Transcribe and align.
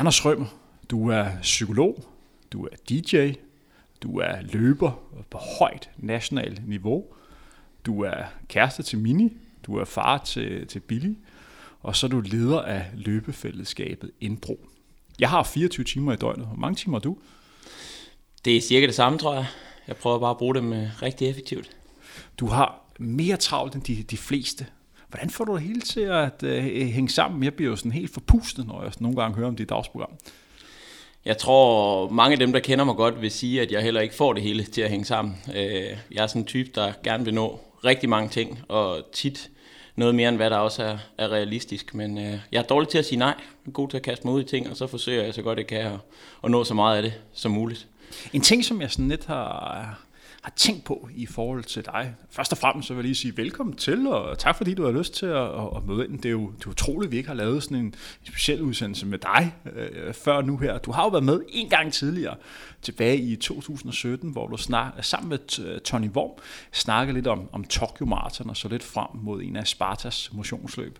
Anders 0.00 0.24
Rømer, 0.24 0.46
du 0.90 1.08
er 1.08 1.28
psykolog, 1.42 2.04
du 2.52 2.64
er 2.64 2.76
DJ, 2.88 3.32
du 4.02 4.18
er 4.18 4.42
løber 4.42 4.92
på 5.30 5.38
højt 5.58 5.90
nationalt 5.96 6.68
niveau, 6.68 7.04
du 7.86 8.02
er 8.02 8.24
kæreste 8.48 8.82
til 8.82 8.98
Mini, 8.98 9.36
du 9.66 9.76
er 9.76 9.84
far 9.84 10.18
til, 10.18 10.66
til 10.66 10.80
Billy, 10.80 11.14
og 11.80 11.96
så 11.96 12.06
er 12.06 12.08
du 12.08 12.20
leder 12.20 12.62
af 12.62 12.86
løbefællesskabet 12.94 14.10
Indbro. 14.20 14.66
Jeg 15.18 15.30
har 15.30 15.42
24 15.42 15.84
timer 15.84 16.12
i 16.12 16.16
døgnet. 16.16 16.46
Hvor 16.46 16.56
mange 16.56 16.76
timer 16.76 16.96
har 16.96 17.00
du? 17.00 17.16
Det 18.44 18.56
er 18.56 18.60
cirka 18.60 18.86
det 18.86 18.94
samme, 18.94 19.18
tror 19.18 19.34
jeg. 19.34 19.46
Jeg 19.86 19.96
prøver 19.96 20.18
bare 20.18 20.30
at 20.30 20.38
bruge 20.38 20.54
dem 20.54 20.72
øh, 20.72 21.02
rigtig 21.02 21.28
effektivt. 21.28 21.70
Du 22.38 22.46
har 22.46 22.82
mere 22.98 23.36
travlt 23.36 23.74
end 23.74 23.82
de, 23.82 24.02
de 24.02 24.16
fleste. 24.16 24.66
Hvordan 25.10 25.30
får 25.30 25.44
du 25.44 25.54
det 25.54 25.62
hele 25.62 25.80
til 25.80 26.00
at 26.00 26.42
uh, 26.42 26.50
hænge 26.68 27.08
sammen? 27.08 27.44
Jeg 27.44 27.54
bliver 27.54 27.70
jo 27.70 27.76
sådan 27.76 27.92
helt 27.92 28.12
forpustet, 28.12 28.66
når 28.66 28.82
jeg 28.82 28.92
nogle 28.98 29.16
gange 29.16 29.36
hører 29.36 29.48
om 29.48 29.56
dit 29.56 29.68
dagsprogram. 29.68 30.10
Jeg 31.24 31.38
tror, 31.38 32.08
mange 32.08 32.32
af 32.32 32.38
dem, 32.38 32.52
der 32.52 32.60
kender 32.60 32.84
mig 32.84 32.96
godt, 32.96 33.22
vil 33.22 33.30
sige, 33.30 33.62
at 33.62 33.72
jeg 33.72 33.82
heller 33.82 34.00
ikke 34.00 34.14
får 34.14 34.32
det 34.32 34.42
hele 34.42 34.64
til 34.64 34.80
at 34.80 34.90
hænge 34.90 35.04
sammen. 35.04 35.36
Øh, 35.54 35.96
jeg 36.12 36.22
er 36.22 36.26
sådan 36.26 36.42
en 36.42 36.46
type, 36.46 36.70
der 36.74 36.92
gerne 37.04 37.24
vil 37.24 37.34
nå 37.34 37.60
rigtig 37.84 38.08
mange 38.08 38.28
ting, 38.28 38.60
og 38.68 38.98
tit 39.12 39.50
noget 39.96 40.14
mere 40.14 40.28
end 40.28 40.36
hvad 40.36 40.50
der 40.50 40.56
også 40.56 40.82
er, 40.82 40.98
er 41.18 41.28
realistisk. 41.28 41.94
Men 41.94 42.18
øh, 42.18 42.38
jeg 42.52 42.58
er 42.58 42.62
dårlig 42.62 42.88
til 42.88 42.98
at 42.98 43.06
sige 43.06 43.18
nej. 43.18 43.34
Jeg 43.38 43.70
er 43.70 43.70
god 43.70 43.88
til 43.88 43.96
at 43.96 44.02
kaste 44.02 44.26
mig 44.26 44.34
ud 44.34 44.40
i 44.42 44.46
ting, 44.46 44.70
og 44.70 44.76
så 44.76 44.86
forsøger 44.86 45.22
jeg 45.22 45.34
så 45.34 45.42
godt 45.42 45.58
jeg 45.58 45.66
kan 45.66 45.78
at, 45.78 45.98
at 46.44 46.50
nå 46.50 46.64
så 46.64 46.74
meget 46.74 46.96
af 46.96 47.02
det 47.02 47.12
som 47.32 47.52
muligt. 47.52 47.86
En 48.32 48.40
ting, 48.40 48.64
som 48.64 48.80
jeg 48.80 48.90
sådan 48.90 49.08
lidt 49.08 49.26
har, 49.26 50.00
har 50.40 50.52
tænkt 50.56 50.84
på 50.84 51.08
i 51.14 51.26
forhold 51.26 51.64
til 51.64 51.84
dig. 51.84 52.14
Først 52.30 52.52
og 52.52 52.58
fremmest 52.58 52.88
så 52.88 52.94
vil 52.94 52.98
jeg 52.98 53.04
lige 53.04 53.14
sige 53.14 53.36
velkommen 53.36 53.76
til, 53.76 54.06
og 54.06 54.38
tak 54.38 54.56
fordi 54.56 54.74
du 54.74 54.84
har 54.84 54.92
lyst 54.92 55.14
til 55.14 55.26
at, 55.26 55.50
at 55.76 55.86
møde 55.86 56.04
ind. 56.04 56.18
Det 56.18 56.26
er 56.26 56.30
jo 56.30 56.50
det 56.58 56.66
er 56.66 56.70
utroligt, 56.70 57.08
at 57.08 57.12
vi 57.12 57.16
ikke 57.16 57.28
har 57.28 57.36
lavet 57.36 57.62
sådan 57.62 57.76
en, 57.76 57.84
en 57.84 57.94
speciel 58.24 58.62
udsendelse 58.62 59.06
med 59.06 59.18
dig 59.18 59.54
øh, 59.74 60.14
før 60.14 60.40
nu 60.40 60.56
her. 60.56 60.78
Du 60.78 60.92
har 60.92 61.02
jo 61.02 61.08
været 61.08 61.24
med 61.24 61.40
en 61.48 61.68
gang 61.68 61.92
tidligere, 61.92 62.36
tilbage 62.82 63.16
i 63.16 63.36
2017, 63.36 64.30
hvor 64.30 64.46
du 64.46 64.56
snak, 64.56 64.92
sammen 65.00 65.28
med 65.28 65.60
øh, 65.66 65.80
Tony 65.80 66.08
Worm 66.08 66.30
snakkede 66.72 67.14
lidt 67.14 67.26
om, 67.26 67.48
om 67.52 67.64
Tokyo 67.64 68.06
Marathon 68.06 68.50
og 68.50 68.56
så 68.56 68.68
lidt 68.68 68.82
frem 68.82 69.08
mod 69.14 69.42
en 69.42 69.56
af 69.56 69.66
Spartas 69.66 70.32
motionsløb. 70.32 70.98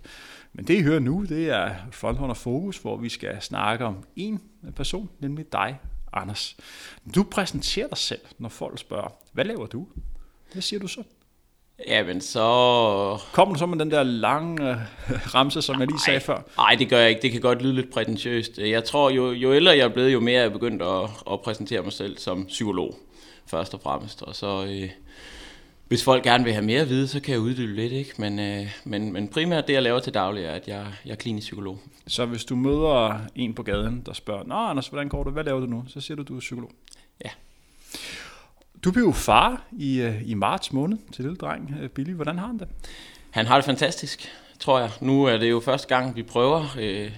Men 0.52 0.66
det 0.66 0.74
I 0.74 0.82
hører 0.82 1.00
nu, 1.00 1.24
det 1.28 1.50
er 1.50 1.74
Frontrunner 1.92 2.34
Fokus, 2.34 2.78
hvor 2.78 2.96
vi 2.96 3.08
skal 3.08 3.42
snakke 3.42 3.84
om 3.84 3.96
en 4.16 4.40
person, 4.76 5.10
nemlig 5.20 5.52
dig, 5.52 5.78
Anders. 6.12 6.56
Du 7.14 7.22
præsenterer 7.22 7.88
dig 7.88 7.98
selv, 7.98 8.20
når 8.38 8.48
folk 8.48 8.78
spørger, 8.78 9.08
hvad 9.32 9.44
laver 9.44 9.66
du? 9.66 9.86
Hvad 10.52 10.62
siger 10.62 10.80
du 10.80 10.88
så? 10.88 11.02
Jamen 11.86 12.20
så... 12.20 12.40
Kommer 13.32 13.54
du 13.54 13.58
så 13.58 13.66
med 13.66 13.78
den 13.78 13.90
der 13.90 14.02
lange 14.02 14.70
øh, 14.70 14.76
ramse, 15.34 15.62
som 15.62 15.80
jeg 15.80 15.88
lige 15.88 16.00
sagde 16.00 16.20
før? 16.20 16.42
Nej, 16.56 16.74
det 16.74 16.88
gør 16.88 16.98
jeg 16.98 17.08
ikke. 17.08 17.22
Det 17.22 17.32
kan 17.32 17.40
godt 17.40 17.62
lyde 17.62 17.74
lidt 17.74 17.92
prætentiøst. 17.92 18.58
Jeg 18.58 18.84
tror, 18.84 19.10
jo, 19.10 19.30
jo 19.30 19.54
ældre 19.54 19.72
jeg 19.72 19.84
er 19.84 19.88
blevet, 19.88 20.12
jo 20.12 20.20
mere 20.20 20.38
er 20.38 20.42
jeg 20.42 20.52
begyndt 20.52 20.82
at, 20.82 21.10
at 21.32 21.40
præsentere 21.40 21.82
mig 21.82 21.92
selv 21.92 22.18
som 22.18 22.46
psykolog, 22.46 22.98
først 23.46 23.74
og 23.74 23.80
fremmest. 23.80 24.22
Og 24.22 24.36
så, 24.36 24.64
øh, 24.64 24.90
hvis 25.90 26.04
folk 26.04 26.24
gerne 26.24 26.44
vil 26.44 26.52
have 26.52 26.64
mere 26.64 26.80
at 26.80 26.88
vide, 26.88 27.08
så 27.08 27.20
kan 27.20 27.32
jeg 27.32 27.40
uddybe 27.40 27.74
lidt, 27.74 27.92
ikke? 27.92 28.14
Men, 28.18 28.38
øh, 28.38 28.66
men, 28.84 29.12
men 29.12 29.28
primært 29.28 29.66
det, 29.68 29.74
jeg 29.74 29.82
laver 29.82 30.00
til 30.00 30.14
daglig, 30.14 30.44
er, 30.44 30.52
at 30.52 30.68
jeg, 30.68 30.86
jeg 31.04 31.12
er 31.12 31.16
klinisk 31.16 31.44
psykolog. 31.44 31.78
Så 32.06 32.26
hvis 32.26 32.44
du 32.44 32.56
møder 32.56 33.20
en 33.34 33.54
på 33.54 33.62
gaden, 33.62 34.02
der 34.06 34.12
spørger, 34.12 34.44
Nå 34.44 34.54
Anders, 34.54 34.88
hvordan 34.88 35.08
går 35.08 35.24
det? 35.24 35.32
Hvad 35.32 35.44
laver 35.44 35.60
du 35.60 35.66
nu? 35.66 35.84
Så 35.88 36.00
siger 36.00 36.16
du, 36.16 36.22
du 36.22 36.36
er 36.36 36.40
psykolog. 36.40 36.70
Ja. 37.24 37.30
Du 38.84 38.92
blev 38.92 39.12
far 39.12 39.64
i, 39.72 40.00
øh, 40.00 40.30
i 40.30 40.34
marts 40.34 40.72
måned 40.72 40.98
til 41.12 41.24
lille 41.24 41.36
dreng, 41.36 41.74
øh, 41.80 41.88
Billy. 41.88 42.12
Hvordan 42.12 42.38
har 42.38 42.46
han 42.46 42.58
det? 42.58 42.68
Han 43.30 43.46
har 43.46 43.56
det 43.56 43.64
fantastisk, 43.64 44.28
tror 44.58 44.78
jeg. 44.78 44.90
Nu 45.00 45.24
er 45.24 45.36
det 45.36 45.50
jo 45.50 45.60
første 45.60 45.88
gang, 45.88 46.16
vi 46.16 46.22
prøver 46.22 46.76
øh, 46.78 47.10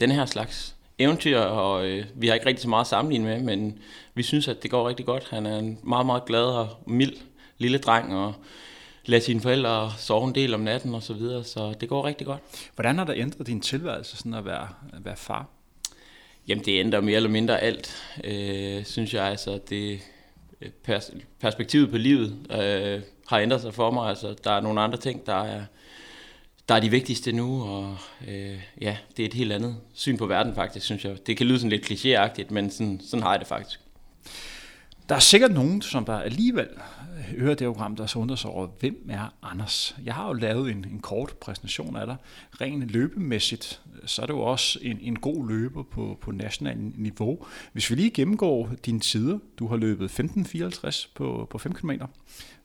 den 0.00 0.10
her 0.10 0.26
slags 0.26 0.76
eventyr, 0.98 1.38
og 1.38 1.86
øh, 1.86 2.04
vi 2.14 2.26
har 2.26 2.34
ikke 2.34 2.46
rigtig 2.46 2.62
så 2.62 2.68
meget 2.68 2.84
at 2.84 2.88
sammenligne 2.88 3.24
med, 3.24 3.40
men 3.40 3.78
vi 4.14 4.22
synes, 4.22 4.48
at 4.48 4.62
det 4.62 4.70
går 4.70 4.88
rigtig 4.88 5.06
godt. 5.06 5.28
Han 5.30 5.46
er 5.46 5.58
en 5.58 5.78
meget, 5.82 6.06
meget 6.06 6.24
glad 6.24 6.44
og 6.44 6.68
mild 6.86 7.16
lille 7.60 7.78
dreng, 7.78 8.14
og 8.14 8.34
lade 9.04 9.20
sine 9.20 9.40
forældre 9.40 9.92
sove 9.98 10.28
en 10.28 10.34
del 10.34 10.54
om 10.54 10.60
natten 10.60 10.94
og 10.94 11.02
så 11.02 11.14
videre, 11.14 11.44
så 11.44 11.74
det 11.80 11.88
går 11.88 12.04
rigtig 12.04 12.26
godt. 12.26 12.40
Hvordan 12.74 12.98
har 12.98 13.04
det 13.04 13.18
ændret 13.18 13.46
din 13.46 13.60
tilværelse 13.60 14.16
sådan 14.16 14.34
at 14.34 14.44
være, 14.44 14.68
at 14.92 15.04
være 15.04 15.16
far? 15.16 15.46
Jamen 16.48 16.64
det 16.64 16.80
ændrer 16.80 17.00
mere 17.00 17.16
eller 17.16 17.30
mindre 17.30 17.60
alt, 17.60 17.96
øh, 18.24 18.84
synes 18.84 19.14
jeg. 19.14 19.24
Altså 19.24 19.58
det, 19.70 20.00
pers- 20.88 21.14
perspektivet 21.40 21.90
på 21.90 21.96
livet 21.96 22.36
øh, 22.50 23.02
har 23.28 23.38
ændret 23.38 23.60
sig 23.60 23.74
for 23.74 23.90
mig. 23.90 24.08
Altså 24.08 24.34
der 24.44 24.50
er 24.50 24.60
nogle 24.60 24.80
andre 24.80 24.98
ting, 24.98 25.26
der 25.26 25.44
er, 25.44 25.64
der 26.68 26.74
er 26.74 26.80
de 26.80 26.90
vigtigste 26.90 27.32
nu, 27.32 27.62
og 27.62 27.96
øh, 28.28 28.58
ja, 28.80 28.96
det 29.16 29.22
er 29.22 29.26
et 29.26 29.34
helt 29.34 29.52
andet 29.52 29.76
syn 29.94 30.16
på 30.16 30.26
verden 30.26 30.54
faktisk, 30.54 30.86
synes 30.86 31.04
jeg. 31.04 31.26
Det 31.26 31.36
kan 31.36 31.46
lyde 31.46 31.58
sådan 31.58 31.70
lidt 31.70 31.90
klichéagtigt, 31.90 32.52
men 32.52 32.70
sådan, 32.70 33.00
sådan 33.04 33.22
har 33.22 33.30
jeg 33.30 33.40
det 33.40 33.48
faktisk. 33.48 33.80
Der 35.08 35.14
er 35.14 35.20
sikkert 35.20 35.52
nogen, 35.52 35.82
som 35.82 36.04
der 36.04 36.18
alligevel 36.18 36.68
hører 37.38 37.54
det 37.54 37.66
program, 37.66 37.96
der 37.96 38.06
så 38.06 38.18
undrer 38.18 38.36
sig 38.36 38.50
over, 38.50 38.66
hvem 38.80 39.06
er 39.08 39.34
Anders? 39.42 39.96
Jeg 40.04 40.14
har 40.14 40.26
jo 40.26 40.32
lavet 40.32 40.70
en, 40.70 40.86
en 40.92 41.00
kort 41.00 41.32
præsentation 41.40 41.96
af 41.96 42.06
dig. 42.06 42.16
Rent 42.60 42.90
løbemæssigt, 42.90 43.80
så 44.06 44.22
er 44.22 44.26
du 44.26 44.38
også 44.38 44.78
en, 44.82 44.98
en 45.00 45.18
god 45.18 45.48
løber 45.48 45.82
på, 45.82 46.18
på 46.20 46.32
national 46.32 46.76
niveau. 46.78 47.46
Hvis 47.72 47.90
vi 47.90 47.94
lige 47.94 48.10
gennemgår 48.10 48.70
dine 48.86 49.00
tider, 49.00 49.38
du 49.58 49.66
har 49.66 49.76
løbet 49.76 50.20
15.54 50.20 51.08
på, 51.14 51.46
på 51.50 51.58
5 51.58 51.72
km, 51.72 51.90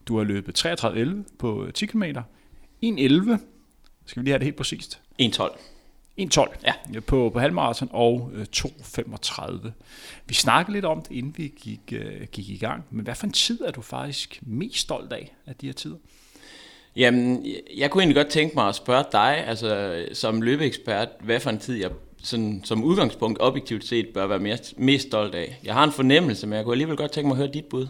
du 0.07 0.17
har 0.17 0.23
løbet 0.23 0.65
33.11 0.65 1.37
på 1.39 1.67
10 1.73 1.85
km, 1.85 2.03
1.11, 2.03 2.17
skal 4.05 4.21
vi 4.21 4.25
lige 4.25 4.31
have 4.31 4.39
det 4.39 4.43
helt 4.43 4.55
præcist? 4.55 5.01
1.12. 5.21 5.74
1.12 6.21 6.55
ja. 6.65 6.99
på, 6.99 7.29
på 7.33 7.39
halvmarathon 7.39 7.89
og 7.91 8.31
2.35. 8.55 9.65
Øh, 9.65 9.71
vi 10.25 10.33
snakkede 10.33 10.73
lidt 10.73 10.85
om 10.85 11.01
det, 11.01 11.11
inden 11.11 11.33
vi 11.37 11.53
gik, 11.61 11.93
uh, 11.93 12.27
gik 12.31 12.49
i 12.49 12.57
gang, 12.57 12.85
men 12.91 13.03
hvad 13.03 13.15
for 13.15 13.27
en 13.27 13.33
tid 13.33 13.61
er 13.61 13.71
du 13.71 13.81
faktisk 13.81 14.39
mest 14.41 14.77
stolt 14.77 15.13
af, 15.13 15.35
af 15.45 15.55
de 15.55 15.65
her 15.65 15.73
tider? 15.73 15.95
Jamen, 16.95 17.45
jeg 17.77 17.91
kunne 17.91 18.03
egentlig 18.03 18.15
godt 18.15 18.27
tænke 18.27 18.55
mig 18.55 18.67
at 18.67 18.75
spørge 18.75 19.03
dig, 19.11 19.47
altså 19.47 20.05
som 20.13 20.41
løbeekspert, 20.41 21.09
hvad 21.19 21.39
for 21.39 21.49
en 21.49 21.59
tid 21.59 21.75
jeg 21.75 21.91
sådan, 22.25 22.61
som 22.63 22.83
udgangspunkt 22.83 23.41
objektivt 23.41 23.85
set 23.85 24.07
bør 24.13 24.27
være 24.27 24.39
mest, 24.39 24.79
mest 24.79 25.07
stolt 25.07 25.35
af. 25.35 25.59
Jeg 25.63 25.73
har 25.73 25.83
en 25.83 25.91
fornemmelse, 25.91 26.47
men 26.47 26.55
jeg 26.57 26.63
kunne 26.63 26.73
alligevel 26.73 26.97
godt 26.97 27.11
tænke 27.11 27.27
mig 27.27 27.33
at 27.35 27.37
høre 27.37 27.53
dit 27.53 27.65
bud. 27.65 27.87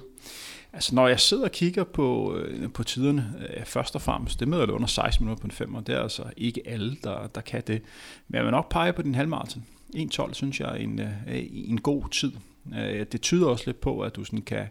Altså 0.75 0.95
når 0.95 1.07
jeg 1.07 1.19
sidder 1.19 1.43
og 1.43 1.51
kigger 1.51 1.83
på, 1.83 2.35
øh, 2.35 2.71
på 2.71 2.83
tiderne, 2.83 3.33
øh, 3.57 3.65
først 3.65 3.95
og 3.95 4.01
fremmest, 4.01 4.39
det 4.39 4.47
med 4.47 4.59
at 4.61 4.69
under 4.69 4.87
16 4.87 5.25
minutter 5.25 5.41
på 5.41 5.47
en 5.47 5.51
femmer, 5.51 5.81
det 5.81 5.95
er 5.95 6.01
altså 6.01 6.23
ikke 6.37 6.61
alle, 6.65 6.97
der, 7.03 7.27
der 7.27 7.41
kan 7.41 7.63
det. 7.67 7.81
Men 8.27 8.35
jeg 8.35 8.43
vil 8.43 8.51
nok 8.51 8.71
pege 8.71 8.93
på 8.93 9.01
din 9.01 9.15
halvmarathon. 9.15 9.65
1.12 9.95 10.33
synes 10.33 10.59
jeg 10.59 10.69
er 10.69 10.75
en, 10.75 10.99
øh, 10.99 11.45
en 11.51 11.81
god 11.81 12.09
tid. 12.09 12.31
Øh, 12.77 13.05
det 13.11 13.21
tyder 13.21 13.47
også 13.47 13.63
lidt 13.65 13.81
på, 13.81 13.99
at 13.99 14.15
du 14.15 14.23
sådan 14.23 14.41
kan, 14.41 14.67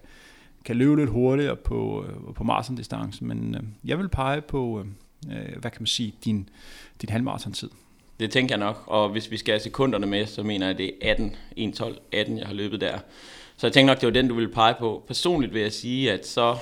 kan 0.64 0.76
løbe 0.76 0.96
lidt 0.96 1.10
hurtigere 1.10 1.56
på, 1.56 2.04
øh, 2.08 2.34
på 2.34 2.44
maratondistancen, 2.44 3.28
men 3.28 3.54
øh, 3.54 3.62
jeg 3.84 3.98
vil 3.98 4.08
pege 4.08 4.40
på, 4.40 4.86
hvad 5.60 5.70
kan 5.70 5.80
man 5.80 5.86
sige, 5.86 6.14
din, 6.24 6.48
din 7.02 7.08
halvmarathon-tid. 7.08 7.70
Det 8.20 8.30
tænker 8.30 8.54
jeg 8.54 8.66
nok, 8.66 8.82
og 8.86 9.08
hvis 9.08 9.30
vi 9.30 9.36
skal 9.36 9.52
have 9.52 9.60
sekunderne 9.60 10.06
med, 10.06 10.26
så 10.26 10.42
mener 10.42 10.66
jeg, 10.66 10.72
at 10.72 10.78
det 10.78 10.92
er 11.02 11.10
18, 11.10 11.36
1.12, 11.58 11.98
18, 12.12 12.38
jeg 12.38 12.46
har 12.46 12.54
løbet 12.54 12.80
der. 12.80 12.98
Så 13.64 13.68
jeg 13.68 13.72
tænkte 13.72 13.92
nok, 13.92 14.00
det 14.00 14.06
var 14.06 14.12
den, 14.12 14.28
du 14.28 14.34
ville 14.34 14.52
pege 14.52 14.74
på. 14.78 15.02
Personligt 15.06 15.54
vil 15.54 15.62
jeg 15.62 15.72
sige, 15.72 16.12
at 16.12 16.26
så 16.26 16.56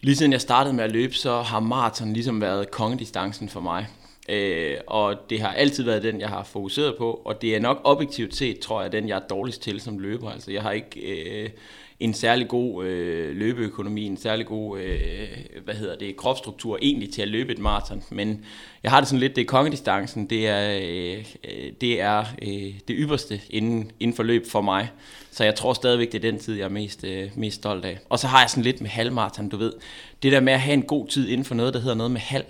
lige 0.00 0.16
siden 0.16 0.32
jeg 0.32 0.40
startede 0.40 0.74
med 0.74 0.84
at 0.84 0.92
løbe, 0.92 1.14
så 1.14 1.42
har 1.42 1.60
maraton 1.60 2.12
ligesom 2.12 2.40
været 2.40 2.70
kongedistancen 2.70 3.48
for 3.48 3.60
mig. 3.60 3.86
Øh, 4.28 4.76
og 4.86 5.16
det 5.30 5.40
har 5.40 5.52
altid 5.52 5.84
været 5.84 6.02
den, 6.02 6.20
jeg 6.20 6.28
har 6.28 6.44
fokuseret 6.44 6.94
på, 6.98 7.22
og 7.24 7.42
det 7.42 7.56
er 7.56 7.60
nok 7.60 7.80
objektivt 7.84 8.36
set, 8.36 8.58
tror 8.58 8.82
jeg, 8.82 8.92
den, 8.92 9.08
jeg 9.08 9.16
er 9.16 9.26
dårligst 9.30 9.62
til 9.62 9.80
som 9.80 9.98
løber. 9.98 10.30
Altså, 10.30 10.52
jeg 10.52 10.62
har 10.62 10.72
ikke 10.72 11.00
øh, 11.00 11.50
en 12.00 12.14
særlig 12.14 12.48
god 12.48 12.84
øh, 12.84 13.36
løbeøkonomi, 13.36 14.06
en 14.06 14.16
særlig 14.16 14.46
god, 14.46 14.80
øh, 14.80 15.28
hvad 15.64 15.74
hedder 15.74 15.96
det, 15.96 16.16
kropsstruktur 16.16 16.78
egentlig 16.82 17.12
til 17.12 17.22
at 17.22 17.28
løbe 17.28 17.52
et 17.52 17.58
maraton. 17.58 18.02
Men 18.10 18.44
jeg 18.82 18.90
har 18.90 19.00
det 19.00 19.08
sådan 19.08 19.20
lidt, 19.20 19.36
det 19.36 19.42
er 19.42 19.46
kongedistancen, 19.46 20.26
det 20.30 20.48
er, 20.48 20.80
øh, 20.82 21.24
øh 21.44 21.72
det, 21.80 22.00
er 22.00 22.24
øh, 22.42 22.74
det 22.88 22.96
ypperste 22.98 23.40
inden, 23.50 23.90
inden 24.00 24.16
for 24.16 24.22
løb 24.22 24.46
for 24.46 24.60
mig. 24.60 24.88
Så 25.32 25.44
jeg 25.44 25.54
tror 25.54 25.72
stadigvæk, 25.72 26.12
det 26.12 26.24
er 26.24 26.30
den 26.30 26.40
tid, 26.40 26.54
jeg 26.54 26.64
er 26.64 26.68
mest, 26.68 27.04
øh, 27.04 27.30
mest 27.34 27.56
stolt 27.56 27.84
af. 27.84 27.98
Og 28.08 28.18
så 28.18 28.26
har 28.26 28.40
jeg 28.40 28.50
sådan 28.50 28.62
lidt 28.62 28.80
med 28.80 28.90
halvmarathon, 28.90 29.48
du 29.48 29.56
ved. 29.56 29.72
Det 30.22 30.32
der 30.32 30.40
med 30.40 30.52
at 30.52 30.60
have 30.60 30.74
en 30.74 30.82
god 30.82 31.08
tid 31.08 31.28
inden 31.28 31.44
for 31.44 31.54
noget, 31.54 31.74
der 31.74 31.80
hedder 31.80 31.94
noget 31.94 32.10
med 32.10 32.20
halv 32.20 32.44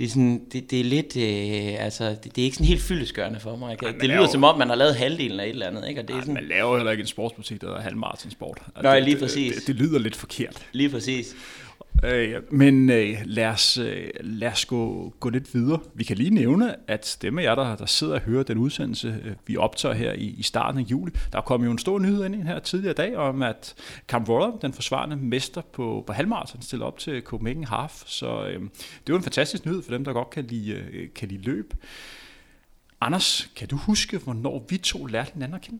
det 0.00 0.06
er, 0.06 0.10
sådan, 0.10 0.42
det, 0.52 0.70
det 0.70 0.80
er 0.80 0.84
lidt, 0.84 1.16
øh, 1.16 1.84
altså, 1.84 2.08
det, 2.08 2.36
det 2.36 2.38
er 2.38 2.44
ikke 2.44 2.56
sådan 2.56 2.66
helt 2.66 2.82
fyldesgørende 2.82 3.40
for 3.40 3.56
mig. 3.56 3.76
Ej, 3.82 3.90
det 3.90 4.02
lyder 4.02 4.14
laver, 4.14 4.26
som 4.26 4.44
om, 4.44 4.58
man 4.58 4.68
har 4.68 4.76
lavet 4.76 4.96
halvdelen 4.96 5.40
af 5.40 5.44
et 5.44 5.50
eller 5.50 5.66
andet. 5.66 5.88
Ikke? 5.88 6.00
Og 6.00 6.08
det 6.08 6.16
er 6.16 6.20
sådan, 6.20 6.34
man 6.34 6.44
laver 6.44 6.76
heller 6.76 6.92
ikke 6.92 7.00
en 7.00 7.06
sportsbutik, 7.06 7.60
der 7.60 7.66
hedder 7.66 7.80
halvmarathon 7.80 8.30
sport. 8.30 8.58
Nej, 8.82 9.00
lige 9.00 9.16
præcis. 9.16 9.54
Det, 9.54 9.66
det, 9.66 9.66
det, 9.66 9.76
lyder 9.76 9.98
lidt 9.98 10.16
forkert. 10.16 10.66
Lige 10.72 10.88
præcis. 10.88 11.34
Øh, 12.04 12.42
men 12.50 12.90
øh, 12.90 13.16
lad 13.24 13.46
os, 13.46 13.78
øh, 13.78 14.08
lad 14.20 14.48
os 14.52 14.64
gå, 14.64 15.12
gå 15.20 15.28
lidt 15.28 15.54
videre. 15.54 15.80
Vi 15.94 16.04
kan 16.04 16.16
lige 16.16 16.30
nævne, 16.30 16.76
at 16.90 17.18
dem 17.22 17.38
af 17.38 17.42
jer, 17.42 17.54
der, 17.54 17.76
der 17.76 17.86
sidder 17.86 18.14
og 18.14 18.20
hører 18.20 18.42
den 18.42 18.58
udsendelse, 18.58 19.20
øh, 19.24 19.32
vi 19.46 19.56
optager 19.56 19.94
her 19.94 20.12
i, 20.12 20.24
i 20.24 20.42
starten 20.42 20.80
af 20.80 20.84
juli, 20.84 21.12
der 21.32 21.40
kom 21.40 21.64
jo 21.64 21.70
en 21.70 21.78
stor 21.78 21.98
nyhed 21.98 22.24
ind 22.24 22.34
her 22.34 22.58
tidligere 22.58 22.94
dag 22.94 23.16
om, 23.16 23.42
at 23.42 23.74
Cam 24.08 24.24
Roller, 24.24 24.58
den 24.62 24.72
forsvarende 24.72 25.16
mester 25.16 25.60
på, 25.72 26.04
på 26.06 26.12
halvmarathon, 26.12 26.62
stiller 26.62 26.86
op 26.86 26.98
til 26.98 27.22
Copenhagen 27.22 27.64
Half. 27.64 28.02
Så 28.06 28.46
øh, 28.46 28.60
det 29.06 29.12
var 29.12 29.16
en 29.16 29.22
fantastisk 29.22 29.66
nyhed 29.66 29.82
for 29.82 29.90
dem, 29.90 30.04
der 30.04 30.12
godt 30.12 30.30
kan 30.30 30.44
lide, 30.44 30.72
øh, 30.72 31.08
kan 31.14 31.28
lide 31.28 31.42
løb. 31.42 31.74
Anders, 33.00 33.50
kan 33.56 33.68
du 33.68 33.76
huske, 33.76 34.18
hvornår 34.18 34.66
vi 34.68 34.78
to 34.78 35.06
lærte 35.06 35.32
hinanden 35.32 35.54
at 35.54 35.60
kende? 35.60 35.78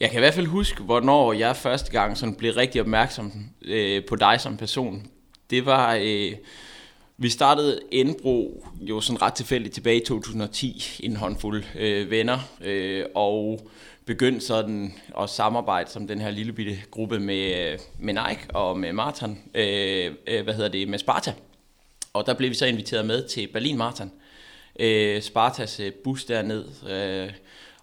Jeg 0.00 0.10
kan 0.10 0.18
i 0.18 0.20
hvert 0.20 0.34
fald 0.34 0.46
huske, 0.46 0.82
hvornår 0.82 1.32
jeg 1.32 1.56
første 1.56 1.90
gang 1.90 2.16
sådan 2.16 2.34
blev 2.34 2.52
rigtig 2.52 2.80
opmærksom 2.80 3.32
øh, 3.62 4.04
på 4.04 4.16
dig 4.16 4.40
som 4.40 4.56
person. 4.56 5.06
Det 5.50 5.66
var, 5.66 5.98
øh, 6.00 6.32
vi 7.16 7.28
startede 7.28 7.80
Indbro 7.90 8.66
jo 8.80 9.00
sådan 9.00 9.22
ret 9.22 9.34
tilfældigt 9.34 9.74
tilbage 9.74 9.96
i 9.96 10.04
2010, 10.04 11.00
en 11.02 11.16
håndfuld 11.16 11.64
øh, 11.78 12.10
venner, 12.10 12.38
øh, 12.60 13.04
og 13.14 13.70
begyndte 14.04 14.46
sådan 14.46 14.94
at 15.22 15.30
samarbejde 15.30 15.90
som 15.90 16.06
den 16.06 16.20
her 16.20 16.30
lille 16.30 16.52
bitte 16.52 16.78
gruppe 16.90 17.18
med, 17.18 17.72
øh, 17.72 17.78
med 17.98 18.14
Nike 18.14 18.46
og 18.54 18.78
med 18.78 18.92
Martin, 18.92 19.38
øh, 19.54 20.14
øh, 20.26 20.44
hvad 20.44 20.54
hedder 20.54 20.68
det, 20.68 20.88
med 20.88 20.98
Sparta. 20.98 21.32
Og 22.12 22.26
der 22.26 22.34
blev 22.34 22.50
vi 22.50 22.54
så 22.54 22.66
inviteret 22.66 23.06
med 23.06 23.28
til 23.28 23.48
Berlin 23.52 23.76
Marathon. 23.76 24.12
Øh, 24.80 25.22
Spartas 25.22 25.80
øh, 25.80 25.92
bus 26.04 26.24
derned. 26.24 26.64
Øh, 26.90 27.32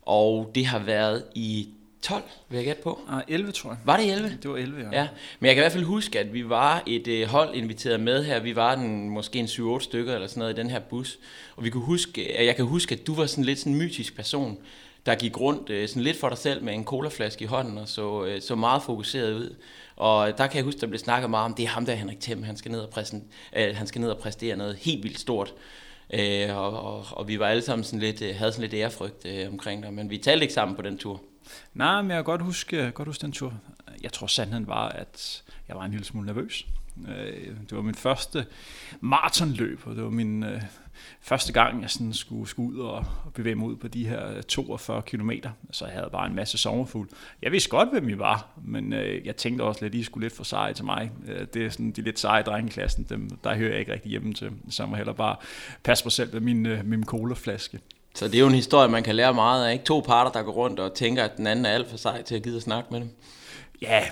og 0.01 0.51
det 0.55 0.65
har 0.65 0.79
været 0.79 1.23
i 1.35 1.69
12, 2.01 2.23
vil 2.49 2.57
jeg 2.57 2.65
gætte 2.65 2.81
på. 2.81 2.99
Ah, 3.09 3.21
11, 3.27 3.51
tror 3.51 3.69
jeg. 3.69 3.77
Var 3.85 3.97
det 3.97 4.11
11? 4.11 4.38
Det 4.44 4.51
var 4.51 4.57
11, 4.57 4.81
ja. 4.81 4.99
Ja, 5.01 5.07
men 5.39 5.47
jeg 5.47 5.55
kan 5.55 5.61
i 5.61 5.63
hvert 5.63 5.71
fald 5.71 5.83
huske, 5.83 6.19
at 6.19 6.33
vi 6.33 6.49
var 6.49 6.83
et 6.88 7.07
øh, 7.07 7.27
hold 7.27 7.55
inviteret 7.55 7.99
med 7.99 8.23
her. 8.23 8.39
Vi 8.39 8.55
var 8.55 8.75
den, 8.75 9.09
måske 9.09 9.39
en 9.39 9.45
7-8 9.45 9.79
stykker 9.79 10.13
eller 10.13 10.27
sådan 10.27 10.39
noget 10.39 10.53
i 10.53 10.61
den 10.61 10.69
her 10.69 10.79
bus. 10.79 11.19
Og 11.55 11.63
vi 11.63 11.69
kunne 11.69 11.83
huske, 11.83 12.45
jeg 12.45 12.55
kan 12.55 12.65
huske, 12.65 12.95
at 12.95 13.07
du 13.07 13.13
var 13.13 13.25
sådan 13.25 13.44
lidt 13.44 13.59
sådan 13.59 13.73
en 13.73 13.79
mytisk 13.79 14.15
person, 14.15 14.57
der 15.05 15.15
gik 15.15 15.39
rundt 15.39 15.69
øh, 15.69 15.88
sådan 15.88 16.03
lidt 16.03 16.19
for 16.19 16.29
dig 16.29 16.38
selv 16.38 16.63
med 16.63 16.73
en 16.73 16.85
colaflaske 16.85 17.44
i 17.44 17.47
hånden 17.47 17.77
og 17.77 17.88
så, 17.88 18.25
øh, 18.25 18.41
så 18.41 18.55
meget 18.55 18.83
fokuseret 18.83 19.33
ud. 19.33 19.55
Og 19.95 20.38
der 20.38 20.47
kan 20.47 20.55
jeg 20.55 20.63
huske, 20.63 20.81
der 20.81 20.88
blev 20.88 21.00
snakket 21.00 21.29
meget 21.29 21.45
om, 21.45 21.53
det 21.53 21.63
er 21.63 21.69
ham 21.69 21.85
der, 21.85 21.93
Henrik 21.95 22.19
Thiem, 22.19 22.43
han 22.43 22.57
skal 22.57 22.71
ned 22.71 22.79
og, 22.79 22.89
præsent, 22.89 23.23
øh, 23.57 23.75
han 23.75 23.88
skal 23.88 24.01
ned 24.01 24.09
og 24.09 24.17
præstere 24.17 24.57
noget 24.57 24.75
helt 24.75 25.03
vildt 25.03 25.19
stort. 25.19 25.53
Øh, 26.13 26.57
og, 26.57 26.81
og, 26.81 27.05
og, 27.11 27.27
vi 27.27 27.39
var 27.39 27.47
alle 27.47 27.61
sammen 27.61 27.83
sådan 27.83 28.00
lidt, 28.00 28.21
øh, 28.21 28.35
havde 28.35 28.51
sådan 28.51 28.61
lidt 28.61 28.73
ærefrygt 28.73 29.25
øh, 29.25 29.47
omkring 29.47 29.83
det, 29.83 29.93
men 29.93 30.09
vi 30.09 30.17
talte 30.17 30.43
ikke 30.43 30.53
sammen 30.53 30.75
på 30.75 30.81
den 30.81 30.97
tur. 30.97 31.21
Nej, 31.73 32.01
men 32.01 32.11
jeg 32.11 32.17
kan 32.17 32.23
godt 32.23 32.41
huske, 32.41 32.91
godt 32.91 33.07
huske 33.07 33.21
den 33.21 33.31
tur. 33.31 33.53
Jeg 34.01 34.13
tror 34.13 34.27
sandheden 34.27 34.67
var, 34.67 34.89
at 34.89 35.44
jeg 35.67 35.75
var 35.75 35.85
en 35.85 35.91
lille 35.91 36.05
smule 36.05 36.25
nervøs. 36.25 36.67
Øh, 37.07 37.47
det 37.69 37.71
var 37.71 37.81
min 37.81 37.95
første 37.95 38.45
maratonløb, 39.01 39.81
og 39.85 39.95
det 39.95 40.03
var 40.03 40.09
min 40.09 40.44
øh, 40.44 40.61
første 41.21 41.53
gang, 41.53 41.81
jeg 41.81 41.89
sådan 41.89 42.13
skulle, 42.13 42.47
skulle 42.47 42.73
ud 42.73 42.79
og, 42.79 43.05
bevæge 43.33 43.55
mig 43.55 43.67
ud 43.67 43.75
på 43.75 43.88
de 43.88 44.07
her 44.07 44.41
42 44.41 45.01
km. 45.01 45.31
Så 45.71 45.85
jeg 45.85 45.94
havde 45.94 46.09
bare 46.11 46.27
en 46.27 46.35
masse 46.35 46.57
sommerfugl. 46.57 47.09
Jeg 47.41 47.51
vidste 47.51 47.69
godt, 47.69 47.89
hvem 47.91 48.09
I 48.09 48.17
var, 48.17 48.47
men 48.63 48.93
øh, 48.93 49.25
jeg 49.25 49.35
tænkte 49.35 49.63
også 49.63 49.85
lidt, 49.85 49.93
at 49.93 50.00
I 50.00 50.03
skulle 50.03 50.25
lidt 50.25 50.35
for 50.35 50.43
seje 50.43 50.73
til 50.73 50.85
mig. 50.85 51.11
Øh, 51.27 51.47
det 51.53 51.65
er 51.65 51.69
sådan 51.69 51.91
de 51.91 52.01
lidt 52.01 52.19
seje 52.19 52.43
drengeklassen, 52.43 53.05
dem, 53.09 53.29
der 53.43 53.55
hører 53.55 53.71
jeg 53.71 53.79
ikke 53.79 53.93
rigtig 53.93 54.09
hjemme 54.09 54.33
til. 54.33 54.51
Så 54.69 54.85
må 54.85 54.95
heller 54.95 55.13
bare 55.13 55.35
passe 55.83 56.05
mig 56.05 56.11
selv 56.11 56.33
med 56.33 56.41
min, 56.41 56.63
med 56.63 56.83
min 56.83 57.05
colaflaske. 57.05 57.79
Så 58.17 58.25
det 58.25 58.35
er 58.35 58.39
jo 58.39 58.47
en 58.47 58.53
historie, 58.53 58.89
man 58.89 59.03
kan 59.03 59.15
lære 59.15 59.33
meget 59.33 59.65
af. 59.65 59.73
Ikke? 59.73 59.85
To 59.85 59.99
parter, 59.99 60.31
der 60.31 60.43
går 60.43 60.51
rundt 60.51 60.79
og 60.79 60.93
tænker, 60.93 61.23
at 61.23 61.37
den 61.37 61.47
anden 61.47 61.65
er 61.65 61.69
alt 61.69 61.89
for 61.89 61.97
sej 61.97 62.21
til 62.21 62.35
at 62.35 62.43
gide 62.43 62.55
at 62.55 62.61
snakke 62.61 62.87
med 62.91 62.99
dem. 62.99 63.09
Ja, 63.81 64.03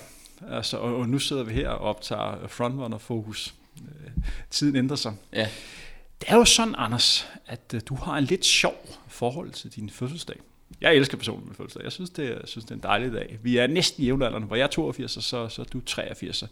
altså, 0.51 0.77
og, 0.77 0.95
og 0.95 1.09
nu 1.09 1.19
sidder 1.19 1.43
vi 1.43 1.53
her 1.53 1.69
og 1.69 1.89
optager 1.89 2.47
frontrunner-fokus. 2.47 3.53
Øh, 3.77 4.11
tiden 4.49 4.75
ændrer 4.75 4.95
sig. 4.95 5.13
Ja. 5.33 5.47
Det 6.21 6.29
er 6.29 6.35
jo 6.35 6.45
sådan, 6.45 6.75
Anders, 6.77 7.27
at 7.47 7.73
øh, 7.75 7.81
du 7.85 7.95
har 7.95 8.17
en 8.17 8.23
lidt 8.23 8.45
sjov 8.45 8.85
forhold 9.07 9.51
til 9.51 9.69
din 9.69 9.89
fødselsdag. 9.89 10.35
Jeg 10.81 10.95
elsker 10.95 11.17
personen 11.17 11.47
med 11.47 11.55
fødselsdag. 11.55 11.83
Jeg 11.83 11.91
synes, 11.91 12.09
det 12.09 12.25
er, 12.25 12.29
jeg 12.29 12.41
synes, 12.45 12.65
det 12.65 12.71
er 12.71 12.75
en 12.75 12.83
dejlig 12.83 13.13
dag. 13.13 13.37
Vi 13.41 13.57
er 13.57 13.67
næsten 13.67 14.03
i 14.03 14.05
jævnaldrende, 14.05 14.47
hvor 14.47 14.55
jeg 14.55 14.63
er 14.63 14.67
82, 14.67 15.11
så, 15.11 15.49
så 15.49 15.61
er 15.61 15.65
du 15.65 15.81
83. 15.81 16.43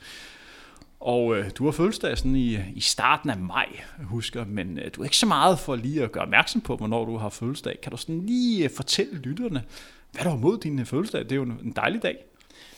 Og 1.03 1.37
øh, 1.37 1.51
du 1.57 1.65
har 1.65 1.71
fødselsdag 1.71 2.17
sådan 2.17 2.35
i, 2.35 2.59
i 2.75 2.81
starten 2.81 3.29
af 3.29 3.37
maj, 3.37 3.65
husker, 4.03 4.45
men 4.45 4.79
øh, 4.79 4.91
du 4.95 5.01
er 5.01 5.05
ikke 5.05 5.17
så 5.17 5.25
meget 5.25 5.59
for 5.59 5.75
lige 5.75 6.03
at 6.03 6.11
gøre 6.11 6.23
opmærksom 6.23 6.61
på, 6.61 6.75
hvornår 6.75 7.05
du 7.05 7.17
har 7.17 7.29
fødselsdag. 7.29 7.79
Kan 7.81 7.91
du 7.91 7.97
sådan 7.97 8.25
lige 8.25 8.63
øh, 8.63 8.69
fortælle 8.75 9.17
lytterne, 9.17 9.63
hvad 10.11 10.23
du 10.23 10.29
har 10.29 10.37
mod 10.37 10.57
din 10.57 10.79
øh, 10.79 10.85
fødselsdag? 10.85 11.23
Det 11.23 11.31
er 11.31 11.35
jo 11.35 11.43
en, 11.43 11.59
en 11.63 11.71
dejlig 11.71 12.03
dag. 12.03 12.15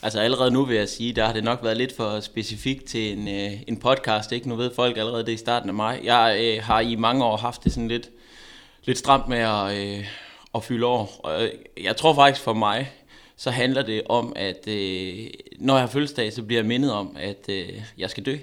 Altså 0.01 0.19
allerede 0.19 0.51
nu 0.51 0.65
vil 0.65 0.77
jeg 0.77 0.89
sige, 0.89 1.13
der 1.13 1.25
har 1.25 1.33
det 1.33 1.43
nok 1.43 1.63
været 1.63 1.77
lidt 1.77 1.95
for 1.97 2.19
specifikt 2.19 2.85
til 2.85 3.17
en, 3.17 3.27
øh, 3.27 3.61
en 3.67 3.77
podcast. 3.77 4.31
Ikke? 4.31 4.49
Nu 4.49 4.55
ved 4.55 4.71
folk 4.75 4.97
allerede 4.97 5.25
det 5.25 5.31
i 5.31 5.37
starten 5.37 5.69
af 5.69 5.75
maj. 5.75 6.01
Jeg 6.03 6.37
øh, 6.41 6.63
har 6.63 6.79
i 6.79 6.95
mange 6.95 7.25
år 7.25 7.37
haft 7.37 7.63
det 7.63 7.73
sådan 7.73 7.87
lidt, 7.87 8.09
lidt 8.85 8.97
stramt 8.97 9.27
med 9.27 9.37
at, 9.37 9.77
øh, 9.77 10.05
at 10.55 10.63
fylde 10.63 10.85
år. 10.85 11.29
Øh, 11.39 11.49
jeg 11.83 11.97
tror 11.97 12.13
faktisk 12.13 12.43
for 12.43 12.53
mig, 12.53 12.91
så 13.37 13.51
handler 13.51 13.81
det 13.81 14.01
om, 14.09 14.33
at 14.35 14.67
øh, 14.67 15.27
når 15.57 15.73
jeg 15.73 15.81
har 15.81 15.87
fødselsdag, 15.87 16.33
så 16.33 16.43
bliver 16.43 16.61
jeg 16.61 16.67
mindet 16.67 16.91
om, 16.93 17.15
at 17.19 17.49
øh, 17.49 17.81
jeg 17.97 18.09
skal 18.09 18.25
dø. 18.25 18.37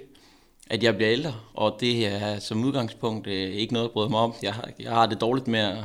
At 0.71 0.83
jeg 0.83 0.97
bliver 0.97 1.13
ældre, 1.13 1.35
og 1.55 1.77
det 1.81 2.07
er 2.07 2.39
som 2.39 2.65
udgangspunkt 2.65 3.27
øh, 3.27 3.53
ikke 3.55 3.73
noget, 3.73 3.87
jeg 3.87 3.93
bryder 3.93 4.09
mig 4.09 4.21
om. 4.21 4.35
Jeg 4.43 4.55
har, 4.55 4.69
jeg 4.79 4.91
har 4.91 5.07
det 5.07 5.21
dårligt 5.21 5.49
med 5.49 5.61
at 5.61 5.77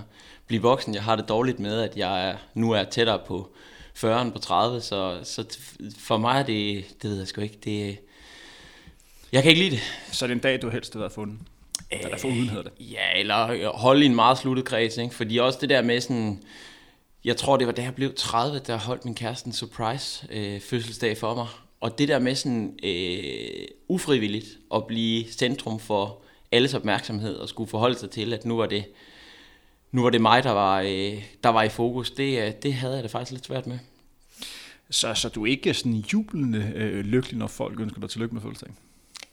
blive 0.47 0.61
voksen. 0.61 0.93
Jeg 0.93 1.03
har 1.03 1.15
det 1.15 1.29
dårligt 1.29 1.59
med, 1.59 1.81
at 1.81 1.97
jeg 1.97 2.29
er, 2.29 2.35
nu 2.53 2.71
er 2.71 2.83
tættere 2.83 3.19
på 3.27 3.49
40 3.93 4.31
på 4.31 4.39
30. 4.39 4.81
Så, 4.81 5.19
så 5.23 5.57
for 5.99 6.17
mig 6.17 6.39
er 6.39 6.43
det, 6.43 6.85
det 7.01 7.09
ved 7.09 7.17
jeg 7.17 7.27
sgu 7.27 7.41
ikke, 7.41 7.57
det, 7.63 7.97
jeg 9.31 9.43
kan 9.43 9.49
ikke 9.49 9.61
lide 9.61 9.75
det. 9.75 9.83
Så 10.11 10.25
er 10.25 10.27
det 10.27 10.35
en 10.35 10.41
dag, 10.41 10.61
du 10.61 10.69
helst 10.69 10.93
har 10.93 10.99
været 10.99 11.11
fundet? 11.11 11.39
Eller 11.91 12.17
for 12.17 12.27
uden 12.27 12.49
hedder 12.49 12.63
det? 12.63 12.71
Ja, 12.79 13.19
eller 13.19 13.69
holde 13.77 14.03
i 14.03 14.05
en 14.05 14.15
meget 14.15 14.37
sluttet 14.37 14.65
kreds, 14.65 14.97
ikke? 14.97 15.15
Fordi 15.15 15.37
også 15.37 15.59
det 15.61 15.69
der 15.69 15.81
med 15.81 16.01
sådan, 16.01 16.43
jeg 17.25 17.37
tror, 17.37 17.57
det 17.57 17.67
var 17.67 17.73
da 17.73 17.83
jeg 17.83 17.95
blev 17.95 18.13
30, 18.15 18.59
der 18.59 18.77
holdt 18.77 19.05
min 19.05 19.15
kæreste 19.15 19.47
en 19.47 19.53
surprise 19.53 20.27
øh, 20.31 20.61
fødselsdag 20.61 21.17
for 21.17 21.35
mig. 21.35 21.47
Og 21.79 21.97
det 21.97 22.07
der 22.07 22.19
med 22.19 22.35
sådan 22.35 22.79
øh, 22.83 23.67
ufrivilligt 23.87 24.47
at 24.75 24.87
blive 24.87 25.25
centrum 25.31 25.79
for 25.79 26.21
alles 26.51 26.73
opmærksomhed 26.73 27.35
og 27.35 27.49
skulle 27.49 27.69
forholde 27.69 27.97
sig 27.99 28.09
til, 28.09 28.33
at 28.33 28.45
nu 28.45 28.57
var 28.57 28.65
det, 28.65 28.85
nu 29.91 30.01
var 30.03 30.09
det 30.09 30.21
mig, 30.21 30.43
der 30.43 30.51
var, 30.51 30.81
øh, 30.81 31.23
der 31.43 31.49
var 31.49 31.63
i 31.63 31.69
fokus, 31.69 32.11
det, 32.11 32.47
øh, 32.47 32.53
det 32.63 32.73
havde 32.73 32.93
jeg 32.93 33.03
det 33.03 33.11
faktisk 33.11 33.31
lidt 33.31 33.45
svært 33.45 33.67
med. 33.67 33.79
Så, 34.89 35.13
så 35.13 35.29
du 35.29 35.45
er 35.45 35.51
ikke 35.51 35.73
sådan 35.73 36.05
jublende 36.13 36.71
øh, 36.75 37.05
lykkelig, 37.05 37.37
når 37.37 37.47
folk 37.47 37.79
ønsker 37.79 37.99
dig 37.99 38.09
tillykke 38.09 38.33
med 38.35 38.41
fødselsdagen? 38.41 38.75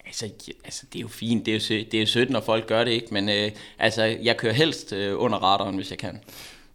Altså, 0.06 0.30
altså, 0.64 0.86
det 0.92 0.98
er 0.98 1.02
jo 1.02 1.08
fint, 1.08 1.46
det 1.46 1.54
er 1.54 1.74
jo, 1.74 1.84
det 1.84 1.94
er 1.94 2.00
jo 2.00 2.06
sødt, 2.06 2.30
når 2.30 2.40
folk 2.40 2.66
gør 2.66 2.84
det, 2.84 2.90
ikke? 2.90 3.06
Men 3.10 3.28
øh, 3.28 3.50
altså, 3.78 4.02
jeg 4.02 4.36
kører 4.36 4.52
helst 4.52 4.92
øh, 4.92 5.20
under 5.20 5.38
radaren, 5.38 5.76
hvis 5.76 5.90
jeg 5.90 5.98
kan. 5.98 6.20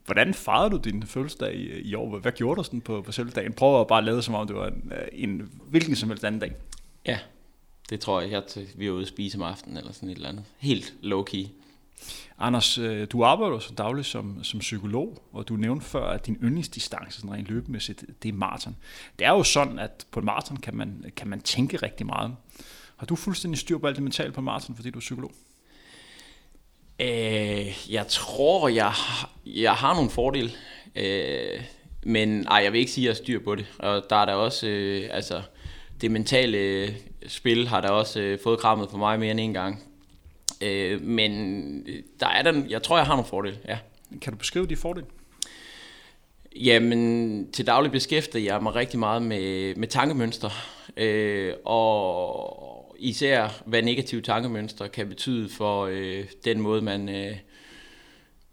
Hvordan 0.09 0.33
fejrede 0.33 0.69
du 0.69 0.77
din 0.77 1.03
fødselsdag 1.03 1.55
i, 1.55 1.81
i 1.81 1.95
år? 1.95 2.19
Hvad 2.19 2.31
gjorde 2.31 2.57
du 2.57 2.63
sådan 2.63 2.81
på, 2.81 3.01
på 3.01 3.11
selve 3.11 3.31
dagen? 3.31 3.53
Prøv 3.53 3.81
at 3.81 3.87
bare 3.87 4.05
lade 4.05 4.21
som 4.21 4.35
om 4.35 4.47
det 4.47 4.55
var 4.55 4.67
en, 4.67 4.91
en 5.11 5.51
hvilken 5.67 5.95
som 5.95 6.09
helst 6.09 6.23
anden 6.23 6.41
dag. 6.41 6.51
Ja, 7.05 7.19
det 7.89 7.99
tror 7.99 8.21
jeg. 8.21 8.31
jeg 8.31 8.43
vi 8.75 8.87
er 8.87 8.91
ude 8.91 9.01
at 9.01 9.07
spise 9.07 9.37
om 9.37 9.43
aftenen 9.43 9.77
eller 9.77 9.91
sådan 9.91 10.09
et 10.09 10.15
eller 10.15 10.29
andet. 10.29 10.43
Helt 10.57 10.93
low-key. 11.03 11.47
Anders, 12.39 12.77
øh, 12.77 13.07
du 13.11 13.23
arbejder 13.23 13.59
så 13.59 13.73
dagligt 13.73 14.07
som, 14.07 14.43
som 14.43 14.59
psykolog, 14.59 15.23
og 15.31 15.47
du 15.47 15.55
nævnte 15.55 15.85
før, 15.85 16.05
at 16.05 16.25
din 16.25 16.37
yndlingsdistance 16.43 17.21
sådan 17.21 17.33
rent 17.33 17.47
løbemæssigt, 17.47 18.05
det 18.23 18.29
er 18.29 18.33
maraton. 18.33 18.75
Det 19.19 19.27
er 19.27 19.31
jo 19.31 19.43
sådan, 19.43 19.79
at 19.79 20.05
på 20.11 20.19
et 20.19 20.23
maraton 20.23 20.57
kan 20.57 20.75
man, 20.75 21.05
kan 21.15 21.27
man 21.27 21.41
tænke 21.41 21.77
rigtig 21.77 22.05
meget. 22.05 22.35
Har 22.97 23.05
du 23.05 23.15
fuldstændig 23.15 23.59
styr 23.59 23.77
på 23.77 23.87
alt 23.87 23.95
det 23.95 24.03
mentale 24.03 24.31
på 24.31 24.41
maraton, 24.41 24.75
fordi 24.75 24.89
du 24.89 24.99
er 24.99 25.01
psykolog? 25.01 25.31
Øh, 26.99 27.91
jeg 27.93 28.07
tror, 28.07 28.67
jeg, 28.67 28.93
jeg 29.45 29.73
har 29.73 29.93
nogle 29.93 30.09
fordele. 30.09 30.51
Øh, 30.95 31.61
men 32.03 32.47
ej, 32.47 32.61
jeg 32.63 32.73
vil 32.73 32.79
ikke 32.79 32.91
sige, 32.91 33.05
at 33.05 33.09
jeg 33.09 33.17
styr 33.17 33.39
på 33.43 33.55
det. 33.55 33.65
Og 33.79 34.05
der 34.09 34.15
er 34.15 34.25
der 34.25 34.33
også, 34.33 34.67
øh, 34.67 35.09
altså, 35.11 35.41
det 36.01 36.11
mentale 36.11 36.95
spil 37.27 37.67
har 37.67 37.81
der 37.81 37.89
også 37.89 38.19
øh, 38.19 38.39
fået 38.43 38.59
krammet 38.59 38.89
for 38.91 38.97
mig 38.97 39.19
mere 39.19 39.31
end 39.31 39.39
en 39.39 39.53
gang. 39.53 39.83
Øh, 40.61 41.01
men 41.01 41.85
der 42.19 42.27
er 42.27 42.41
der, 42.41 42.63
jeg 42.69 42.83
tror, 42.83 42.97
jeg 42.97 43.05
har 43.05 43.13
nogle 43.13 43.29
fordele, 43.29 43.57
ja. 43.67 43.77
Kan 44.21 44.33
du 44.33 44.39
beskrive 44.39 44.67
de 44.67 44.75
fordele? 44.75 45.05
Jamen, 46.55 47.51
til 47.51 47.67
daglig 47.67 47.91
beskæftiger 47.91 48.53
jeg 48.53 48.63
mig 48.63 48.75
rigtig 48.75 48.99
meget 48.99 49.21
med, 49.21 49.75
med 49.75 49.87
tankemønster. 49.87 50.49
Øh, 50.97 51.53
og 51.65 52.78
især 52.99 53.61
hvad 53.65 53.81
negative 53.81 54.21
tankemønstre 54.21 54.89
kan 54.89 55.07
betyde 55.07 55.49
for 55.49 55.85
øh, 55.91 56.25
den 56.45 56.61
måde, 56.61 56.81
man, 56.81 57.09
øh, 57.09 57.35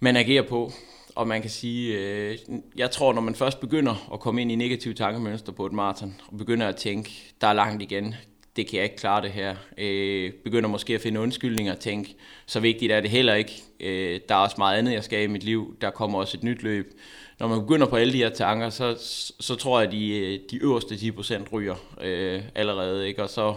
man 0.00 0.16
agerer 0.16 0.42
på. 0.42 0.72
Og 1.14 1.28
man 1.28 1.40
kan 1.40 1.50
sige, 1.50 1.98
øh, 1.98 2.38
jeg 2.76 2.90
tror, 2.90 3.12
når 3.12 3.20
man 3.20 3.34
først 3.34 3.60
begynder 3.60 4.10
at 4.12 4.20
komme 4.20 4.42
ind 4.42 4.52
i 4.52 4.54
negative 4.54 4.94
tankemønstre 4.94 5.52
på 5.52 5.66
et 5.66 5.72
maraton, 5.72 6.20
og 6.28 6.38
begynder 6.38 6.68
at 6.68 6.76
tænke, 6.76 7.32
der 7.40 7.46
er 7.46 7.52
langt 7.52 7.82
igen, 7.82 8.14
det 8.56 8.66
kan 8.66 8.76
jeg 8.76 8.84
ikke 8.84 8.96
klare 8.96 9.22
det 9.22 9.30
her. 9.30 9.56
Øh, 9.78 10.32
begynder 10.32 10.68
måske 10.68 10.94
at 10.94 11.00
finde 11.00 11.20
undskyldninger 11.20 11.72
og 11.72 11.80
tænke, 11.80 12.14
så 12.46 12.60
vigtigt 12.60 12.92
er 12.92 13.00
det 13.00 13.10
heller 13.10 13.34
ikke. 13.34 13.62
Øh, 13.80 14.20
der 14.28 14.34
er 14.34 14.38
også 14.38 14.54
meget 14.58 14.78
andet, 14.78 14.92
jeg 14.92 15.04
skal 15.04 15.22
i 15.22 15.26
mit 15.26 15.44
liv. 15.44 15.76
Der 15.80 15.90
kommer 15.90 16.18
også 16.18 16.36
et 16.36 16.44
nyt 16.44 16.62
løb. 16.62 16.92
Når 17.38 17.48
man 17.48 17.60
begynder 17.60 17.86
på 17.86 17.96
alle 17.96 18.12
de 18.12 18.18
her 18.18 18.30
tanker, 18.30 18.70
så, 18.70 18.96
så 19.40 19.54
tror 19.54 19.80
jeg, 19.80 19.86
at 19.86 19.92
de, 19.92 20.18
øh, 20.18 20.40
de 20.50 20.56
øverste 20.56 20.94
10% 20.94 21.42
ryger 21.52 21.74
øh, 22.00 22.42
allerede. 22.54 23.08
Ikke? 23.08 23.22
Og 23.22 23.30
så, 23.30 23.54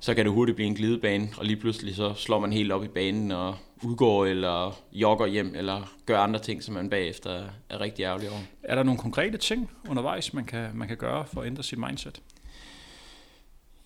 så 0.00 0.14
kan 0.14 0.24
det 0.24 0.32
hurtigt 0.32 0.56
blive 0.56 0.66
en 0.66 0.74
glidebane, 0.74 1.28
og 1.36 1.44
lige 1.44 1.56
pludselig 1.56 1.94
så 1.94 2.14
slår 2.14 2.38
man 2.38 2.52
helt 2.52 2.72
op 2.72 2.84
i 2.84 2.88
banen 2.88 3.32
og 3.32 3.56
udgår 3.82 4.26
eller 4.26 4.80
jogger 4.92 5.26
hjem, 5.26 5.54
eller 5.56 5.92
gør 6.06 6.18
andre 6.18 6.40
ting, 6.40 6.62
som 6.62 6.74
man 6.74 6.90
bagefter 6.90 7.42
er 7.68 7.80
rigtig 7.80 8.02
ærgerlig 8.02 8.30
over. 8.30 8.40
Er 8.62 8.74
der 8.74 8.82
nogle 8.82 9.00
konkrete 9.00 9.38
ting 9.38 9.70
undervejs, 9.88 10.34
man 10.34 10.44
kan, 10.44 10.68
man 10.74 10.88
kan 10.88 10.96
gøre 10.96 11.24
for 11.32 11.40
at 11.40 11.46
ændre 11.46 11.62
sit 11.62 11.78
mindset? 11.78 12.20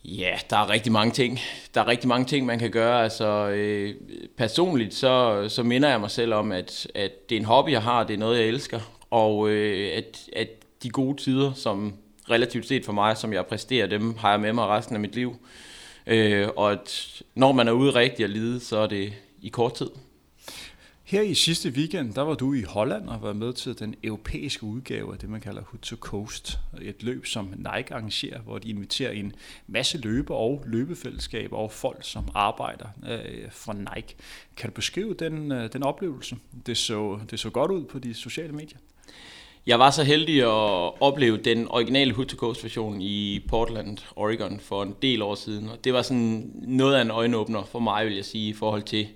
Ja, 0.04 0.38
der 0.50 0.56
er 0.56 0.70
rigtig 0.70 0.92
mange 0.92 1.12
ting. 1.12 1.38
Der 1.74 1.80
er 1.80 1.86
rigtig 1.86 2.08
mange 2.08 2.24
ting, 2.24 2.46
man 2.46 2.58
kan 2.58 2.70
gøre. 2.70 3.02
Altså, 3.02 3.48
øh, 3.48 3.94
personligt 4.36 4.94
så, 4.94 5.44
så 5.48 5.62
minder 5.62 5.88
jeg 5.88 6.00
mig 6.00 6.10
selv 6.10 6.34
om, 6.34 6.52
at, 6.52 6.86
at 6.94 7.28
det 7.28 7.36
er 7.36 7.40
en 7.40 7.44
hobby, 7.44 7.70
jeg 7.70 7.82
har, 7.82 8.04
det 8.04 8.14
er 8.14 8.18
noget, 8.18 8.38
jeg 8.38 8.46
elsker. 8.46 8.80
Og 9.10 9.48
øh, 9.48 9.96
at, 9.96 10.28
at 10.36 10.48
de 10.82 10.90
gode 10.90 11.16
tider, 11.16 11.52
som 11.52 11.94
relativt 12.30 12.66
set 12.66 12.84
for 12.84 12.92
mig, 12.92 13.16
som 13.16 13.32
jeg 13.32 13.46
præsterer, 13.46 13.86
dem 13.86 14.16
har 14.16 14.30
jeg 14.30 14.40
med 14.40 14.52
mig 14.52 14.66
resten 14.66 14.96
af 14.96 15.00
mit 15.00 15.14
liv. 15.14 15.36
Øh, 16.06 16.48
og 16.56 16.72
at 16.72 17.22
når 17.34 17.52
man 17.52 17.68
er 17.68 17.72
ude 17.72 17.90
rigtig 17.90 18.24
at 18.24 18.30
lide, 18.30 18.60
så 18.60 18.78
er 18.78 18.86
det 18.86 19.12
i 19.40 19.48
kort 19.48 19.74
tid. 19.74 19.90
Her 21.04 21.22
i 21.22 21.34
sidste 21.34 21.70
weekend, 21.70 22.14
der 22.14 22.22
var 22.22 22.34
du 22.34 22.54
i 22.54 22.62
Holland 22.62 23.08
og 23.08 23.22
var 23.22 23.32
med 23.32 23.52
til 23.52 23.78
den 23.78 23.94
europæiske 24.02 24.64
udgave 24.64 25.12
af 25.12 25.18
det, 25.18 25.28
man 25.28 25.40
kalder 25.40 25.62
Hood 25.62 25.80
to 25.80 25.96
Coast. 25.96 26.58
Et 26.82 27.02
løb, 27.02 27.26
som 27.26 27.46
Nike 27.56 27.94
arrangerer, 27.94 28.40
hvor 28.40 28.58
de 28.58 28.68
inviterer 28.68 29.10
en 29.12 29.32
masse 29.66 29.98
løber 29.98 30.34
og 30.34 30.64
løbefællesskaber 30.66 31.56
og 31.56 31.72
folk, 31.72 31.98
som 32.00 32.28
arbejder 32.34 32.86
øh, 33.08 33.50
for 33.50 33.72
Nike. 33.72 34.16
Kan 34.56 34.70
du 34.70 34.74
beskrive 34.74 35.14
den, 35.14 35.52
øh, 35.52 35.72
den 35.72 35.82
oplevelse? 35.82 36.36
Det 36.66 36.76
så, 36.76 37.18
det 37.30 37.40
så 37.40 37.50
godt 37.50 37.70
ud 37.70 37.84
på 37.84 37.98
de 37.98 38.14
sociale 38.14 38.52
medier. 38.52 38.78
Jeg 39.66 39.78
var 39.78 39.90
så 39.90 40.04
heldig 40.04 40.42
at 40.42 40.92
opleve 41.00 41.36
den 41.36 41.68
originale 41.70 42.12
Hood 42.12 42.26
to 42.26 42.36
Coast 42.36 42.64
version 42.64 43.00
i 43.00 43.40
Portland, 43.48 43.98
Oregon 44.16 44.60
for 44.60 44.82
en 44.82 44.94
del 45.02 45.22
år 45.22 45.34
siden. 45.34 45.68
Og 45.68 45.84
det 45.84 45.92
var 45.92 46.02
sådan 46.02 46.52
noget 46.54 46.94
af 46.94 47.02
en 47.02 47.10
øjenåbner 47.10 47.64
for 47.64 47.78
mig, 47.78 48.06
vil 48.06 48.14
jeg 48.14 48.24
sige, 48.24 48.48
i 48.48 48.52
forhold 48.52 48.82
til, 48.82 49.08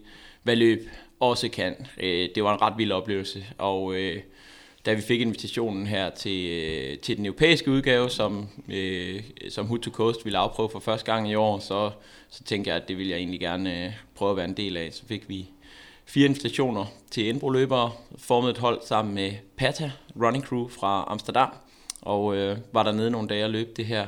hvad 0.42 0.56
løb 0.56 0.88
også 1.20 1.48
kan. 1.48 1.86
Øh, 2.00 2.28
det 2.34 2.44
var 2.44 2.54
en 2.54 2.62
ret 2.62 2.74
vild 2.78 2.92
oplevelse, 2.92 3.44
og 3.58 3.94
øh, 3.94 4.22
da 4.86 4.92
vi 4.92 5.00
fik 5.00 5.20
invitationen 5.20 5.86
her 5.86 6.10
til, 6.10 6.48
øh, 6.50 6.98
til 6.98 7.16
den 7.16 7.26
europæiske 7.26 7.70
udgave, 7.70 8.10
som, 8.10 8.48
som 9.48 9.66
Hood 9.66 9.78
to 9.78 9.90
Coast 9.90 10.24
ville 10.24 10.38
afprøve 10.38 10.70
for 10.70 10.80
første 10.80 11.12
gang 11.12 11.30
i 11.30 11.34
år, 11.34 11.58
så, 11.58 11.90
så 12.30 12.44
tænkte 12.44 12.68
jeg, 12.68 12.76
at 12.76 12.88
det 12.88 12.98
ville 12.98 13.10
jeg 13.10 13.18
egentlig 13.18 13.40
gerne 13.40 13.94
prøve 14.14 14.30
at 14.30 14.36
være 14.36 14.48
en 14.48 14.56
del 14.56 14.76
af. 14.76 14.92
Så 14.92 15.06
fik 15.06 15.28
vi 15.28 15.48
fire 16.08 16.26
invitationer 16.26 16.84
til 17.10 17.26
indbroløbere, 17.26 17.92
formet 18.18 18.50
et 18.50 18.58
hold 18.58 18.80
sammen 18.86 19.14
med 19.14 19.32
Pata 19.56 19.90
Running 20.22 20.44
Crew 20.44 20.68
fra 20.68 21.04
Amsterdam, 21.08 21.50
og 22.02 22.36
øh, 22.36 22.58
var 22.72 22.82
der 22.82 22.92
nede 22.92 23.10
nogle 23.10 23.28
dage 23.28 23.44
og 23.44 23.50
løb 23.50 23.76
det 23.76 23.86
her 23.86 24.06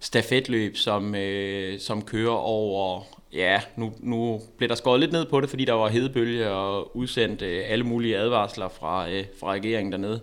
stafetløb, 0.00 0.76
som, 0.76 1.14
øh, 1.14 1.80
som 1.80 2.02
kører 2.02 2.36
over 2.36 3.02
ja, 3.32 3.60
nu, 3.76 3.92
nu 3.98 4.40
blev 4.58 4.68
der 4.68 4.74
skåret 4.74 5.00
lidt 5.00 5.12
ned 5.12 5.24
på 5.24 5.40
det, 5.40 5.50
fordi 5.50 5.64
der 5.64 5.72
var 5.72 5.88
hedebølge 5.88 6.50
og 6.50 6.96
udsendt 6.96 7.42
øh, 7.42 7.62
alle 7.66 7.84
mulige 7.84 8.18
advarsler 8.18 8.68
fra, 8.68 9.10
øh, 9.10 9.24
fra 9.40 9.52
regeringen 9.52 9.92
dernede. 9.92 10.20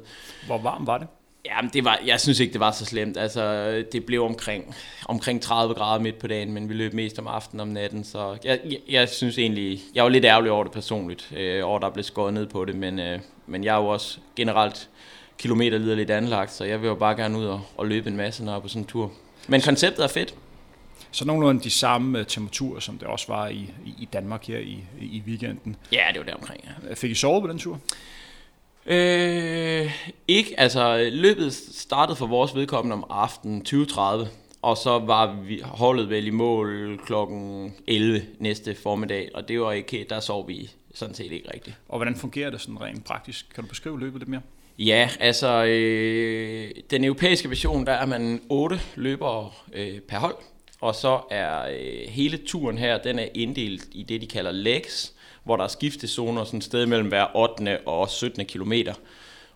Hvor 0.48 0.58
varmt 0.58 0.88
var 0.88 0.98
det? 0.98 1.08
Jamen, 1.50 1.72
det 1.74 1.86
var, 1.86 2.00
jeg 2.06 2.20
synes 2.20 2.40
ikke, 2.40 2.54
det 2.54 2.60
var 2.60 2.72
så 2.72 2.86
slemt. 2.86 3.18
Altså, 3.18 3.72
det 3.92 4.06
blev 4.06 4.24
omkring, 4.24 4.76
omkring 5.06 5.42
30 5.42 5.74
grader 5.74 6.02
midt 6.02 6.20
på 6.20 6.28
dagen, 6.28 6.54
men 6.54 6.70
vi 6.70 6.74
løb 6.74 6.94
mest 6.94 7.20
om 7.20 7.28
aftenen 7.28 7.60
om 7.60 7.68
natten, 7.68 8.04
så 8.04 8.38
jeg, 8.44 8.60
jeg, 8.66 8.80
jeg 8.90 9.10
synes 9.10 9.38
egentlig, 9.38 9.80
jeg 9.96 10.04
var 10.04 10.10
lidt 10.10 10.26
ærgerlig 10.26 10.52
over 10.52 10.64
det 10.64 10.74
personligt, 10.74 11.32
øh, 11.38 11.66
over 11.66 11.80
der 11.80 11.90
blev 11.90 12.04
skåret 12.04 12.34
ned 12.34 12.48
på 12.48 12.66
det, 12.66 12.76
men, 12.76 13.00
øh, 13.00 13.20
men 13.48 13.64
jeg 13.64 13.76
er 13.76 13.80
jo 13.80 13.88
også 13.88 14.18
generelt 14.36 14.90
kilometer 15.38 15.78
lidt 15.78 16.10
anlagt, 16.10 16.52
så 16.52 16.64
jeg 16.64 16.82
vil 16.82 16.88
jo 16.88 16.96
bare 16.96 17.16
gerne 17.16 17.38
ud 17.38 17.46
og, 17.46 17.62
og 17.78 17.88
løbe 17.88 18.10
en 18.10 18.18
masse, 18.18 18.44
når 18.44 18.52
jeg 18.52 18.58
er 18.58 18.62
på 18.62 18.68
sådan 18.68 18.82
en 18.82 18.88
tur. 18.88 19.12
Men 19.48 19.62
konceptet 19.62 20.04
er 20.04 20.08
fedt. 20.08 20.36
Så 21.12 21.26
nogenlunde 21.26 21.64
de 21.64 21.70
samme 21.70 22.20
øh, 22.20 22.26
temperaturer, 22.26 22.80
som 22.80 22.98
det 22.98 23.08
også 23.08 23.26
var 23.28 23.48
i, 23.48 23.72
i 23.86 24.08
Danmark 24.14 24.48
her 24.48 24.58
i, 24.58 24.84
i 25.00 25.24
weekenden. 25.28 25.76
Ja, 25.92 26.04
det 26.14 26.20
var 26.20 26.26
der 26.26 26.34
omkring, 26.34 26.64
ja. 26.88 26.94
Fik 26.94 27.12
I 27.12 27.16
sovet 27.16 27.42
på 27.42 27.48
den 27.48 27.60
tur? 27.60 27.80
Øh, 28.86 29.92
ikke, 30.28 30.60
altså 30.60 31.10
løbet 31.12 31.54
startede 31.54 32.16
for 32.16 32.28
vores 32.28 32.56
vedkommende 32.56 32.94
om 32.94 33.06
aftenen 33.10 33.66
20.30, 33.70 34.02
og 34.62 34.78
så 34.78 35.00
var 35.00 35.36
vi 35.48 35.62
holdet 35.64 36.10
vel 36.10 36.28
i 36.28 36.30
mål 36.30 37.00
klokken 37.06 37.74
11 37.88 38.22
næste 38.40 38.76
formiddag, 38.76 39.30
og 39.34 39.48
det 39.48 39.62
var 39.62 39.72
ikke, 39.72 40.06
der 40.10 40.20
sov 40.20 40.48
vi 40.48 40.72
sådan 40.94 41.16
set 41.16 41.32
ikke 41.32 41.54
rigtigt. 41.54 41.76
Og 41.90 41.98
hvordan 41.98 42.16
fungerer 42.16 42.50
det 42.50 42.62
sådan 42.62 42.82
rent 42.82 43.06
praktisk? 43.06 43.46
Kan 43.56 43.64
du 43.64 43.70
beskrive 43.70 44.00
løbet 44.00 44.20
lidt 44.20 44.30
mere? 44.30 44.42
Ja, 44.80 45.10
altså 45.20 45.64
øh, 45.64 46.72
den 46.92 47.04
europæiske 47.04 47.50
version, 47.50 47.86
der 47.86 47.92
er 47.92 48.06
man 48.06 48.42
otte 48.50 48.80
løbere 48.96 49.52
øh, 49.74 50.00
per 50.00 50.18
hold, 50.18 50.36
og 50.82 50.96
så 50.96 51.22
er 51.32 51.70
øh, 51.70 52.10
hele 52.10 52.38
turen 52.38 52.78
her, 52.78 52.98
den 52.98 53.20
er 53.20 53.28
inddelt 53.34 53.88
i 53.92 54.04
det, 54.04 54.22
de 54.22 54.28
kalder 54.28 54.52
legs, 54.52 55.14
hvor 55.50 55.58
der 55.58 55.64
er 55.64 55.68
skiftezoner 55.68 56.44
sådan 56.44 56.58
et 56.58 56.64
sted 56.64 56.86
mellem 56.86 57.08
hver 57.08 57.36
8. 57.36 57.80
og 57.88 58.10
17. 58.10 58.46
kilometer. 58.46 58.94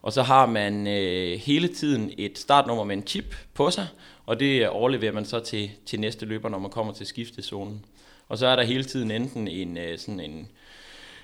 Og 0.01 0.13
så 0.13 0.21
har 0.21 0.45
man 0.45 0.87
øh, 0.87 1.39
hele 1.39 1.67
tiden 1.67 2.11
et 2.17 2.37
startnummer 2.37 2.83
med 2.83 2.95
en 2.95 3.07
chip 3.07 3.35
på 3.53 3.71
sig, 3.71 3.87
og 4.25 4.39
det 4.39 4.69
overleverer 4.69 5.13
man 5.13 5.25
så 5.25 5.39
til, 5.39 5.71
til 5.85 5.99
næste 5.99 6.25
løber, 6.25 6.49
når 6.49 6.59
man 6.59 6.71
kommer 6.71 6.93
til 6.93 7.05
skiftezonen. 7.05 7.85
Og 8.29 8.37
så 8.37 8.47
er 8.47 8.55
der 8.55 8.63
hele 8.63 8.83
tiden 8.83 9.11
enten 9.11 9.47
en, 9.47 9.77
øh, 9.77 9.97
sådan 9.97 10.19
en, 10.19 10.47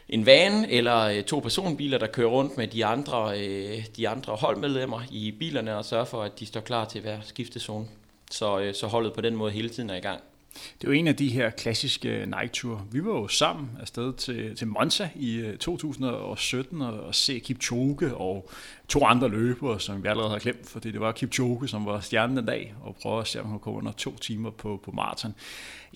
en 0.10 0.26
van 0.26 0.66
eller 0.70 1.00
øh, 1.00 1.24
to 1.24 1.40
personbiler, 1.40 1.98
der 1.98 2.08
kører 2.08 2.30
rundt 2.30 2.58
med 2.58 2.68
de 2.68 2.86
andre, 2.86 3.40
øh, 3.40 3.86
de 3.98 4.10
andre 4.10 4.36
holdmedlemmer 4.36 5.02
i 5.12 5.32
bilerne 5.32 5.78
og 5.78 5.86
sørger 5.86 6.06
for, 6.06 6.24
at 6.24 6.40
de 6.40 6.46
står 6.46 6.62
klar 6.62 6.86
til 6.86 7.02
hver 7.02 7.18
skiftezone 7.24 7.88
så, 8.32 8.60
øh, 8.60 8.74
så 8.74 8.88
holdet 8.88 9.14
på 9.14 9.22
den 9.22 9.36
måde 9.36 9.52
hele 9.52 9.70
tiden 9.70 9.90
er 9.90 9.96
i 9.96 10.00
gang. 10.00 10.22
Det 10.54 10.88
er 10.88 10.88
jo 10.88 10.92
en 10.92 11.08
af 11.08 11.16
de 11.16 11.30
her 11.30 11.50
klassiske 11.50 12.26
Nike-ture. 12.26 12.86
Vi 12.92 13.06
var 13.06 13.12
jo 13.12 13.28
sammen 13.28 13.70
afsted 13.80 14.14
til, 14.14 14.56
til 14.56 14.68
Monza 14.68 15.10
i 15.16 15.36
øh, 15.36 15.58
2017 15.58 16.82
og, 16.82 17.00
og 17.00 17.16
se 17.16 17.40
Kipchoge 17.40 18.16
og 18.16 18.50
to 18.88 19.06
andre 19.06 19.30
løbere, 19.30 19.80
som 19.80 20.04
vi 20.04 20.08
allerede 20.08 20.32
har 20.32 20.40
glemt, 20.40 20.70
fordi 20.70 20.92
det 20.92 21.00
var 21.00 21.12
Kipchoge, 21.12 21.68
som 21.68 21.86
var 21.86 22.00
stjernen 22.00 22.38
den 22.38 22.46
dag, 22.46 22.76
og 22.82 22.96
prøve 23.02 23.22
at 23.22 23.28
se, 23.28 23.40
om 23.40 23.46
han 23.46 23.52
kunne 23.52 23.64
komme 23.64 23.78
under 23.78 23.92
to 23.92 24.18
timer 24.18 24.50
på, 24.50 24.82
på 24.86 24.92
maraton. 24.92 25.36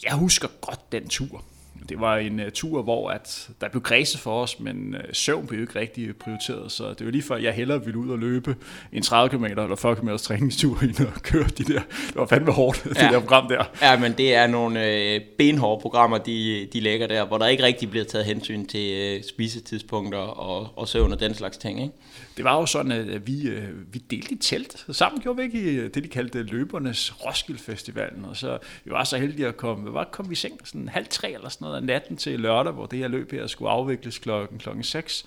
Jeg 0.03 0.13
husker 0.13 0.47
godt 0.61 0.91
den 0.91 1.07
tur. 1.07 1.43
Det 1.89 1.99
var 1.99 2.17
en 2.17 2.39
uh, 2.39 2.45
tur, 2.53 2.81
hvor 2.81 3.09
at 3.09 3.49
der 3.61 3.69
blev 3.69 3.81
græse 3.81 4.17
for 4.17 4.41
os, 4.41 4.59
men 4.59 4.95
uh, 4.95 5.01
søvn 5.13 5.47
blev 5.47 5.61
ikke 5.61 5.79
rigtig 5.79 6.15
prioriteret, 6.15 6.71
så 6.71 6.89
det 6.89 7.05
var 7.05 7.11
lige 7.11 7.21
før, 7.21 7.37
jeg 7.37 7.53
hellere 7.53 7.85
ville 7.85 7.99
ud 7.99 8.09
og 8.09 8.19
løbe 8.19 8.55
en 8.93 9.01
30 9.01 9.29
km 9.29 9.45
eller 9.45 9.75
40 9.75 9.95
km 9.95 10.09
træningstur, 10.17 10.79
end 10.83 10.99
at 10.99 11.23
køre 11.23 11.43
de 11.57 11.63
der, 11.63 11.81
det 12.07 12.15
var 12.15 12.25
fandme 12.25 12.51
hårdt, 12.51 12.85
ja. 12.85 12.89
det 12.89 13.11
der 13.11 13.19
program 13.19 13.47
der. 13.47 13.63
Ja, 13.81 13.99
men 13.99 14.13
det 14.17 14.35
er 14.35 14.47
nogle 14.47 14.79
uh, 14.79 15.21
benhårde 15.37 15.81
programmer, 15.81 16.17
de, 16.17 16.67
de 16.73 16.79
lægger 16.79 17.07
der, 17.07 17.25
hvor 17.25 17.37
der 17.37 17.47
ikke 17.47 17.63
rigtig 17.63 17.89
bliver 17.89 18.05
taget 18.05 18.25
hensyn 18.25 18.65
til 18.65 19.17
uh, 19.17 19.23
spisetidspunkter 19.29 20.19
og, 20.19 20.69
og 20.75 20.87
søvn 20.87 21.11
og 21.11 21.19
den 21.19 21.33
slags 21.33 21.57
ting, 21.57 21.81
ikke? 21.81 21.93
Det 22.37 22.45
var 22.45 22.59
jo 22.59 22.65
sådan, 22.65 22.91
at 22.91 23.27
vi, 23.27 23.61
vi 23.91 23.99
delte 23.99 24.33
i 24.33 24.37
telt. 24.37 24.85
Sammen 24.91 25.21
gjorde 25.21 25.37
vi 25.37 25.43
ikke 25.43 25.61
i 25.61 25.89
det, 25.89 26.03
de 26.03 26.07
kaldte 26.07 26.43
løbernes 26.43 27.25
Roskilde 27.25 27.61
Festivalen, 27.61 28.25
og 28.25 28.37
så 28.37 28.57
vi 28.83 28.91
var 28.91 29.03
så 29.03 29.17
heldige 29.17 29.47
at 29.47 29.57
komme, 29.57 29.89
hvad 29.89 30.03
kom 30.11 30.29
vi 30.29 30.33
i 30.33 30.35
seng? 30.35 30.67
Sådan 30.67 30.87
halv 30.87 31.05
tre 31.09 31.31
eller 31.31 31.49
sådan 31.49 31.65
noget 31.65 31.77
af 31.77 31.83
natten 31.83 32.17
til 32.17 32.39
lørdag, 32.39 32.73
hvor 32.73 32.85
det 32.85 32.99
her 32.99 33.07
løb 33.07 33.31
her 33.31 33.47
skulle 33.47 33.71
afvikles 33.71 34.17
klokken, 34.17 34.59
klokken 34.59 34.83
6. 34.83 35.25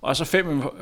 Og 0.00 0.16
så 0.16 0.24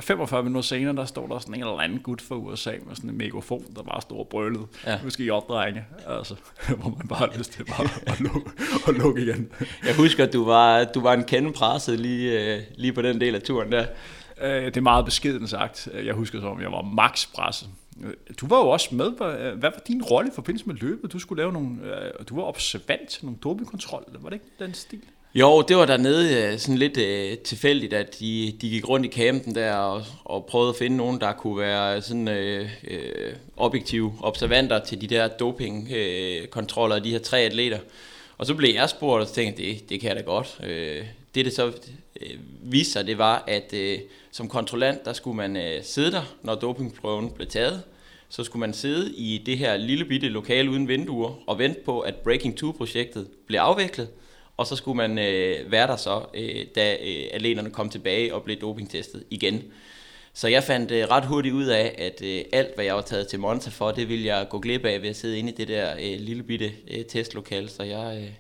45 0.00 0.42
minutter 0.42 0.66
senere, 0.66 0.96
der 0.96 1.04
står 1.04 1.26
der 1.26 1.38
sådan 1.38 1.54
en 1.54 1.60
eller 1.60 1.78
anden 1.78 1.98
gut 1.98 2.20
fra 2.20 2.34
USA 2.34 2.70
med 2.86 2.96
sådan 2.96 3.10
en 3.10 3.18
megafon, 3.18 3.64
der 3.76 3.82
bare 3.82 4.00
står 4.00 4.18
og 4.18 4.28
brølede. 4.28 4.66
Ja. 4.86 4.98
Skal 5.08 5.26
I 5.26 5.30
opdrenge. 5.30 5.84
Altså, 6.06 6.34
hvor 6.80 6.96
man 6.98 7.08
bare 7.08 7.18
har 7.18 7.38
lyst 7.38 7.52
til 7.52 7.64
bare 7.64 7.88
at 8.06 8.20
lukke, 8.20 8.50
at 8.88 8.94
lukke 8.94 9.22
igen. 9.22 9.48
Jeg 9.84 9.96
husker, 9.96 10.24
at 10.24 10.32
du 10.32 10.44
var, 10.44 10.84
du 10.84 11.00
var 11.00 11.12
en 11.12 11.24
kende 11.24 11.52
presset 11.52 12.00
lige, 12.00 12.54
øh, 12.54 12.62
lige 12.76 12.92
på 12.92 13.02
den 13.02 13.20
del 13.20 13.34
af 13.34 13.42
turen 13.42 13.72
der. 13.72 13.86
Øh, 14.40 14.64
det 14.64 14.76
er 14.76 14.80
meget 14.80 15.04
beskeden 15.04 15.48
sagt. 15.48 15.88
Øh, 15.92 16.06
jeg 16.06 16.14
husker 16.14 16.40
som, 16.40 16.60
jeg 16.60 16.72
var 16.72 16.82
max 16.82 17.32
presset. 17.34 17.68
Øh, 18.04 18.12
du 18.40 18.46
var 18.46 18.58
jo 18.58 18.68
også 18.68 18.94
med. 18.94 19.10
Hvad 19.56 19.70
var 19.70 19.82
din 19.88 20.02
rolle 20.02 20.30
i 20.30 20.34
forbindelse 20.34 20.66
med 20.66 20.74
løbet? 20.74 21.12
Du 21.12 21.18
skulle 21.18 21.42
lave 21.42 21.52
nogle, 21.52 21.78
du 22.28 22.36
var 22.36 22.42
observant 22.42 23.08
til 23.08 23.24
nogle 23.24 23.38
dopingkontrol. 23.44 24.04
Var 24.20 24.28
det 24.28 24.36
ikke 24.36 24.46
den 24.58 24.74
stil? 24.74 25.00
Jo, 25.34 25.64
det 25.68 25.76
var 25.76 25.86
dernede 25.86 26.58
sådan 26.58 26.78
lidt 26.78 26.98
tilfældigt, 27.44 27.92
at 27.92 28.20
de, 28.20 28.54
de 28.60 28.70
gik 28.70 28.88
rundt 28.88 29.06
i 29.06 29.08
campen 29.08 29.54
der 29.54 29.74
og, 29.74 30.02
og 30.24 30.46
prøvede 30.46 30.70
at 30.70 30.76
finde 30.76 30.96
nogen, 30.96 31.20
der 31.20 31.32
kunne 31.32 31.58
være 31.58 32.02
sådan 32.02 32.28
øh, 32.28 32.68
uh, 32.90 33.32
objektive 33.56 34.12
observanter 34.20 34.84
til 34.84 35.00
de 35.00 35.06
der 35.06 35.28
dopingkontroller 35.28 36.94
uh, 36.94 36.98
af 36.98 37.02
de 37.02 37.10
her 37.10 37.18
tre 37.18 37.38
atleter. 37.38 37.78
Og 38.38 38.46
så 38.46 38.54
blev 38.54 38.74
jeg 38.74 38.90
spurgt, 38.90 39.22
og 39.22 39.28
så 39.28 39.34
tænkte 39.34 39.62
det, 39.62 39.88
det 39.88 40.00
kan 40.00 40.08
jeg 40.08 40.16
da 40.16 40.22
godt. 40.22 40.60
Øh, 40.64 41.04
det, 41.34 41.44
det 41.44 41.52
så 41.52 41.72
øh, 42.20 42.36
viste 42.62 42.92
sig, 42.92 43.06
det 43.06 43.18
var, 43.18 43.44
at 43.46 43.72
øh, 43.72 43.98
som 44.30 44.48
kontrollant, 44.48 45.04
der 45.04 45.12
skulle 45.12 45.36
man 45.36 45.56
øh, 45.56 45.84
sidde 45.84 46.12
der, 46.12 46.36
når 46.42 46.54
dopingprøven 46.54 47.30
blev 47.30 47.48
taget. 47.48 47.82
Så 48.28 48.44
skulle 48.44 48.60
man 48.60 48.72
sidde 48.72 49.14
i 49.14 49.42
det 49.46 49.58
her 49.58 49.76
lille 49.76 50.04
bitte 50.04 50.28
lokale 50.28 50.70
uden 50.70 50.88
vinduer 50.88 51.34
og 51.46 51.58
vente 51.58 51.80
på, 51.84 52.00
at 52.00 52.14
Breaking 52.14 52.64
2-projektet 52.64 53.28
blev 53.46 53.58
afviklet 53.58 54.08
og 54.56 54.66
så 54.66 54.76
skulle 54.76 54.96
man 54.96 55.18
øh, 55.18 55.72
være 55.72 55.86
der 55.86 55.96
så, 55.96 56.26
øh, 56.34 56.66
da 56.74 56.92
øh, 56.92 57.24
atleterne 57.32 57.70
kom 57.70 57.88
tilbage 57.88 58.34
og 58.34 58.42
blev 58.42 58.56
dopingtestet 58.56 59.24
igen. 59.30 59.62
Så 60.32 60.48
jeg 60.48 60.64
fandt 60.64 60.90
øh, 60.90 61.04
ret 61.10 61.24
hurtigt 61.24 61.54
ud 61.54 61.64
af, 61.64 61.94
at 61.98 62.22
øh, 62.22 62.44
alt, 62.52 62.74
hvad 62.74 62.84
jeg 62.84 62.94
var 62.94 63.02
taget 63.02 63.28
til 63.28 63.40
Monza 63.40 63.70
for, 63.70 63.90
det 63.90 64.08
ville 64.08 64.26
jeg 64.26 64.46
gå 64.50 64.58
glip 64.58 64.84
af 64.84 65.02
ved 65.02 65.08
at 65.08 65.16
sidde 65.16 65.38
inde 65.38 65.52
i 65.52 65.54
det 65.54 65.68
der 65.68 65.92
øh, 65.92 66.20
lille 66.20 66.42
bitte 66.42 66.72
øh, 66.90 67.04
testlokale. 67.04 67.68
Så 67.68 67.82
jeg, 67.82 68.22
øh, 68.22 68.30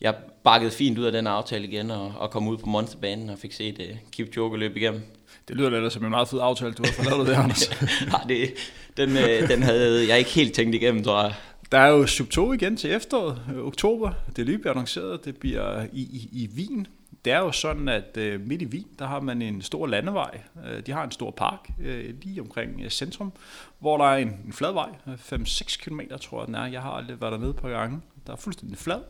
jeg 0.00 0.14
bakkede 0.44 0.70
fint 0.70 0.98
ud 0.98 1.04
af 1.04 1.12
den 1.12 1.26
aftale 1.26 1.66
igen 1.66 1.90
og, 1.90 2.12
og 2.16 2.30
kom 2.30 2.48
ud 2.48 2.58
på 2.58 2.66
Monza-banen 2.66 3.30
og 3.30 3.38
fik 3.38 3.52
set 3.52 3.80
øh, 3.80 3.96
Kipchoge 4.12 4.58
løbe 4.58 4.76
igennem. 4.76 5.02
Det 5.48 5.56
lyder 5.56 5.80
lidt 5.80 5.92
som 5.92 6.04
en 6.04 6.10
meget 6.10 6.28
fed 6.28 6.38
aftale, 6.42 6.72
du 6.72 6.82
har 6.84 6.92
fået 6.92 7.08
lavet 7.08 7.26
det, 7.26 7.34
Anders. 7.34 7.70
Nej, 8.12 8.24
det, 8.28 8.50
den, 8.96 9.16
øh, 9.16 9.48
den 9.48 9.62
havde 9.62 10.08
jeg 10.08 10.18
ikke 10.18 10.30
helt 10.30 10.54
tænkt 10.54 10.74
igennem, 10.74 11.04
tror 11.04 11.22
jeg. 11.22 11.34
Der 11.72 11.78
er 11.78 11.88
jo 11.88 12.06
Sub 12.06 12.28
2 12.28 12.52
igen 12.52 12.76
til 12.76 12.92
efteråret, 12.92 13.42
øh, 13.54 13.66
oktober. 13.66 14.12
Det 14.36 14.46
lige 14.46 14.58
bliver 14.58 14.72
annonceret, 14.72 15.24
det 15.24 15.36
bliver 15.36 15.86
i, 15.92 16.00
i, 16.00 16.28
i 16.32 16.50
Wien. 16.56 16.86
Det 17.24 17.32
er 17.32 17.38
jo 17.38 17.52
sådan, 17.52 17.88
at 17.88 18.16
øh, 18.16 18.40
midt 18.40 18.62
i 18.62 18.66
Wien, 18.66 18.86
der 18.98 19.06
har 19.06 19.20
man 19.20 19.42
en 19.42 19.62
stor 19.62 19.86
landevej. 19.86 20.40
Øh, 20.66 20.80
de 20.86 20.92
har 20.92 21.04
en 21.04 21.10
stor 21.10 21.30
park 21.30 21.68
øh, 21.80 22.14
lige 22.22 22.40
omkring 22.40 22.80
øh, 22.84 22.90
centrum, 22.90 23.32
hvor 23.78 23.96
der 23.96 24.04
er 24.04 24.16
en, 24.16 24.28
en 24.46 24.52
flad 24.52 24.72
vej, 24.72 24.88
5-6 25.06 25.84
km 25.84 26.00
tror 26.20 26.40
jeg 26.40 26.46
den 26.46 26.54
er. 26.54 26.66
Jeg 26.66 26.82
har 26.82 26.90
aldrig 26.90 27.20
været 27.20 27.32
dernede 27.32 27.54
på 27.54 27.68
gange. 27.68 28.00
Der 28.26 28.32
er 28.32 28.36
fuldstændig 28.36 28.78
flad, 28.78 29.00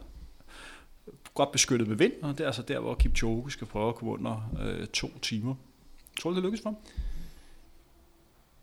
godt 1.39 1.53
beskyttet 1.53 1.89
med 1.89 1.97
vind, 1.97 2.13
og 2.23 2.39
det 2.39 2.41
er 2.41 2.47
altså 2.47 2.63
der, 2.63 2.81
hvor 2.81 2.95
Kipchoge 2.95 3.51
skal 3.51 3.67
prøve 3.67 3.89
at 3.89 3.95
komme 3.95 4.13
under 4.13 4.51
øh, 4.63 4.87
to 4.87 5.09
timer. 5.23 5.55
Tror 6.21 6.31
du, 6.31 6.37
det 6.37 6.45
lykkes 6.45 6.61
for 6.61 6.69
ham? 6.69 6.77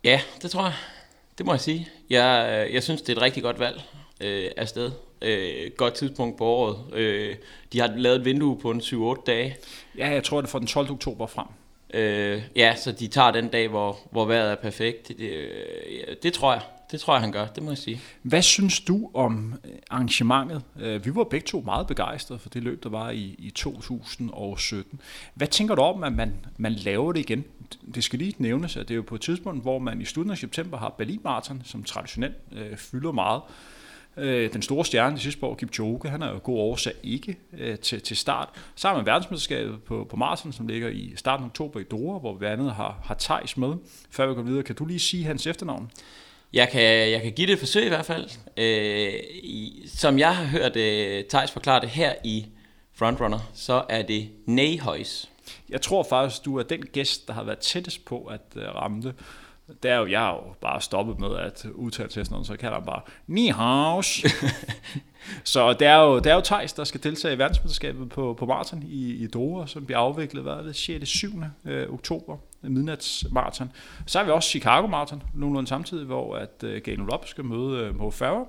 Ja, 0.04 0.22
det 0.42 0.52
tror 0.52 0.64
jeg. 0.64 0.74
Det 1.38 1.46
må 1.46 1.54
jeg 1.54 1.62
sige. 1.62 1.90
Jeg, 2.10 2.70
jeg 2.74 2.84
synes, 2.84 3.02
det 3.02 3.10
er 3.10 3.18
et 3.18 3.22
rigtig 3.22 3.44
godt 3.44 3.60
valg 3.60 3.82
øh, 4.22 4.52
afsted. 4.58 4.92
Øh, 5.22 5.72
godt 5.78 5.94
tidspunkt 5.94 6.38
på 6.38 6.46
året. 6.46 6.94
Øh, 6.94 7.36
de 7.74 7.80
har 7.80 7.88
lavet 7.88 8.20
et 8.20 8.26
vindue 8.26 8.60
på 8.60 8.72
en 8.72 8.80
7-8 8.82 9.24
dage. 9.24 9.56
Ja, 9.98 10.10
jeg 10.10 10.24
tror, 10.24 10.42
det 10.42 10.48
er 10.48 10.52
fra 10.52 10.60
den 10.60 10.68
12. 10.68 10.92
oktober 10.92 11.28
frem. 11.28 11.48
Øh, 11.94 12.44
ja, 12.56 12.76
så 12.76 12.92
de 12.92 13.08
tager 13.08 13.32
den 13.32 13.48
dag, 13.48 13.68
hvor, 13.68 13.98
hvor 14.12 14.26
vejret 14.26 14.52
er 14.52 14.56
perfekt. 14.56 15.08
Det, 15.08 15.18
det, 15.18 16.24
det 16.24 16.34
tror 16.34 16.54
jeg. 16.54 16.62
Det 16.92 17.00
tror 17.00 17.14
jeg, 17.14 17.22
han 17.22 17.32
gør, 17.32 17.48
det 17.48 17.64
må 17.64 17.72
jeg 17.72 17.78
sige. 17.78 18.02
Hvad 18.22 18.42
synes 18.42 18.80
du 18.80 19.12
om 19.14 19.54
øh, 19.64 19.72
arrangementet? 19.90 20.64
Øh, 20.80 21.06
vi 21.06 21.16
var 21.16 21.24
begge 21.24 21.46
to 21.46 21.62
meget 21.62 21.88
begejstrede 21.88 22.40
for 22.40 22.50
det 22.50 22.64
løb, 22.64 22.84
der 22.84 22.90
var 22.90 23.10
i, 23.10 23.36
i 23.38 23.50
2017. 23.50 25.02
Hvad 25.34 25.48
tænker 25.48 25.76
du 25.76 25.82
om, 25.82 26.04
at 26.04 26.14
man, 26.14 26.34
man 26.58 26.74
laver 26.74 27.12
det 27.12 27.20
igen? 27.20 27.44
Det 27.96 28.04
skal 28.04 28.20
lige 28.20 28.34
nævnes, 28.38 28.78
at 28.78 28.88
det 28.88 28.94
er 28.94 28.96
jo 28.96 29.02
på 29.08 29.16
et 29.16 29.22
tidspunkt, 29.22 29.62
hvor 29.62 29.80
man 29.80 30.02
i 30.02 30.06
slutningen 30.06 30.32
af 30.32 30.38
september 30.38 30.78
har 30.78 30.90
Berlin 30.90 31.20
Marathon, 31.24 31.62
som 31.66 31.84
traditionelt 31.84 32.36
øh, 32.52 32.78
fylder 32.78 33.12
meget. 33.12 33.42
Øh, 34.18 34.54
den 34.54 34.62
store 34.62 34.86
stjerne 34.86 35.16
i 35.16 35.20
sidste 35.20 35.46
år, 35.46 35.56
Kipchoge, 35.56 36.10
han 36.10 36.22
er 36.22 36.32
jo 36.32 36.40
god 36.44 36.60
årsag 36.60 36.94
ikke 37.04 37.38
øh, 37.58 37.80
til, 37.80 38.02
til 38.02 38.18
start. 38.18 38.50
Så 38.76 38.88
har 38.88 38.96
man 38.96 39.06
verdensmesterskabet 39.06 39.84
på, 39.84 40.08
på 40.10 40.16
Marathon, 40.16 40.54
som 40.54 40.68
ligger 40.68 40.90
i 40.90 41.14
starten 41.16 41.44
af 41.44 41.50
oktober 41.50 41.80
i 41.80 41.84
Doha, 41.84 42.20
hvor 42.20 42.34
vi 42.34 42.46
andet 42.46 42.74
har, 42.74 43.00
har 43.04 43.16
Thijs 43.20 43.58
med. 43.58 43.74
Før 44.10 44.28
vi 44.28 44.34
går 44.34 44.42
videre, 44.42 44.64
kan 44.64 44.76
du 44.76 44.86
lige 44.86 45.00
sige 45.00 45.24
hans 45.24 45.48
efternavn? 45.48 45.92
Jeg 46.56 46.70
kan, 46.70 47.12
jeg 47.12 47.22
kan 47.22 47.32
give 47.32 47.48
det 47.48 47.54
et 47.54 47.60
forsøg 47.60 47.86
i 47.86 47.90
hvert 47.90 48.06
fald. 48.06 48.30
Øh, 48.58 49.14
i, 49.34 49.84
som 49.88 50.20
jeg 50.20 50.36
har 50.36 50.46
hørt 50.46 50.76
øh, 50.76 51.24
Thijs 51.24 51.52
forklare 51.52 51.82
det 51.82 51.90
her 51.90 52.14
i 52.24 52.46
Frontrunner, 52.94 53.40
så 53.54 53.84
er 53.90 54.02
det 54.02 54.30
Neyhøjs. 54.46 55.30
Jeg 55.70 55.82
tror 55.82 56.04
faktisk, 56.04 56.46
du 56.46 56.60
er 56.60 56.64
den 56.64 56.82
gæst, 56.86 57.28
der 57.28 57.34
har 57.34 57.44
været 57.44 57.60
tættest 57.60 58.06
på 58.06 58.26
at 58.26 58.42
øh, 58.56 58.76
ramme 58.76 59.02
det. 59.02 59.14
Det 59.84 59.92
er 59.92 59.96
jo, 59.96 60.08
jeg 60.08 60.20
har 60.20 60.34
jo 60.34 60.54
bare 60.62 60.82
stoppet 60.82 61.20
med 61.20 61.36
at 61.38 61.66
udtale 61.74 62.10
til 62.10 62.26
sådan 62.26 62.34
noget, 62.34 62.48
så 62.48 62.54
jeg 62.54 62.60
kalder 62.60 62.76
ham 62.76 62.86
bare 62.86 63.02
Nihaus. 63.28 64.24
så 65.44 65.74
det 65.74 65.88
er 65.88 65.96
jo, 65.96 66.18
det 66.20 66.28
er 66.28 66.36
jo 66.36 66.42
Thijs, 66.42 66.74
der 66.74 66.84
skal 66.84 67.04
deltage 67.04 67.36
i 67.36 67.38
verdensmesterskabet 67.38 68.10
på, 68.10 68.34
på 68.34 68.46
maraton 68.46 68.84
i, 68.84 69.14
i 69.14 69.28
Doha, 69.28 69.68
som 69.68 69.86
bliver 69.86 70.00
afviklet, 70.00 70.44
hvad 70.44 70.54
er 70.54 70.62
det, 70.62 70.76
6. 70.76 71.10
7. 71.10 71.28
Øh, 71.66 71.94
oktober, 71.94 72.38
midnatsmaraton. 72.62 73.72
Så 74.06 74.20
har 74.20 74.26
vi 74.26 74.32
også 74.32 74.50
Chicago 74.50 74.88
Marathon, 74.88 75.24
nogenlunde 75.34 75.70
samtidig, 75.70 76.06
hvor 76.06 76.36
at 76.36 76.64
uh, 76.64 76.76
Galen 76.84 77.12
Rob 77.12 77.28
skal 77.28 77.46
møde 77.46 77.90
uh, 77.90 77.96
Mo 77.96 78.10
Farah. 78.10 78.46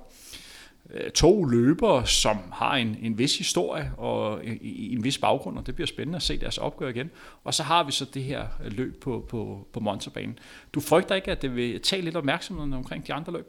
Øh, 0.93 1.11
to 1.11 1.43
løbere, 1.43 2.07
som 2.07 2.37
har 2.53 2.75
en, 2.75 2.97
en 3.01 3.17
vis 3.17 3.37
historie 3.37 3.91
og 3.97 4.45
en, 4.45 4.59
en 4.61 5.03
vis 5.03 5.17
baggrund, 5.17 5.57
og 5.57 5.65
det 5.67 5.75
bliver 5.75 5.87
spændende 5.87 6.15
at 6.15 6.23
se 6.23 6.37
deres 6.37 6.57
opgør 6.57 6.89
igen. 6.89 7.11
Og 7.43 7.53
så 7.53 7.63
har 7.63 7.83
vi 7.83 7.91
så 7.91 8.05
det 8.13 8.23
her 8.23 8.45
løb 8.65 9.01
på, 9.01 9.25
på, 9.29 9.67
på 9.73 9.79
Monsterbanen. 9.79 10.39
Du 10.73 10.79
frygter 10.79 11.15
ikke, 11.15 11.31
at 11.31 11.41
det 11.41 11.55
vil 11.55 11.81
tage 11.81 12.01
lidt 12.01 12.15
opmærksomhed 12.15 12.77
omkring 12.77 13.07
de 13.07 13.13
andre 13.13 13.33
løb? 13.33 13.47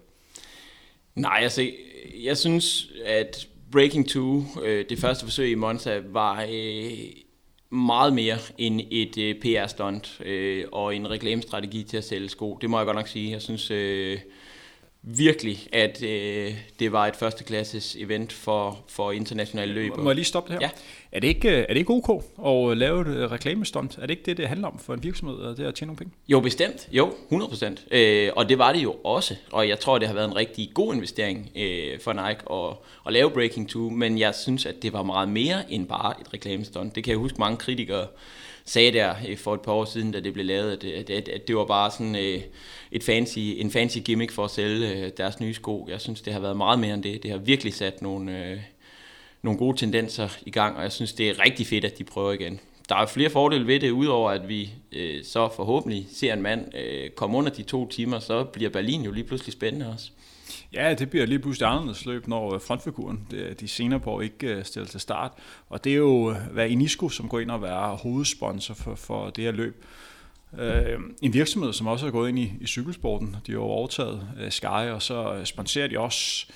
Nej, 1.14 1.40
altså, 1.42 1.70
jeg 2.22 2.36
synes, 2.36 2.92
at 3.04 3.48
Breaking 3.72 4.08
2, 4.08 4.44
øh, 4.62 4.84
det 4.88 4.98
første 4.98 5.24
forsøg 5.24 5.50
i 5.50 5.54
Monza, 5.54 6.02
var 6.06 6.46
øh, 6.52 6.90
meget 7.70 8.12
mere 8.12 8.38
end 8.58 8.80
et 8.90 9.18
øh, 9.18 9.34
PR-stunt 9.34 10.20
øh, 10.20 10.64
og 10.72 10.96
en 10.96 11.10
reklamestrategi 11.10 11.82
til 11.82 11.96
at 11.96 12.04
sælge 12.04 12.28
sko. 12.28 12.58
Det 12.60 12.70
må 12.70 12.78
jeg 12.78 12.86
godt 12.86 12.96
nok 12.96 13.08
sige. 13.08 13.32
Jeg 13.32 13.42
synes, 13.42 13.70
øh, 13.70 14.18
virkelig, 15.16 15.68
at 15.72 16.02
øh, 16.02 16.54
det 16.78 16.92
var 16.92 17.06
et 17.06 17.16
førsteklasses 17.16 17.96
event 17.96 18.32
for, 18.32 18.78
for 18.88 19.12
internationale 19.12 19.72
løb. 19.72 19.96
Må 19.96 20.10
jeg 20.10 20.14
lige 20.14 20.24
stoppe 20.24 20.52
det 20.52 20.60
her? 20.62 20.68
Ja. 20.68 20.70
Er 21.12 21.20
det 21.20 21.28
ikke, 21.28 21.48
er 21.48 21.66
det 21.66 21.76
ikke 21.76 21.92
ok 21.92 22.24
at 22.46 22.78
lave 22.78 23.00
et 23.00 23.06
øh, 23.06 23.30
reklamestunt? 23.30 23.98
Er 23.98 24.00
det 24.00 24.10
ikke 24.10 24.22
det, 24.26 24.36
det 24.36 24.48
handler 24.48 24.68
om 24.68 24.78
for 24.78 24.94
en 24.94 25.02
virksomhed, 25.02 25.56
det 25.56 25.64
at 25.64 25.74
tjene 25.74 25.86
nogle 25.86 25.96
penge? 25.96 26.12
Jo, 26.28 26.40
bestemt. 26.40 26.88
Jo, 26.92 27.14
100%. 27.32 27.96
Øh, 27.96 28.30
og 28.36 28.48
det 28.48 28.58
var 28.58 28.72
det 28.72 28.82
jo 28.82 28.92
også. 29.04 29.34
Og 29.52 29.68
jeg 29.68 29.78
tror, 29.78 29.98
det 29.98 30.08
har 30.08 30.14
været 30.14 30.28
en 30.28 30.36
rigtig 30.36 30.70
god 30.74 30.94
investering 30.94 31.50
øh, 31.56 32.00
for 32.00 32.12
Nike 32.12 32.52
at, 32.52 32.76
at 33.06 33.12
lave 33.12 33.30
Breaking 33.30 33.68
2. 33.68 33.78
Men 33.78 34.18
jeg 34.18 34.34
synes, 34.34 34.66
at 34.66 34.82
det 34.82 34.92
var 34.92 35.02
meget 35.02 35.28
mere 35.28 35.72
end 35.72 35.86
bare 35.86 36.14
et 36.20 36.34
reklamestunt. 36.34 36.94
Det 36.94 37.04
kan 37.04 37.10
jeg 37.10 37.18
huske 37.18 37.38
mange 37.38 37.56
kritikere 37.56 38.06
sagde 38.68 38.92
der 38.92 39.14
øh, 39.28 39.38
for 39.38 39.54
et 39.54 39.60
par 39.60 39.72
år 39.72 39.84
siden, 39.84 40.12
da 40.12 40.20
det 40.20 40.32
blev 40.32 40.44
lavet, 40.44 40.72
at, 40.72 40.84
at, 40.84 41.10
at, 41.10 41.28
at 41.28 41.48
det 41.48 41.56
var 41.56 41.64
bare 41.64 41.90
sådan 41.90 42.16
øh, 42.16 42.40
et 42.92 43.02
fancy, 43.02 43.38
en 43.38 43.70
fancy 43.70 43.98
gimmick 43.98 44.32
for 44.32 44.44
at 44.44 44.50
sælge 44.50 44.96
øh, 44.96 45.10
deres 45.16 45.40
nye 45.40 45.54
sko. 45.54 45.86
Jeg 45.90 46.00
synes, 46.00 46.20
det 46.20 46.32
har 46.32 46.40
været 46.40 46.56
meget 46.56 46.78
mere 46.78 46.94
end 46.94 47.02
det. 47.02 47.22
Det 47.22 47.30
har 47.30 47.38
virkelig 47.38 47.74
sat 47.74 48.02
nogle, 48.02 48.46
øh, 48.46 48.60
nogle 49.42 49.58
gode 49.58 49.76
tendenser 49.76 50.28
i 50.46 50.50
gang, 50.50 50.76
og 50.76 50.82
jeg 50.82 50.92
synes, 50.92 51.12
det 51.12 51.28
er 51.28 51.44
rigtig 51.44 51.66
fedt, 51.66 51.84
at 51.84 51.98
de 51.98 52.04
prøver 52.04 52.32
igen. 52.32 52.60
Der 52.88 52.96
er 52.96 53.06
flere 53.06 53.30
fordele 53.30 53.66
ved 53.66 53.80
det, 53.80 53.90
udover 53.90 54.30
at 54.30 54.48
vi 54.48 54.70
øh, 54.92 55.24
så 55.24 55.48
forhåbentlig 55.56 56.06
ser 56.12 56.32
en 56.32 56.42
mand 56.42 56.74
øh, 56.76 57.10
komme 57.10 57.38
under 57.38 57.50
de 57.50 57.62
to 57.62 57.88
timer, 57.88 58.18
så 58.18 58.44
bliver 58.44 58.70
Berlin 58.70 59.02
jo 59.02 59.10
lige 59.10 59.24
pludselig 59.24 59.52
spændende 59.52 59.92
også. 59.92 60.10
Ja, 60.72 60.94
det 60.94 61.10
bliver 61.10 61.26
lige 61.26 61.38
pludselig 61.38 61.68
anderledes 61.68 62.06
løb, 62.06 62.26
når 62.26 62.54
øh, 62.54 62.60
frontfiguren 62.60 63.26
de 63.60 63.68
senere 63.68 64.00
på 64.00 64.20
ikke 64.20 64.46
øh, 64.46 64.64
stiller 64.64 64.88
til 64.88 65.00
start. 65.00 65.32
Og 65.68 65.84
det 65.84 65.92
er 65.92 65.96
jo 65.96 66.30
øh, 66.30 66.36
hvad 66.36 66.68
Inisco, 66.68 67.08
som 67.08 67.28
går 67.28 67.40
ind 67.40 67.50
og 67.50 67.62
være 67.62 67.96
hovedsponsor 67.96 68.74
for, 68.74 68.94
for 68.94 69.30
det 69.30 69.44
her 69.44 69.52
løb. 69.52 69.84
Øh, 70.58 71.00
en 71.22 71.34
virksomhed, 71.34 71.72
som 71.72 71.86
også 71.86 72.06
er 72.06 72.10
gået 72.10 72.28
ind 72.28 72.38
i, 72.38 72.52
i 72.60 72.66
cykelsporten. 72.66 73.36
De 73.46 73.52
har 73.52 73.58
jo 73.58 73.62
overtaget 73.62 74.28
øh, 74.40 74.50
Sky, 74.50 74.66
og 74.66 75.02
så 75.02 75.40
sponserer 75.44 75.88
de 75.88 75.98
også 75.98 76.46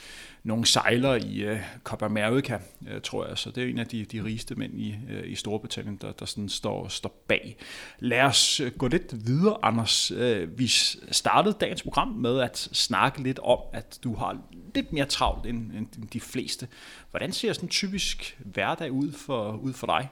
nogle 0.44 0.66
sejlere 0.66 1.20
i 1.20 1.50
uh, 1.50 1.58
Copa 1.84 2.04
America, 2.04 2.58
uh, 2.80 3.00
tror 3.02 3.26
jeg. 3.26 3.38
Så 3.38 3.50
det 3.50 3.64
er 3.64 3.68
en 3.68 3.78
af 3.78 3.86
de, 3.86 4.04
de 4.04 4.24
rigeste 4.24 4.54
mænd 4.54 4.74
i, 4.74 4.96
uh, 5.08 5.30
i 5.30 5.34
Storbritannien, 5.34 5.96
der, 5.96 6.12
der 6.12 6.26
sådan 6.26 6.48
står, 6.48 6.88
står 6.88 7.24
bag. 7.28 7.56
Lad 7.98 8.22
os 8.22 8.60
gå 8.78 8.88
lidt 8.88 9.26
videre, 9.26 9.58
Anders. 9.62 10.12
Uh, 10.12 10.58
vi 10.58 10.66
startede 11.10 11.56
dagens 11.60 11.82
program 11.82 12.08
med 12.08 12.40
at 12.40 12.58
snakke 12.72 13.22
lidt 13.22 13.38
om, 13.38 13.58
at 13.72 13.98
du 14.04 14.14
har 14.14 14.38
lidt 14.74 14.92
mere 14.92 15.06
travlt 15.06 15.46
end, 15.46 15.72
end 15.72 16.08
de 16.12 16.20
fleste. 16.20 16.68
Hvordan 17.10 17.32
ser 17.32 17.52
sådan 17.52 17.66
en 17.66 17.70
typisk 17.70 18.38
hverdag 18.44 18.92
ud 18.92 19.12
for, 19.12 19.52
ud 19.52 19.72
for 19.72 19.86
dig? 19.86 20.08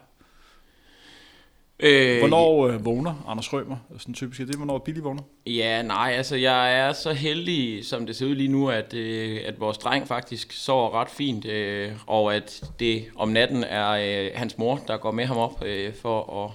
Øh, 1.82 2.18
hvornår 2.18 2.66
øh, 2.66 2.84
vågner 2.84 3.24
Anders 3.28 3.52
Rømer? 3.52 3.76
Sådan 3.98 4.14
typisk, 4.14 4.40
er 4.40 4.44
det, 4.44 4.56
hvornår 4.56 4.78
Billy 4.78 5.00
vågner? 5.00 5.22
Ja, 5.46 5.82
nej, 5.82 6.12
altså 6.16 6.36
jeg 6.36 6.78
er 6.78 6.92
så 6.92 7.12
heldig, 7.12 7.84
som 7.84 8.06
det 8.06 8.16
ser 8.16 8.26
ud 8.26 8.34
lige 8.34 8.48
nu, 8.48 8.68
at, 8.68 8.94
øh, 8.94 9.40
at 9.46 9.60
vores 9.60 9.78
dreng 9.78 10.08
faktisk 10.08 10.52
sover 10.52 11.00
ret 11.00 11.10
fint, 11.10 11.46
øh, 11.46 11.92
og 12.06 12.34
at 12.34 12.64
det 12.80 13.04
om 13.16 13.28
natten 13.28 13.64
er 13.64 13.90
øh, 13.90 14.30
hans 14.34 14.58
mor, 14.58 14.80
der 14.88 14.96
går 14.96 15.10
med 15.10 15.24
ham 15.24 15.36
op 15.36 15.64
øh, 15.64 15.94
for 15.94 16.44
at 16.44 16.50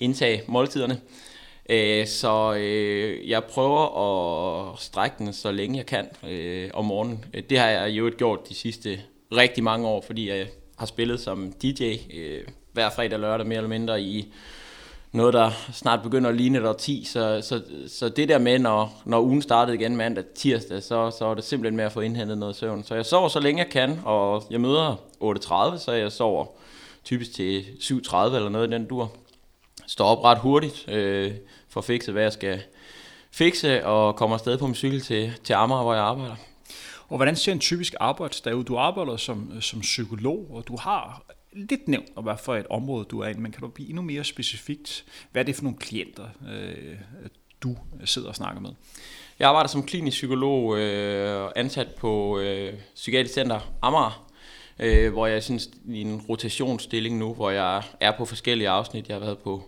indtage 0.00 0.42
måltiderne. 0.46 1.00
Øh, 1.70 2.06
så 2.06 2.54
øh, 2.54 3.28
jeg 3.28 3.44
prøver 3.44 3.98
at 4.72 4.78
strække 4.78 5.16
den 5.18 5.32
så 5.32 5.52
længe 5.52 5.76
jeg 5.76 5.86
kan 5.86 6.08
øh, 6.28 6.70
om 6.74 6.84
morgenen. 6.84 7.24
Det 7.50 7.58
har 7.58 7.68
jeg 7.68 7.90
jo 7.90 8.10
gjort 8.18 8.48
de 8.48 8.54
sidste 8.54 9.00
rigtig 9.32 9.64
mange 9.64 9.88
år, 9.88 10.04
fordi 10.06 10.28
jeg 10.28 10.46
har 10.78 10.86
spillet 10.86 11.20
som 11.20 11.52
DJ 11.62 11.96
øh, 12.14 12.42
hver 12.72 12.90
fredag 12.90 13.14
og 13.14 13.20
lørdag 13.20 13.46
mere 13.46 13.56
eller 13.56 13.68
mindre 13.68 14.02
i 14.02 14.32
noget, 15.12 15.34
der 15.34 15.50
snart 15.72 16.02
begynder 16.02 16.30
at 16.30 16.36
ligne 16.36 16.70
et 16.70 16.76
10. 16.76 17.04
Så, 17.04 17.40
så, 17.42 17.62
så 17.88 18.08
det 18.08 18.28
der 18.28 18.38
med, 18.38 18.58
når, 18.58 19.02
når 19.04 19.20
ugen 19.20 19.42
startede 19.42 19.76
igen 19.76 19.96
mandag 19.96 20.24
tirsdag, 20.34 20.82
så, 20.82 21.10
så 21.18 21.26
er 21.26 21.34
det 21.34 21.44
simpelthen 21.44 21.76
med 21.76 21.84
at 21.84 21.92
få 21.92 22.00
indhentet 22.00 22.38
noget 22.38 22.56
søvn. 22.56 22.84
Så 22.84 22.94
jeg 22.94 23.06
sover 23.06 23.28
så 23.28 23.40
længe 23.40 23.62
jeg 23.62 23.70
kan, 23.70 24.00
og 24.04 24.44
jeg 24.50 24.60
møder 24.60 24.96
8.30, 25.22 25.78
så 25.78 25.92
jeg 25.92 26.12
sover 26.12 26.46
typisk 27.04 27.34
til 27.34 27.64
7.30 27.80 28.16
eller 28.16 28.48
noget 28.48 28.68
i 28.68 28.72
den 28.72 28.86
dur. 28.86 29.12
Står 29.86 30.04
op 30.04 30.24
ret 30.24 30.38
hurtigt, 30.38 30.88
øh, 30.88 31.32
for 31.68 31.80
at 31.80 31.84
fikse, 31.84 32.12
hvad 32.12 32.22
jeg 32.22 32.32
skal 32.32 32.62
fikse, 33.30 33.86
og 33.86 34.16
kommer 34.16 34.36
afsted 34.36 34.58
på 34.58 34.66
min 34.66 34.74
cykel 34.74 35.00
til, 35.00 35.32
til 35.44 35.52
Amager, 35.52 35.82
hvor 35.82 35.94
jeg 35.94 36.02
arbejder. 36.02 36.36
Og 37.08 37.16
hvordan 37.16 37.36
ser 37.36 37.52
en 37.52 37.58
typisk 37.58 37.94
arbejdsdag 38.00 38.56
ud? 38.56 38.64
Du 38.64 38.76
arbejder 38.76 39.16
som, 39.16 39.60
som 39.60 39.80
psykolog, 39.80 40.46
og 40.50 40.68
du 40.68 40.76
har 40.76 41.22
lidt 41.52 41.88
nævnt, 41.88 42.08
og 42.16 42.22
hvad 42.22 42.34
for 42.44 42.56
et 42.56 42.66
område 42.70 43.04
du 43.04 43.20
er 43.20 43.28
i, 43.28 43.34
men 43.34 43.52
kan 43.52 43.60
du 43.60 43.68
blive 43.68 43.88
endnu 43.88 44.02
mere 44.02 44.24
specifikt? 44.24 45.04
Hvad 45.32 45.42
er 45.42 45.46
det 45.46 45.56
for 45.56 45.62
nogle 45.62 45.78
klienter, 45.78 46.24
øh, 46.50 46.96
du 47.62 47.76
sidder 48.04 48.28
og 48.28 48.34
snakker 48.34 48.60
med? 48.60 48.70
Jeg 49.38 49.48
arbejder 49.48 49.68
som 49.68 49.82
klinisk 49.82 50.14
psykolog, 50.14 50.78
øh, 50.78 51.50
ansat 51.56 51.94
på 51.94 52.38
øh, 52.38 52.74
Psykiatrisk 52.94 53.34
Center 53.34 53.60
Amager, 53.82 54.30
øh, 54.78 55.12
hvor 55.12 55.26
jeg 55.26 55.42
synes 55.42 55.70
i 55.88 56.00
en 56.00 56.20
rotationsstilling 56.28 57.18
nu, 57.18 57.34
hvor 57.34 57.50
jeg 57.50 57.82
er 58.00 58.12
på 58.18 58.24
forskellige 58.24 58.68
afsnit. 58.68 59.08
Jeg 59.08 59.14
har 59.14 59.20
været 59.20 59.38
på 59.38 59.62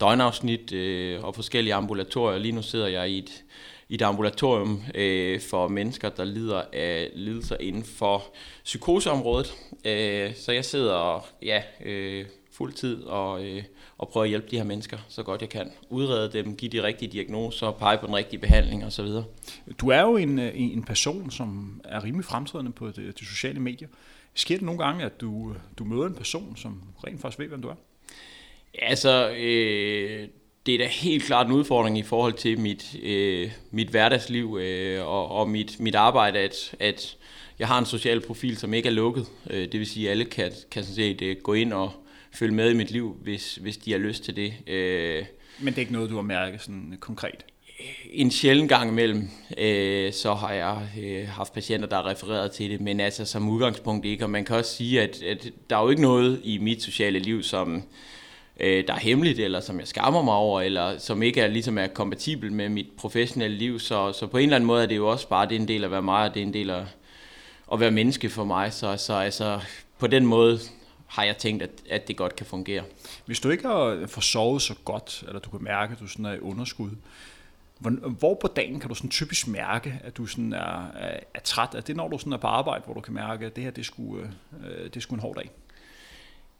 døgnafsnit 0.00 0.72
øh, 0.72 1.24
og 1.24 1.34
forskellige 1.34 1.74
ambulatorier. 1.74 2.38
Lige 2.38 2.52
nu 2.52 2.62
sidder 2.62 2.86
jeg 2.86 3.10
i 3.10 3.18
et, 3.18 3.44
i 3.88 3.94
et 3.94 4.02
ambulatorium 4.02 4.82
øh, 4.94 5.40
for 5.40 5.68
mennesker, 5.68 6.08
der 6.08 6.24
lider 6.24 6.62
af 6.72 7.10
lidelser 7.14 7.56
inden 7.60 7.84
for 7.84 8.24
psykoseområdet. 8.64 9.54
Øh, 9.84 10.34
så 10.34 10.52
jeg 10.52 10.64
sidder 10.64 11.26
ja, 11.42 11.62
øh, 11.84 12.26
fuld 12.52 12.72
tid 12.72 13.02
og, 13.02 13.44
øh, 13.46 13.62
og 13.98 14.08
prøver 14.08 14.24
at 14.24 14.28
hjælpe 14.28 14.46
de 14.50 14.56
her 14.56 14.64
mennesker 14.64 14.98
så 15.08 15.22
godt 15.22 15.40
jeg 15.40 15.48
kan. 15.48 15.70
Udrede 15.90 16.32
dem, 16.32 16.56
give 16.56 16.70
de 16.70 16.82
rigtige 16.82 17.12
diagnoser, 17.12 17.70
pege 17.70 17.98
på 17.98 18.06
den 18.06 18.14
rigtige 18.14 18.40
behandling 18.40 18.84
osv. 18.84 19.06
Du 19.80 19.88
er 19.88 20.00
jo 20.00 20.16
en, 20.16 20.38
en 20.38 20.82
person, 20.82 21.30
som 21.30 21.80
er 21.84 22.04
rimelig 22.04 22.24
fremtrædende 22.24 22.72
på 22.72 22.88
de, 22.88 23.12
de 23.12 23.26
sociale 23.26 23.60
medier. 23.60 23.88
Sker 24.34 24.56
det 24.56 24.64
nogle 24.64 24.84
gange, 24.84 25.04
at 25.04 25.20
du, 25.20 25.54
du 25.78 25.84
møder 25.84 26.06
en 26.06 26.14
person, 26.14 26.56
som 26.56 26.82
rent 27.06 27.20
faktisk 27.20 27.38
ved, 27.38 27.48
hvem 27.48 27.62
du 27.62 27.68
er? 27.68 27.74
Ja, 28.74 28.86
altså, 28.86 29.30
øh, 29.30 30.28
det 30.66 30.74
er 30.74 30.78
da 30.78 30.86
helt 30.86 31.24
klart 31.24 31.46
en 31.46 31.52
udfordring 31.52 31.98
i 31.98 32.02
forhold 32.02 32.32
til 32.32 32.60
mit, 32.60 32.96
øh, 33.02 33.50
mit 33.70 33.88
hverdagsliv 33.88 34.58
øh, 34.60 35.06
og, 35.06 35.30
og 35.30 35.48
mit, 35.48 35.80
mit 35.80 35.94
arbejde, 35.94 36.38
at, 36.38 36.74
at 36.80 37.16
jeg 37.58 37.68
har 37.68 37.78
en 37.78 37.86
social 37.86 38.20
profil, 38.20 38.56
som 38.56 38.74
ikke 38.74 38.88
er 38.88 38.92
lukket. 38.92 39.26
Øh, 39.50 39.62
det 39.72 39.80
vil 39.80 39.86
sige, 39.86 40.06
at 40.06 40.10
alle 40.10 40.24
kan, 40.24 40.52
kan 40.70 40.82
sådan 40.82 40.94
set 40.94 41.22
øh, 41.22 41.36
gå 41.42 41.52
ind 41.52 41.72
og 41.72 41.92
følge 42.32 42.54
med 42.54 42.70
i 42.70 42.74
mit 42.74 42.90
liv, 42.90 43.16
hvis, 43.22 43.54
hvis 43.54 43.76
de 43.76 43.92
har 43.92 43.98
lyst 43.98 44.24
til 44.24 44.36
det. 44.36 44.54
Øh, 44.66 45.24
Men 45.58 45.66
det 45.66 45.74
er 45.76 45.80
ikke 45.80 45.92
noget, 45.92 46.10
du 46.10 46.14
har 46.14 46.22
mærket 46.22 46.60
sådan 46.60 46.96
konkret? 47.00 47.44
En 48.10 48.30
sjælden 48.30 48.68
gang 48.68 48.90
imellem, 48.90 49.28
øh, 49.58 50.12
så 50.12 50.34
har 50.34 50.52
jeg 50.52 50.88
øh, 51.02 51.28
haft 51.28 51.52
patienter, 51.52 51.88
der 51.88 51.96
har 51.96 52.06
refereret 52.06 52.52
til 52.52 52.70
det, 52.70 52.80
men 52.80 53.00
altså 53.00 53.24
som 53.24 53.48
udgangspunkt 53.48 54.06
ikke. 54.06 54.24
Og 54.24 54.30
man 54.30 54.44
kan 54.44 54.56
også 54.56 54.76
sige, 54.76 55.02
at, 55.02 55.22
at 55.22 55.50
der 55.70 55.76
er 55.76 55.82
jo 55.82 55.90
ikke 55.90 56.02
noget 56.02 56.40
i 56.44 56.58
mit 56.58 56.82
sociale 56.82 57.18
liv, 57.18 57.42
som 57.42 57.82
øh, 58.60 58.86
der 58.86 58.94
er 58.94 58.98
hemmeligt, 58.98 59.38
eller 59.38 59.60
som 59.60 59.78
jeg 59.78 59.88
skammer 59.88 60.22
mig 60.22 60.34
over, 60.34 60.60
eller 60.60 60.98
som 60.98 61.22
ikke 61.22 61.40
er, 61.40 61.46
ligesom 61.46 61.78
er 61.78 61.86
kompatibel 61.86 62.52
med 62.52 62.68
mit 62.68 62.86
professionelle 62.96 63.56
liv. 63.56 63.78
Så, 63.78 64.12
så 64.12 64.26
på 64.26 64.38
en 64.38 64.42
eller 64.42 64.56
anden 64.56 64.66
måde 64.66 64.82
er 64.82 64.86
det 64.86 64.96
jo 64.96 65.08
også 65.08 65.28
bare, 65.28 65.48
det 65.48 65.56
er 65.56 65.60
en 65.60 65.68
del 65.68 65.82
af 65.82 65.88
at 65.88 65.90
være 65.90 66.02
mig, 66.02 66.28
og 66.28 66.34
det 66.34 66.42
er 66.42 66.46
en 66.46 66.54
del 66.54 66.70
af 66.70 66.84
at 67.72 67.80
være 67.80 67.90
menneske 67.90 68.30
for 68.30 68.44
mig. 68.44 68.72
Så, 68.72 68.96
så 68.96 69.14
altså, 69.14 69.60
på 69.98 70.06
den 70.06 70.26
måde 70.26 70.58
har 71.06 71.24
jeg 71.24 71.36
tænkt, 71.36 71.62
at, 71.62 71.70
at 71.90 72.08
det 72.08 72.16
godt 72.16 72.36
kan 72.36 72.46
fungere. 72.46 72.82
Hvis 73.26 73.40
du 73.40 73.50
ikke 73.50 73.66
har 73.66 74.06
forsovet 74.06 74.62
så 74.62 74.74
godt, 74.84 75.24
eller 75.26 75.40
du 75.40 75.50
kan 75.50 75.62
mærke, 75.62 75.92
at 75.92 76.00
du 76.00 76.06
sådan 76.06 76.24
er 76.24 76.32
i 76.32 76.40
underskud, 76.40 76.90
hvor 78.18 78.34
på 78.34 78.46
dagen 78.46 78.80
kan 78.80 78.88
du 78.88 78.94
sådan 78.94 79.10
typisk 79.10 79.48
mærke, 79.48 80.00
at 80.04 80.16
du 80.16 80.26
sådan 80.26 80.52
er, 80.52 80.86
er, 80.94 81.20
er 81.34 81.40
træt? 81.44 81.74
Er 81.74 81.80
det 81.80 81.96
når 81.96 82.08
du 82.08 82.18
sådan 82.18 82.32
er 82.32 82.36
på 82.36 82.46
arbejde, 82.46 82.84
hvor 82.84 82.94
du 82.94 83.00
kan 83.00 83.14
mærke, 83.14 83.46
at 83.46 83.56
det 83.56 83.64
her 83.64 83.70
det 83.70 83.86
skulle, 83.86 84.30
øh, 84.64 84.84
øh, 84.84 84.90
det 84.94 85.02
skulle 85.02 85.18
en 85.18 85.22
hård 85.22 85.36
dag? 85.36 85.50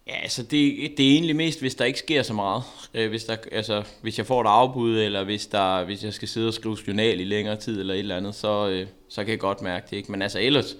Ja, 0.06 0.16
altså 0.22 0.42
det, 0.42 0.92
det 0.96 1.06
er 1.06 1.12
egentlig 1.12 1.36
mest, 1.36 1.60
hvis 1.60 1.74
der 1.74 1.84
ikke 1.84 1.98
sker 1.98 2.22
så 2.22 2.34
meget. 2.34 2.62
Øh, 2.94 3.08
hvis, 3.08 3.24
der, 3.24 3.36
altså, 3.52 3.84
hvis 4.02 4.18
jeg 4.18 4.26
får 4.26 4.40
et 4.40 4.46
afbud, 4.46 4.98
eller 4.98 5.24
hvis, 5.24 5.46
der, 5.46 5.84
hvis 5.84 6.04
jeg 6.04 6.12
skal 6.12 6.28
sidde 6.28 6.48
og 6.48 6.54
skrive 6.54 6.76
journal 6.88 7.20
i 7.20 7.24
længere 7.24 7.56
tid, 7.56 7.80
eller 7.80 7.94
et 7.94 7.98
eller 7.98 8.16
andet, 8.16 8.34
så, 8.34 8.68
øh, 8.68 8.86
så 9.08 9.24
kan 9.24 9.30
jeg 9.30 9.38
godt 9.38 9.62
mærke 9.62 9.86
det. 9.90 9.96
Ikke? 9.96 10.10
Men 10.12 10.22
altså 10.22 10.40
ellers, 10.40 10.76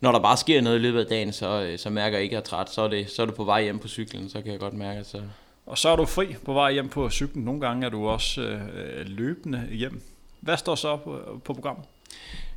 når 0.00 0.12
der 0.12 0.18
bare 0.18 0.36
sker 0.36 0.60
noget 0.60 0.78
i 0.78 0.82
løbet 0.82 1.00
af 1.00 1.06
dagen, 1.06 1.32
så, 1.32 1.62
øh, 1.62 1.78
så 1.78 1.90
mærker 1.90 2.16
jeg 2.16 2.22
ikke, 2.24 2.36
at 2.36 2.48
jeg 2.48 2.56
er 2.56 2.56
træt. 2.56 2.72
Så 2.72 2.82
er, 2.82 2.88
det, 2.88 3.10
så 3.10 3.22
er 3.22 3.26
det 3.26 3.34
på 3.34 3.44
vej 3.44 3.62
hjem 3.62 3.78
på 3.78 3.88
cyklen, 3.88 4.28
så 4.28 4.42
kan 4.42 4.52
jeg 4.52 4.60
godt 4.60 4.74
mærke, 4.74 5.00
at 5.00 5.06
så... 5.06 5.22
Og 5.66 5.78
så 5.78 5.88
er 5.88 5.96
du 5.96 6.04
fri 6.04 6.26
på 6.44 6.52
vej 6.52 6.72
hjem 6.72 6.88
på 6.88 7.10
cyklen. 7.10 7.44
Nogle 7.44 7.60
gange 7.60 7.86
er 7.86 7.90
du 7.90 8.08
også 8.08 8.40
øh, 8.40 9.06
løbende 9.06 9.68
hjem. 9.70 10.02
Hvad 10.40 10.56
står 10.56 10.74
så 10.74 10.96
på, 10.96 11.40
på 11.44 11.54
programmet? 11.54 11.84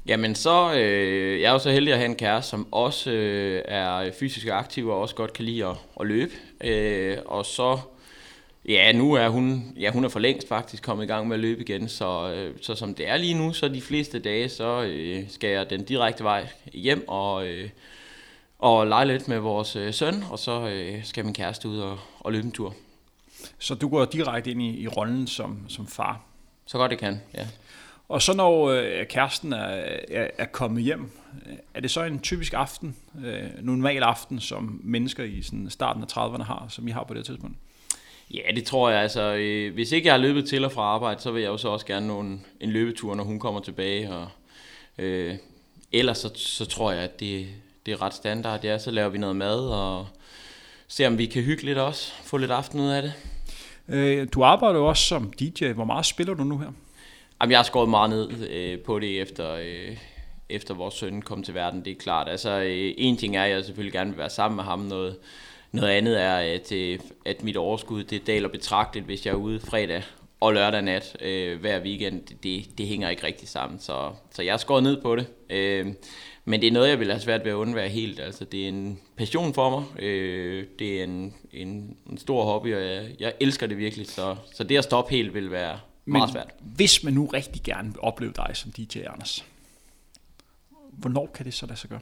Jamen 0.05 0.35
så, 0.35 0.73
øh, 0.73 1.41
jeg 1.41 1.47
er 1.47 1.51
jo 1.51 1.59
så 1.59 1.71
heldig 1.71 1.93
at 1.93 1.99
have 1.99 2.09
en 2.09 2.15
kæreste, 2.15 2.49
som 2.49 2.67
også 2.71 3.11
øh, 3.11 3.61
er 3.65 4.11
fysisk 4.19 4.47
aktiv 4.47 4.87
og 4.87 5.01
også 5.01 5.15
godt 5.15 5.33
kan 5.33 5.45
lide 5.45 5.65
at, 5.65 5.75
at 5.99 6.07
løbe. 6.07 6.31
Øh, 6.63 7.17
og 7.25 7.45
så, 7.45 7.79
ja, 8.65 8.91
nu 8.91 9.13
er 9.13 9.29
hun, 9.29 9.73
ja, 9.79 9.91
hun 9.91 10.03
er 10.03 10.09
for 10.09 10.19
længst 10.19 10.47
faktisk 10.47 10.83
kommet 10.83 11.03
i 11.03 11.07
gang 11.07 11.27
med 11.27 11.35
at 11.35 11.39
løbe 11.39 11.61
igen, 11.61 11.89
så, 11.89 12.33
øh, 12.35 12.55
så 12.61 12.75
som 12.75 12.95
det 12.95 13.09
er 13.09 13.17
lige 13.17 13.33
nu, 13.33 13.53
så 13.53 13.67
de 13.67 13.81
fleste 13.81 14.19
dage, 14.19 14.49
så 14.49 14.83
øh, 14.83 15.23
skal 15.29 15.49
jeg 15.49 15.69
den 15.69 15.83
direkte 15.83 16.23
vej 16.23 16.47
hjem 16.73 17.07
og, 17.07 17.47
øh, 17.47 17.69
og 18.59 18.87
lege 18.87 19.05
lidt 19.05 19.27
med 19.27 19.39
vores 19.39 19.75
øh, 19.75 19.93
søn, 19.93 20.23
og 20.31 20.39
så 20.39 20.67
øh, 20.67 21.05
skal 21.05 21.25
min 21.25 21.33
kæreste 21.33 21.67
ud 21.69 21.79
og, 21.79 21.99
og 22.19 22.31
løbe 22.31 22.45
en 22.45 22.51
tur. 22.51 22.75
Så 23.59 23.75
du 23.75 23.89
går 23.89 24.05
direkte 24.05 24.51
ind 24.51 24.61
i, 24.61 24.81
i 24.81 24.87
rollen 24.87 25.27
som, 25.27 25.65
som 25.69 25.87
far? 25.87 26.21
Så 26.65 26.77
godt 26.77 26.91
det 26.91 26.99
kan, 26.99 27.21
ja. 27.33 27.47
Og 28.13 28.21
så 28.21 28.33
når 28.33 28.69
øh, 28.69 29.07
kæresten 29.07 29.53
er, 29.53 29.65
er, 30.11 30.27
er 30.37 30.45
kommet 30.45 30.83
hjem, 30.83 31.11
er 31.73 31.79
det 31.79 31.91
så 31.91 32.03
en 32.03 32.19
typisk 32.19 32.53
aften, 32.53 32.95
øh, 33.25 33.49
normal 33.61 34.03
aften, 34.03 34.39
som 34.39 34.81
mennesker 34.83 35.23
i 35.23 35.41
sådan 35.41 35.69
starten 35.69 36.03
af 36.03 36.17
30'erne 36.17 36.43
har, 36.43 36.65
som 36.69 36.87
I 36.87 36.91
har 36.91 37.03
på 37.03 37.13
det 37.13 37.25
tidspunkt? 37.25 37.57
Ja, 38.33 38.41
det 38.55 38.63
tror 38.65 38.89
jeg. 38.89 39.01
Altså, 39.01 39.33
øh, 39.33 39.73
hvis 39.73 39.91
ikke 39.91 40.05
jeg 40.05 40.13
har 40.13 40.21
løbet 40.21 40.49
til 40.49 40.65
og 40.65 40.71
fra 40.71 40.81
arbejde, 40.81 41.21
så 41.21 41.31
vil 41.31 41.41
jeg 41.41 41.49
jo 41.49 41.57
så 41.57 41.69
også 41.69 41.85
gerne 41.85 42.19
en, 42.19 42.45
en 42.59 42.69
løbetur, 42.69 43.15
når 43.15 43.23
hun 43.23 43.39
kommer 43.39 43.61
tilbage. 43.61 44.13
Og, 44.13 44.27
øh, 44.97 45.35
ellers 45.91 46.17
så, 46.17 46.31
så 46.35 46.65
tror 46.65 46.91
jeg, 46.91 47.01
at 47.01 47.19
det, 47.19 47.47
det 47.85 47.91
er 47.91 48.01
ret 48.01 48.13
standard. 48.13 48.63
Ja, 48.63 48.77
så 48.77 48.91
laver 48.91 49.09
vi 49.09 49.17
noget 49.17 49.35
mad 49.35 49.59
og 49.59 50.07
ser, 50.87 51.07
om 51.07 51.17
vi 51.17 51.25
kan 51.25 51.43
hygge 51.43 51.63
lidt 51.63 51.77
også. 51.77 52.13
Få 52.23 52.37
lidt 52.37 52.51
aften 52.51 52.79
ud 52.79 52.89
af 52.89 53.01
det. 53.01 53.13
Øh, 53.87 54.27
du 54.33 54.43
arbejder 54.43 54.79
jo 54.79 54.85
også 54.85 55.03
som 55.03 55.33
DJ. 55.39 55.71
Hvor 55.71 55.85
meget 55.85 56.05
spiller 56.05 56.33
du 56.33 56.43
nu 56.43 56.57
her? 56.57 56.71
Jamen, 57.43 57.51
jeg 57.51 57.59
har 57.59 57.63
skåret 57.63 57.89
meget 57.89 58.09
ned 58.09 58.49
øh, 58.49 58.79
på 58.79 58.99
det 58.99 59.21
efter, 59.21 59.53
øh, 59.53 59.97
efter 60.49 60.73
vores 60.73 60.93
søn 60.93 61.21
kom 61.21 61.43
til 61.43 61.53
verden, 61.53 61.85
det 61.85 61.91
er 61.91 61.99
klart. 61.99 62.29
Altså, 62.29 62.49
øh, 62.49 62.93
en 62.97 63.17
ting 63.17 63.35
er, 63.35 63.43
at 63.43 63.51
jeg 63.51 63.65
selvfølgelig 63.65 63.93
gerne 63.93 64.09
vil 64.09 64.19
være 64.19 64.29
sammen 64.29 64.55
med 64.55 64.63
ham. 64.63 64.79
Noget, 64.79 65.15
noget 65.71 65.89
andet 65.89 66.21
er, 66.21 66.35
at, 66.35 66.71
øh, 66.71 66.99
at 67.25 67.43
mit 67.43 67.57
overskud 67.57 68.03
det 68.03 68.27
daler 68.27 68.49
betragteligt, 68.49 69.05
hvis 69.05 69.25
jeg 69.25 69.31
er 69.31 69.35
ude 69.35 69.59
fredag 69.59 70.03
og 70.39 70.53
lørdag 70.53 70.81
nat 70.81 71.17
øh, 71.21 71.59
hver 71.59 71.81
weekend. 71.81 72.21
Det, 72.43 72.77
det 72.77 72.87
hænger 72.87 73.09
ikke 73.09 73.23
rigtig 73.23 73.47
sammen, 73.47 73.79
så, 73.79 74.11
så 74.31 74.41
jeg 74.41 74.53
har 74.53 74.57
skåret 74.57 74.83
ned 74.83 75.01
på 75.01 75.15
det. 75.15 75.27
Øh, 75.49 75.87
men 76.45 76.61
det 76.61 76.67
er 76.67 76.71
noget, 76.71 76.89
jeg 76.89 76.99
vil 76.99 77.11
have 77.11 77.21
svært 77.21 77.43
ved 77.43 77.51
at 77.51 77.55
undvære 77.55 77.89
helt. 77.89 78.19
Altså, 78.19 78.45
det 78.45 78.63
er 78.63 78.67
en 78.67 78.99
passion 79.17 79.53
for 79.53 79.69
mig. 79.69 80.03
Øh, 80.03 80.65
det 80.79 80.99
er 80.99 81.03
en, 81.03 81.33
en, 81.53 81.97
en 82.09 82.17
stor 82.17 82.43
hobby, 82.43 82.75
og 82.75 82.81
jeg, 82.81 83.05
jeg 83.19 83.33
elsker 83.39 83.67
det 83.67 83.77
virkelig. 83.77 84.07
Så, 84.07 84.35
så 84.53 84.63
det 84.63 84.77
at 84.77 84.83
stoppe 84.83 85.11
helt 85.11 85.33
vil 85.33 85.51
være, 85.51 85.79
meget 86.05 86.31
svært. 86.31 86.53
hvis 86.59 87.03
man 87.03 87.13
nu 87.13 87.25
rigtig 87.25 87.63
gerne 87.63 87.89
vil 87.89 87.99
opleve 87.99 88.33
dig 88.35 88.49
som 88.53 88.71
DJ, 88.71 88.99
Anders, 88.99 89.45
hvornår 90.91 91.25
kan 91.33 91.45
det 91.45 91.53
så 91.53 91.65
lade 91.65 91.79
sig 91.79 91.89
gøre? 91.89 91.99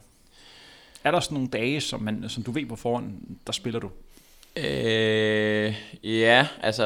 Er 1.04 1.10
der 1.10 1.20
sådan 1.20 1.34
nogle 1.34 1.48
dage, 1.48 1.80
som, 1.80 2.02
man, 2.02 2.28
som 2.28 2.42
du 2.42 2.52
ved 2.52 2.66
på 2.66 2.76
forhånd, 2.76 3.18
der 3.46 3.52
spiller 3.52 3.80
du? 3.80 3.90
Øh, 4.56 5.74
ja, 6.02 6.48
altså 6.60 6.84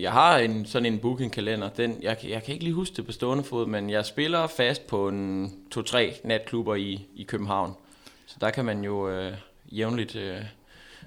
jeg 0.00 0.12
har 0.12 0.38
en 0.38 0.66
sådan 0.66 0.92
en 0.92 0.98
bookingkalender. 0.98 1.68
Den, 1.68 1.98
jeg, 2.02 2.16
jeg 2.24 2.42
kan 2.42 2.52
ikke 2.52 2.64
lige 2.64 2.74
huske 2.74 2.96
det 2.96 3.06
på 3.06 3.12
stående 3.12 3.44
fod, 3.44 3.66
men 3.66 3.90
jeg 3.90 4.06
spiller 4.06 4.46
fast 4.46 4.86
på 4.86 5.08
en 5.08 5.52
to-tre 5.70 6.14
natklubber 6.24 6.74
i, 6.74 7.06
i 7.14 7.22
København. 7.22 7.72
Så 8.26 8.36
der 8.40 8.50
kan 8.50 8.64
man 8.64 8.84
jo 8.84 9.08
øh, 9.08 9.32
jævnligt 9.72 10.16
øh, 10.16 10.40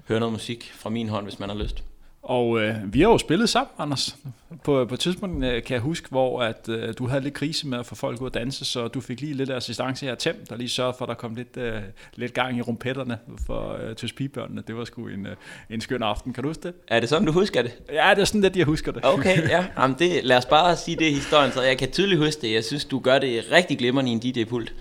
høre 0.08 0.20
noget 0.20 0.32
musik 0.32 0.72
fra 0.74 0.90
min 0.90 1.08
hånd, 1.08 1.26
hvis 1.26 1.38
man 1.38 1.48
har 1.48 1.56
lyst. 1.56 1.82
Og 2.28 2.60
øh, 2.60 2.74
vi 2.94 3.00
har 3.00 3.08
jo 3.08 3.18
spillet 3.18 3.48
sammen, 3.48 3.70
Anders. 3.78 4.16
På, 4.64 4.84
på 4.84 4.94
et 4.94 5.00
tidspunkt 5.00 5.44
øh, 5.44 5.62
kan 5.62 5.74
jeg 5.74 5.80
huske, 5.80 6.08
hvor 6.08 6.42
at, 6.42 6.68
øh, 6.68 6.94
du 6.98 7.06
havde 7.06 7.22
lidt 7.22 7.34
krise 7.34 7.66
med 7.66 7.78
at 7.78 7.86
få 7.86 7.94
folk 7.94 8.20
ud 8.20 8.26
at 8.26 8.34
danse, 8.34 8.64
så 8.64 8.88
du 8.88 9.00
fik 9.00 9.20
lige 9.20 9.34
lidt 9.34 9.50
assistance 9.50 10.06
her 10.06 10.14
Tem, 10.14 10.44
der 10.48 10.56
lige 10.56 10.68
sørgede 10.68 10.94
for, 10.98 11.04
at 11.04 11.08
der 11.08 11.14
kom 11.14 11.34
lidt, 11.34 11.56
øh, 11.56 11.80
lidt 12.14 12.34
gang 12.34 12.58
i 12.58 12.62
rumpetterne 12.62 13.18
for 13.46 13.78
øh, 13.82 13.96
tøspibørnene. 13.96 14.62
Det 14.66 14.76
var 14.76 14.84
sgu 14.84 15.06
en, 15.06 15.26
øh, 15.26 15.36
en 15.70 15.80
skøn 15.80 16.02
aften. 16.02 16.32
Kan 16.32 16.42
du 16.42 16.48
huske 16.48 16.62
det? 16.62 16.74
Er 16.88 17.00
det 17.00 17.08
sådan, 17.08 17.26
du 17.26 17.32
husker 17.32 17.62
det? 17.62 17.72
Ja, 17.92 18.10
det 18.14 18.20
er 18.20 18.24
sådan 18.24 18.40
lidt, 18.40 18.56
jeg 18.56 18.66
husker 18.66 18.92
det. 18.92 19.04
Okay, 19.04 19.48
ja. 19.48 19.66
Jamen 19.78 19.96
det, 19.98 20.24
lad 20.24 20.36
os 20.36 20.46
bare 20.46 20.76
sige 20.76 20.96
det 20.96 21.06
i 21.06 21.14
historien, 21.14 21.52
så 21.52 21.62
jeg 21.62 21.78
kan 21.78 21.90
tydeligt 21.90 22.20
huske 22.20 22.40
det. 22.40 22.54
Jeg 22.54 22.64
synes, 22.64 22.84
du 22.84 22.98
gør 22.98 23.18
det 23.18 23.44
rigtig 23.52 23.78
glimrende 23.78 24.10
i 24.10 24.14
en 24.14 24.20
DJ-pult. 24.20 24.74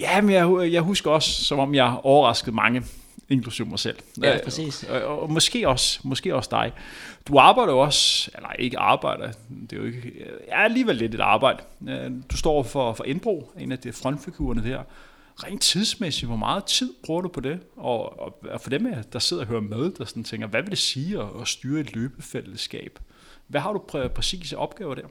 Ja, 0.00 0.20
men 0.20 0.30
jeg, 0.30 0.72
jeg 0.72 0.82
husker 0.82 1.10
også, 1.10 1.44
som 1.44 1.58
om 1.58 1.74
jeg 1.74 1.96
overraskede 2.02 2.56
mange 2.56 2.82
inklusive 3.28 3.68
mig 3.68 3.78
selv. 3.78 3.96
Ja, 4.22 4.38
præcis. 4.44 4.84
Og, 4.84 5.02
og, 5.02 5.22
og 5.22 5.32
måske, 5.32 5.68
også, 5.68 6.00
måske 6.04 6.34
også 6.34 6.48
dig. 6.50 6.72
Du 7.28 7.38
arbejder 7.38 7.72
jo 7.72 7.78
også, 7.78 8.30
eller 8.34 8.52
ikke 8.52 8.78
arbejder, 8.78 9.32
det 9.70 9.72
er 9.72 9.76
jo 9.76 9.84
ikke, 9.86 10.12
er 10.48 10.56
alligevel 10.56 10.96
lidt 10.96 11.14
et 11.14 11.20
arbejde. 11.20 11.62
Øh, 11.88 12.10
du 12.30 12.36
står 12.36 12.62
for, 12.62 12.92
for 12.92 13.04
Indbro, 13.04 13.52
en 13.58 13.72
af 13.72 13.78
de 13.78 13.92
frontfigurerne 13.92 14.70
der. 14.70 14.82
Rent 15.44 15.62
tidsmæssigt, 15.62 16.28
hvor 16.28 16.36
meget 16.36 16.64
tid 16.64 16.92
bruger 17.04 17.20
du 17.20 17.28
på 17.28 17.40
det? 17.40 17.60
Og, 17.76 18.20
og, 18.20 18.38
og 18.50 18.60
for 18.60 18.70
dem, 18.70 18.94
der 19.12 19.18
sidder 19.18 19.42
og 19.42 19.48
hører 19.48 19.60
med, 19.60 19.90
der 19.90 20.04
sådan 20.04 20.24
tænker, 20.24 20.46
hvad 20.46 20.62
vil 20.62 20.70
det 20.70 20.78
sige 20.78 21.18
at, 21.18 21.26
at 21.40 21.48
styre 21.48 21.80
et 21.80 21.94
løbefællesskab? 21.94 22.98
Hvad 23.46 23.60
har 23.60 23.72
du 23.72 23.82
præ- 23.92 24.08
præcise 24.08 24.58
opgaver 24.58 24.94
der? 24.94 25.06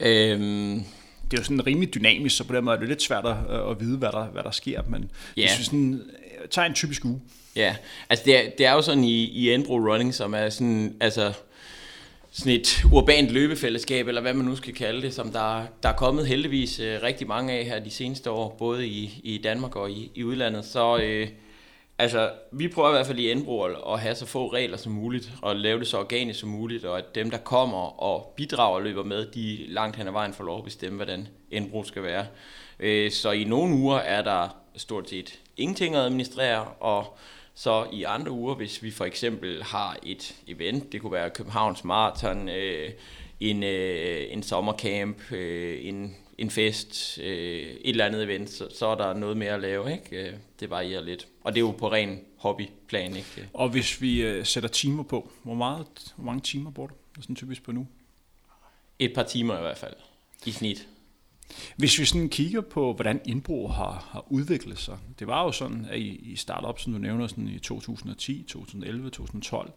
Øhm, 0.00 0.84
det 1.30 1.36
er 1.36 1.40
jo 1.40 1.44
sådan 1.44 1.66
rimelig 1.66 1.94
dynamisk, 1.94 2.36
så 2.36 2.44
på 2.44 2.54
den 2.54 2.64
måde 2.64 2.76
er 2.76 2.80
det 2.80 2.88
lidt 2.88 3.02
svært 3.02 3.26
at, 3.26 3.36
at 3.70 3.80
vide, 3.80 3.98
hvad 3.98 4.12
der, 4.12 4.24
hvad 4.24 4.42
der 4.42 4.50
sker. 4.50 4.82
Men 4.88 5.00
yeah. 5.00 5.10
hvis 5.48 5.58
vi 5.58 5.64
sådan, 5.64 6.02
tager 6.50 6.66
en 6.66 6.74
typisk 6.74 7.04
uge. 7.04 7.20
Ja, 7.56 7.76
altså 8.10 8.24
det 8.24 8.36
er, 8.36 8.50
det 8.58 8.66
er 8.66 8.72
jo 8.72 8.82
sådan 8.82 9.04
i, 9.04 9.24
i 9.24 9.52
Enbro 9.52 9.74
Running, 9.74 10.14
som 10.14 10.34
er 10.34 10.48
sådan, 10.48 10.96
altså, 11.00 11.32
sådan 12.30 12.52
et 12.52 12.84
urbant 12.92 13.30
løbefællesskab, 13.30 14.08
eller 14.08 14.20
hvad 14.20 14.34
man 14.34 14.44
nu 14.44 14.56
skal 14.56 14.74
kalde 14.74 15.02
det, 15.02 15.14
som 15.14 15.32
der, 15.32 15.66
der 15.82 15.88
er 15.88 15.96
kommet 15.96 16.26
heldigvis 16.26 16.80
øh, 16.80 17.02
rigtig 17.02 17.28
mange 17.28 17.52
af 17.52 17.64
her 17.64 17.78
de 17.78 17.90
seneste 17.90 18.30
år, 18.30 18.56
både 18.58 18.86
i, 18.86 19.20
i 19.24 19.40
Danmark 19.44 19.76
og 19.76 19.90
i, 19.90 20.12
i 20.14 20.24
udlandet. 20.24 20.64
Så 20.64 20.98
øh, 21.02 21.28
Altså, 22.00 22.30
vi 22.52 22.68
prøver 22.68 22.88
i 22.88 22.92
hvert 22.92 23.06
fald 23.06 23.18
i 23.18 23.30
Enbro 23.30 23.62
at 23.64 24.00
have 24.00 24.14
så 24.14 24.26
få 24.26 24.52
regler 24.52 24.76
som 24.76 24.92
muligt, 24.92 25.32
og 25.42 25.56
lave 25.56 25.78
det 25.78 25.86
så 25.86 25.98
organisk 25.98 26.40
som 26.40 26.48
muligt, 26.48 26.84
og 26.84 26.98
at 26.98 27.14
dem, 27.14 27.30
der 27.30 27.38
kommer 27.38 28.02
og 28.02 28.34
bidrager 28.36 28.74
og 28.74 28.82
løber 28.82 29.04
med, 29.04 29.26
de 29.26 29.66
langt 29.68 29.96
hen 29.96 30.06
ad 30.06 30.12
vejen 30.12 30.32
får 30.32 30.44
lov 30.44 30.58
at 30.58 30.64
bestemme, 30.64 30.96
hvordan 30.96 31.28
Enbro 31.50 31.84
skal 31.84 32.02
være. 32.02 32.26
Øh, 32.80 33.10
så 33.10 33.30
i 33.30 33.44
nogle 33.44 33.74
uger 33.74 33.98
er 33.98 34.22
der 34.22 34.56
stort 34.78 35.08
set 35.08 35.40
ingenting 35.56 35.94
at 35.94 36.00
administrere, 36.00 36.64
og 36.64 37.16
så 37.54 37.86
i 37.92 38.02
andre 38.02 38.30
uger, 38.30 38.54
hvis 38.54 38.82
vi 38.82 38.90
for 38.90 39.04
eksempel 39.04 39.62
har 39.62 39.96
et 40.02 40.34
event, 40.46 40.92
det 40.92 41.00
kunne 41.00 41.12
være 41.12 41.30
Københavns 41.30 41.84
Marathon, 41.84 42.48
øh, 42.48 42.90
en, 43.40 43.62
øh, 43.62 44.26
en 44.30 44.42
sommercamp, 44.42 45.32
øh, 45.32 45.78
en, 45.86 46.16
en 46.38 46.50
fest, 46.50 47.18
øh, 47.22 47.62
et 47.62 47.78
eller 47.84 48.06
andet 48.06 48.22
event, 48.22 48.50
så, 48.50 48.68
så 48.78 48.86
er 48.86 48.94
der 48.94 49.14
noget 49.14 49.36
mere 49.36 49.52
at 49.52 49.60
lave. 49.60 49.92
Ikke? 49.92 50.28
Øh, 50.28 50.34
det 50.60 50.70
varierer 50.70 51.02
lidt. 51.02 51.26
Og 51.44 51.52
det 51.52 51.60
er 51.60 51.66
jo 51.66 51.70
på 51.70 51.92
ren 51.92 52.20
hobbyplan. 52.36 53.16
Ikke? 53.16 53.48
Og 53.54 53.68
hvis 53.68 54.02
vi 54.02 54.22
øh, 54.22 54.46
sætter 54.46 54.68
timer 54.68 55.02
på, 55.02 55.30
hvor, 55.42 55.54
meget, 55.54 55.86
hvor 56.16 56.24
mange 56.24 56.40
timer 56.40 56.70
bruger 56.70 56.90
du 57.16 57.22
sådan 57.22 57.36
typisk 57.36 57.62
på 57.62 57.72
nu? 57.72 57.86
Et 58.98 59.14
par 59.14 59.22
timer 59.22 59.58
i 59.58 59.60
hvert 59.60 59.78
fald, 59.78 59.94
i 60.46 60.50
snit. 60.50 60.88
Hvis 61.76 61.98
vi 61.98 62.04
sådan 62.04 62.28
kigger 62.28 62.60
på, 62.60 62.92
hvordan 62.92 63.20
indbrug 63.24 63.72
har, 63.74 64.08
har 64.10 64.24
udviklet 64.32 64.78
sig. 64.78 64.96
Det 65.18 65.26
var 65.26 65.44
jo 65.44 65.52
sådan, 65.52 65.86
at 65.90 65.98
i, 65.98 66.08
i 66.08 66.36
startup, 66.36 66.78
som 66.78 66.92
du 66.92 66.98
nævner, 66.98 67.26
sådan 67.26 67.48
i 67.48 67.58
2010, 67.58 68.44
2011, 68.48 69.10
2012, 69.10 69.72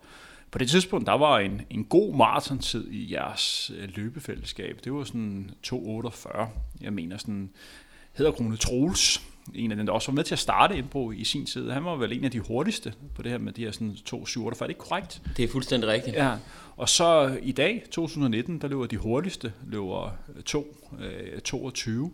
på 0.52 0.58
det 0.58 0.70
tidspunkt, 0.70 1.08
der 1.08 1.14
var 1.14 1.40
en, 1.40 1.62
en 1.70 1.84
god 1.84 2.16
maratontid 2.16 2.92
i 2.92 3.14
jeres 3.14 3.72
øh, 3.78 3.90
løbefællesskab. 3.96 4.80
Det 4.84 4.94
var 4.94 5.04
sådan 5.04 5.52
2.48. 5.68 6.48
Jeg 6.82 6.94
mener 6.94 7.18
sådan, 7.18 7.50
hedder 8.14 8.32
Krone 8.32 8.58
Troels, 8.58 9.22
en 9.56 9.72
af 9.72 9.78
dem, 9.78 9.86
der 9.86 9.94
også 9.94 10.12
var 10.12 10.16
med 10.16 10.24
til 10.24 10.36
at 10.36 10.40
starte 10.40 10.78
Indbro 10.78 11.12
i 11.12 11.24
sin 11.24 11.46
tid. 11.46 11.70
Han 11.70 11.86
var 11.86 11.96
vel 11.96 12.14
en 12.18 12.26
af 12.26 12.32
de 12.32 12.40
hurtigste 12.40 12.94
på 13.16 13.22
det 13.22 13.32
her 13.32 13.38
med 13.38 13.54
de 13.54 13.64
her 13.64 13.72
sådan 13.72 13.96
2.47. 14.10 14.46
Er 14.46 14.50
det 14.50 14.70
ikke 14.70 14.80
korrekt? 14.80 15.22
Det 15.38 15.46
er 15.46 15.50
fuldstændig 15.50 15.90
rigtigt. 15.90 16.16
Ja. 16.16 16.36
Og 16.78 16.90
så 16.90 17.38
i 17.44 17.52
dag, 17.52 17.84
2019, 17.92 18.62
der 18.62 18.68
løber 18.68 18.86
de 18.86 18.98
hurtigste, 18.98 19.54
løber 19.68 20.12
2, 20.46 20.81
øh, 21.00 21.42
22. 21.42 22.12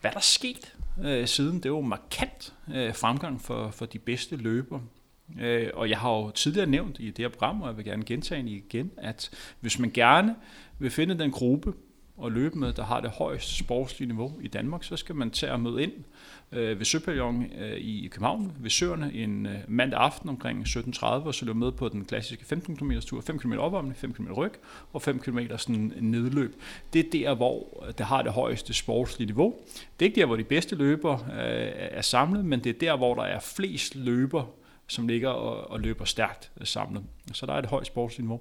Hvad 0.00 0.10
er 0.10 0.14
der 0.14 0.20
sket 0.20 0.74
øh, 1.04 1.26
siden? 1.26 1.56
Det 1.56 1.64
er 1.64 1.70
jo 1.70 1.80
markant 1.80 2.54
øh, 2.74 2.94
fremgang 2.94 3.40
for, 3.40 3.70
for 3.70 3.86
de 3.86 3.98
bedste 3.98 4.36
løber. 4.36 4.80
Øh, 5.40 5.70
og 5.74 5.90
jeg 5.90 5.98
har 5.98 6.10
jo 6.10 6.30
tidligere 6.30 6.66
nævnt 6.66 6.96
i 7.00 7.06
det 7.06 7.18
her 7.18 7.28
program, 7.28 7.62
og 7.62 7.68
jeg 7.68 7.76
vil 7.76 7.84
gerne 7.84 8.04
gentage 8.04 8.42
det 8.42 8.50
igen, 8.50 8.90
at 8.96 9.30
hvis 9.60 9.78
man 9.78 9.90
gerne 9.90 10.36
vil 10.78 10.90
finde 10.90 11.18
den 11.18 11.30
gruppe 11.30 11.72
og 12.16 12.32
løbe 12.32 12.58
med, 12.58 12.72
der 12.72 12.84
har 12.84 13.00
det 13.00 13.10
højeste 13.10 13.54
sportslige 13.54 14.08
niveau 14.08 14.32
i 14.42 14.48
Danmark, 14.48 14.84
så 14.84 14.96
skal 14.96 15.14
man 15.14 15.30
tage 15.30 15.52
og 15.52 15.60
møde 15.60 15.82
ind 15.82 15.92
øh, 16.52 16.78
ved 16.78 16.84
Søpavillon 16.84 17.46
øh, 17.58 17.76
i 17.76 18.08
København, 18.12 18.52
ved 18.60 18.70
Søerne, 18.70 19.14
en 19.14 19.46
øh, 19.46 19.54
mandag 19.68 20.00
aften 20.00 20.28
omkring 20.28 20.66
17.30, 20.66 21.04
og 21.04 21.34
så 21.34 21.44
løbe 21.44 21.58
med 21.58 21.72
på 21.72 21.88
den 21.88 22.04
klassiske 22.04 22.44
15 22.44 22.76
km 22.76 22.92
tur, 23.00 23.20
5 23.20 23.38
km 23.38 23.52
opvarmning, 23.52 23.96
5 23.96 24.14
km 24.14 24.32
ryg 24.32 24.52
og 24.92 25.02
5 25.02 25.18
km 25.18 25.38
sådan 25.56 25.92
nedløb. 26.00 26.54
Det 26.92 27.06
er 27.06 27.10
der, 27.10 27.34
hvor 27.34 27.84
øh, 27.86 27.92
det 27.98 28.06
har 28.06 28.22
det 28.22 28.32
højeste 28.32 28.74
sportslige 28.74 29.26
niveau. 29.26 29.54
Det 29.98 30.06
er 30.06 30.08
ikke 30.08 30.20
der, 30.20 30.26
hvor 30.26 30.36
de 30.36 30.44
bedste 30.44 30.76
løber 30.76 31.14
øh, 31.14 31.70
er 31.74 32.02
samlet, 32.02 32.44
men 32.44 32.64
det 32.64 32.70
er 32.70 32.78
der, 32.78 32.96
hvor 32.96 33.14
der 33.14 33.22
er 33.22 33.40
flest 33.40 33.94
løber, 33.94 34.44
som 34.86 35.08
ligger 35.08 35.28
og, 35.28 35.70
og 35.70 35.80
løber 35.80 36.04
stærkt 36.04 36.50
samlet. 36.64 37.02
Så 37.32 37.46
der 37.46 37.52
er 37.52 37.58
et 37.58 37.66
højt 37.66 37.86
sportsniveau. 37.86 38.40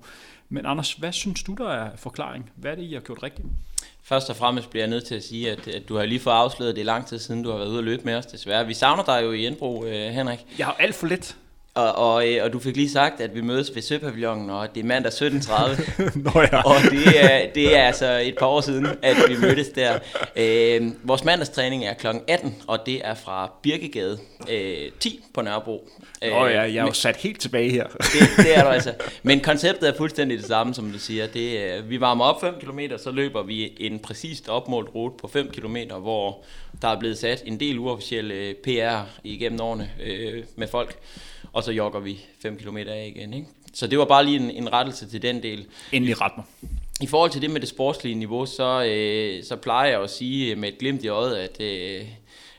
Men 0.50 0.66
Anders, 0.66 0.94
hvad 0.94 1.12
synes 1.12 1.44
du, 1.44 1.54
der 1.54 1.70
er 1.70 1.96
forklaring? 1.96 2.52
Hvad 2.56 2.72
er 2.72 2.76
det, 2.76 2.84
I 2.84 2.94
har 2.94 3.02
gjort 3.02 3.24
rigtigt? 3.24 3.48
Først 4.04 4.30
og 4.30 4.36
fremmest 4.36 4.70
bliver 4.70 4.84
jeg 4.84 4.90
nødt 4.90 5.06
til 5.06 5.16
at 5.16 5.24
sige, 5.24 5.52
at, 5.52 5.68
at 5.68 5.90
du 5.90 5.96
har 5.96 6.06
lige 6.06 6.20
fået 6.20 6.34
afsløret 6.34 6.76
det 6.76 6.86
lang 6.86 7.08
tid 7.08 7.20
siden, 7.20 7.44
du 7.44 7.50
har 7.52 7.58
været 7.58 7.70
ude 7.70 7.80
og 7.80 7.84
løbe 7.84 8.04
med 8.06 8.16
os, 8.16 8.26
desværre. 8.26 8.68
Vi 8.68 8.74
savner 8.74 9.04
dig 9.04 9.24
jo 9.24 9.32
i 9.32 9.46
Indbro, 9.46 9.86
øh, 9.86 10.10
Henrik. 10.10 10.40
Jeg 10.58 10.66
har 10.66 10.76
alt 10.80 10.96
for 10.96 11.08
lidt. 11.08 11.38
Og, 11.76 11.96
og, 11.96 12.30
øh, 12.30 12.44
og 12.44 12.54
du 12.54 12.60
fik 12.60 12.76
lige 12.76 12.90
sagt, 12.90 13.22
at 13.22 13.36
vi 13.36 13.42
mødes 13.42 13.76
ved 13.76 13.82
Søpavillonen, 13.82 14.50
og 14.50 14.76
det 14.76 14.84
er 14.84 14.88
mandag 14.88 15.12
17.30. 15.12 16.20
Nå 16.20 16.32
ja. 16.36 16.62
og 16.62 16.76
det 16.92 17.24
er, 17.24 17.48
det 17.56 17.78
er 17.78 17.84
altså 17.84 18.22
et 18.24 18.36
par 18.40 18.46
år 18.46 18.62
siden, 18.62 18.88
at 19.02 19.16
vi 19.30 19.36
mødtes 19.42 19.68
der. 19.68 20.00
Øh, 20.36 20.92
vores 21.04 21.24
mandagstræning 21.24 21.86
er 21.86 21.94
kl. 21.94 22.08
18, 22.28 22.56
og 22.68 22.80
det 22.86 23.08
er 23.08 23.14
fra 23.14 23.52
Birkegade 23.64 24.20
øh, 24.50 24.92
10 25.00 25.24
på 25.34 25.42
Nørrebro. 25.42 25.90
Nå 26.22 26.28
ja, 26.28 26.62
jeg 26.62 26.76
er 26.76 26.86
jo 26.86 26.94
sat 26.94 27.16
helt 27.16 27.42
tilbage 27.42 27.72
her. 27.72 27.88
det, 28.14 28.30
det 28.38 28.58
er 28.58 28.64
du 28.64 28.70
altså. 28.70 28.94
Men 29.24 29.40
konceptet 29.40 29.90
er 29.90 29.98
fuldstændig 29.98 30.38
det 30.38 30.46
samme, 30.46 30.74
som 30.74 30.92
du 30.92 31.00
siger. 31.00 31.28
Det, 31.28 31.90
vi 31.90 32.00
varmer 32.00 32.26
op 32.26 32.42
5 32.42 32.54
km, 32.60 32.80
så 32.98 33.12
løber 33.12 33.44
vi 33.44 33.74
en 33.80 34.00
præcist 34.00 34.50
opmålt 34.50 34.96
rute 34.96 35.16
på 35.22 35.28
5 35.28 35.50
km, 35.52 35.78
hvor 36.00 36.44
der 36.82 36.88
er 36.88 37.00
blevet 37.00 37.18
sat 37.18 37.44
en 37.46 37.60
del 37.60 37.80
uofficielle 37.80 38.56
PR 38.64 39.00
igennem 39.24 39.62
årene 39.62 39.90
øh, 40.04 40.44
med 40.56 40.68
folk 40.68 40.98
og 41.54 41.64
så 41.64 41.72
jogger 41.72 42.00
vi 42.00 42.20
5 42.40 42.58
km 42.58 42.78
af 42.78 43.14
igen. 43.16 43.34
Ikke? 43.34 43.48
Så 43.74 43.88
det 43.88 44.00
var 44.00 44.06
bare 44.06 44.26
lige 44.26 44.40
en, 44.40 44.52
en 44.52 44.74
rettelse 44.74 45.10
til 45.10 45.22
den 45.22 45.44
del. 45.44 45.66
Endelig 45.92 46.22
ret 46.22 46.32
mig. 46.38 46.46
I 47.02 47.08
forhold 47.08 47.32
til 47.32 47.42
det 47.42 47.52
med 47.52 47.62
det 47.62 47.70
sportslige 47.70 48.16
niveau, 48.16 48.46
så, 48.46 48.84
øh, 48.84 49.44
så 49.44 49.56
plejer 49.56 49.90
jeg 49.90 50.02
at 50.02 50.10
sige 50.10 50.56
med 50.56 50.70
et 50.70 50.78
glimt 50.78 51.04
i 51.04 51.08
øjet, 51.08 51.36
at, 51.36 51.62
øh, 51.62 52.02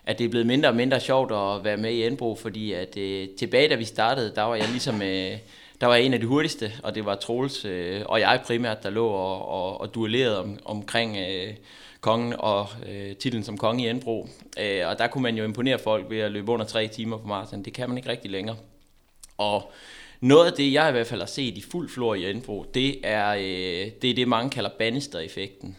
at 0.07 0.19
det 0.19 0.25
er 0.25 0.29
blevet 0.29 0.47
mindre 0.47 0.69
og 0.69 0.77
mindre 0.77 1.01
sjovt 1.01 1.33
at 1.33 1.65
være 1.65 1.77
med 1.77 1.93
i 1.93 2.07
Enbro, 2.07 2.35
fordi 2.35 2.73
at 2.73 2.97
øh, 2.97 3.29
tilbage 3.39 3.69
da 3.69 3.75
vi 3.75 3.85
startede, 3.85 4.33
der 4.35 4.43
var 4.43 4.55
jeg 4.55 4.69
ligesom... 4.69 5.03
Øh, 5.03 5.39
der 5.81 5.87
var 5.87 5.97
en 5.97 6.15
af 6.15 6.21
de 6.21 6.27
hurtigste, 6.27 6.73
og 6.83 6.95
det 6.95 7.05
var 7.05 7.15
Troels 7.15 7.65
øh, 7.65 8.03
og 8.07 8.21
jeg 8.21 8.41
primært, 8.47 8.83
der 8.83 8.91
lå 8.91 9.07
og, 9.07 9.49
og, 9.49 9.81
og 9.81 9.95
duellerede 9.95 10.41
om, 10.41 10.59
omkring 10.65 11.17
øh, 11.17 11.55
kongen 12.01 12.35
og 12.39 12.67
øh, 12.89 13.17
titlen 13.17 13.45
som 13.45 13.59
konge 13.59 13.85
i 13.85 13.89
Enbro. 13.89 14.29
Øh, 14.61 14.89
og 14.89 14.99
der 14.99 15.07
kunne 15.07 15.23
man 15.23 15.37
jo 15.37 15.45
imponere 15.45 15.79
folk 15.79 16.11
ved 16.11 16.19
at 16.19 16.33
løbe 16.33 16.53
under 16.53 16.67
tre 16.67 16.89
timer 16.89 17.17
på 17.17 17.27
maraton. 17.27 17.65
Det 17.65 17.73
kan 17.73 17.89
man 17.89 17.99
ikke 17.99 18.09
rigtig 18.09 18.31
længere. 18.31 18.57
Og 19.39 19.73
noget 20.21 20.47
af 20.47 20.53
det, 20.53 20.73
jeg 20.73 20.89
i 20.89 20.93
hvert 20.93 21.07
fald 21.07 21.21
har 21.21 21.27
set 21.27 21.59
i 21.59 21.61
fuld 21.61 21.89
flor 21.89 22.15
i 22.15 22.31
Indbro, 22.31 22.65
det 22.75 23.07
er, 23.07 23.35
øh, 23.35 23.93
det 24.03 24.11
er 24.11 24.15
det, 24.15 24.29
mange 24.29 24.51
kalder 24.51 24.71
Bannister-effekten. 24.79 25.77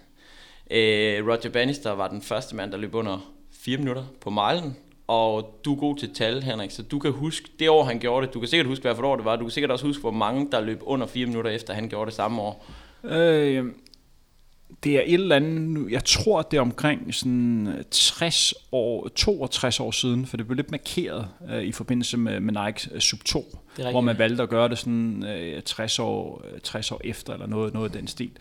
Øh, 0.72 1.28
Roger 1.28 1.50
Bannister 1.54 1.92
var 1.92 2.08
den 2.08 2.22
første 2.22 2.56
mand, 2.56 2.72
der 2.72 2.78
løb 2.78 2.96
under 2.96 3.32
4 3.52 3.78
minutter 3.78 4.04
på 4.22 4.30
milen, 4.30 4.78
og 5.08 5.60
du 5.66 5.76
er 5.76 5.80
god 5.80 5.98
til 5.98 6.14
tal, 6.14 6.44
Henrik, 6.44 6.72
så 6.72 6.84
du 6.84 7.00
kan 7.00 7.12
huske 7.12 7.50
det 7.60 7.70
år, 7.70 7.84
han 7.84 8.00
gjorde 8.00 8.26
det. 8.26 8.34
Du 8.34 8.40
kan 8.40 8.50
sikkert 8.50 8.68
huske, 8.68 8.82
hvad 8.82 8.96
for 8.96 9.04
år 9.04 9.16
det 9.16 9.26
var. 9.26 9.36
Du 9.36 9.44
kan 9.44 9.52
sikkert 9.52 9.72
også 9.72 9.86
huske, 9.86 10.02
hvor 10.02 10.12
mange, 10.12 10.48
der 10.52 10.62
løb 10.62 10.80
under 10.84 11.08
4 11.08 11.26
minutter, 11.26 11.52
efter 11.52 11.74
han 11.74 11.90
gjorde 11.90 12.06
det 12.06 12.14
samme 12.14 12.42
år. 12.42 12.66
Øh, 13.04 13.66
det 14.84 14.96
er 14.96 15.02
et 15.06 15.14
eller 15.14 15.36
andet, 15.36 15.92
jeg 15.92 16.06
tror 16.06 16.42
det 16.42 16.58
er 16.58 16.62
omkring 16.62 17.14
sådan 17.14 17.84
60 17.92 18.54
år, 18.72 19.08
62 19.08 19.80
år 19.80 19.92
siden, 19.92 20.26
for 20.26 20.38
det 20.38 20.48
blev 20.48 20.56
lidt 20.56 20.72
markeret 20.72 21.28
uh, 21.42 21.62
i 21.62 21.72
forbindelse 21.72 22.18
med, 22.18 22.40
med 22.40 22.66
Nike 22.66 22.90
uh, 22.94 23.00
Sub 23.00 23.24
2, 23.24 23.58
hvor 23.92 24.02
man 24.02 24.18
valgte 24.18 24.44
at 24.44 24.50
gøre 24.50 24.70
det 24.70 24.78
sådan 24.78 25.24
uh, 25.58 25.64
60, 25.64 26.00
år, 26.00 26.46
60 26.64 26.92
år 26.92 27.02
efter, 27.04 27.34
eller 27.34 27.48
noget, 27.48 27.74
noget 27.74 27.90
af 27.90 27.98
den 27.98 28.08
stil. 28.08 28.32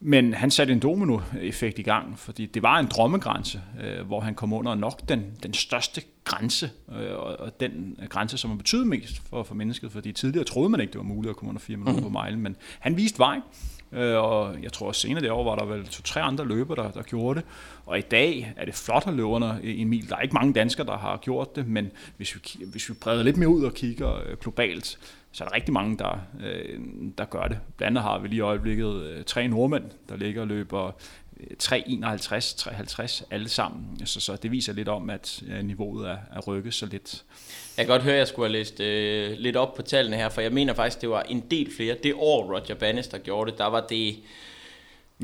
Men 0.00 0.34
han 0.34 0.50
satte 0.50 0.72
en 0.72 0.78
domino-effekt 0.78 1.78
i 1.78 1.82
gang, 1.82 2.18
fordi 2.18 2.46
det 2.46 2.62
var 2.62 2.78
en 2.78 2.86
drømmegrænse, 2.86 3.60
uh, 4.00 4.06
hvor 4.06 4.20
han 4.20 4.34
kom 4.34 4.52
under 4.52 4.74
nok 4.74 5.08
den, 5.08 5.24
den 5.42 5.54
største 5.54 6.02
grænse, 6.24 6.70
uh, 6.88 6.94
og 7.38 7.60
den 7.60 7.98
grænse, 8.08 8.38
som 8.38 8.50
har 8.50 8.56
betydet 8.56 8.86
mest 8.86 9.22
for, 9.28 9.42
for 9.42 9.54
mennesket, 9.54 9.92
fordi 9.92 10.12
tidligere 10.12 10.44
troede 10.44 10.68
man 10.68 10.80
ikke, 10.80 10.92
det 10.92 10.98
var 10.98 11.04
muligt 11.04 11.30
at 11.30 11.36
komme 11.36 11.48
under 11.48 11.60
4 11.60 11.76
minutter 11.76 12.00
mm. 12.00 12.12
på 12.12 12.20
milen, 12.22 12.40
men 12.40 12.56
han 12.80 12.96
viste 12.96 13.18
vej, 13.18 13.40
Øh, 13.94 14.16
og 14.16 14.62
jeg 14.62 14.72
tror 14.72 14.86
også 14.86 15.00
senere 15.00 15.22
det 15.22 15.30
år 15.30 15.44
var 15.44 15.56
der 15.56 15.64
vel 15.64 15.86
to-tre 15.86 16.20
andre 16.22 16.44
løber, 16.44 16.74
der, 16.74 16.90
der 16.90 17.02
gjorde 17.02 17.40
det. 17.40 17.48
Og 17.86 17.98
i 17.98 18.02
dag 18.02 18.54
er 18.56 18.64
det 18.64 18.74
flot 18.74 19.06
at 19.06 19.14
løbe 19.14 19.26
under 19.26 19.54
øh, 19.62 19.80
en 19.80 19.88
mil. 19.88 20.08
Der 20.08 20.16
er 20.16 20.20
ikke 20.20 20.34
mange 20.34 20.52
danskere, 20.52 20.86
der 20.86 20.96
har 20.96 21.16
gjort 21.16 21.56
det, 21.56 21.66
men 21.66 21.90
hvis 22.16 22.34
vi, 22.34 22.64
hvis 22.64 22.88
vi 22.88 22.94
breder 22.94 23.22
lidt 23.22 23.36
mere 23.36 23.48
ud 23.48 23.64
og 23.64 23.74
kigger 23.74 24.14
øh, 24.26 24.36
globalt, 24.40 24.98
så 25.34 25.44
er 25.44 25.48
der 25.48 25.54
rigtig 25.54 25.72
mange, 25.72 25.98
der, 25.98 26.18
øh, 26.44 26.78
der 27.18 27.24
gør 27.24 27.42
det. 27.42 27.58
Blandt 27.76 27.90
andet 27.90 28.02
har 28.02 28.18
vi 28.18 28.28
lige 28.28 28.38
i 28.38 28.40
øjeblikket 28.40 29.02
øh, 29.02 29.24
tre 29.24 29.48
nordmænd, 29.48 29.84
der 30.08 30.16
ligger 30.16 30.40
og 30.40 30.46
løber 30.46 30.86
øh, 31.40 31.46
3,51, 31.62 31.80
3,50 31.80 33.24
alle 33.30 33.48
sammen. 33.48 34.06
Så, 34.06 34.20
så 34.20 34.36
det 34.36 34.50
viser 34.50 34.72
lidt 34.72 34.88
om, 34.88 35.10
at 35.10 35.42
øh, 35.48 35.64
niveauet 35.64 36.08
er, 36.08 36.16
er 36.32 36.40
rykket 36.40 36.74
så 36.74 36.86
lidt. 36.86 37.24
Jeg 37.76 37.86
kan 37.86 37.92
godt 37.92 38.02
høre, 38.02 38.12
at 38.12 38.18
jeg 38.18 38.28
skulle 38.28 38.48
have 38.48 38.52
læst 38.52 38.80
øh, 38.80 39.38
lidt 39.38 39.56
op 39.56 39.74
på 39.74 39.82
tallene 39.82 40.16
her, 40.16 40.28
for 40.28 40.40
jeg 40.40 40.52
mener 40.52 40.74
faktisk, 40.74 41.00
det 41.00 41.08
var 41.10 41.22
en 41.22 41.40
del 41.50 41.72
flere. 41.76 41.96
Det 42.02 42.14
år 42.16 42.54
Roger 42.54 42.74
Bannister 42.74 43.18
gjorde 43.18 43.50
det, 43.50 43.58
der 43.58 43.66
var 43.66 43.86
det 43.86 44.16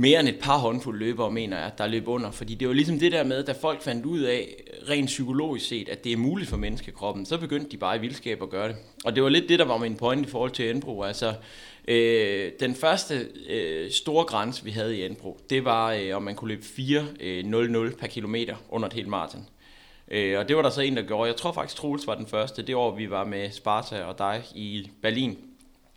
mere 0.00 0.20
end 0.20 0.28
et 0.28 0.38
par 0.40 0.58
håndfulde 0.58 0.98
løbere, 0.98 1.30
mener 1.30 1.58
jeg, 1.58 1.72
der 1.78 1.86
løb 1.86 2.08
under. 2.08 2.30
Fordi 2.30 2.54
det 2.54 2.68
var 2.68 2.74
ligesom 2.74 2.98
det 2.98 3.12
der 3.12 3.24
med, 3.24 3.42
da 3.42 3.52
folk 3.52 3.82
fandt 3.82 4.06
ud 4.06 4.20
af, 4.20 4.54
rent 4.88 5.06
psykologisk 5.06 5.68
set, 5.68 5.88
at 5.88 6.04
det 6.04 6.12
er 6.12 6.16
muligt 6.16 6.50
for 6.50 6.56
menneskekroppen, 6.56 7.26
så 7.26 7.38
begyndte 7.38 7.70
de 7.70 7.76
bare 7.76 7.96
i 7.96 8.00
vildskab 8.00 8.42
at 8.42 8.50
gøre 8.50 8.68
det. 8.68 8.76
Og 9.04 9.14
det 9.14 9.22
var 9.22 9.28
lidt 9.28 9.48
det, 9.48 9.58
der 9.58 9.64
var 9.64 9.78
min 9.78 9.96
point 9.96 10.26
i 10.26 10.30
forhold 10.30 10.50
til 10.50 10.70
Enbro. 10.70 11.02
Altså, 11.02 11.34
øh, 11.88 12.52
den 12.60 12.74
første 12.74 13.28
øh, 13.48 13.90
store 13.90 14.24
grænse, 14.24 14.64
vi 14.64 14.70
havde 14.70 14.98
i 14.98 15.06
Enbro, 15.06 15.38
det 15.50 15.64
var, 15.64 15.92
øh, 15.92 16.16
om 16.16 16.22
man 16.22 16.34
kunne 16.34 16.48
løbe 16.48 16.62
4.00 16.62 17.56
øh, 17.76 17.92
per 17.92 18.06
kilometer 18.06 18.56
under 18.68 18.88
et 18.88 18.94
helt 18.94 19.08
maraton. 19.08 19.46
Øh, 20.10 20.38
og 20.38 20.48
det 20.48 20.56
var 20.56 20.62
der 20.62 20.70
så 20.70 20.80
en, 20.80 20.96
der 20.96 21.02
gjorde. 21.02 21.28
Jeg 21.28 21.36
tror 21.36 21.52
faktisk, 21.52 21.76
Troels 21.76 22.06
var 22.06 22.14
den 22.14 22.26
første. 22.26 22.62
Det 22.62 22.74
år, 22.74 22.96
vi 22.96 23.10
var 23.10 23.24
med 23.24 23.50
Sparta 23.50 24.02
og 24.02 24.18
dig 24.18 24.42
i 24.54 24.90
Berlin. 25.02 25.38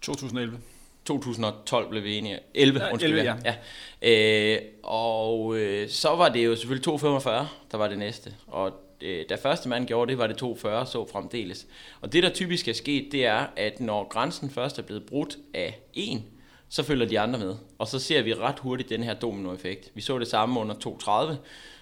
2011. 0.02 0.58
2012 1.06 1.90
blev 1.90 2.04
vi 2.04 2.18
enige. 2.18 2.40
11, 2.54 2.80
ja, 2.80 2.92
undskyld. 2.92 3.20
11, 3.20 3.38
ja. 3.46 3.54
ja. 4.02 4.56
Øh, 4.56 4.62
og 4.84 5.58
øh, 5.58 5.90
så 5.90 6.10
var 6.10 6.30
det 6.30 6.46
jo 6.46 6.56
selvfølgelig 6.56 6.94
2,45, 6.94 7.30
der 7.72 7.78
var 7.78 7.88
det 7.88 7.98
næste. 7.98 8.34
Og 8.48 8.72
øh, 9.02 9.26
da 9.30 9.36
første 9.36 9.70
mand 9.70 9.88
gjorde 9.88 10.12
det, 10.12 10.18
var 10.18 10.28
det 10.28 10.38
240, 10.38 10.86
så 10.86 11.08
fremdeles. 11.12 11.68
Og 12.02 12.14
det, 12.14 12.24
der 12.24 12.30
typisk 12.30 12.68
er 12.68 12.74
sket, 12.74 13.12
det 13.12 13.26
er, 13.26 13.46
at 13.56 13.80
når 13.80 14.08
grænsen 14.08 14.50
først 14.50 14.80
er 14.80 14.84
blevet 14.84 15.06
brudt 15.06 15.38
af 15.54 15.80
en, 15.94 16.26
så 16.70 16.84
følger 16.84 17.06
de 17.06 17.20
andre 17.20 17.40
med. 17.40 17.56
Og 17.78 17.88
så 17.88 18.00
ser 18.00 18.22
vi 18.22 18.34
ret 18.34 18.60
hurtigt 18.60 18.90
den 18.90 19.04
her 19.04 19.14
dominoeffekt. 19.14 19.92
Vi 19.94 20.02
så 20.02 20.20
det 20.20 20.28
samme 20.28 20.60
under 20.60 20.76
230. 20.76 21.38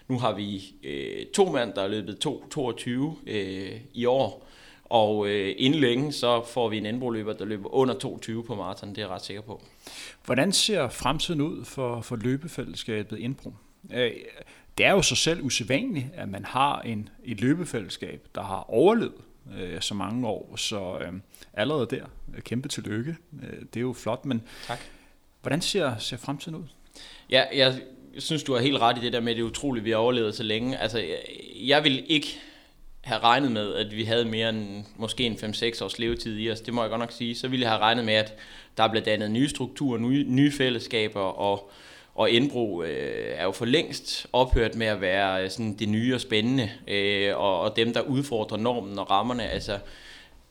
Nu 0.07 0.19
har 0.19 0.33
vi 0.33 0.73
øh, 0.83 1.25
to 1.33 1.45
mand, 1.45 1.73
der 1.73 1.81
er 1.81 1.87
løbet 1.87 2.25
2.22 2.25 2.89
øh, 3.27 3.79
i 3.93 4.05
år. 4.05 4.47
Og 4.91 5.27
øh, 5.27 5.55
inden 5.57 5.79
længe, 5.79 6.11
så 6.11 6.43
får 6.45 6.69
vi 6.69 6.77
en 6.77 6.85
indbroløber, 6.85 7.33
der 7.33 7.45
løber 7.45 7.73
under 7.73 7.93
2.20 7.93 8.41
på 8.41 8.55
maraton. 8.55 8.89
Det 8.89 8.97
er 8.97 9.01
jeg 9.01 9.09
ret 9.09 9.21
sikker 9.21 9.41
på. 9.41 9.61
Hvordan 10.25 10.51
ser 10.51 10.89
fremtiden 10.89 11.41
ud 11.41 11.65
for, 11.65 12.01
for 12.01 12.15
løbefællesskabet 12.15 13.19
Indbro? 13.19 13.53
Øh, 13.93 14.11
det 14.77 14.85
er 14.85 14.91
jo 14.91 15.01
så 15.01 15.15
selv 15.15 15.41
usædvanligt, 15.41 16.05
at 16.13 16.29
man 16.29 16.45
har 16.45 16.81
en, 16.81 17.09
et 17.23 17.41
løbefællesskab, 17.41 18.27
der 18.35 18.43
har 18.43 18.65
overlevet 18.69 19.21
øh, 19.59 19.81
så 19.81 19.93
mange 19.93 20.27
år. 20.27 20.55
Så 20.55 20.97
øh, 20.99 21.13
allerede 21.53 21.87
der, 21.89 22.05
kæmpe 22.39 22.67
tillykke. 22.67 23.15
Øh, 23.43 23.59
det 23.59 23.77
er 23.77 23.81
jo 23.81 23.93
flot, 23.93 24.25
men 24.25 24.41
tak. 24.67 24.79
hvordan 25.41 25.61
ser, 25.61 25.97
ser 25.97 26.17
fremtiden 26.17 26.57
ud? 26.57 26.65
Ja, 27.29 27.43
jeg 27.55 27.81
synes, 28.17 28.43
du 28.43 28.53
har 28.53 28.59
helt 28.59 28.79
ret 28.79 28.97
i 28.97 29.01
det 29.01 29.13
der 29.13 29.19
med, 29.19 29.31
at 29.31 29.35
det 29.35 29.43
er 29.43 29.47
utroligt, 29.47 29.81
at 29.81 29.85
vi 29.85 29.91
har 29.91 29.97
overlevet 29.97 30.35
så 30.35 30.43
længe. 30.43 30.77
Altså, 30.77 30.99
jeg, 30.99 31.17
jeg 31.55 31.83
vil 31.83 32.05
ikke 32.07 32.39
have 33.01 33.19
regnet 33.19 33.51
med, 33.51 33.75
at 33.75 33.95
vi 33.95 34.03
havde 34.03 34.25
mere 34.25 34.49
end 34.49 34.83
måske 34.95 35.23
en 35.23 35.33
5-6 35.33 35.83
års 35.83 35.99
levetid 35.99 36.39
i 36.39 36.51
os. 36.51 36.61
Det 36.61 36.73
må 36.73 36.81
jeg 36.81 36.89
godt 36.89 36.99
nok 36.99 37.11
sige. 37.11 37.35
Så 37.35 37.47
ville 37.47 37.63
jeg 37.63 37.71
have 37.71 37.81
regnet 37.81 38.05
med, 38.05 38.13
at 38.13 38.33
der 38.77 38.83
er 38.83 38.87
blevet 38.87 39.05
dannet 39.05 39.31
nye 39.31 39.49
strukturer, 39.49 39.97
nye, 39.97 40.25
nye 40.27 40.51
fællesskaber, 40.51 41.21
og, 41.21 41.71
og 42.15 42.29
indbrug 42.29 42.83
øh, 42.83 43.33
er 43.35 43.43
jo 43.43 43.51
for 43.51 43.65
længst 43.65 44.27
ophørt 44.33 44.75
med 44.75 44.87
at 44.87 45.01
være 45.01 45.43
øh, 45.43 45.49
sådan 45.49 45.73
det 45.73 45.89
nye 45.89 46.15
og 46.15 46.21
spændende, 46.21 46.71
øh, 46.87 47.37
og, 47.37 47.59
og 47.59 47.75
dem, 47.75 47.93
der 47.93 48.01
udfordrer 48.01 48.57
normen 48.57 48.99
og 48.99 49.11
rammerne. 49.11 49.49
Altså, 49.49 49.79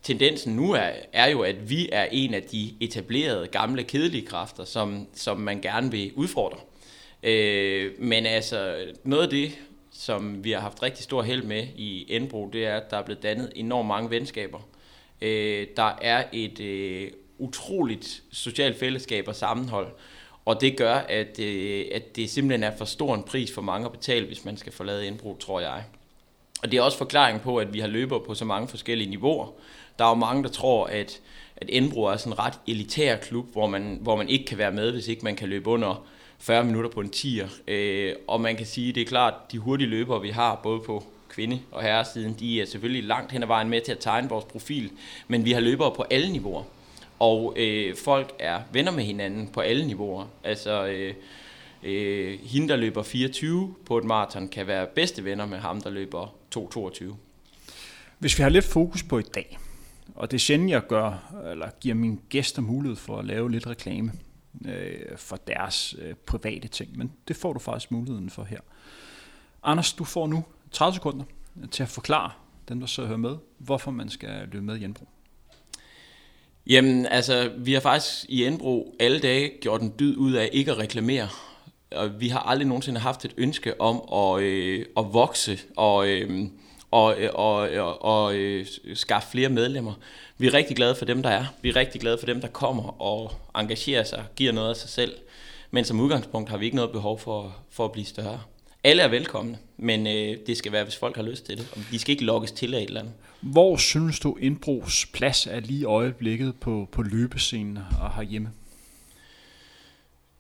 tendensen 0.02 0.56
nu 0.56 0.72
er, 0.72 0.90
er 1.12 1.28
jo, 1.28 1.40
at 1.40 1.70
vi 1.70 1.88
er 1.92 2.06
en 2.12 2.34
af 2.34 2.42
de 2.42 2.74
etablerede, 2.80 3.46
gamle, 3.46 3.84
kedelige 3.84 4.26
kræfter, 4.26 4.64
som, 4.64 5.06
som 5.14 5.40
man 5.40 5.60
gerne 5.60 5.90
vil 5.90 6.12
udfordre. 6.14 6.58
Øh, 7.22 7.92
men 7.98 8.26
altså, 8.26 8.76
noget 9.04 9.22
af 9.22 9.30
det, 9.30 9.58
som 10.00 10.44
vi 10.44 10.52
har 10.52 10.60
haft 10.60 10.82
rigtig 10.82 11.04
stor 11.04 11.22
held 11.22 11.42
med 11.42 11.66
i 11.76 12.06
Enbro, 12.08 12.50
det 12.52 12.66
er, 12.66 12.76
at 12.76 12.90
der 12.90 12.96
er 12.96 13.02
blevet 13.02 13.22
dannet 13.22 13.52
enormt 13.54 13.88
mange 13.88 14.10
venskaber. 14.10 14.58
Øh, 15.20 15.66
der 15.76 15.98
er 16.02 16.24
et 16.32 16.60
øh, 16.60 17.10
utroligt 17.38 18.22
socialt 18.32 18.78
fællesskab 18.78 19.28
og 19.28 19.36
sammenhold, 19.36 19.88
og 20.44 20.60
det 20.60 20.76
gør, 20.76 20.94
at, 20.94 21.40
øh, 21.40 21.84
at 21.92 22.16
det 22.16 22.30
simpelthen 22.30 22.62
er 22.62 22.76
for 22.76 22.84
stor 22.84 23.14
en 23.14 23.22
pris 23.22 23.54
for 23.54 23.62
mange 23.62 23.86
at 23.86 23.92
betale, 23.92 24.26
hvis 24.26 24.44
man 24.44 24.56
skal 24.56 24.72
forlade 24.72 25.08
Enbro, 25.08 25.36
tror 25.36 25.60
jeg. 25.60 25.84
Og 26.62 26.70
det 26.70 26.78
er 26.78 26.82
også 26.82 26.98
forklaringen 26.98 27.40
på, 27.40 27.56
at 27.56 27.72
vi 27.72 27.80
har 27.80 27.88
løber 27.88 28.18
på 28.18 28.34
så 28.34 28.44
mange 28.44 28.68
forskellige 28.68 29.10
niveauer. 29.10 29.52
Der 29.98 30.04
er 30.04 30.08
jo 30.08 30.14
mange, 30.14 30.42
der 30.42 30.48
tror, 30.48 30.86
at, 30.86 31.20
at 31.56 31.66
Enbro 31.70 32.04
er 32.04 32.16
sådan 32.16 32.32
en 32.32 32.38
ret 32.38 32.60
elitær 32.66 33.16
klub, 33.16 33.52
hvor 33.52 33.66
man, 33.66 33.98
hvor 34.00 34.16
man 34.16 34.28
ikke 34.28 34.44
kan 34.44 34.58
være 34.58 34.72
med, 34.72 34.92
hvis 34.92 35.08
ikke 35.08 35.24
man 35.24 35.36
kan 35.36 35.48
løbe 35.48 35.70
under 35.70 36.06
40 36.40 36.64
minutter 36.64 36.90
på 36.90 37.00
en 37.00 37.11
tier. 37.11 37.48
Øh, 37.68 38.14
og 38.29 38.40
man 38.40 38.57
kan 38.57 38.66
sige, 38.66 38.92
det 38.92 39.00
er 39.00 39.07
klart, 39.07 39.35
de 39.53 39.59
hurtige 39.59 39.88
løbere, 39.88 40.20
vi 40.20 40.31
har, 40.31 40.61
både 40.62 40.81
på 40.81 41.05
kvinde- 41.29 41.61
og 41.70 41.83
herresiden, 41.83 42.37
de 42.40 42.61
er 42.61 42.66
selvfølgelig 42.66 43.05
langt 43.05 43.33
hen 43.33 43.42
ad 43.42 43.46
vejen 43.46 43.68
med 43.68 43.81
til 43.81 43.92
at 43.92 43.98
tegne 43.98 44.29
vores 44.29 44.44
profil, 44.44 44.90
men 45.29 45.44
vi 45.44 45.53
har 45.53 45.61
løbere 45.61 45.92
på 45.96 46.05
alle 46.11 46.33
niveauer. 46.33 46.62
Og 47.18 47.55
øh, 47.57 47.96
folk 47.96 48.33
er 48.38 48.61
venner 48.72 48.92
med 48.92 49.05
hinanden 49.05 49.48
på 49.48 49.61
alle 49.61 49.87
niveauer. 49.87 50.26
Altså, 50.44 50.87
øh, 50.87 51.14
øh, 51.83 52.38
hende, 52.42 52.68
der 52.68 52.76
løber 52.76 53.03
24 53.03 53.74
på 53.87 53.98
et 53.98 54.05
maraton, 54.05 54.48
kan 54.48 54.66
være 54.66 54.87
bedste 54.94 55.24
venner 55.24 55.46
med 55.46 55.59
ham, 55.59 55.81
der 55.81 55.90
løber 55.90 56.35
2.22. 56.57 57.05
Hvis 58.18 58.38
vi 58.38 58.42
har 58.42 58.50
lidt 58.50 58.64
fokus 58.64 59.03
på 59.03 59.18
i 59.18 59.22
dag, 59.22 59.59
og 60.14 60.31
det 60.31 60.37
er 60.37 60.40
sjældent, 60.40 60.70
jeg 60.70 60.87
gør, 60.87 61.35
eller 61.50 61.68
giver 61.81 61.94
mine 61.94 62.18
gæster 62.29 62.62
mulighed 62.62 62.96
for 62.96 63.18
at 63.18 63.24
lave 63.24 63.50
lidt 63.50 63.66
reklame, 63.66 64.12
øh, 64.66 65.16
for 65.16 65.36
deres 65.36 65.94
øh, 65.98 66.14
private 66.14 66.68
ting. 66.68 66.98
Men 66.98 67.12
det 67.28 67.36
får 67.36 67.52
du 67.52 67.58
faktisk 67.58 67.90
muligheden 67.90 68.30
for 68.30 68.44
her. 68.44 68.60
Anders, 69.62 69.92
du 69.92 70.04
får 70.04 70.26
nu 70.26 70.44
30 70.70 70.94
sekunder 70.94 71.24
til 71.70 71.82
at 71.82 71.88
forklare 71.88 72.30
dem, 72.68 72.80
der 72.80 72.86
så 72.86 73.06
hører 73.06 73.18
med, 73.18 73.36
hvorfor 73.58 73.90
man 73.90 74.08
skal 74.08 74.48
løbe 74.52 74.64
med 74.64 74.76
i 74.76 74.84
Enbro. 74.84 75.08
Jamen, 76.66 77.06
altså, 77.06 77.52
vi 77.58 77.72
har 77.72 77.80
faktisk 77.80 78.24
i 78.28 78.44
Enbro 78.44 78.96
alle 79.00 79.20
dage 79.20 79.50
gjort 79.60 79.82
en 79.82 79.94
dyd 79.98 80.16
ud 80.16 80.32
af 80.32 80.50
ikke 80.52 80.70
at 80.70 80.78
reklamere. 80.78 81.28
Og 81.96 82.20
vi 82.20 82.28
har 82.28 82.38
aldrig 82.38 82.68
nogensinde 82.68 83.00
haft 83.00 83.24
et 83.24 83.34
ønske 83.36 83.80
om 83.80 84.02
at, 84.12 84.42
øh, 84.42 84.86
at 84.96 85.04
vokse 85.12 85.58
og, 85.76 86.08
øh, 86.08 86.48
og, 86.90 87.16
og, 87.35 87.55
og, 87.55 88.05
og 88.05 88.35
øh, 88.35 88.66
skaffe 88.94 89.31
flere 89.31 89.48
medlemmer. 89.48 89.92
Vi 90.38 90.46
er 90.46 90.55
rigtig 90.55 90.76
glade 90.76 90.94
for 90.94 91.05
dem, 91.05 91.22
der 91.22 91.31
er. 91.31 91.44
Vi 91.62 91.68
er 91.68 91.76
rigtig 91.76 92.00
glade 92.00 92.18
for 92.18 92.26
dem, 92.26 92.40
der 92.40 92.48
kommer 92.48 93.03
og 93.03 93.33
engagerer 93.57 94.05
sig, 94.05 94.24
giver 94.37 94.53
noget 94.53 94.70
af 94.70 94.76
sig 94.76 94.90
selv. 94.90 95.14
Men 95.70 95.85
som 95.85 96.00
udgangspunkt 96.00 96.50
har 96.50 96.57
vi 96.57 96.64
ikke 96.64 96.76
noget 96.76 96.92
behov 96.92 97.18
for, 97.18 97.57
for 97.70 97.85
at 97.85 97.92
blive 97.92 98.07
større. 98.07 98.40
Alle 98.85 99.03
er 99.03 99.09
velkomne, 99.09 99.59
men 99.76 100.07
øh, 100.07 100.37
det 100.46 100.57
skal 100.57 100.72
være, 100.72 100.85
hvis 100.85 100.96
folk 100.96 101.16
har 101.16 101.22
lyst 101.22 101.46
til 101.46 101.59
det. 101.59 101.68
Og 101.72 101.79
de 101.90 101.98
skal 101.98 102.12
ikke 102.12 102.24
lokkes 102.24 102.53
til 102.53 102.74
af 102.74 102.79
et 102.79 102.87
eller 102.87 103.00
andet. 103.00 103.14
Hvor 103.40 103.76
synes 103.76 104.20
du 104.20 104.37
Indbros 104.40 105.07
plads 105.12 105.46
er 105.46 105.61
lige 105.61 105.81
i 105.81 105.85
øjeblikket 105.85 106.55
på, 106.61 106.88
på 106.92 107.03
løbescenen 107.03 107.79
og 108.00 108.14
herhjemme? 108.14 108.50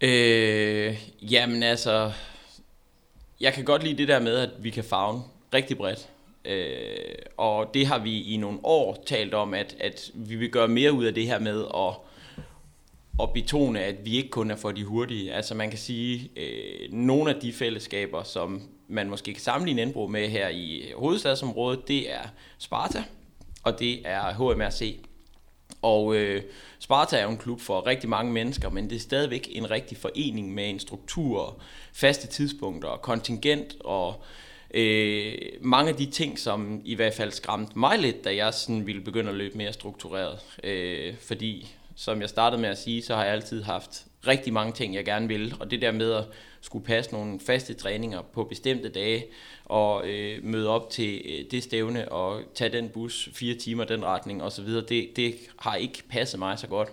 Øh, 0.00 0.98
jamen 1.22 1.62
altså, 1.62 2.12
jeg 3.40 3.52
kan 3.52 3.64
godt 3.64 3.82
lide 3.82 3.98
det 3.98 4.08
der 4.08 4.20
med, 4.20 4.36
at 4.36 4.50
vi 4.58 4.70
kan 4.70 4.84
fagne 4.84 5.20
rigtig 5.54 5.76
bredt. 5.76 6.08
Øh, 6.44 7.14
og 7.36 7.74
det 7.74 7.86
har 7.86 7.98
vi 7.98 8.22
i 8.22 8.36
nogle 8.36 8.58
år 8.62 9.02
talt 9.06 9.34
om, 9.34 9.54
at, 9.54 9.76
at 9.80 10.10
vi 10.14 10.36
vil 10.36 10.50
gøre 10.50 10.68
mere 10.68 10.92
ud 10.92 11.04
af 11.04 11.14
det 11.14 11.26
her 11.26 11.38
med 11.38 11.64
at, 11.74 11.94
at 13.22 13.32
betone, 13.32 13.80
at 13.80 14.04
vi 14.04 14.16
ikke 14.16 14.28
kun 14.28 14.50
er 14.50 14.56
for 14.56 14.70
de 14.70 14.84
hurtige. 14.84 15.32
Altså 15.32 15.54
man 15.54 15.70
kan 15.70 15.78
sige, 15.78 16.30
øh, 16.36 16.92
nogle 16.92 17.34
af 17.34 17.40
de 17.40 17.52
fællesskaber, 17.52 18.22
som 18.22 18.62
man 18.88 19.10
måske 19.10 19.32
kan 19.32 19.42
sammenligne 19.42 19.82
indbrud 19.82 20.10
med 20.10 20.28
her 20.28 20.48
i 20.48 20.92
hovedstadsområdet, 20.96 21.88
det 21.88 22.12
er 22.12 22.22
Sparta, 22.58 23.04
og 23.62 23.78
det 23.78 24.00
er 24.04 24.34
HMRC. 24.34 24.96
Og 25.82 26.16
øh, 26.16 26.42
Sparta 26.78 27.16
er 27.16 27.22
jo 27.22 27.30
en 27.30 27.38
klub 27.38 27.60
for 27.60 27.86
rigtig 27.86 28.08
mange 28.08 28.32
mennesker, 28.32 28.70
men 28.70 28.90
det 28.90 28.96
er 28.96 29.00
stadigvæk 29.00 29.48
en 29.50 29.70
rigtig 29.70 29.96
forening 29.98 30.54
med 30.54 30.70
en 30.70 30.78
struktur, 30.78 31.62
faste 31.92 32.26
tidspunkter, 32.26 32.96
kontingent 32.96 33.76
og 33.80 34.22
Øh, 34.74 35.34
mange 35.60 35.90
af 35.90 35.96
de 35.96 36.06
ting, 36.06 36.38
som 36.38 36.80
i 36.84 36.94
hvert 36.94 37.14
fald 37.14 37.32
skræmte 37.32 37.78
mig 37.78 37.98
lidt, 37.98 38.24
da 38.24 38.36
jeg 38.36 38.54
sådan 38.54 38.86
ville 38.86 39.00
begynde 39.00 39.30
at 39.30 39.36
løbe 39.36 39.58
mere 39.58 39.72
struktureret. 39.72 40.38
Øh, 40.64 41.14
fordi, 41.16 41.74
som 41.96 42.20
jeg 42.20 42.28
startede 42.28 42.62
med 42.62 42.68
at 42.68 42.78
sige, 42.78 43.02
så 43.02 43.14
har 43.14 43.24
jeg 43.24 43.32
altid 43.32 43.62
haft 43.62 44.04
rigtig 44.26 44.52
mange 44.52 44.72
ting, 44.72 44.94
jeg 44.94 45.04
gerne 45.04 45.28
vil. 45.28 45.54
Og 45.60 45.70
det 45.70 45.82
der 45.82 45.92
med 45.92 46.12
at 46.12 46.24
skulle 46.60 46.84
passe 46.84 47.12
nogle 47.12 47.40
faste 47.40 47.74
træninger 47.74 48.22
på 48.22 48.44
bestemte 48.44 48.88
dage, 48.88 49.24
og 49.64 50.08
øh, 50.08 50.44
møde 50.44 50.68
op 50.68 50.90
til 50.90 51.22
øh, 51.24 51.50
det 51.50 51.62
stævne, 51.62 52.12
og 52.12 52.42
tage 52.54 52.72
den 52.72 52.88
bus 52.88 53.28
fire 53.32 53.54
timer 53.54 53.84
den 53.84 54.04
retning 54.04 54.42
osv., 54.42 54.66
det, 54.68 55.16
det 55.16 55.34
har 55.58 55.74
ikke 55.74 56.02
passet 56.10 56.38
mig 56.38 56.58
så 56.58 56.66
godt. 56.66 56.88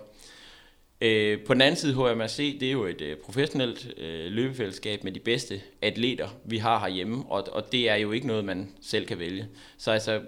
Øh, 1.00 1.38
på 1.46 1.54
den 1.54 1.62
anden 1.62 1.76
side, 1.76 1.94
HMRC, 1.94 2.60
det 2.60 2.68
er 2.68 2.72
jo 2.72 2.84
et 2.84 3.00
øh, 3.00 3.16
professionelt 3.16 3.94
øh, 3.96 4.32
løbefællesskab 4.32 5.04
med 5.04 5.12
de 5.12 5.20
bedste 5.20 5.60
atleter, 5.82 6.28
vi 6.44 6.58
har 6.58 6.78
herhjemme, 6.78 7.24
og, 7.28 7.48
og 7.52 7.72
det 7.72 7.90
er 7.90 7.94
jo 7.94 8.12
ikke 8.12 8.26
noget, 8.26 8.44
man 8.44 8.68
selv 8.80 9.06
kan 9.06 9.18
vælge. 9.18 9.46
Så 9.78 9.90
altså, 9.90 10.20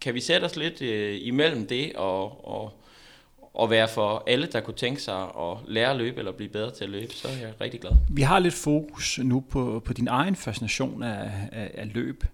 kan 0.00 0.14
vi 0.14 0.20
sætte 0.20 0.44
os 0.44 0.56
lidt 0.56 0.82
øh, 0.82 1.18
imellem 1.20 1.66
det 1.66 1.92
og, 1.92 2.48
og, 2.48 2.72
og 3.54 3.70
være 3.70 3.88
for 3.88 4.24
alle, 4.26 4.46
der 4.46 4.60
kunne 4.60 4.76
tænke 4.76 5.02
sig 5.02 5.22
at 5.22 5.56
lære 5.68 5.90
at 5.90 5.96
løbe 5.96 6.18
eller 6.18 6.32
blive 6.32 6.50
bedre 6.50 6.70
til 6.70 6.84
at 6.84 6.90
løbe, 6.90 7.12
så 7.12 7.28
er 7.28 7.46
jeg 7.46 7.52
rigtig 7.60 7.80
glad. 7.80 7.92
Vi 8.10 8.22
har 8.22 8.38
lidt 8.38 8.54
fokus 8.54 9.18
nu 9.22 9.40
på, 9.40 9.82
på 9.84 9.92
din 9.92 10.08
egen 10.08 10.36
fascination 10.36 11.02
af, 11.02 11.30
af, 11.52 11.70
af 11.74 11.94
løb. 11.94 12.24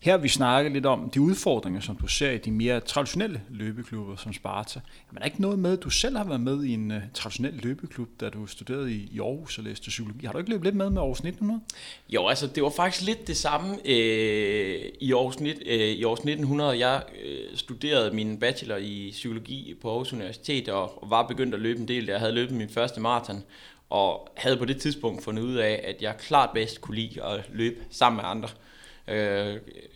Her 0.00 0.16
vi 0.16 0.28
snakker 0.28 0.70
lidt 0.70 0.86
om 0.86 1.10
de 1.10 1.20
udfordringer, 1.20 1.80
som 1.80 1.96
du 1.96 2.06
ser 2.06 2.30
i 2.30 2.38
de 2.38 2.50
mere 2.50 2.80
traditionelle 2.80 3.42
løbeklubber 3.50 4.16
som 4.16 4.32
Sparta. 4.32 4.80
Jamen, 5.08 5.16
er 5.16 5.18
der 5.18 5.24
ikke 5.26 5.40
noget 5.40 5.58
med, 5.58 5.72
at 5.72 5.82
du 5.82 5.90
selv 5.90 6.16
har 6.16 6.24
været 6.24 6.40
med 6.40 6.64
i 6.64 6.74
en 6.74 6.90
uh, 6.90 6.96
traditionel 7.14 7.54
løbeklub, 7.54 8.08
da 8.20 8.28
du 8.28 8.46
studerede 8.46 8.92
i, 8.92 9.08
i 9.12 9.20
Aarhus 9.20 9.58
og 9.58 9.64
læste 9.64 9.88
psykologi? 9.88 10.26
Har 10.26 10.32
du 10.32 10.38
ikke 10.38 10.50
løbet 10.50 10.64
lidt 10.64 10.76
med 10.76 10.90
med 10.90 11.00
Aarhus 11.00 11.18
1900? 11.18 11.60
Jo, 12.08 12.26
altså 12.26 12.46
det 12.46 12.62
var 12.62 12.70
faktisk 12.70 13.06
lidt 13.06 13.26
det 13.26 13.36
samme 13.36 13.76
øh, 13.84 14.82
i, 15.00 15.12
Aarhus, 15.12 15.36
øh, 15.40 15.78
i 15.78 16.02
Aarhus 16.04 16.18
1900. 16.18 16.78
Jeg 16.78 17.02
øh, 17.24 17.56
studerede 17.56 18.14
min 18.14 18.38
bachelor 18.38 18.76
i 18.76 19.08
psykologi 19.12 19.74
på 19.82 19.90
Aarhus 19.90 20.12
Universitet 20.12 20.68
og, 20.68 21.02
og 21.02 21.10
var 21.10 21.26
begyndt 21.26 21.54
at 21.54 21.60
løbe 21.60 21.80
en 21.80 21.88
del. 21.88 22.06
Jeg 22.06 22.18
havde 22.18 22.32
løbet 22.32 22.54
min 22.54 22.68
første 22.68 23.00
maraton 23.00 23.42
og 23.90 24.28
havde 24.36 24.56
på 24.56 24.64
det 24.64 24.80
tidspunkt 24.80 25.24
fundet 25.24 25.42
ud 25.42 25.54
af, 25.54 25.80
at 25.84 26.02
jeg 26.02 26.16
klart 26.18 26.50
bedst 26.54 26.80
kunne 26.80 26.96
lide 26.96 27.24
at 27.24 27.44
løbe 27.52 27.76
sammen 27.90 28.16
med 28.16 28.24
andre. 28.30 28.48
Øh, 28.48 28.67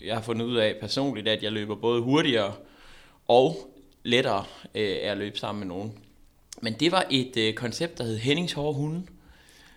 jeg 0.04 0.14
har 0.14 0.22
fundet 0.22 0.46
ud 0.46 0.56
af 0.56 0.76
personligt, 0.80 1.28
at 1.28 1.42
jeg 1.42 1.52
løber 1.52 1.74
både 1.74 2.02
hurtigere 2.02 2.52
og 3.28 3.72
lettere 4.04 4.44
øh, 4.74 4.96
at 5.02 5.16
løbe 5.16 5.38
sammen 5.38 5.68
med 5.68 5.76
nogen. 5.76 5.98
Men 6.62 6.72
det 6.72 6.92
var 6.92 7.06
et 7.10 7.36
øh, 7.36 7.54
koncept, 7.54 7.98
der 7.98 8.04
hed 8.04 8.18
Hennings 8.18 8.52
Hårde 8.52 8.74
Hunde. 8.74 9.02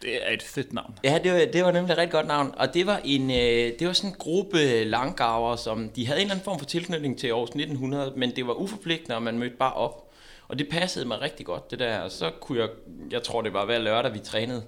Det 0.02 0.28
er 0.28 0.34
et 0.34 0.44
fedt 0.44 0.74
navn. 0.74 1.00
Ja, 1.04 1.20
det 1.24 1.32
var, 1.32 1.46
det 1.54 1.64
var 1.64 1.72
nemlig 1.72 1.92
et 1.92 1.98
rigtig 1.98 2.12
godt 2.12 2.28
navn. 2.28 2.54
Og 2.58 2.74
det 2.74 2.86
var, 2.86 3.02
en, 3.04 3.32
øh, 3.32 3.80
det 3.80 3.88
var 3.88 3.94
sådan 3.94 4.10
en 4.10 4.16
gruppe 4.20 4.84
langgaver, 4.84 5.56
som 5.56 5.90
de 5.90 6.08
havde 6.08 6.20
en 6.20 6.22
eller 6.22 6.34
anden 6.34 6.44
form 6.44 6.60
for 6.60 6.66
tilknytning 6.66 7.20
til 7.20 7.34
års 7.34 7.50
1900, 7.50 8.14
men 8.16 8.36
det 8.36 8.48
var 8.48 8.54
uforpligtende, 8.54 9.16
og 9.16 9.24
man 9.24 9.40
mødte 9.40 9.56
bare 9.56 9.74
op. 9.74 10.12
Og 10.48 10.60
det 10.60 10.70
passede 10.70 11.06
mig 11.06 11.22
rigtig 11.22 11.46
godt, 11.46 11.72
det 11.72 11.80
der. 11.80 12.00
Og 12.00 12.12
så 12.12 12.32
kunne 12.42 12.60
jeg, 12.60 12.70
jeg 13.12 13.24
tror 13.24 13.42
det 13.42 13.54
var 13.54 13.66
hver 13.66 13.80
lørdag, 13.80 14.14
vi 14.14 14.20
trænede. 14.20 14.64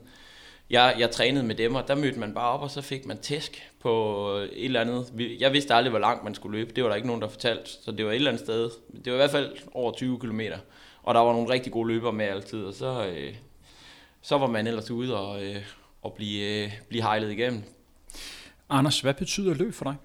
Jeg, 0.69 0.95
jeg 0.99 1.11
trænede 1.11 1.43
med 1.45 1.55
dem, 1.55 1.75
og 1.75 1.87
der 1.87 1.95
mødte 1.95 2.19
man 2.19 2.33
bare 2.33 2.51
op, 2.51 2.61
og 2.61 2.71
så 2.71 2.81
fik 2.81 3.05
man 3.05 3.17
tæsk 3.17 3.71
på 3.79 4.27
et 4.51 4.65
eller 4.65 4.81
andet. 4.81 5.13
Jeg 5.39 5.53
vidste 5.53 5.73
aldrig, 5.73 5.89
hvor 5.89 5.99
langt 5.99 6.23
man 6.23 6.35
skulle 6.35 6.57
løbe. 6.59 6.73
Det 6.73 6.83
var 6.83 6.89
der 6.89 6.95
ikke 6.95 7.07
nogen, 7.07 7.21
der 7.21 7.27
fortalte. 7.27 7.69
Så 7.83 7.91
det 7.91 8.05
var 8.05 8.11
et 8.11 8.15
eller 8.15 8.31
andet 8.31 8.43
sted. 8.43 8.69
Det 9.05 9.05
var 9.05 9.13
i 9.13 9.21
hvert 9.21 9.31
fald 9.31 9.57
over 9.71 9.91
20 9.91 10.19
km. 10.19 10.41
Og 11.03 11.13
der 11.13 11.19
var 11.19 11.33
nogle 11.33 11.49
rigtig 11.49 11.71
gode 11.71 11.87
løbere 11.87 12.13
med 12.13 12.25
altid. 12.25 12.63
Og 12.63 12.73
så, 12.73 13.07
øh, 13.07 13.35
så 14.21 14.37
var 14.37 14.47
man 14.47 14.67
ellers 14.67 14.91
ude 14.91 15.19
og, 15.19 15.43
øh, 15.45 15.61
og 16.01 16.13
blive, 16.13 16.63
øh, 16.63 16.71
blive 16.89 17.03
hejlet 17.03 17.31
igennem. 17.31 17.63
Anders, 18.69 19.01
hvad 19.01 19.13
betyder 19.13 19.53
løb 19.53 19.73
for 19.73 19.85
dig? 19.85 19.95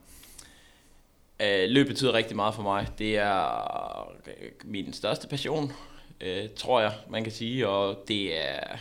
Øh, 1.40 1.70
løb 1.70 1.86
betyder 1.86 2.12
rigtig 2.12 2.36
meget 2.36 2.54
for 2.54 2.62
mig. 2.62 2.88
Det 2.98 3.18
er 3.18 4.10
øh, 4.26 4.50
min 4.64 4.92
største 4.92 5.28
passion, 5.28 5.72
øh, 6.20 6.48
tror 6.56 6.80
jeg, 6.80 6.92
man 7.08 7.22
kan 7.22 7.32
sige. 7.32 7.68
Og 7.68 8.04
det 8.08 8.38
er 8.38 8.76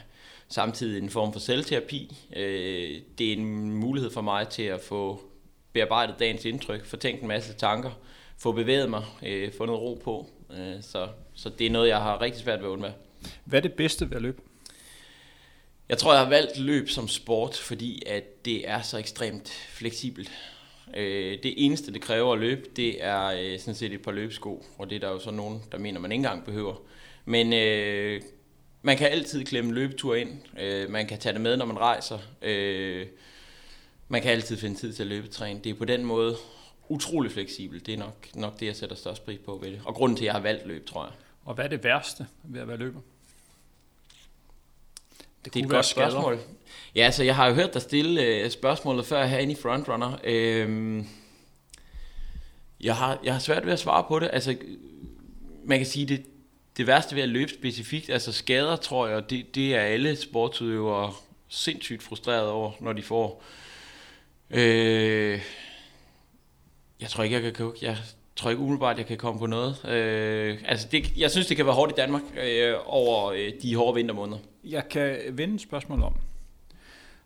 samtidig 0.52 1.04
en 1.04 1.10
form 1.10 1.34
for 1.34 1.40
selvterapi. 1.40 2.18
Øh, 2.36 3.02
det 3.18 3.28
er 3.28 3.34
en 3.38 3.72
mulighed 3.72 4.12
for 4.12 4.22
mig 4.22 4.48
til 4.48 4.64
at 4.64 4.82
få 4.82 5.22
bearbejdet 5.74 6.16
dagens 6.20 6.46
indtryk, 6.46 6.86
få 6.86 6.98
tænkt 6.98 7.22
en 7.22 7.28
masse 7.28 7.54
tanker, 7.54 7.92
få 8.38 8.52
bevæget 8.52 8.90
mig, 8.90 9.04
øh, 9.24 9.52
få 9.58 9.66
noget 9.66 9.82
ro 9.82 10.02
på. 10.04 10.30
Øh, 10.58 10.82
så, 10.82 11.08
så 11.34 11.50
det 11.50 11.68
er 11.68 11.72
noget, 11.72 11.90
jeg 11.90 11.98
har 11.98 12.22
rigtig 12.22 12.44
svært 12.44 12.60
ved 12.60 12.68
at 12.68 12.72
undvære. 12.72 12.94
Hvad 13.46 13.60
er 13.60 13.62
det 13.62 13.74
bedste 13.74 14.10
ved 14.10 14.16
at 14.16 14.22
løbe? 14.22 14.42
Jeg 15.90 15.98
tror, 15.98 16.14
jeg 16.14 16.22
har 16.22 16.30
valgt 16.30 16.60
løb 16.60 16.90
som 16.90 17.08
sport, 17.08 17.58
fordi 17.58 18.04
at 18.06 18.46
det 18.46 18.70
er 18.70 18.82
så 18.82 18.98
ekstremt 18.98 19.50
fleksibelt. 19.50 20.32
Øh, 20.94 21.38
det 21.44 21.54
eneste, 21.58 21.94
det 21.94 22.02
kræver 22.02 22.34
at 22.34 22.40
løbe, 22.40 22.62
det 22.76 23.04
er 23.04 23.26
øh, 23.26 23.60
sådan 23.60 23.76
set 23.76 23.94
et 23.94 24.02
par 24.02 24.12
løbesko, 24.12 24.66
og 24.78 24.90
det 24.90 24.96
er 24.96 25.00
der 25.00 25.10
jo 25.10 25.20
så 25.20 25.32
nogen, 25.32 25.64
der 25.72 25.78
mener, 25.78 26.00
man 26.00 26.12
ikke 26.12 26.20
engang 26.20 26.46
behøver. 26.46 26.76
Men 27.26 27.54
øh, 27.54 28.22
man 28.82 28.98
kan 28.98 29.08
altid 29.08 29.46
klemme 29.46 29.74
løbetur 29.74 30.16
ind. 30.16 30.60
Øh, 30.60 30.90
man 30.90 31.08
kan 31.08 31.20
tage 31.20 31.34
det 31.34 31.42
med, 31.42 31.58
når 31.58 31.66
man 31.66 31.78
rejser. 31.78 32.20
Øh, 32.42 33.08
man 34.08 34.22
kan 34.22 34.32
altid 34.32 34.58
finde 34.58 34.80
tid 34.80 34.94
til 34.94 35.04
at 35.04 35.08
løbetræne. 35.08 35.60
Det 35.64 35.70
er 35.70 35.74
på 35.74 35.86
den 35.86 36.06
måde 36.06 36.36
utrolig 36.90 37.32
fleksibelt. 37.32 37.86
Det 37.86 37.94
er 37.94 37.98
nok, 37.98 38.28
nok 38.36 38.60
det, 38.60 38.66
jeg 38.66 38.76
sætter 38.76 38.96
størst 38.96 39.26
pris 39.26 39.40
på 39.46 39.60
ved 39.62 39.72
det. 39.72 39.82
Og 39.86 39.96
grunden 39.96 40.18
til, 40.18 40.24
at 40.24 40.26
jeg 40.26 40.34
har 40.34 40.40
valgt 40.40 40.68
løb, 40.68 40.86
tror 40.86 41.04
jeg. 41.04 41.14
Og 41.46 41.56
hvad 41.56 41.66
er 41.66 41.70
det 41.70 41.84
værste 41.84 42.28
ved 42.44 42.62
at 42.62 42.68
være 42.68 42.78
løber? 42.78 43.00
Det, 45.46 45.54
det 45.54 45.60
er 45.60 45.64
et 45.64 45.72
godt 45.72 45.86
spørgsmål. 45.86 46.40
Ja, 46.96 47.06
altså 47.06 47.24
jeg 47.24 47.36
har 47.36 47.48
jo 47.48 47.54
hørt 47.54 47.74
dig 47.74 47.82
stille 47.82 48.24
øh, 48.24 48.52
spørgsmålet 48.52 49.06
før 49.06 49.26
herinde 49.26 49.54
i 49.54 49.56
Frontrunner. 49.56 50.18
Øhm, 50.24 51.08
jeg, 52.82 52.96
har, 52.96 53.20
jeg 53.24 53.34
har 53.34 53.40
svært 53.40 53.66
ved 53.66 53.74
at 53.74 53.80
svare 53.80 54.06
på 54.08 54.20
det. 54.20 54.30
Altså, 54.34 54.58
man 55.64 55.80
kan 55.80 55.88
sige, 55.88 56.06
det, 56.06 56.26
det 56.78 56.88
værste 56.88 57.16
ved 57.16 57.24
at 57.24 57.30
løbe 57.30 57.52
specifikt, 57.52 58.10
altså 58.10 58.32
skader, 58.32 58.76
tror 58.76 59.08
jeg, 59.08 59.30
det, 59.30 59.56
det 59.56 59.76
er 59.76 59.82
alle 59.82 60.16
sportsudøvere 60.16 61.14
sindssygt 61.48 62.04
frustreret 62.04 62.50
over, 62.50 62.72
når 62.80 62.94
de 62.94 63.02
får. 63.02 63.44
Øh, 64.50 65.42
jeg 67.02 67.10
tror 67.10 67.24
ikke, 67.24 67.44
jeg 67.44 67.54
kan, 67.54 67.72
jeg 67.82 67.98
tror 68.36 68.50
ikke 68.50 68.62
umiddelbart, 68.62 68.98
jeg 68.98 69.06
kan 69.06 69.18
komme 69.18 69.40
på 69.40 69.46
noget. 69.46 69.86
Øh, 69.90 70.58
altså 70.66 70.88
det, 70.92 71.18
jeg 71.18 71.32
synes, 71.32 71.48
det 71.48 71.58
kan 71.58 71.66
være 71.66 71.76
hårdt 71.76 71.92
i 71.92 71.96
Danmark 71.96 72.22
øh, 72.44 72.76
over 72.86 73.32
øh, 73.32 73.52
de 73.62 73.76
hårde 73.76 73.96
vintermåneder. 73.96 74.40
Jeg 74.64 74.90
kan 74.90 75.18
vende 75.32 75.56
et 75.56 75.62
spørgsmål 75.62 76.04
om. 76.04 76.14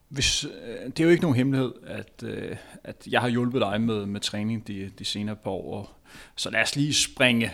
Hvis, 0.09 0.43
øh, 0.43 0.85
det 0.85 0.99
er 0.99 1.03
jo 1.03 1.09
ikke 1.09 1.21
nogen 1.21 1.35
hemmelighed, 1.35 1.73
at, 1.87 2.23
øh, 2.23 2.55
at 2.83 3.07
jeg 3.07 3.21
har 3.21 3.29
hjulpet 3.29 3.61
dig 3.61 3.81
med, 3.81 4.05
med 4.05 4.21
træning 4.21 4.67
de, 4.67 4.91
de 4.99 5.05
senere 5.05 5.35
par 5.35 5.51
år. 5.51 5.99
Så 6.35 6.49
lad 6.49 6.61
os 6.61 6.75
lige 6.75 6.93
springe 6.93 7.51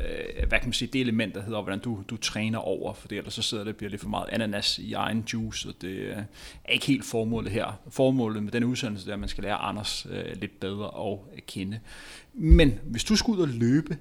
øh, 0.00 0.48
hvad 0.48 0.58
kan 0.58 0.68
man 0.68 0.72
sige, 0.72 0.88
det 0.92 1.00
element, 1.00 1.34
der 1.34 1.42
hedder, 1.42 1.62
hvordan 1.62 1.78
du, 1.78 2.02
du 2.08 2.16
træner 2.16 2.58
over, 2.58 2.92
for 2.94 3.08
ellers 3.10 3.34
så 3.34 3.42
sidder 3.42 3.64
det 3.64 3.76
bliver 3.76 3.90
lidt 3.90 4.02
for 4.02 4.08
meget 4.08 4.28
ananas 4.32 4.78
i 4.78 4.92
egen 4.92 5.24
juice, 5.32 5.68
og 5.68 5.74
det 5.80 5.88
øh, 5.88 6.16
er 6.64 6.72
ikke 6.72 6.86
helt 6.86 7.04
formålet 7.04 7.52
her. 7.52 7.80
Formålet 7.90 8.42
med 8.42 8.52
den 8.52 8.64
udsendelse 8.64 9.08
er, 9.10 9.14
at 9.14 9.20
man 9.20 9.28
skal 9.28 9.44
lære 9.44 9.54
Anders 9.56 10.06
øh, 10.10 10.40
lidt 10.40 10.60
bedre 10.60 10.90
at 11.36 11.46
kende. 11.46 11.80
Men 12.34 12.78
hvis 12.84 13.04
du 13.04 13.16
skulle 13.16 13.38
ud 13.38 13.42
og 13.42 13.54
løbe 13.54 13.98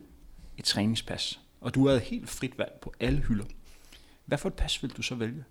et 0.58 0.64
træningspas, 0.64 1.40
og 1.62 1.76
du 1.76 1.88
havde 1.88 2.00
helt 2.00 2.30
frit 2.30 2.58
valg 2.58 2.72
på 2.82 2.94
alle 3.00 3.20
hylder, 3.20 3.46
hvad 4.26 4.38
for 4.38 4.50
et 4.50 4.54
pas 4.56 4.84
vil 4.84 4.92
du 4.92 5.02
så 5.02 5.16
vælge? 5.16 5.44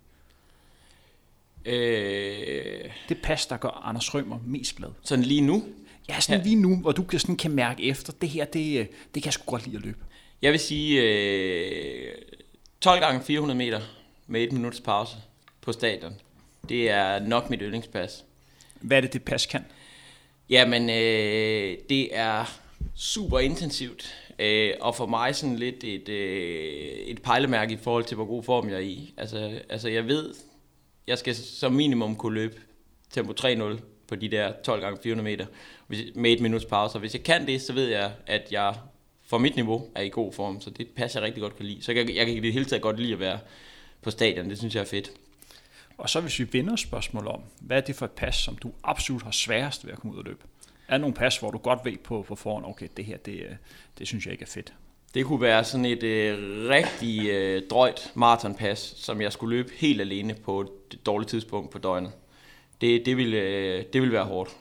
Øh, 1.65 2.89
Det 3.09 3.17
pas, 3.23 3.45
der 3.45 3.57
gør 3.57 3.69
Anders 3.69 4.15
Rømer 4.15 4.39
mest 4.45 4.75
glad. 4.75 4.89
sådan 5.01 5.25
lige 5.25 5.41
nu, 5.41 5.63
Ja, 6.09 6.19
sådan 6.19 6.39
Ja. 6.39 6.43
lige 6.43 6.55
nu, 6.61 6.75
hvor 6.77 6.91
du 6.91 7.03
kan, 7.03 7.19
sådan 7.19 7.35
kan 7.37 7.51
mærke 7.51 7.83
efter, 7.83 8.13
det 8.21 8.29
her, 8.29 8.45
det, 8.45 8.79
øh, 8.79 8.85
det 8.85 9.23
kan 9.23 9.25
jeg 9.25 9.33
sgu 9.33 9.43
godt 9.51 9.65
lide 9.65 9.77
at 9.77 9.83
løbe. 9.83 9.97
Jeg 10.41 10.51
vil 10.51 10.59
sige 10.59 11.01
øh, 11.01 12.11
12 12.81 12.99
gange 12.99 13.21
400 13.25 13.57
meter 13.57 13.81
med 14.27 14.41
et 14.41 14.51
minuts 14.51 14.81
pause 14.81 15.15
på 15.61 15.71
stadion. 15.71 16.15
Det 16.69 16.89
er 16.89 17.19
nok 17.19 17.49
mit 17.49 17.59
yndlingspas. 17.63 18.25
Hvad 18.81 18.97
er 18.97 19.01
det, 19.01 19.13
det 19.13 19.23
pas 19.23 19.45
kan? 19.45 19.65
Jamen, 20.49 20.89
øh, 20.89 21.77
det 21.89 22.17
er 22.17 22.59
super 22.95 23.39
intensivt. 23.39 24.15
Øh, 24.39 24.73
og 24.81 24.95
for 24.95 25.05
mig 25.05 25.35
sådan 25.35 25.55
lidt 25.55 25.83
et, 25.83 26.09
øh, 26.09 26.89
et 27.07 27.21
pejlemærke 27.21 27.73
i 27.73 27.77
forhold 27.77 28.03
til, 28.03 28.15
hvor 28.15 28.25
god 28.25 28.43
form 28.43 28.69
jeg 28.69 28.75
er 28.75 28.79
i. 28.79 29.13
Altså, 29.17 29.59
altså 29.69 29.89
jeg 29.89 30.07
ved, 30.07 30.33
jeg 31.07 31.17
skal 31.17 31.35
som 31.35 31.73
minimum 31.73 32.15
kunne 32.15 32.35
løbe 32.35 32.55
tempo 33.09 33.33
3-0 33.33 33.79
på 34.07 34.15
de 34.15 34.29
der 34.29 34.53
12 34.63 34.81
gange 34.81 34.99
400 35.03 35.23
meter 35.23 35.45
med 36.15 36.31
et 36.31 36.41
minuts 36.41 36.65
pause. 36.65 36.95
Og 36.95 36.99
hvis 36.99 37.13
jeg 37.13 37.23
kan 37.23 37.47
det, 37.47 37.61
så 37.61 37.73
ved 37.73 37.87
jeg, 37.87 38.11
at 38.27 38.51
jeg 38.51 38.75
for 39.25 39.37
mit 39.37 39.55
niveau 39.55 39.87
er 39.95 40.01
i 40.01 40.09
god 40.09 40.33
form. 40.33 40.61
Så 40.61 40.69
det 40.69 40.87
passer 40.95 41.19
jeg 41.19 41.25
rigtig 41.27 41.41
godt 41.41 41.57
kan 41.57 41.65
lide. 41.65 41.83
Så 41.83 41.91
jeg, 41.91 42.15
jeg 42.15 42.25
kan 42.25 42.35
i 42.35 42.39
det 42.39 42.53
hele 42.53 42.65
taget 42.65 42.81
godt 42.81 42.99
lide 42.99 43.13
at 43.13 43.19
være 43.19 43.39
på 44.01 44.11
stadion. 44.11 44.49
Det 44.49 44.57
synes 44.57 44.75
jeg 44.75 44.81
er 44.81 44.85
fedt. 44.85 45.11
Og 45.97 46.09
så 46.09 46.21
hvis 46.21 46.39
vi 46.39 46.47
vender 46.51 46.75
spørgsmål 46.75 47.27
om, 47.27 47.41
hvad 47.59 47.77
er 47.77 47.81
det 47.81 47.95
for 47.95 48.05
et 48.05 48.11
pas, 48.11 48.35
som 48.35 48.55
du 48.55 48.71
absolut 48.83 49.23
har 49.23 49.31
sværest 49.31 49.85
ved 49.85 49.93
at 49.93 49.99
komme 49.99 50.13
ud 50.13 50.19
og 50.19 50.25
løbe? 50.25 50.39
Er 50.87 50.91
der 50.91 50.97
nogle 50.97 51.15
pas, 51.15 51.37
hvor 51.37 51.51
du 51.51 51.57
godt 51.57 51.79
ved 51.85 51.97
på, 51.97 52.25
på 52.27 52.35
forhånd, 52.35 52.65
okay, 52.65 52.87
det 52.97 53.05
her, 53.05 53.17
det, 53.17 53.33
øh, 53.33 53.55
det 53.97 54.07
synes 54.07 54.25
jeg 54.25 54.31
ikke 54.31 54.43
er 54.43 54.47
fedt. 54.47 54.73
Det 55.13 55.25
kunne 55.25 55.41
være 55.41 55.63
sådan 55.63 55.85
et 55.85 56.03
øh, 56.03 56.69
rigtig 56.69 57.29
øh, 57.29 57.61
drøjt 57.69 58.11
maratonpas, 58.15 58.93
som 58.97 59.21
jeg 59.21 59.33
skulle 59.33 59.57
løbe 59.57 59.71
helt 59.75 60.01
alene 60.01 60.33
på 60.33 60.61
et 60.61 61.05
dårligt 61.05 61.29
tidspunkt 61.29 61.71
på 61.71 61.77
døgnet. 61.77 62.11
Det, 62.81 63.05
det, 63.05 63.17
ville, 63.17 63.37
øh, 63.37 63.83
det 63.93 64.01
ville 64.01 64.13
være 64.13 64.25
hårdt, 64.25 64.57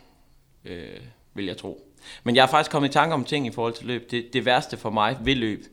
øh, 0.65 1.01
vil 1.35 1.45
jeg 1.45 1.57
tro. 1.57 1.94
Men 2.25 2.37
jeg 2.37 2.43
er 2.43 2.47
faktisk 2.47 2.71
kommet 2.71 2.89
i 2.89 2.93
tanke 2.93 3.15
om 3.15 3.25
ting 3.25 3.47
i 3.47 3.53
forhold 3.53 3.73
til 3.73 3.87
løb. 3.87 4.11
Det, 4.11 4.33
det 4.33 4.45
værste 4.45 4.77
for 4.77 4.91
mig 4.91 5.17
ved 5.21 5.35
løb, 5.35 5.65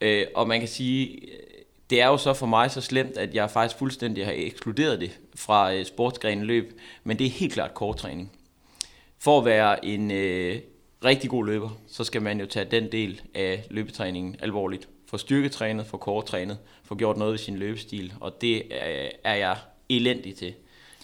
øh, 0.00 0.26
og 0.34 0.48
man 0.48 0.58
kan 0.58 0.68
sige, 0.68 1.08
øh, 1.08 1.38
det 1.90 2.00
er 2.00 2.06
jo 2.06 2.16
så 2.16 2.34
for 2.34 2.46
mig 2.46 2.70
så 2.70 2.80
slemt, 2.80 3.16
at 3.16 3.34
jeg 3.34 3.50
faktisk 3.50 3.78
fuldstændig 3.78 4.24
har 4.24 4.32
ekskluderet 4.36 5.00
det 5.00 5.18
fra 5.34 5.74
øh, 5.74 5.84
sportsgrenen 5.84 6.44
løb, 6.44 6.80
men 7.04 7.18
det 7.18 7.26
er 7.26 7.30
helt 7.30 7.52
klart 7.52 7.74
korttræning. 7.74 8.32
For 9.18 9.38
at 9.38 9.44
være 9.44 9.84
en 9.84 10.10
øh, 10.10 10.58
rigtig 11.04 11.30
god 11.30 11.46
løber, 11.46 11.70
så 11.88 12.04
skal 12.04 12.22
man 12.22 12.40
jo 12.40 12.46
tage 12.46 12.70
den 12.70 12.92
del 12.92 13.20
af 13.34 13.66
løbetræningen 13.70 14.36
alvorligt. 14.40 14.88
Få 15.10 15.18
styrketrænet, 15.18 15.86
få 15.86 15.96
korttrænet, 15.96 16.58
få 16.84 16.94
gjort 16.94 17.16
noget 17.16 17.32
ved 17.32 17.38
sin 17.38 17.56
løbestil, 17.56 18.12
og 18.20 18.40
det 18.40 18.62
er, 18.70 19.08
er 19.24 19.34
jeg 19.34 19.56
elendig 19.88 20.34
til. 20.34 20.54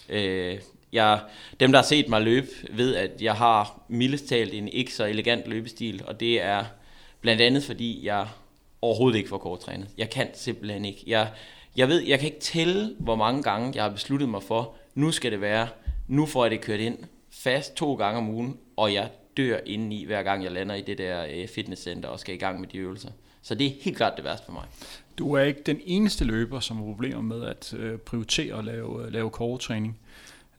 Øh, 0.09 0.59
jeg, 0.91 1.19
dem, 1.59 1.71
der 1.71 1.79
har 1.79 1.85
set 1.85 2.09
mig 2.09 2.21
løbe, 2.21 2.47
ved, 2.69 2.95
at 2.95 3.21
jeg 3.21 3.33
har 3.33 3.81
mildest 3.87 4.27
talt 4.27 4.53
en 4.53 4.67
ikke 4.67 4.93
så 4.93 5.05
elegant 5.05 5.47
løbestil, 5.47 6.01
og 6.07 6.19
det 6.19 6.41
er 6.41 6.65
blandt 7.21 7.41
andet, 7.41 7.63
fordi 7.63 8.05
jeg 8.05 8.27
overhovedet 8.81 9.17
ikke 9.17 9.29
får 9.29 9.37
korttrænet. 9.37 9.87
Jeg 9.97 10.09
kan 10.09 10.27
simpelthen 10.33 10.85
ikke. 10.85 11.03
Jeg, 11.07 11.27
jeg 11.75 11.87
ved, 11.87 12.01
jeg 12.01 12.19
kan 12.19 12.25
ikke 12.25 12.39
tælle, 12.39 12.95
hvor 12.99 13.15
mange 13.15 13.43
gange 13.43 13.71
jeg 13.75 13.83
har 13.83 13.89
besluttet 13.89 14.29
mig 14.29 14.43
for, 14.43 14.75
nu 14.95 15.11
skal 15.11 15.31
det 15.31 15.41
være, 15.41 15.67
nu 16.07 16.25
får 16.25 16.43
jeg 16.43 16.51
det 16.51 16.61
kørt 16.61 16.79
ind 16.79 16.97
fast 17.31 17.75
to 17.75 17.95
gange 17.95 18.17
om 18.17 18.29
ugen, 18.29 18.57
og 18.77 18.93
jeg 18.93 19.09
dør 19.37 19.59
indeni, 19.65 20.05
hver 20.05 20.23
gang 20.23 20.43
jeg 20.43 20.51
lander 20.51 20.75
i 20.75 20.81
det 20.81 20.97
der 20.97 21.25
øh, 21.31 21.47
fitnesscenter 21.47 22.09
og 22.09 22.19
skal 22.19 22.35
i 22.35 22.37
gang 22.37 22.59
med 22.59 22.67
de 22.67 22.77
øvelser. 22.77 23.09
Så 23.41 23.55
det 23.55 23.67
er 23.67 23.71
helt 23.81 23.97
klart 23.97 24.13
det 24.15 24.23
værste 24.23 24.45
for 24.45 24.53
mig. 24.53 24.63
Du 25.17 25.33
er 25.33 25.41
ikke 25.41 25.61
den 25.65 25.81
eneste 25.85 26.25
løber, 26.25 26.59
som 26.59 26.77
har 26.77 26.83
problemer 26.83 27.21
med 27.21 27.43
at 27.43 27.73
øh, 27.73 27.97
prioritere 27.97 28.57
at 28.57 28.65
lave, 28.65 29.05
øh, 29.05 29.13
lave 29.13 29.29
korttræning. 29.29 29.99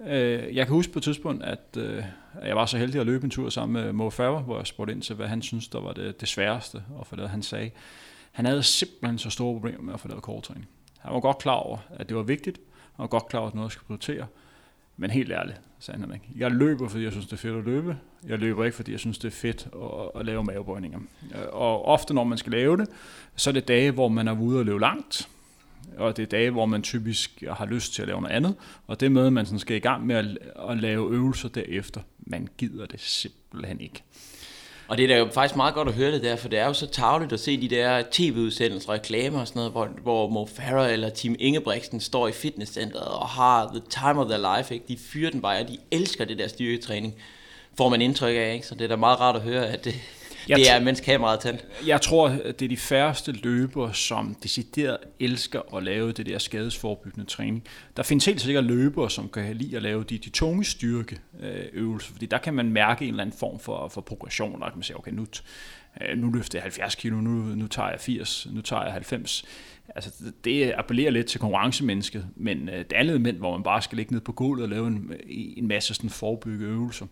Øh, 0.07 0.57
jeg 0.57 0.66
kan 0.66 0.74
huske 0.74 0.92
på 0.92 0.98
et 0.98 1.03
tidspunkt, 1.03 1.44
at 1.44 1.76
øh, 1.78 2.05
jeg 2.44 2.57
var 2.57 2.66
så 2.66 2.78
heldig 2.78 3.01
at 3.01 3.07
løbe 3.07 3.24
en 3.24 3.30
tur 3.30 3.48
sammen 3.48 3.84
med 3.84 3.92
Mo 3.92 4.11
Farah, 4.11 4.44
hvor 4.44 4.57
jeg 4.57 4.66
spurgte 4.66 4.92
ind 4.92 5.03
til, 5.03 5.16
hvad 5.16 5.26
han 5.26 5.42
synes, 5.42 5.68
der 5.68 5.80
var 5.80 5.92
det, 5.92 6.20
det 6.20 6.28
sværeste 6.28 6.82
at 7.01 7.07
få 7.07 7.16
lavet. 7.16 7.30
Han 7.30 7.42
sagde, 7.42 7.70
han 8.32 8.46
havde 8.46 8.62
simpelthen 8.62 9.18
så 9.18 9.30
store 9.30 9.55
problemer 9.55 9.82
med 9.82 9.94
at 9.94 10.01
få 10.01 10.09
lavet 10.09 10.22
korttræning. 10.22 10.68
Han 10.98 11.14
var 11.14 11.20
godt 11.20 11.38
klar 11.38 11.55
over, 11.55 11.78
at 11.90 12.09
det 12.09 12.16
var 12.16 12.22
vigtigt, 12.22 12.59
og 12.94 13.03
var 13.03 13.07
godt 13.07 13.28
klar 13.28 13.40
over, 13.40 13.48
at 13.48 13.55
noget 13.55 13.72
skulle 13.72 13.86
prioritere. 13.86 14.26
Men 14.96 15.11
helt 15.11 15.32
ærligt, 15.32 15.61
sagde 15.78 16.01
han 16.01 16.14
ikke. 16.14 16.28
Jeg 16.36 16.51
løber, 16.51 16.88
fordi 16.88 17.05
jeg 17.05 17.12
synes, 17.12 17.26
det 17.26 17.32
er 17.32 17.36
fedt 17.36 17.57
at 17.57 17.64
løbe. 17.64 17.96
Jeg 18.26 18.38
løber 18.38 18.64
ikke, 18.64 18.76
fordi 18.76 18.92
jeg 18.92 19.01
synes, 19.01 19.18
det 19.18 19.28
er 19.28 19.36
fedt 19.36 19.68
at, 19.74 20.20
at 20.20 20.26
lave 20.26 20.44
mavebøjninger. 20.44 20.98
Øh, 21.34 21.40
og 21.53 21.84
ofte, 21.84 22.14
når 22.14 22.24
man 22.24 22.38
skal 22.38 22.53
lave 22.53 22.76
det, 22.76 22.88
så 23.36 23.51
er 23.51 23.55
det 23.55 23.68
dage, 23.68 23.90
hvor 23.90 24.09
man 24.09 24.28
er 24.28 24.40
ude 24.40 24.59
og 24.59 24.64
løbe 24.64 24.80
langt 24.80 25.28
og 25.99 26.16
det 26.16 26.22
er 26.22 26.26
dage, 26.26 26.51
hvor 26.51 26.66
man 26.66 26.82
typisk 26.82 27.43
har 27.51 27.66
lyst 27.66 27.95
til 27.95 28.03
at 28.03 28.09
lave 28.09 28.20
noget 28.20 28.34
andet, 28.34 28.55
og 28.86 29.01
det 29.01 29.12
med, 29.12 29.26
at 29.26 29.32
man 29.32 29.47
sådan 29.47 29.59
skal 29.59 29.76
i 29.76 29.80
gang 29.80 30.07
med 30.07 30.16
at, 30.16 30.24
at 30.70 30.78
lave 30.78 31.12
øvelser 31.12 31.49
derefter. 31.49 32.01
Man 32.18 32.49
gider 32.59 32.86
det 32.86 33.01
simpelthen 33.01 33.80
ikke. 33.80 34.03
Og 34.88 34.97
det 34.97 35.05
er 35.05 35.09
da 35.09 35.18
jo 35.18 35.28
faktisk 35.34 35.57
meget 35.57 35.74
godt 35.74 35.88
at 35.88 35.95
høre 35.95 36.12
det 36.12 36.22
der, 36.22 36.36
for 36.36 36.49
det 36.49 36.59
er 36.59 36.66
jo 36.66 36.72
så 36.72 36.86
tageligt 36.86 37.32
at 37.32 37.41
se 37.41 37.61
de 37.61 37.68
der 37.68 38.03
tv-udsendelser, 38.11 38.93
reklamer 38.93 39.41
og 39.41 39.49
sådan 39.49 39.61
noget, 39.61 39.72
hvor, 39.72 39.88
hvor 40.03 40.28
Mo 40.28 40.47
Farah 40.47 40.93
eller 40.93 41.09
Team 41.09 41.36
Ingebrigtsen 41.38 42.01
står 42.01 42.28
i 42.28 42.32
fitnesscenteret 42.32 43.09
og 43.09 43.28
har 43.28 43.68
the 43.68 43.82
time 43.91 44.20
of 44.20 44.26
their 44.26 44.57
life. 44.57 44.74
Ikke? 44.74 44.86
De 44.88 44.97
fyrer 44.97 45.30
den 45.30 45.41
bare, 45.41 45.61
og 45.61 45.68
de 45.68 45.78
elsker 45.91 46.24
det 46.24 46.38
der 46.38 46.49
styrketræning. 46.49 47.14
Får 47.76 47.88
man 47.88 48.03
indtryk 48.03 48.36
af, 48.36 48.55
ikke? 48.55 48.66
Så 48.66 48.74
det 48.74 48.84
er 48.84 48.88
da 48.88 48.97
meget 48.97 49.20
rart 49.20 49.36
at 49.36 49.43
høre, 49.43 49.66
at 49.66 49.84
det, 49.84 49.95
jeg 50.51 50.59
det 50.59 50.70
er, 50.70 50.80
mens 50.80 51.01
kameraet 51.01 51.40
tændt. 51.40 51.66
Jeg 51.86 52.01
tror, 52.01 52.28
det 52.28 52.62
er 52.62 52.68
de 52.68 52.76
færreste 52.76 53.32
løbere, 53.32 53.94
som 53.94 54.36
decideret 54.42 54.96
elsker 55.20 55.76
at 55.76 55.82
lave 55.82 56.12
det 56.12 56.26
der 56.26 56.38
skadesforbyggende 56.38 57.26
træning. 57.26 57.64
Der 57.96 58.03
findes 58.03 58.24
helt 58.24 58.40
sikkert 58.40 58.64
løbere, 58.64 59.11
som 59.11 59.28
kan 59.28 59.57
lide 59.57 59.76
at 59.76 59.82
lave 59.82 60.05
de, 60.05 60.18
de 60.18 60.30
tunge 60.30 60.64
styrkeøvelser, 60.64 62.12
fordi 62.12 62.26
der 62.26 62.38
kan 62.38 62.55
man 62.55 62.72
mærke 62.72 63.05
en 63.05 63.11
eller 63.11 63.22
anden 63.22 63.38
form 63.38 63.59
for, 63.59 63.88
for 63.88 64.01
progression, 64.01 64.62
og 64.62 64.72
man 64.74 64.82
sige, 64.82 64.98
okay, 64.98 65.12
nu, 65.12 65.26
øh, 66.01 66.18
nu 66.18 66.30
løfter 66.30 66.59
jeg 66.59 66.62
70 66.62 66.94
kilo, 66.94 67.16
nu, 67.16 67.30
nu 67.30 67.66
tager 67.66 67.90
jeg 67.90 68.01
80, 68.01 68.46
nu 68.53 68.61
tager 68.61 68.82
jeg 68.82 68.92
90. 68.92 69.44
Altså, 69.94 70.11
det 70.44 70.72
appellerer 70.76 71.11
lidt 71.11 71.26
til 71.26 71.40
konkurrencemennesket, 71.40 72.26
men 72.36 72.68
øh, 72.68 72.78
det 72.78 72.92
andet 72.92 73.14
element, 73.14 73.38
hvor 73.38 73.53
man 73.53 73.62
bare 73.62 73.82
skal 73.82 73.96
ligge 73.96 74.12
ned 74.12 74.20
på 74.20 74.32
gulvet 74.32 74.62
og 74.62 74.68
lave 74.68 74.86
en, 74.86 75.12
en 75.28 75.68
masse 75.68 75.94
sådan 75.94 76.11
forebygge 76.11 76.66
øvelser, 76.66 77.07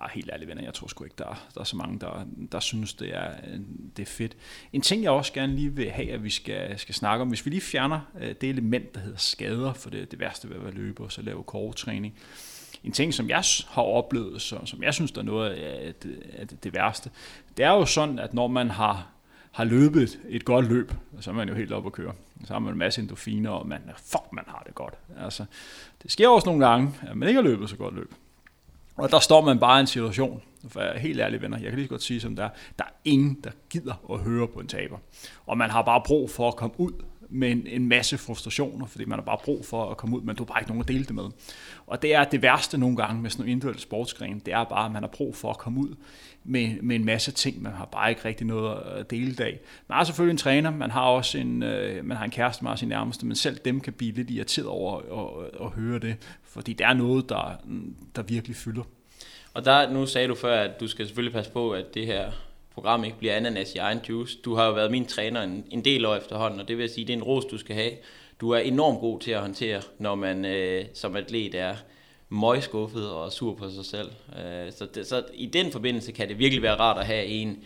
Ah, 0.00 0.10
helt 0.14 0.30
ærligt 0.32 0.48
venner, 0.48 0.62
jeg 0.62 0.74
tror 0.74 0.86
sgu 0.86 1.04
ikke, 1.04 1.16
der, 1.18 1.48
der 1.54 1.60
er 1.60 1.64
så 1.64 1.76
mange, 1.76 2.00
der, 2.00 2.26
der 2.52 2.60
synes, 2.60 2.94
det 2.94 3.16
er, 3.16 3.30
øh, 3.46 3.60
det 3.96 4.02
er 4.02 4.06
fedt. 4.06 4.36
En 4.72 4.80
ting, 4.80 5.02
jeg 5.02 5.10
også 5.10 5.32
gerne 5.32 5.54
lige 5.54 5.74
vil 5.74 5.90
have, 5.90 6.10
at 6.10 6.24
vi 6.24 6.30
skal, 6.30 6.78
skal 6.78 6.94
snakke 6.94 7.22
om, 7.22 7.28
hvis 7.28 7.44
vi 7.46 7.50
lige 7.50 7.60
fjerner 7.60 8.00
øh, 8.20 8.34
det 8.40 8.48
element, 8.48 8.94
der 8.94 9.00
hedder 9.00 9.18
skader, 9.18 9.72
for 9.72 9.90
det, 9.90 10.10
det 10.10 10.20
værste 10.20 10.48
ved 10.48 10.56
at 10.56 10.64
være 10.64 10.72
løber 10.72 11.04
og 11.04 11.12
så 11.12 11.22
lave 11.22 11.44
træning. 11.76 12.14
En 12.84 12.92
ting, 12.92 13.14
som 13.14 13.28
jeg 13.28 13.42
har 13.68 13.82
oplevet, 13.82 14.42
så, 14.42 14.58
som 14.64 14.82
jeg 14.82 14.94
synes, 14.94 15.12
der 15.12 15.20
er 15.20 15.24
noget 15.24 15.50
af 15.50 15.94
det, 15.94 16.22
af 16.38 16.48
det, 16.48 16.74
værste, 16.74 17.10
det 17.56 17.64
er 17.64 17.70
jo 17.70 17.84
sådan, 17.84 18.18
at 18.18 18.34
når 18.34 18.46
man 18.46 18.70
har 18.70 19.06
har 19.52 19.64
løbet 19.64 20.20
et 20.28 20.44
godt 20.44 20.68
løb, 20.68 20.92
så 21.20 21.30
er 21.30 21.34
man 21.34 21.48
jo 21.48 21.54
helt 21.54 21.72
op 21.72 21.86
at 21.86 21.92
køre. 21.92 22.12
Så 22.44 22.52
har 22.52 22.60
man 22.60 22.72
en 22.72 22.78
masse 22.78 23.00
endorfiner, 23.00 23.50
og 23.50 23.68
man, 23.68 23.82
fuck, 23.96 24.32
man 24.32 24.44
har 24.46 24.62
det 24.66 24.74
godt. 24.74 24.94
Altså, 25.18 25.44
det 26.02 26.12
sker 26.12 26.28
også 26.28 26.48
nogle 26.48 26.66
gange, 26.66 26.94
at 27.02 27.16
man 27.16 27.28
ikke 27.28 27.42
har 27.42 27.48
løbet 27.48 27.70
så 27.70 27.76
godt 27.76 27.94
løb. 27.94 28.14
Og 28.98 29.10
der 29.10 29.20
står 29.20 29.44
man 29.44 29.58
bare 29.58 29.78
i 29.78 29.80
en 29.80 29.86
situation, 29.86 30.42
for 30.68 30.80
jeg 30.80 30.94
er 30.94 30.98
helt 30.98 31.20
ærlig 31.20 31.42
venner, 31.42 31.58
jeg 31.58 31.68
kan 31.68 31.74
lige 31.74 31.86
så 31.86 31.90
godt 31.90 32.02
sige 32.02 32.20
som 32.20 32.36
der 32.36 32.44
er, 32.44 32.50
der 32.78 32.84
er 32.84 32.92
ingen, 33.04 33.38
der 33.44 33.50
gider 33.70 34.12
at 34.12 34.18
høre 34.20 34.48
på 34.48 34.60
en 34.60 34.66
taber. 34.66 34.98
Og 35.46 35.58
man 35.58 35.70
har 35.70 35.82
bare 35.82 36.02
brug 36.06 36.30
for 36.30 36.48
at 36.48 36.56
komme 36.56 36.80
ud 36.80 36.92
med 37.30 37.50
en, 37.50 37.66
en 37.66 37.88
masse 37.88 38.18
frustrationer, 38.18 38.86
fordi 38.86 39.04
man 39.04 39.18
har 39.18 39.24
bare 39.24 39.38
brug 39.44 39.66
for 39.66 39.90
at 39.90 39.96
komme 39.96 40.16
ud, 40.16 40.22
men 40.22 40.36
du 40.36 40.42
har 40.42 40.46
bare 40.46 40.60
ikke 40.60 40.70
nogen 40.70 40.80
at 40.80 40.88
dele 40.88 41.04
det 41.04 41.14
med. 41.14 41.24
Og 41.86 42.02
det 42.02 42.14
er 42.14 42.24
det 42.24 42.42
værste 42.42 42.78
nogle 42.78 42.96
gange 42.96 43.22
med 43.22 43.30
sådan 43.30 43.44
en 43.44 43.50
individuel 43.50 43.80
sportsgren, 43.80 44.38
det 44.38 44.54
er 44.54 44.64
bare, 44.64 44.86
at 44.86 44.92
man 44.92 45.02
har 45.02 45.08
brug 45.08 45.36
for 45.36 45.50
at 45.50 45.58
komme 45.58 45.80
ud 45.80 45.94
med, 46.44 46.82
med 46.82 46.96
en 46.96 47.04
masse 47.04 47.32
ting, 47.32 47.62
man 47.62 47.72
har 47.72 47.84
bare 47.84 48.10
ikke 48.10 48.24
rigtig 48.24 48.46
noget 48.46 48.82
at 48.82 49.10
dele 49.10 49.44
af. 49.44 49.60
Man 49.88 49.96
har 49.96 50.04
selvfølgelig 50.04 50.32
en 50.32 50.38
træner, 50.38 50.70
man 50.70 50.90
har 50.90 51.02
også 51.02 51.38
en, 51.38 51.62
øh, 51.62 52.04
man 52.04 52.16
har 52.16 52.24
en 52.24 52.30
kæreste, 52.30 52.64
man 52.64 52.70
har 52.70 52.76
sin 52.76 52.88
nærmeste, 52.88 53.26
men 53.26 53.36
selv 53.36 53.58
dem 53.64 53.80
kan 53.80 53.92
blive 53.92 54.12
lidt 54.12 54.30
irriteret 54.30 54.68
over 54.68 54.96
at, 54.96 55.44
at, 55.44 55.66
at 55.66 55.70
høre 55.70 55.98
det, 55.98 56.16
fordi 56.58 56.72
det 56.72 56.86
er 56.86 56.92
noget, 56.92 57.28
der, 57.28 57.56
der 58.16 58.22
virkelig 58.22 58.56
fylder. 58.56 58.82
Og 59.54 59.64
der, 59.64 59.90
nu 59.90 60.06
sagde 60.06 60.28
du 60.28 60.34
før, 60.34 60.60
at 60.60 60.80
du 60.80 60.88
skal 60.88 61.06
selvfølgelig 61.06 61.32
passe 61.32 61.52
på, 61.52 61.70
at 61.70 61.94
det 61.94 62.06
her 62.06 62.30
program 62.74 63.04
ikke 63.04 63.18
bliver 63.18 63.36
ananas 63.36 63.74
i 63.74 63.78
egen 63.78 64.00
juice. 64.08 64.38
Du 64.44 64.54
har 64.54 64.66
jo 64.66 64.72
været 64.72 64.90
min 64.90 65.06
træner 65.06 65.42
en, 65.42 65.64
en 65.70 65.84
del 65.84 66.04
år 66.04 66.16
efterhånden, 66.16 66.60
og 66.60 66.68
det 66.68 66.78
vil 66.78 66.88
sige, 66.88 67.06
det 67.06 67.12
er 67.12 67.16
en 67.16 67.22
ros, 67.22 67.44
du 67.44 67.58
skal 67.58 67.74
have. 67.74 67.92
Du 68.40 68.50
er 68.50 68.58
enormt 68.58 69.00
god 69.00 69.20
til 69.20 69.30
at 69.30 69.40
håndtere, 69.40 69.82
når 69.98 70.14
man 70.14 70.44
øh, 70.44 70.84
som 70.94 71.16
atlet 71.16 71.54
er 71.54 71.74
møgskuffet 72.28 73.10
og 73.10 73.32
sur 73.32 73.54
på 73.54 73.70
sig 73.70 73.84
selv. 73.84 74.10
Øh, 74.38 74.72
så, 74.72 74.86
det, 74.94 75.06
så 75.06 75.24
i 75.34 75.46
den 75.46 75.72
forbindelse 75.72 76.12
kan 76.12 76.28
det 76.28 76.38
virkelig 76.38 76.62
være 76.62 76.74
rart 76.74 76.98
at 76.98 77.06
have 77.06 77.24
en, 77.24 77.58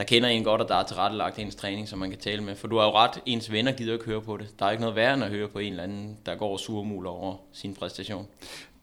der 0.00 0.06
kender 0.06 0.28
en 0.28 0.44
godt, 0.44 0.60
og 0.60 0.68
der 0.68 0.74
er 0.74 0.82
tilrettelagt 0.82 1.38
ens 1.38 1.54
træning, 1.54 1.88
som 1.88 1.98
man 1.98 2.10
kan 2.10 2.18
tale 2.18 2.42
med. 2.42 2.56
For 2.56 2.68
du 2.68 2.78
har 2.78 2.84
jo 2.84 2.92
ret, 2.92 3.20
ens 3.26 3.52
venner 3.52 3.72
gider 3.72 3.92
ikke 3.92 4.04
høre 4.04 4.22
på 4.22 4.36
det. 4.36 4.58
Der 4.58 4.66
er 4.66 4.70
ikke 4.70 4.80
noget 4.80 4.96
værre 4.96 5.14
end 5.14 5.24
at 5.24 5.30
høre 5.30 5.48
på 5.48 5.58
en 5.58 5.72
eller 5.72 5.82
anden, 5.82 6.18
der 6.26 6.34
går 6.34 6.56
surmuler 6.56 7.10
over 7.10 7.36
sin 7.52 7.74
præstation 7.74 8.26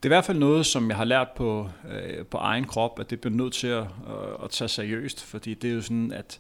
det 0.04 0.10
er 0.10 0.10
i 0.10 0.16
hvert 0.16 0.26
fald 0.26 0.38
noget, 0.38 0.66
som 0.66 0.90
jeg 0.90 0.98
har 0.98 1.06
lært 1.06 1.28
på, 1.36 1.70
øh, 1.92 2.26
på 2.26 2.38
egen 2.38 2.66
krop, 2.66 3.00
at 3.00 3.10
det 3.10 3.22
bliver 3.22 3.36
nødt 3.36 3.54
til 3.54 3.68
at, 3.68 3.84
øh, 3.84 4.44
at 4.44 4.50
tage 4.50 4.68
seriøst, 4.68 5.24
fordi 5.24 5.54
det 5.54 5.70
er 5.70 5.74
jo 5.74 5.82
sådan, 5.82 6.12
at 6.12 6.40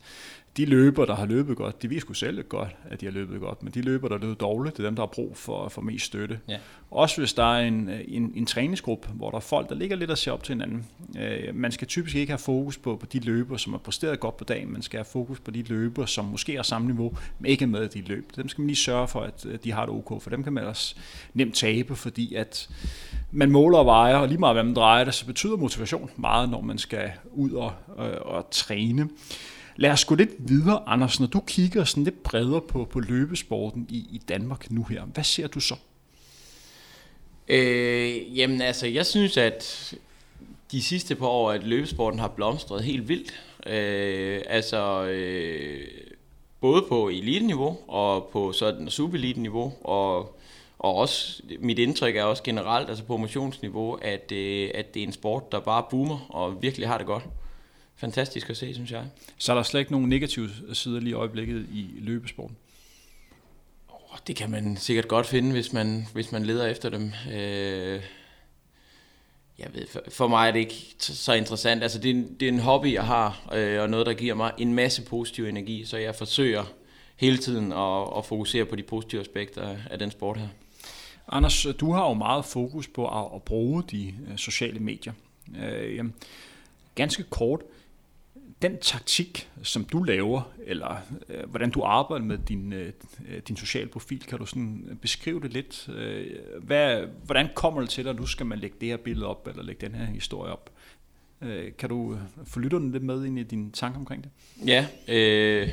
de 0.57 0.65
løber, 0.65 1.05
der 1.05 1.15
har 1.15 1.25
løbet 1.25 1.57
godt, 1.57 1.81
de 1.81 1.87
viser 1.87 2.13
selv 2.13 2.43
godt, 2.43 2.75
at 2.89 3.01
de 3.01 3.05
har 3.05 3.13
løbet 3.13 3.39
godt, 3.39 3.63
men 3.63 3.73
de 3.73 3.81
løber, 3.81 4.07
der 4.07 4.17
løber 4.17 4.33
dårligt, 4.33 4.77
det 4.77 4.83
er 4.83 4.87
dem, 4.87 4.95
der 4.95 5.01
har 5.01 5.07
brug 5.07 5.37
for, 5.37 5.69
for 5.69 5.81
mest 5.81 6.05
støtte. 6.05 6.39
Ja. 6.47 6.57
Også 6.91 7.21
hvis 7.21 7.33
der 7.33 7.43
er 7.43 7.67
en, 7.67 7.89
en, 8.07 8.33
en 8.35 8.45
træningsgruppe, 8.45 9.07
hvor 9.13 9.29
der 9.29 9.37
er 9.37 9.41
folk, 9.41 9.69
der 9.69 9.75
ligger 9.75 9.95
lidt 9.95 10.11
og 10.11 10.17
ser 10.17 10.31
op 10.31 10.43
til 10.43 10.53
hinanden. 10.55 10.85
Øh, 11.19 11.55
man 11.55 11.71
skal 11.71 11.87
typisk 11.87 12.15
ikke 12.15 12.31
have 12.31 12.37
fokus 12.37 12.77
på, 12.77 12.95
på 12.95 13.05
de 13.05 13.19
løber, 13.19 13.57
som 13.57 13.73
har 13.73 13.77
præsteret 13.77 14.19
godt 14.19 14.37
på 14.37 14.43
dagen, 14.43 14.73
man 14.73 14.81
skal 14.81 14.97
have 14.97 15.05
fokus 15.05 15.39
på 15.39 15.51
de 15.51 15.63
løber, 15.63 16.05
som 16.05 16.25
måske 16.25 16.55
har 16.55 16.63
samme 16.63 16.87
niveau, 16.87 17.17
men 17.39 17.51
ikke 17.51 17.63
er 17.63 17.67
med 17.67 17.83
i 17.95 17.99
de 17.99 18.07
løb. 18.07 18.31
Dem 18.35 18.49
skal 18.49 18.61
man 18.61 18.67
lige 18.67 18.77
sørge 18.77 19.07
for, 19.07 19.21
at 19.21 19.45
de 19.63 19.71
har 19.71 19.85
det 19.85 19.95
ok, 19.95 20.21
for 20.21 20.29
dem 20.29 20.43
kan 20.43 20.53
man 20.53 20.63
også 20.63 20.95
nemt 21.33 21.55
tabe, 21.55 21.95
fordi 21.95 22.35
at 22.35 22.69
man 23.31 23.51
måler 23.51 23.77
og 23.77 23.85
vejer, 23.85 24.15
og 24.15 24.27
lige 24.27 24.37
meget 24.37 24.55
hvad 24.55 24.63
man 24.63 24.75
drejer 24.75 25.03
det, 25.03 25.13
så 25.13 25.25
betyder 25.25 25.57
motivation 25.57 26.09
meget, 26.15 26.49
når 26.49 26.61
man 26.61 26.77
skal 26.77 27.11
ud 27.31 27.51
og, 27.51 27.71
og, 27.87 28.09
og 28.09 28.47
træne. 28.51 29.09
Lad 29.79 29.91
os 29.91 30.05
gå 30.05 30.15
lidt 30.15 30.29
videre, 30.39 30.83
Anders. 30.87 31.19
Når 31.19 31.27
du 31.27 31.39
kigger 31.39 31.83
sådan 31.83 32.03
lidt 32.03 32.23
bredere 32.23 32.61
på, 32.61 32.85
på 32.85 32.99
løbesporten 32.99 33.85
i, 33.89 33.97
i 33.97 34.21
Danmark 34.29 34.71
nu 34.71 34.83
her, 34.83 35.05
hvad 35.05 35.23
ser 35.23 35.47
du 35.47 35.59
så? 35.59 35.75
Øh, 37.47 38.37
jamen 38.37 38.61
altså, 38.61 38.87
jeg 38.87 39.05
synes, 39.05 39.37
at 39.37 39.93
de 40.71 40.83
sidste 40.83 41.15
par 41.15 41.27
år, 41.27 41.51
at 41.51 41.63
løbesporten 41.63 42.19
har 42.19 42.27
blomstret 42.27 42.83
helt 42.83 43.09
vildt. 43.09 43.43
Øh, 43.67 44.41
altså, 44.47 45.05
øh, 45.05 45.87
både 46.61 46.85
på 46.89 47.09
eliteniveau 47.09 47.77
og 47.87 48.29
på 48.33 48.51
sådan 48.51 48.89
super-elite-niveau, 48.89 49.73
og, 49.81 50.37
og 50.79 50.95
også, 50.95 51.43
mit 51.59 51.79
indtryk 51.79 52.15
er 52.15 52.23
også 52.23 52.43
generelt, 52.43 52.89
altså 52.89 53.03
på 53.03 53.17
motionsniveau, 53.17 53.93
at, 53.93 54.31
øh, 54.31 54.71
at 54.75 54.93
det 54.93 54.99
er 54.99 55.07
en 55.07 55.13
sport, 55.13 55.51
der 55.51 55.59
bare 55.59 55.83
boomer 55.89 56.25
og 56.29 56.61
virkelig 56.61 56.87
har 56.87 56.97
det 56.97 57.07
godt 57.07 57.23
fantastisk 57.97 58.49
at 58.49 58.57
se, 58.57 58.73
synes 58.73 58.91
jeg. 58.91 59.05
Så 59.37 59.51
er 59.51 59.55
der 59.55 59.63
slet 59.63 59.79
ikke 59.79 59.91
nogen 59.91 60.09
negative 60.09 60.49
sider 60.73 60.99
lige 60.99 61.09
i 61.09 61.13
øjeblikket 61.13 61.67
i 61.73 61.87
løbesporten? 61.99 62.57
Oh, 63.89 64.17
det 64.27 64.35
kan 64.35 64.51
man 64.51 64.77
sikkert 64.77 65.07
godt 65.07 65.25
finde, 65.25 65.51
hvis 65.51 65.73
man, 65.73 66.07
hvis 66.13 66.31
man 66.31 66.45
leder 66.45 66.67
efter 66.67 66.89
dem. 66.89 67.11
Øh, 67.31 68.01
jeg 69.59 69.67
ved, 69.73 69.87
for, 69.87 70.01
for 70.09 70.27
mig 70.27 70.47
er 70.47 70.51
det 70.51 70.59
ikke 70.59 70.75
så 70.99 71.33
interessant. 71.33 71.83
Altså, 71.83 71.99
det, 71.99 72.11
er 72.11 72.15
en, 72.15 72.35
det 72.39 72.47
er 72.47 72.51
en 72.51 72.59
hobby, 72.59 72.93
jeg 72.93 73.05
har, 73.05 73.49
øh, 73.53 73.81
og 73.81 73.89
noget, 73.89 74.05
der 74.05 74.13
giver 74.13 74.33
mig 74.33 74.51
en 74.57 74.73
masse 74.73 75.01
positiv 75.01 75.45
energi, 75.45 75.85
så 75.85 75.97
jeg 75.97 76.15
forsøger 76.15 76.63
hele 77.15 77.37
tiden 77.37 77.71
at, 77.73 78.17
at 78.17 78.25
fokusere 78.25 78.65
på 78.65 78.75
de 78.75 78.83
positive 78.83 79.21
aspekter 79.21 79.77
af 79.89 79.99
den 79.99 80.11
sport 80.11 80.37
her. 80.37 80.47
Anders, 81.27 81.67
du 81.79 81.91
har 81.91 82.07
jo 82.07 82.13
meget 82.13 82.45
fokus 82.45 82.87
på 82.87 83.07
at, 83.07 83.35
at 83.35 83.43
bruge 83.43 83.83
de 83.91 84.13
uh, 84.31 84.35
sociale 84.35 84.79
medier. 84.79 85.13
Uh, 85.49 86.05
ganske 86.95 87.23
kort, 87.23 87.61
den 88.61 88.77
taktik, 88.77 89.49
som 89.63 89.85
du 89.85 90.03
laver, 90.03 90.41
eller 90.65 90.95
øh, 91.29 91.49
hvordan 91.49 91.69
du 91.69 91.83
arbejder 91.83 92.25
med 92.25 92.37
din, 92.37 92.73
øh, 92.73 92.93
øh 93.29 93.41
din 93.47 93.57
sociale 93.57 93.89
profil, 93.89 94.23
kan 94.23 94.37
du 94.37 94.45
sådan 94.45 94.99
beskrive 95.01 95.41
det 95.41 95.53
lidt? 95.53 95.89
Øh, 95.95 96.27
hvad, 96.61 97.07
hvordan 97.25 97.49
kommer 97.55 97.81
det 97.81 97.89
til 97.89 98.03
dig, 98.03 98.09
at 98.09 98.19
nu 98.19 98.25
skal 98.25 98.45
man 98.45 98.59
lægge 98.59 98.77
det 98.81 98.89
her 98.89 98.97
billede 98.97 99.27
op, 99.27 99.47
eller 99.47 99.63
lægge 99.63 99.87
den 99.87 99.95
her 99.95 100.05
historie 100.05 100.51
op? 100.51 100.71
Øh, 101.41 101.71
kan 101.77 101.89
du 101.89 102.13
øh, 102.13 102.19
få 102.45 102.59
lytterne 102.59 102.91
lidt 102.91 103.03
med 103.03 103.25
ind 103.25 103.39
i 103.39 103.43
dine 103.43 103.71
tanker 103.71 103.99
omkring 103.99 104.23
det? 104.23 104.31
Ja, 104.67 104.87
øh, 105.07 105.69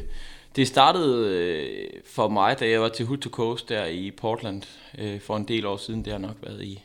det 0.57 0.68
startede 0.68 1.28
øh, 1.28 1.89
for 2.07 2.28
mig, 2.28 2.61
da 2.61 2.68
jeg 2.68 2.80
var 2.80 2.89
til 2.89 3.07
Hood 3.07 3.18
to 3.18 3.30
Coast 3.30 3.68
der 3.68 3.87
i 3.87 4.11
Portland 4.11 4.62
øh, 4.99 5.20
for 5.20 5.37
en 5.37 5.49
del 5.49 5.66
år 5.66 5.76
siden. 5.76 6.05
Det 6.05 6.12
har 6.12 6.20
nok 6.20 6.37
været 6.43 6.64
i 6.64 6.82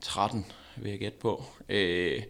13, 0.00 0.46
vil 0.76 0.90
jeg 0.90 0.98
gætte 0.98 1.18
på. 1.18 1.44
Øh, 1.68 2.22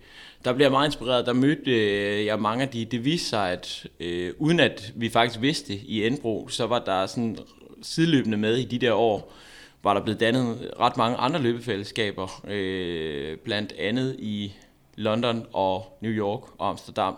der 0.44 0.52
bliver 0.52 0.70
meget 0.70 0.88
inspireret. 0.88 1.26
Der 1.26 1.32
mødte 1.32 1.70
øh, 1.70 2.26
jeg 2.26 2.40
mange 2.40 2.62
af 2.62 2.68
de. 2.68 2.84
Det 2.84 3.04
viste 3.04 3.28
sig, 3.28 3.50
at 3.52 3.86
øh, 4.00 4.32
uden 4.38 4.60
at 4.60 4.92
vi 4.94 5.08
faktisk 5.08 5.40
vidste 5.40 5.74
i 5.74 6.06
Enbro, 6.06 6.48
så 6.48 6.66
var 6.66 6.78
der 6.78 7.06
sådan 7.06 7.38
sideløbende 7.82 8.36
med 8.36 8.56
i 8.56 8.64
de 8.64 8.78
der 8.78 8.92
år, 8.92 9.32
var 9.82 9.94
der 9.94 10.00
blevet 10.02 10.20
dannet 10.20 10.70
ret 10.80 10.96
mange 10.96 11.16
andre 11.16 11.42
løbefællesskaber, 11.42 12.44
øh, 12.48 13.36
blandt 13.38 13.72
andet 13.72 14.16
i 14.18 14.52
London 14.96 15.46
og 15.52 15.98
New 16.00 16.12
York 16.12 16.40
og 16.58 16.68
Amsterdam. 16.68 17.16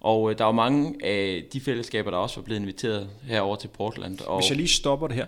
Og 0.00 0.30
øh, 0.30 0.38
der 0.38 0.44
var 0.44 0.52
mange 0.52 1.06
af 1.06 1.44
de 1.52 1.60
fællesskaber, 1.60 2.10
der 2.10 2.18
også 2.18 2.36
var 2.36 2.44
blevet 2.44 2.60
inviteret 2.60 3.08
herover 3.22 3.56
til 3.56 3.68
Portland. 3.68 4.20
Og 4.20 4.40
Hvis 4.40 4.48
jeg 4.50 4.56
lige 4.56 4.68
stopper 4.68 5.06
det 5.06 5.16
her. 5.16 5.26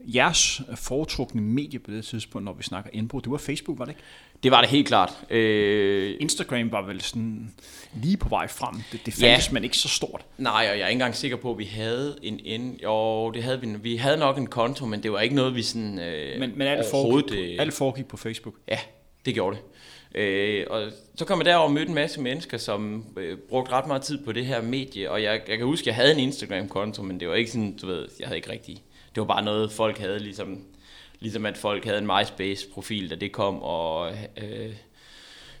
jeres 0.00 0.62
foretrukne 0.76 1.42
medie 1.42 1.78
på 1.78 1.90
det 1.90 2.04
tidspunkt, 2.04 2.44
når 2.44 2.52
vi 2.52 2.62
snakker 2.62 2.90
indbrud, 2.92 3.22
det 3.22 3.30
var 3.30 3.38
Facebook, 3.38 3.78
var 3.78 3.84
det 3.84 3.92
ikke? 3.92 4.02
Det 4.42 4.50
var 4.50 4.60
det 4.60 4.70
helt 4.70 4.88
klart. 4.88 5.12
Øh, 5.30 6.16
Instagram 6.20 6.72
var 6.72 6.86
vel 6.86 7.00
sådan 7.00 7.54
lige 7.94 8.16
på 8.16 8.28
vej 8.28 8.48
frem. 8.48 8.74
Det, 8.92 9.06
det 9.06 9.14
fandtes, 9.14 9.48
ja. 9.48 9.52
men 9.52 9.64
ikke 9.64 9.76
så 9.76 9.88
stort. 9.88 10.24
Nej, 10.38 10.68
og 10.72 10.78
jeg 10.78 10.84
er 10.84 10.88
ikke 10.88 10.92
engang 10.92 11.14
sikker 11.14 11.36
på, 11.36 11.50
at 11.50 11.58
vi 11.58 11.64
havde 11.64 12.16
en 12.22 12.40
ind. 12.44 12.80
Jo, 12.82 13.30
det 13.30 13.42
havde 13.42 13.60
vi. 13.60 13.66
Vi 13.66 13.96
havde 13.96 14.16
nok 14.16 14.38
en 14.38 14.46
konto, 14.46 14.86
men 14.86 15.02
det 15.02 15.12
var 15.12 15.20
ikke 15.20 15.34
noget, 15.34 15.54
vi 15.54 15.62
sådan 15.62 15.98
øh, 15.98 16.40
Men, 16.40 16.52
men 16.56 16.66
alt, 16.66 16.86
foregik, 16.90 17.38
øh, 17.38 17.56
alt 17.58 17.74
foregik 17.74 18.06
på 18.06 18.16
Facebook. 18.16 18.54
Ja, 18.68 18.78
det 19.26 19.34
gjorde 19.34 19.56
det. 19.56 19.62
Øh, 20.14 20.66
og 20.70 20.90
så 21.14 21.24
kom 21.24 21.38
jeg 21.38 21.44
derover 21.44 21.66
og 21.66 21.72
mødte 21.72 21.88
en 21.88 21.94
masse 21.94 22.20
mennesker, 22.20 22.58
som 22.58 23.06
øh, 23.16 23.38
brugte 23.48 23.72
ret 23.72 23.86
meget 23.86 24.02
tid 24.02 24.24
på 24.24 24.32
det 24.32 24.46
her 24.46 24.62
medie, 24.62 25.10
og 25.10 25.22
jeg, 25.22 25.40
jeg 25.48 25.58
kan 25.58 25.66
huske, 25.66 25.82
at 25.82 25.86
jeg 25.86 25.94
havde 25.94 26.12
en 26.12 26.18
Instagram-konto, 26.18 27.02
men 27.02 27.20
det 27.20 27.28
var 27.28 27.34
ikke 27.34 27.50
sådan, 27.50 27.76
du 27.76 27.86
ved, 27.86 28.08
jeg 28.20 28.28
havde 28.28 28.38
ikke 28.38 28.50
rigtig, 28.50 28.82
det 29.14 29.20
var 29.20 29.24
bare 29.24 29.44
noget, 29.44 29.72
folk 29.72 29.98
havde 29.98 30.18
ligesom, 30.18 30.64
ligesom 31.20 31.46
at 31.46 31.56
folk 31.56 31.84
havde 31.84 31.98
en 31.98 32.06
MySpace-profil, 32.06 33.10
da 33.10 33.14
det 33.14 33.32
kom, 33.32 33.62
og 33.62 34.10
øh, 34.36 34.72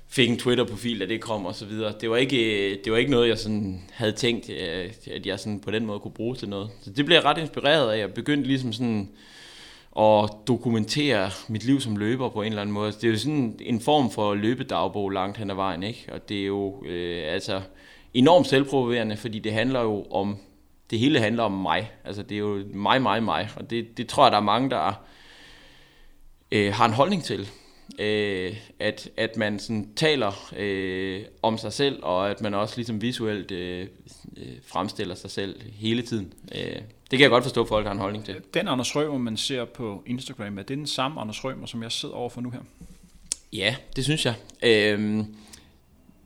fik 0.08 0.30
en 0.30 0.38
Twitter-profil, 0.38 1.00
da 1.00 1.06
det 1.06 1.20
kom, 1.20 1.46
og 1.46 1.54
så 1.54 1.64
videre. 1.64 1.94
Det 2.00 2.10
var 2.10 2.16
ikke, 2.16 2.70
øh, 2.70 2.78
det 2.84 2.92
var 2.92 2.98
ikke 2.98 3.10
noget, 3.10 3.28
jeg 3.28 3.38
sådan 3.38 3.82
havde 3.92 4.12
tænkt, 4.12 4.50
øh, 4.50 4.90
at 5.10 5.26
jeg 5.26 5.40
sådan 5.40 5.60
på 5.60 5.70
den 5.70 5.86
måde 5.86 6.00
kunne 6.00 6.12
bruge 6.12 6.36
til 6.36 6.48
noget. 6.48 6.70
Så 6.80 6.90
det 6.90 7.04
blev 7.04 7.16
jeg 7.16 7.24
ret 7.24 7.38
inspireret 7.38 7.92
af. 7.92 7.98
Jeg 7.98 8.14
begyndte 8.14 8.48
ligesom 8.48 8.72
sådan 8.72 9.08
at 9.98 10.30
dokumentere 10.48 11.30
mit 11.48 11.64
liv 11.64 11.80
som 11.80 11.96
løber 11.96 12.28
på 12.28 12.42
en 12.42 12.48
eller 12.48 12.62
anden 12.62 12.74
måde. 12.74 12.92
Det 12.92 13.04
er 13.04 13.08
jo 13.08 13.18
sådan 13.18 13.56
en 13.60 13.80
form 13.80 14.10
for 14.10 14.34
løbedagbog 14.34 15.10
langt 15.10 15.38
hen 15.38 15.50
ad 15.50 15.54
vejen, 15.54 15.82
ikke? 15.82 16.06
Og 16.12 16.28
det 16.28 16.42
er 16.42 16.46
jo 16.46 16.84
øh, 16.86 17.32
altså 17.32 17.60
enormt 18.14 18.46
selvprovoverende, 18.46 19.16
fordi 19.16 19.38
det 19.38 19.52
handler 19.52 19.80
jo 19.80 20.06
om, 20.10 20.36
det 20.90 20.98
hele 20.98 21.20
handler 21.20 21.42
om 21.42 21.52
mig. 21.52 21.90
Altså 22.04 22.22
det 22.22 22.34
er 22.34 22.38
jo 22.38 22.62
mig, 22.74 23.02
mig, 23.02 23.22
mig. 23.22 23.48
Og 23.56 23.70
det, 23.70 23.98
det 23.98 24.08
tror 24.08 24.24
jeg, 24.24 24.32
der 24.32 24.38
er 24.38 24.42
mange, 24.42 24.70
der 24.70 25.00
øh, 26.52 26.74
har 26.74 26.84
en 26.84 26.92
holdning 26.92 27.24
til. 27.24 27.48
Øh, 27.98 28.56
at, 28.78 29.10
at 29.16 29.36
man 29.36 29.58
sådan 29.58 29.88
taler 29.96 30.52
øh, 30.56 31.22
om 31.42 31.58
sig 31.58 31.72
selv, 31.72 31.98
og 32.02 32.30
at 32.30 32.40
man 32.40 32.54
også 32.54 32.76
ligesom 32.76 33.02
visuelt 33.02 33.50
øh, 33.50 33.86
øh 34.36 34.46
fremstiller 34.66 35.14
sig 35.14 35.30
selv 35.30 35.60
hele 35.62 36.02
tiden. 36.02 36.32
Øh, 36.54 36.60
det 37.10 37.18
kan 37.18 37.20
jeg 37.20 37.30
godt 37.30 37.44
forstå, 37.44 37.62
at 37.62 37.68
folk 37.68 37.86
har 37.86 37.92
en 37.92 37.98
holdning 37.98 38.24
til. 38.24 38.36
Den 38.54 38.68
Anders 38.68 38.96
Rømer, 38.96 39.18
man 39.18 39.36
ser 39.36 39.64
på 39.64 40.02
Instagram, 40.06 40.58
er 40.58 40.62
det 40.62 40.78
den 40.78 40.86
samme 40.86 41.20
Anders 41.20 41.44
Rømer, 41.44 41.66
som 41.66 41.82
jeg 41.82 41.92
sidder 41.92 42.14
overfor 42.14 42.40
nu 42.40 42.50
her? 42.50 42.60
Ja, 43.52 43.76
det 43.96 44.04
synes 44.04 44.26
jeg. 44.26 44.34
Øhm, 44.62 45.34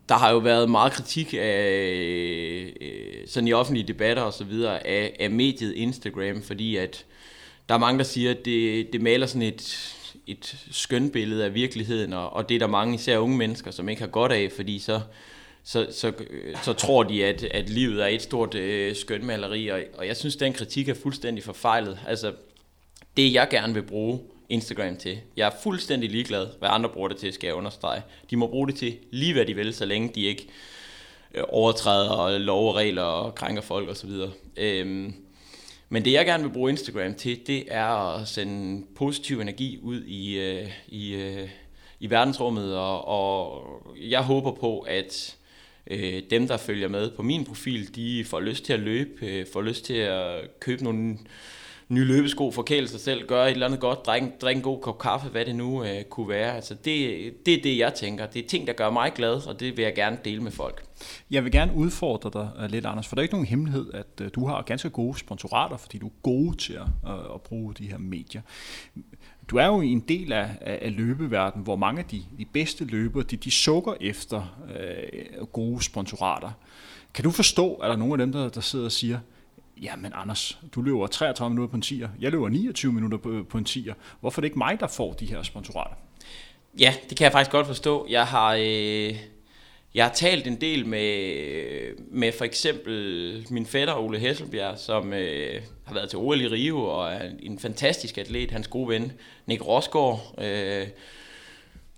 der 0.09 0.15
har 0.15 0.31
jo 0.31 0.39
været 0.39 0.71
meget 0.71 0.93
kritik 0.93 1.35
af 1.39 2.73
øh, 2.81 3.27
sådan 3.27 3.49
i 3.49 3.53
offentlige 3.53 3.89
debatter 3.89 4.23
og 4.23 4.33
så 4.33 4.45
videre 4.45 4.87
af, 4.87 5.17
af 5.21 5.31
mediet 5.31 5.73
Instagram, 5.73 6.43
fordi 6.43 6.77
at 6.77 7.05
der 7.69 7.75
er 7.75 7.79
mange, 7.79 7.99
der 7.99 8.05
siger, 8.05 8.31
at 8.31 8.45
det, 8.45 8.93
det 8.93 9.01
maler 9.01 9.27
sådan 9.27 9.43
et, 9.43 9.95
et 10.27 10.67
skønbillede 10.71 11.45
af 11.45 11.55
virkeligheden, 11.55 12.13
og, 12.13 12.33
og 12.33 12.49
det 12.49 12.55
er 12.55 12.59
der 12.59 12.67
mange, 12.67 12.95
især 12.95 13.19
unge 13.19 13.37
mennesker, 13.37 13.71
som 13.71 13.89
ikke 13.89 14.03
har 14.03 14.09
godt 14.09 14.33
af, 14.33 14.53
fordi 14.57 14.79
så 14.79 15.01
så, 15.65 15.87
så, 15.91 16.13
så 16.63 16.73
tror 16.73 17.03
de, 17.03 17.25
at, 17.25 17.45
at 17.45 17.69
livet 17.69 18.03
er 18.03 18.07
et 18.07 18.23
stort 18.23 18.55
øh, 18.55 18.97
skønmaleri, 18.97 19.69
og, 19.69 19.81
og 19.99 20.07
jeg 20.07 20.17
synes, 20.17 20.37
den 20.37 20.53
kritik 20.53 20.89
er 20.89 20.95
fuldstændig 20.95 21.45
forfejlet. 21.45 21.99
Altså, 22.07 22.33
det 23.17 23.33
jeg 23.33 23.49
gerne 23.51 23.75
vil 23.75 23.83
bruge 23.83 24.21
Instagram 24.49 24.97
til, 24.97 25.19
jeg 25.37 25.47
er 25.47 25.53
fuldstændig 25.63 26.11
ligeglad, 26.11 26.47
hvad 26.59 26.69
andre 26.73 26.91
bruger 26.91 27.09
det 27.09 27.17
til, 27.17 27.33
skal 27.33 27.47
jeg 27.47 27.55
understrege. 27.55 28.03
De 28.31 28.37
må 28.37 28.47
bruge 28.47 28.69
det 28.69 28.77
til 28.77 28.97
lige 29.11 29.33
hvad 29.33 29.47
de 29.47 29.55
vil, 29.55 29.75
så 29.75 29.85
længe 29.85 30.11
de 30.15 30.21
ikke 30.21 30.49
øh, 31.35 31.45
overtræder 31.49 32.39
lov 32.39 32.69
og 32.69 32.75
regler 32.75 33.03
og 33.03 33.35
krænker 33.35 33.63
folk 33.63 33.89
osv. 33.89 34.11
Øhm, 34.57 35.15
men 35.93 36.05
det 36.05 36.13
jeg 36.13 36.27
gerne 36.27 36.45
vil 36.45 36.53
bruge 36.53 36.71
Instagram 36.71 37.15
til, 37.15 37.47
det 37.47 37.65
er 37.69 38.17
at 38.17 38.29
sende 38.29 38.87
positiv 38.97 39.41
energi 39.41 39.79
ud 39.83 40.03
i, 40.05 40.39
øh, 40.39 40.71
i, 40.89 41.15
øh, 41.15 41.49
i 42.01 42.11
verdensrummet, 42.11 42.77
og, 42.77 43.09
og 43.09 43.63
jeg 44.01 44.23
håber 44.23 44.53
på, 44.53 44.79
at 44.79 45.37
øh, 45.87 46.23
dem, 46.31 46.49
der 46.49 46.57
følger 46.57 46.89
med 46.89 47.11
på 47.11 47.23
min 47.23 47.45
profil, 47.45 47.95
de 47.95 48.25
får 48.25 48.41
lyst 48.41 48.65
til 48.65 48.73
at 48.73 48.81
løbe, 48.81 49.27
øh, 49.27 49.47
får 49.53 49.63
lyst 49.63 49.85
til 49.85 49.95
at 49.95 50.61
købe 50.61 50.85
nogle 50.85 51.19
nye 51.89 52.05
løbesko, 52.05 52.51
forkæle 52.51 52.89
sig 52.89 53.01
selv, 53.01 53.27
gøre 53.27 53.47
et 53.47 53.53
eller 53.53 53.67
andet 53.67 53.81
godt, 53.81 54.07
drikke, 54.07 54.33
drikke 54.41 54.59
en 54.59 54.63
god 54.63 54.81
kop 54.81 54.99
kaffe, 54.99 55.29
hvad 55.29 55.45
det 55.45 55.57
nu 55.57 55.85
øh, 55.85 56.05
kunne 56.05 56.29
være. 56.29 56.55
Altså 56.55 56.75
det, 56.75 57.47
det 57.47 57.55
er 57.55 57.63
det, 57.63 57.79
jeg 57.79 57.95
tænker. 57.95 58.27
Det 58.27 58.45
er 58.45 58.49
ting, 58.49 58.67
der 58.67 58.73
gør 58.73 58.91
mig 58.91 59.13
glad, 59.15 59.47
og 59.49 59.61
det 59.61 59.77
vil 59.77 59.83
jeg 59.83 59.95
gerne 59.95 60.19
dele 60.25 60.43
med 60.43 60.51
folk. 60.51 60.85
Jeg 61.31 61.45
vil 61.45 61.53
gerne 61.53 61.75
udfordre 61.75 62.31
dig 62.33 62.51
øh, 62.63 62.71
lidt, 62.71 62.87
Anders, 62.87 63.09
for 63.09 63.17
der 63.17 63.21
er 63.21 63.23
ikke 63.23 63.35
nogen 63.35 63.47
hemmelighed, 63.47 63.95
at 63.95 64.21
øh, 64.21 64.31
du 64.35 64.47
har 64.47 64.63
ganske 64.63 64.91
gode 64.91 65.19
sponsorater, 65.19 65.77
fordi 65.77 65.99
du 65.99 66.07
er 66.07 66.13
god 66.23 66.55
til 66.55 66.73
at, 66.73 67.11
øh, 67.11 67.35
at 67.35 67.41
bruge 67.41 67.75
de 67.75 67.87
her 67.87 67.99
medier 67.99 68.41
du 69.51 69.57
er 69.57 69.67
jo 69.67 69.81
en 69.81 70.01
del 70.01 70.33
af, 70.33 70.51
af 70.61 70.97
løbeverdenen, 70.97 71.65
hvor 71.65 71.77
mange 71.77 71.99
af 71.99 72.05
de, 72.05 72.23
de 72.39 72.45
bedste 72.45 72.85
løbere, 72.85 73.23
de, 73.23 73.37
de 73.37 73.51
sukker 73.51 73.95
efter 74.01 74.59
øh, 74.77 75.47
gode 75.47 75.85
sponsorater. 75.85 76.51
Kan 77.15 77.25
du 77.25 77.31
forstå, 77.31 77.75
at 77.75 77.87
der 77.87 77.93
er 77.93 77.99
nogle 77.99 78.15
af 78.15 78.19
dem, 78.19 78.33
der, 78.33 78.49
der 78.49 78.61
sidder 78.61 78.85
og 78.85 78.93
siger, 78.93 79.19
jamen 79.83 80.13
Anders, 80.15 80.59
du 80.75 80.83
løber 80.83 81.07
33 81.07 81.51
minutter 81.51 81.71
på 81.71 81.77
en 81.77 81.83
tiger, 81.83 82.09
jeg 82.21 82.31
løber 82.31 82.49
29 82.49 82.93
minutter 82.93 83.19
på, 83.19 83.45
på 83.49 83.59
en 83.59 83.65
tiger. 83.65 83.95
Hvorfor 84.21 84.41
er 84.41 84.43
det 84.43 84.47
ikke 84.47 84.59
mig, 84.59 84.81
der 84.81 84.87
får 84.87 85.13
de 85.13 85.27
her 85.27 85.43
sponsorater? 85.43 85.95
Ja, 86.79 86.95
det 87.09 87.17
kan 87.17 87.25
jeg 87.25 87.33
faktisk 87.33 87.51
godt 87.51 87.67
forstå. 87.67 88.07
Jeg 88.11 88.27
har... 88.27 88.57
Øh 88.61 89.17
jeg 89.95 90.05
har 90.05 90.13
talt 90.13 90.47
en 90.47 90.61
del 90.61 90.87
med, 90.87 91.97
med 92.11 92.33
for 92.33 92.45
eksempel 92.45 93.47
min 93.51 93.67
fætter 93.67 93.95
Ole 93.95 94.19
Hesselbjerg, 94.19 94.79
som 94.79 95.13
øh, 95.13 95.63
har 95.85 95.95
været 95.95 96.11
til 96.11 96.19
OL 96.19 96.41
i 96.41 96.49
Rio 96.49 96.81
og 96.81 97.13
er 97.13 97.31
en 97.43 97.59
fantastisk 97.59 98.19
atlet, 98.19 98.51
hans 98.51 98.69
gode 98.69 98.89
ven 98.89 99.13
Nick 99.47 99.67
Rosgaard, 99.67 100.35
øh, 100.39 100.87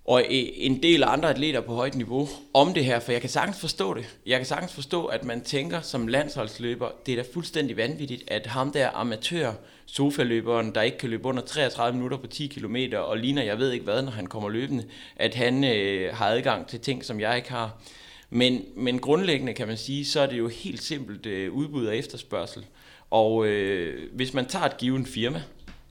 og 0.05 0.23
en 0.29 0.83
del 0.83 1.05
andre 1.05 1.31
atleter 1.31 1.61
på 1.61 1.75
højt 1.75 1.95
niveau 1.95 2.29
om 2.55 2.75
det 2.75 2.85
her, 2.85 3.01
for 3.01 3.13
jeg 3.13 3.21
kan 3.21 3.31
sagtens 3.31 3.61
forstå 3.61 3.95
det. 3.95 4.17
Jeg 4.27 4.39
kan 4.39 4.47
sagtens 4.47 4.73
forstå, 4.73 5.05
at 5.05 5.25
man 5.25 5.41
tænker 5.41 5.81
som 5.81 6.09
landsholdsløber, 6.09 6.89
det 7.07 7.13
er 7.13 7.23
da 7.23 7.29
fuldstændig 7.35 7.77
vanvittigt, 7.77 8.25
at 8.27 8.47
ham 8.47 8.73
der 8.73 8.91
amatør 8.95 9.53
sofaløberen, 9.87 10.75
der 10.75 10.83
ikke 10.83 10.99
kan 10.99 11.11
løbe 11.11 11.29
under 11.29 11.43
33 11.43 11.97
minutter 11.97 12.19
på 12.19 12.27
10 12.27 12.47
km, 12.47 12.77
og 12.97 13.19
ligner 13.19 13.43
jeg 13.43 13.59
ved 13.59 13.73
ikke 13.73 13.85
hvad, 13.85 14.03
når 14.03 14.11
han 14.11 14.27
kommer 14.27 14.49
løbende, 14.49 14.85
at 15.17 15.35
han 15.35 15.65
øh, 15.65 16.15
har 16.17 16.27
adgang 16.27 16.67
til 16.67 16.81
ting, 16.81 17.05
som 17.05 17.21
jeg 17.21 17.37
ikke 17.37 17.51
har. 17.51 17.83
Men, 18.31 18.65
men 18.77 18.99
grundlæggende 18.99 19.55
kan 19.55 19.69
man 19.69 19.77
sige, 19.77 20.05
så 20.05 20.21
er 20.21 20.27
det 20.27 20.39
jo 20.39 20.49
helt 20.49 20.83
simpelt 20.83 21.27
øh, 21.27 21.53
udbud 21.53 21.87
og 21.87 21.97
efterspørgsel. 21.97 22.67
Og 23.11 23.47
øh, 23.47 24.11
hvis 24.13 24.35
man 24.35 24.47
tager 24.47 24.65
et 24.65 24.77
givet 24.77 25.09
firma, 25.09 25.43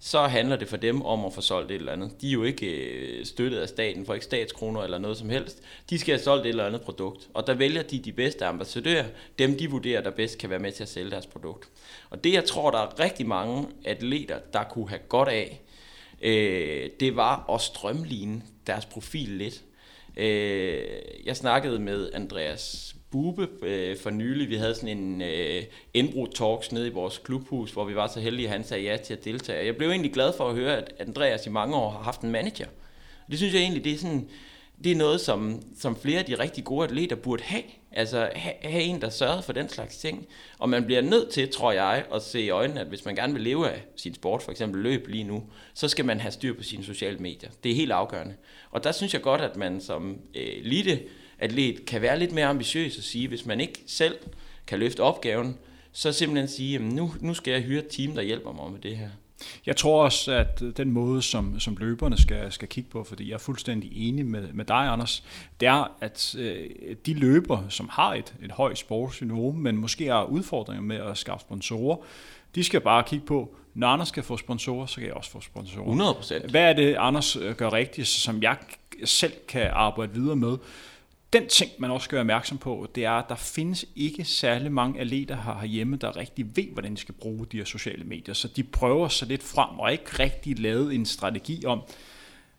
så 0.05 0.27
handler 0.27 0.55
det 0.55 0.67
for 0.67 0.77
dem 0.77 1.01
om 1.01 1.25
at 1.25 1.33
få 1.33 1.41
solgt 1.41 1.71
et 1.71 1.75
eller 1.75 1.91
andet. 1.91 2.21
De 2.21 2.27
er 2.27 2.31
jo 2.31 2.43
ikke 2.43 2.67
øh, 2.67 3.25
støttet 3.25 3.59
af 3.59 3.69
staten, 3.69 4.05
for 4.05 4.13
ikke 4.13 4.25
statskroner 4.25 4.81
eller 4.81 4.97
noget 4.97 5.17
som 5.17 5.29
helst. 5.29 5.63
De 5.89 5.99
skal 5.99 6.13
have 6.13 6.23
solgt 6.23 6.45
et 6.45 6.49
eller 6.49 6.65
andet 6.65 6.81
produkt. 6.81 7.29
Og 7.33 7.47
der 7.47 7.53
vælger 7.53 7.83
de 7.83 7.99
de 7.99 8.11
bedste 8.11 8.45
ambassadører, 8.45 9.05
dem 9.39 9.57
de 9.57 9.69
vurderer, 9.69 10.01
der 10.01 10.11
bedst 10.11 10.37
kan 10.37 10.49
være 10.49 10.59
med 10.59 10.71
til 10.71 10.83
at 10.83 10.89
sælge 10.89 11.11
deres 11.11 11.27
produkt. 11.27 11.69
Og 12.09 12.23
det 12.23 12.33
jeg 12.33 12.45
tror, 12.45 12.71
der 12.71 12.77
er 12.77 12.99
rigtig 12.99 13.27
mange 13.27 13.67
atleter, 13.85 14.39
der 14.53 14.63
kunne 14.63 14.89
have 14.89 15.01
godt 15.09 15.29
af, 15.29 15.61
øh, 16.21 16.89
det 16.99 17.15
var 17.15 17.53
at 17.53 17.61
strømline 17.61 18.41
deres 18.67 18.85
profil 18.85 19.29
lidt. 19.29 19.63
Øh, 20.17 20.81
jeg 21.25 21.37
snakkede 21.37 21.79
med 21.79 22.09
Andreas 22.13 22.95
Bube 23.13 23.47
øh, 23.61 23.97
for 23.97 24.09
nylig. 24.09 24.49
Vi 24.49 24.55
havde 24.55 24.75
sådan 24.75 24.97
en 24.97 25.21
øh, 25.21 25.63
indbrud 25.93 26.27
talks 26.27 26.71
nede 26.71 26.87
i 26.87 26.91
vores 26.91 27.17
klubhus, 27.17 27.71
hvor 27.71 27.85
vi 27.85 27.95
var 27.95 28.07
så 28.07 28.19
heldige, 28.19 28.47
at 28.47 28.51
han 28.51 28.63
sagde 28.63 28.83
ja 28.83 28.97
til 28.97 29.13
at 29.13 29.25
deltage. 29.25 29.65
Jeg 29.65 29.75
blev 29.75 29.89
egentlig 29.89 30.13
glad 30.13 30.33
for 30.37 30.49
at 30.49 30.55
høre, 30.55 30.77
at 30.77 30.93
Andreas 30.99 31.45
i 31.45 31.49
mange 31.49 31.75
år 31.75 31.89
har 31.89 32.03
haft 32.03 32.21
en 32.21 32.31
manager. 32.31 32.67
Det 33.31 33.37
synes 33.37 33.53
jeg 33.53 33.61
egentlig, 33.61 33.83
det 33.83 33.93
er, 33.93 33.97
sådan, 33.97 34.29
det 34.83 34.91
er 34.91 34.95
noget, 34.95 35.21
som, 35.21 35.61
som 35.79 35.95
flere 35.95 36.19
af 36.19 36.25
de 36.25 36.39
rigtig 36.39 36.63
gode 36.63 36.83
atleter 36.83 37.15
burde 37.15 37.43
have. 37.43 37.63
Altså 37.91 38.29
have, 38.35 38.53
have 38.61 38.83
en, 38.83 39.01
der 39.01 39.09
sørger 39.09 39.41
for 39.41 39.53
den 39.53 39.69
slags 39.69 39.97
ting. 39.97 40.27
Og 40.59 40.69
man 40.69 40.85
bliver 40.85 41.01
nødt 41.01 41.29
til, 41.29 41.49
tror 41.49 41.71
jeg, 41.71 42.05
at 42.13 42.21
se 42.21 42.41
i 42.41 42.49
øjnene, 42.49 42.81
at 42.81 42.87
hvis 42.87 43.05
man 43.05 43.15
gerne 43.15 43.33
vil 43.33 43.41
leve 43.41 43.69
af 43.69 43.83
sin 43.95 44.13
sport, 44.13 44.43
for 44.43 44.51
eksempel 44.51 44.81
løb 44.81 45.07
lige 45.07 45.23
nu, 45.23 45.43
så 45.73 45.87
skal 45.87 46.05
man 46.05 46.19
have 46.19 46.31
styr 46.31 46.53
på 46.53 46.63
sine 46.63 46.83
sociale 46.83 47.17
medier. 47.17 47.49
Det 47.63 47.71
er 47.71 47.75
helt 47.75 47.91
afgørende. 47.91 48.35
Og 48.71 48.83
der 48.83 48.91
synes 48.91 49.13
jeg 49.13 49.21
godt, 49.21 49.41
at 49.41 49.55
man 49.55 49.81
som 49.81 50.17
øh, 50.35 50.43
elite 50.43 50.99
atlet 51.43 51.85
kan 51.85 52.01
være 52.01 52.19
lidt 52.19 52.31
mere 52.31 52.45
ambitiøs 52.45 52.97
og 52.97 53.03
sige, 53.03 53.27
hvis 53.27 53.45
man 53.45 53.59
ikke 53.59 53.79
selv 53.87 54.15
kan 54.67 54.79
løfte 54.79 54.99
opgaven, 54.99 55.57
så 55.91 56.11
simpelthen 56.11 56.47
sige, 56.47 56.75
at 56.75 56.81
nu, 56.81 57.13
nu 57.19 57.33
skal 57.33 57.51
jeg 57.51 57.61
hyre 57.61 57.79
et 57.79 57.87
team, 57.89 58.15
der 58.15 58.21
hjælper 58.21 58.51
mig 58.51 58.71
med 58.71 58.79
det 58.79 58.97
her. 58.97 59.09
Jeg 59.65 59.77
tror 59.77 60.03
også, 60.03 60.31
at 60.31 60.63
den 60.77 60.91
måde, 60.91 61.21
som, 61.21 61.59
som 61.59 61.77
løberne 61.79 62.17
skal, 62.17 62.51
skal 62.51 62.67
kigge 62.67 62.89
på, 62.89 63.03
fordi 63.03 63.27
jeg 63.29 63.33
er 63.33 63.39
fuldstændig 63.39 63.91
enig 64.09 64.25
med, 64.25 64.53
med 64.53 64.65
dig, 64.65 64.75
Anders, 64.75 65.23
det 65.59 65.67
er, 65.67 65.97
at 66.01 66.35
øh, 66.39 66.69
de 67.05 67.13
løber, 67.13 67.63
som 67.69 67.89
har 67.91 68.13
et, 68.13 68.33
et 68.43 68.51
højt 68.51 68.77
sportsniveau, 68.77 69.51
men 69.51 69.77
måske 69.77 70.07
har 70.07 70.23
udfordringer 70.23 70.83
med 70.83 70.97
at 70.97 71.17
skaffe 71.17 71.45
sponsorer, 71.45 71.97
de 72.55 72.63
skal 72.63 72.81
bare 72.81 73.03
kigge 73.03 73.25
på, 73.25 73.55
når 73.73 73.87
Anders 73.87 74.07
skal 74.07 74.23
få 74.23 74.37
sponsorer, 74.37 74.85
så 74.85 74.95
kan 74.95 75.05
jeg 75.07 75.13
også 75.13 75.31
få 75.31 75.41
sponsorer. 75.41 75.81
100 75.81 76.15
Hvad 76.49 76.69
er 76.69 76.73
det, 76.73 76.95
Anders 76.99 77.35
øh, 77.35 77.55
gør 77.55 77.73
rigtigt, 77.73 78.07
som 78.07 78.41
jeg 78.41 78.57
selv 79.05 79.33
kan 79.47 79.69
arbejde 79.73 80.13
videre 80.13 80.35
med? 80.35 80.57
Den 81.33 81.47
ting, 81.47 81.71
man 81.77 81.91
også 81.91 82.05
skal 82.05 82.15
være 82.15 82.21
opmærksom 82.21 82.57
på, 82.57 82.87
det 82.95 83.05
er, 83.05 83.11
at 83.11 83.25
der 83.29 83.35
findes 83.35 83.85
ikke 83.95 84.23
særlig 84.23 84.71
mange 84.71 84.99
atleter 84.99 85.35
her 85.35 85.59
herhjemme, 85.59 85.95
der 85.95 86.17
rigtig 86.17 86.55
ved, 86.55 86.65
hvordan 86.73 86.91
de 86.91 86.97
skal 86.97 87.13
bruge 87.13 87.45
de 87.51 87.57
her 87.57 87.65
sociale 87.65 88.03
medier. 88.03 88.33
Så 88.33 88.47
de 88.47 88.63
prøver 88.63 89.07
sig 89.07 89.27
lidt 89.27 89.43
frem 89.43 89.79
og 89.79 89.91
ikke 89.91 90.19
rigtig 90.19 90.59
lavet 90.59 90.95
en 90.95 91.05
strategi 91.05 91.65
om, 91.65 91.81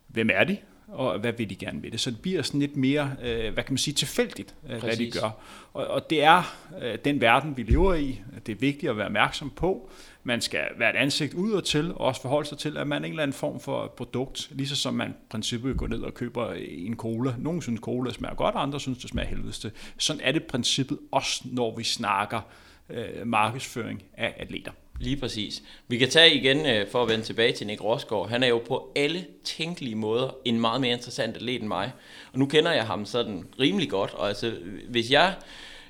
hvem 0.07 0.29
er 0.33 0.43
de, 0.43 0.57
og 0.87 1.19
hvad 1.19 1.33
vil 1.33 1.49
de 1.49 1.55
gerne 1.55 1.79
med 1.79 1.91
det. 1.91 1.99
Så 1.99 2.11
det 2.11 2.19
bliver 2.19 2.41
sådan 2.41 2.59
lidt 2.59 2.77
mere, 2.77 3.15
øh, 3.23 3.53
hvad 3.53 3.63
kan 3.63 3.73
man 3.73 3.77
sige, 3.77 3.93
tilfældigt, 3.93 4.55
øh, 4.69 4.79
hvad 4.79 4.97
de 4.97 5.11
gør. 5.11 5.29
Og, 5.73 5.87
og 5.87 6.09
det 6.09 6.23
er 6.23 6.55
øh, 6.81 6.97
den 7.05 7.21
verden, 7.21 7.57
vi 7.57 7.63
lever 7.63 7.93
i. 7.93 8.21
Det 8.45 8.51
er 8.51 8.59
vigtigt 8.59 8.89
at 8.89 8.97
være 8.97 9.05
opmærksom 9.05 9.49
på. 9.49 9.89
Man 10.27 10.41
skal 10.41 10.63
være 10.77 10.89
et 10.89 10.95
ansigt 10.95 11.33
udad 11.33 11.61
til, 11.61 11.91
og 11.91 11.99
også 11.99 12.21
forholde 12.21 12.49
sig 12.49 12.57
til, 12.57 12.77
at 12.77 12.87
man 12.87 13.01
er 13.01 13.05
en 13.05 13.11
eller 13.11 13.23
anden 13.23 13.33
form 13.33 13.59
for 13.59 13.93
produkt, 13.97 14.49
ligesom 14.51 14.75
som 14.75 14.93
man 14.93 15.09
i 15.09 15.13
princippet 15.29 15.77
går 15.77 15.87
ned 15.87 16.01
og 16.01 16.13
køber 16.13 16.53
en 16.53 16.95
cola. 16.95 17.33
Nogle 17.37 17.61
synes, 17.61 17.79
cola 17.79 18.11
smager 18.11 18.35
godt, 18.35 18.55
andre 18.55 18.79
synes, 18.79 18.97
det 18.97 19.09
smager 19.09 19.29
helvede. 19.29 19.71
Sådan 19.97 20.21
er 20.23 20.31
det 20.31 20.43
princippet 20.43 20.99
også, 21.11 21.41
når 21.45 21.75
vi 21.77 21.83
snakker 21.83 22.41
øh, 22.89 23.27
markedsføring 23.27 24.03
af 24.13 24.33
atleter. 24.37 24.71
Lige 24.99 25.17
præcis. 25.17 25.63
Vi 25.87 25.97
kan 25.97 26.09
tage 26.09 26.35
igen, 26.35 26.65
øh, 26.65 26.87
for 26.91 27.03
at 27.03 27.09
vende 27.09 27.25
tilbage 27.25 27.53
til 27.53 27.67
Nick 27.67 27.83
Rosgaard. 27.83 28.29
Han 28.29 28.43
er 28.43 28.47
jo 28.47 28.61
på 28.67 28.91
alle 28.95 29.25
tænkelige 29.43 29.95
måder 29.95 30.35
en 30.45 30.59
meget 30.59 30.81
mere 30.81 30.93
interessant 30.93 31.35
atlet 31.35 31.61
end 31.61 31.67
mig. 31.67 31.91
Og 32.33 32.39
nu 32.39 32.45
kender 32.45 32.71
jeg 32.71 32.85
ham 32.85 33.05
sådan 33.05 33.45
rimelig 33.59 33.89
godt, 33.89 34.13
og 34.13 34.27
altså, 34.27 34.53
hvis 34.89 35.11
jeg 35.11 35.33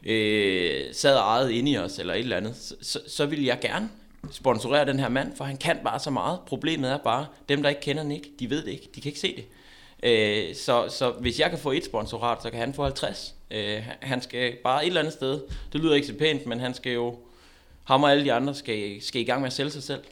øh, 0.05 0.81
sad 0.93 1.17
ejet 1.17 1.51
inde 1.51 1.71
i 1.71 1.77
os, 1.77 1.99
eller 1.99 2.13
et 2.13 2.19
eller 2.19 2.37
andet, 2.37 2.55
så, 2.81 2.99
så 3.07 3.25
ville 3.25 3.45
jeg 3.45 3.59
gerne 3.61 3.89
sponsorere 4.31 4.85
den 4.85 4.99
her 4.99 5.09
mand, 5.09 5.35
for 5.35 5.43
han 5.43 5.57
kan 5.57 5.77
bare 5.83 5.99
så 5.99 6.09
meget. 6.09 6.39
Problemet 6.47 6.91
er 6.91 6.97
bare, 6.97 7.25
dem 7.49 7.61
der 7.61 7.69
ikke 7.69 7.81
kender 7.81 8.03
Nick, 8.03 8.27
de 8.39 8.49
ved 8.49 8.65
det 8.65 8.71
ikke, 8.71 8.89
de 8.95 9.01
kan 9.01 9.09
ikke 9.09 9.19
se 9.19 9.35
det. 9.35 9.45
Øh, 10.03 10.55
så, 10.55 10.85
så 10.89 11.11
hvis 11.11 11.39
jeg 11.39 11.49
kan 11.49 11.59
få 11.59 11.71
et 11.71 11.85
sponsorat, 11.85 12.43
så 12.43 12.49
kan 12.49 12.59
han 12.59 12.73
få 12.73 12.83
50. 12.83 13.35
Øh, 13.51 13.83
han 14.01 14.21
skal 14.21 14.55
bare 14.63 14.83
et 14.83 14.87
eller 14.87 14.99
andet 14.99 15.13
sted, 15.13 15.41
det 15.73 15.81
lyder 15.81 15.95
ikke 15.95 16.07
så 16.07 16.13
pænt, 16.13 16.45
men 16.45 16.59
han 16.59 16.73
skal 16.73 16.91
jo 16.91 17.19
ham 17.83 18.03
og 18.03 18.11
alle 18.11 18.23
de 18.23 18.33
andre 18.33 18.55
skal, 18.55 19.01
skal 19.01 19.21
i 19.21 19.23
gang 19.23 19.41
med 19.41 19.47
at 19.47 19.53
sælge 19.53 19.71
sig 19.71 19.83
selv. 19.83 20.03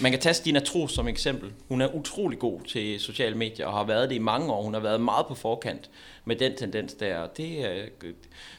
Man 0.00 0.12
kan 0.12 0.20
tage 0.20 0.34
Stina 0.34 0.60
Tro 0.60 0.88
som 0.88 1.08
eksempel. 1.08 1.52
Hun 1.68 1.80
er 1.80 1.94
utrolig 1.94 2.38
god 2.38 2.60
til 2.60 3.00
sociale 3.00 3.36
medier 3.36 3.66
og 3.66 3.72
har 3.72 3.84
været 3.84 4.08
det 4.10 4.16
i 4.16 4.18
mange 4.18 4.52
år. 4.52 4.62
Hun 4.62 4.74
har 4.74 4.80
været 4.80 5.00
meget 5.00 5.26
på 5.26 5.34
forkant 5.34 5.90
med 6.24 6.36
den 6.36 6.56
tendens 6.56 6.94
der. 6.94 7.26
Det, 7.26 7.64
er, 7.64 7.86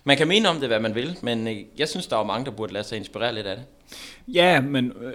man 0.03 0.17
kan 0.17 0.27
mene 0.27 0.49
om 0.49 0.59
det, 0.59 0.69
hvad 0.69 0.79
man 0.79 0.95
vil, 0.95 1.17
men 1.21 1.47
øh, 1.47 1.57
jeg 1.77 1.89
synes, 1.89 2.07
der 2.07 2.17
er 2.17 2.23
mange, 2.23 2.45
der 2.45 2.51
burde 2.51 2.73
lade 2.73 2.83
sig 2.83 2.97
inspirere 2.97 3.35
lidt 3.35 3.47
af 3.47 3.55
det. 3.55 3.65
Ja, 4.27 4.61
men 4.61 4.91
øh, 4.91 5.13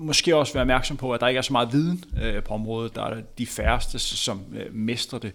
måske 0.00 0.36
også 0.36 0.52
være 0.52 0.60
opmærksom 0.60 0.96
på, 0.96 1.12
at 1.12 1.20
der 1.20 1.28
ikke 1.28 1.38
er 1.38 1.42
så 1.42 1.52
meget 1.52 1.72
viden 1.72 2.04
øh, 2.22 2.42
på 2.42 2.54
området. 2.54 2.94
Der 2.94 3.02
er 3.02 3.20
de 3.38 3.46
færreste, 3.46 3.98
som 3.98 4.44
øh, 4.54 4.74
mestrer 4.74 5.18
det. 5.18 5.32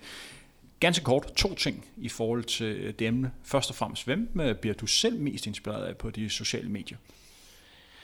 Ganske 0.80 1.04
kort, 1.04 1.34
to 1.36 1.56
ting 1.56 1.86
i 1.98 2.10
forhold 2.10 2.44
til 2.44 2.66
øh, 2.66 2.94
det 3.00 3.08
emne. 3.08 3.32
Først 3.44 3.70
og 3.70 3.76
fremmest, 3.76 4.06
hvem 4.06 4.30
bliver 4.62 4.74
du 4.74 4.88
selv 4.88 5.20
mest 5.20 5.48
inspireret 5.48 5.86
af 5.86 5.98
på 5.98 6.10
de 6.10 6.30
sociale 6.30 6.70
medier? 6.70 6.98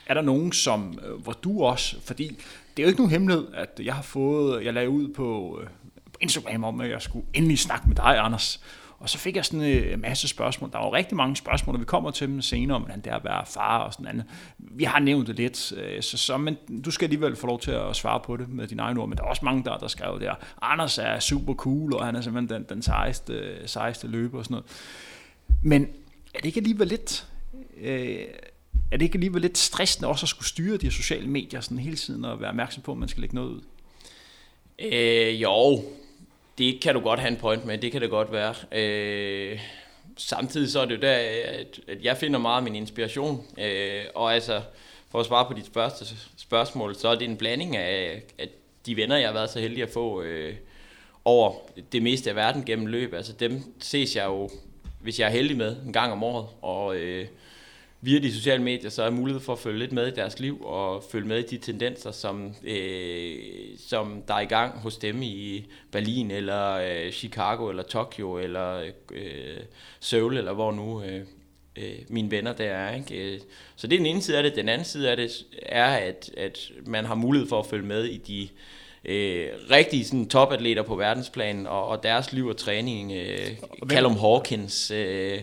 Er 0.05 0.13
der 0.13 0.21
nogen, 0.21 0.51
som, 0.51 0.99
øh, 1.05 1.21
hvor 1.21 1.31
du 1.31 1.63
også, 1.63 1.95
fordi 2.01 2.27
det 2.77 2.83
er 2.83 2.83
jo 2.83 2.87
ikke 2.87 2.99
nogen 2.99 3.11
hemmelighed, 3.11 3.47
at 3.53 3.79
jeg 3.83 3.95
har 3.95 4.01
fået, 4.01 4.65
jeg 4.65 4.73
lagde 4.73 4.89
ud 4.89 5.07
på, 5.07 5.59
øh, 5.61 5.67
på 6.05 6.17
Instagram 6.21 6.63
om, 6.63 6.81
at 6.81 6.89
jeg 6.89 7.01
skulle 7.01 7.25
endelig 7.33 7.59
snakke 7.59 7.87
med 7.87 7.95
dig, 7.95 8.17
Anders. 8.17 8.63
Og 8.99 9.09
så 9.09 9.17
fik 9.17 9.35
jeg 9.35 9.45
sådan 9.45 9.61
øh, 9.61 9.93
en 9.93 10.01
masse 10.01 10.27
spørgsmål. 10.27 10.71
Der 10.71 10.77
var 10.77 10.93
rigtig 10.93 11.17
mange 11.17 11.35
spørgsmål, 11.35 11.75
og 11.75 11.79
vi 11.79 11.85
kommer 11.85 12.11
til 12.11 12.27
dem 12.27 12.41
senere, 12.41 12.75
om 12.75 12.81
hvordan 12.81 13.01
det 13.01 13.11
er 13.11 13.15
at 13.15 13.23
være 13.23 13.45
far 13.45 13.79
og 13.79 13.93
sådan 13.93 14.07
andet. 14.07 14.25
Vi 14.57 14.83
har 14.83 14.99
nævnt 14.99 15.27
det 15.27 15.35
lidt, 15.35 15.57
så, 16.01 16.17
så 16.17 16.37
men 16.37 16.57
du 16.85 16.91
skal 16.91 17.05
alligevel 17.05 17.35
få 17.35 17.47
lov 17.47 17.59
til 17.59 17.71
at 17.71 17.95
svare 17.95 18.19
på 18.19 18.37
det 18.37 18.49
med 18.49 18.67
dine 18.67 18.81
egne 18.81 18.99
ord. 18.99 19.09
Men 19.09 19.17
der 19.17 19.23
er 19.23 19.27
også 19.27 19.45
mange, 19.45 19.63
der, 19.63 19.77
der 19.77 19.87
skrev 19.87 20.19
der, 20.19 20.35
Anders 20.61 20.97
er 20.97 21.19
super 21.19 21.53
cool, 21.53 21.93
og 21.93 22.05
han 22.05 22.15
er 22.15 22.21
simpelthen 22.21 22.61
den, 22.61 22.69
den 22.69 22.81
sejeste, 22.81 23.67
sejeste 23.67 24.07
løber 24.07 24.37
og 24.37 24.45
sådan 24.45 24.55
noget. 24.55 24.65
Men 25.61 25.87
er 26.33 26.37
det 26.37 26.45
ikke 26.45 26.59
alligevel 26.59 26.87
lidt... 26.87 27.27
Øh, 27.81 28.17
er 28.93 28.97
det 28.97 29.05
ikke 29.05 29.15
alligevel 29.15 29.41
lidt 29.41 29.57
stressende 29.57 30.09
også 30.09 30.25
at 30.25 30.29
skulle 30.29 30.47
styre 30.47 30.77
de 30.77 30.91
sociale 30.91 31.27
medier 31.27 31.61
sådan 31.61 31.79
hele 31.79 31.95
tiden 31.95 32.25
og 32.25 32.41
være 32.41 32.49
opmærksom 32.49 32.83
på, 32.83 32.91
at 32.91 32.97
man 32.97 33.09
skal 33.09 33.21
lægge 33.21 33.35
noget 33.35 33.49
ud? 33.49 33.61
Øh, 34.79 35.41
jo, 35.41 35.83
det 36.57 36.81
kan 36.81 36.93
du 36.93 36.99
godt 36.99 37.19
have 37.19 37.31
en 37.31 37.37
point 37.37 37.65
med, 37.65 37.77
det 37.77 37.91
kan 37.91 38.01
det 38.01 38.09
godt 38.09 38.31
være. 38.31 38.55
Øh, 38.71 39.59
samtidig 40.17 40.71
så 40.71 40.79
er 40.79 40.85
det 40.85 40.95
jo 40.95 41.01
der, 41.01 41.13
at, 41.13 41.79
at 41.87 42.03
jeg 42.03 42.17
finder 42.17 42.39
meget 42.39 42.57
af 42.57 42.63
min 42.63 42.75
inspiration. 42.75 43.45
Øh, 43.57 44.03
og 44.15 44.33
altså, 44.33 44.61
for 45.09 45.19
at 45.19 45.25
svare 45.25 45.45
på 45.45 45.53
dit 45.53 45.69
første 45.73 46.05
spørgsmål, 46.37 46.95
så 46.95 47.07
er 47.07 47.15
det 47.15 47.29
en 47.29 47.37
blanding 47.37 47.77
af, 47.77 48.21
at 48.37 48.49
de 48.85 48.95
venner, 48.95 49.17
jeg 49.17 49.27
har 49.27 49.33
været 49.33 49.49
så 49.49 49.59
heldig 49.59 49.83
at 49.83 49.89
få 49.89 50.21
øh, 50.21 50.55
over 51.25 51.53
det 51.91 52.03
meste 52.03 52.29
af 52.29 52.35
verden 52.35 52.65
gennem 52.65 52.85
løb, 52.85 53.13
altså 53.13 53.33
dem 53.33 53.61
ses 53.79 54.15
jeg 54.15 54.25
jo, 54.25 54.49
hvis 55.01 55.19
jeg 55.19 55.25
er 55.25 55.31
heldig 55.31 55.57
med, 55.57 55.75
en 55.85 55.93
gang 55.93 56.11
om 56.11 56.23
året. 56.23 56.47
Og 56.61 56.95
øh, 56.95 57.27
via 58.03 58.19
de 58.19 58.33
sociale 58.33 58.63
medier, 58.63 58.89
så 58.89 59.03
er 59.03 59.09
mulighed 59.09 59.41
for 59.41 59.53
at 59.53 59.59
følge 59.59 59.79
lidt 59.79 59.91
med 59.91 60.07
i 60.07 60.11
deres 60.11 60.39
liv 60.39 60.61
og 60.61 61.03
følge 61.11 61.27
med 61.27 61.39
i 61.39 61.47
de 61.47 61.57
tendenser, 61.57 62.11
som, 62.11 62.55
øh, 62.63 63.35
som 63.77 64.23
der 64.27 64.33
er 64.33 64.39
i 64.39 64.45
gang 64.45 64.79
hos 64.79 64.97
dem 64.97 65.21
i 65.21 65.65
Berlin 65.91 66.31
eller 66.31 66.71
øh, 66.71 67.11
Chicago 67.11 67.69
eller 67.69 67.83
Tokyo 67.83 68.37
eller 68.37 68.81
øh, 69.11 69.57
Seoul 69.99 70.37
eller 70.37 70.53
hvor 70.53 70.71
nu 70.71 71.03
øh, 71.03 71.21
øh, 71.75 71.95
mine 72.09 72.31
venner 72.31 72.53
der 72.53 72.65
er. 72.65 72.95
Ikke? 72.95 73.39
Så 73.75 73.87
det 73.87 73.95
er 73.95 73.99
den 73.99 74.05
ene 74.05 74.21
side 74.21 74.37
af 74.37 74.43
det. 74.43 74.55
Den 74.55 74.69
anden 74.69 74.85
side 74.85 75.09
af 75.09 75.17
det 75.17 75.31
er, 75.61 75.85
at, 75.85 76.31
at 76.37 76.71
man 76.85 77.05
har 77.05 77.15
mulighed 77.15 77.49
for 77.49 77.59
at 77.59 77.65
følge 77.65 77.85
med 77.85 78.05
i 78.05 78.17
de 78.17 78.49
øh, 79.05 79.47
rigtige 79.71 80.05
sådan, 80.05 80.29
topatleter 80.29 80.83
på 80.83 80.95
verdensplan 80.95 81.67
og, 81.67 81.87
og 81.87 82.03
deres 82.03 82.33
liv 82.33 82.47
og 82.47 82.57
træning. 82.57 83.11
Øh, 83.11 83.57
Callum 83.89 84.17
Hawkins... 84.17 84.91
Øh, 84.91 85.41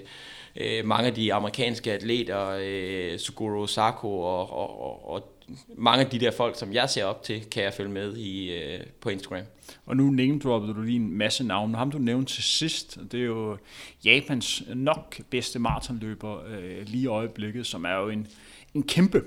øh, 0.56 0.84
mange 0.84 1.06
af 1.06 1.14
de 1.14 1.34
amerikanske 1.34 1.92
atleter, 1.92 2.58
øh, 2.60 3.18
Suguro 3.18 3.66
Sako 3.66 4.20
og, 4.20 4.52
og, 4.52 4.82
og, 4.82 5.10
og 5.10 5.32
mange 5.76 6.04
af 6.04 6.10
de 6.10 6.18
der 6.18 6.30
folk, 6.30 6.58
som 6.58 6.72
jeg 6.72 6.90
ser 6.90 7.04
op 7.04 7.22
til, 7.22 7.50
kan 7.50 7.62
jeg 7.62 7.74
følge 7.74 7.90
med 7.90 8.16
i 8.16 8.52
øh, 8.52 8.80
på 9.00 9.08
Instagram. 9.08 9.44
Og 9.86 9.96
nu 9.96 10.10
name-droppede 10.10 10.74
du 10.74 10.82
lige 10.82 10.96
en 10.96 11.12
masse 11.12 11.44
navne. 11.44 11.76
Ham 11.76 11.90
du 11.90 11.98
nævnte 11.98 12.32
til 12.32 12.42
sidst, 12.42 12.98
det 13.12 13.20
er 13.20 13.24
jo 13.24 13.56
Japans 14.04 14.62
nok 14.74 15.20
bedste 15.30 15.58
maratonløber 15.58 16.44
øh, 16.46 16.82
lige 16.86 17.02
i 17.02 17.06
øjeblikket, 17.06 17.66
som 17.66 17.84
er 17.84 17.94
jo 17.94 18.08
en, 18.08 18.26
en 18.74 18.82
kæmpe 18.82 19.22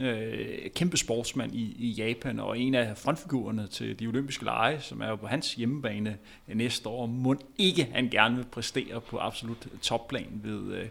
øh, 0.00 0.70
kæmpe 0.74 0.96
sportsmand 0.96 1.54
i, 1.54 1.76
i 1.78 1.90
Japan, 1.90 2.40
og 2.40 2.58
en 2.58 2.74
af 2.74 2.98
frontfigurerne 2.98 3.66
til 3.66 3.98
de 3.98 4.06
olympiske 4.06 4.44
lege, 4.44 4.80
som 4.80 5.00
er 5.00 5.08
jo 5.08 5.16
på 5.16 5.26
hans 5.26 5.54
hjemmebane 5.54 6.16
næste 6.46 6.88
år. 6.88 7.06
Må 7.06 7.34
ikke 7.58 7.88
han 7.94 8.08
gerne 8.08 8.36
vil 8.36 8.44
præstere 8.44 9.00
på 9.00 9.18
absolut 9.18 9.66
topplan 9.82 10.40
ved, 10.42 10.74
øh, 10.74 10.86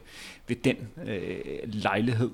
ved 0.48 0.56
den 0.56 0.76
øh, 1.06 1.40
lejlighed. 1.64 2.30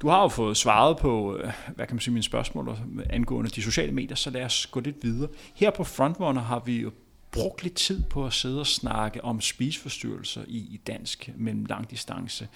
Du 0.00 0.08
har 0.08 0.22
jo 0.22 0.28
fået 0.28 0.56
svaret 0.56 0.96
på, 0.96 1.36
øh, 1.36 1.52
hvad 1.74 1.86
kan 1.86 1.94
man 1.96 2.00
sige, 2.00 2.14
mine 2.14 2.22
spørgsmål 2.22 2.76
angående 3.10 3.50
de 3.50 3.62
sociale 3.62 3.92
medier, 3.92 4.16
så 4.16 4.30
lad 4.30 4.44
os 4.44 4.66
gå 4.66 4.80
lidt 4.80 4.96
videre. 5.02 5.28
Her 5.54 5.70
på 5.70 5.84
Frontrunner 5.84 6.42
har 6.42 6.58
vi 6.58 6.80
jo 6.80 6.92
brugt 7.30 7.62
lidt 7.62 7.74
tid 7.74 8.02
på 8.02 8.26
at 8.26 8.32
sidde 8.32 8.60
og 8.60 8.66
snakke 8.66 9.24
om 9.24 9.40
spiseforstyrrelser 9.40 10.42
i, 10.46 10.56
i 10.56 10.80
dansk 10.86 11.30
mellem 11.36 11.64
langdistance. 11.64 12.48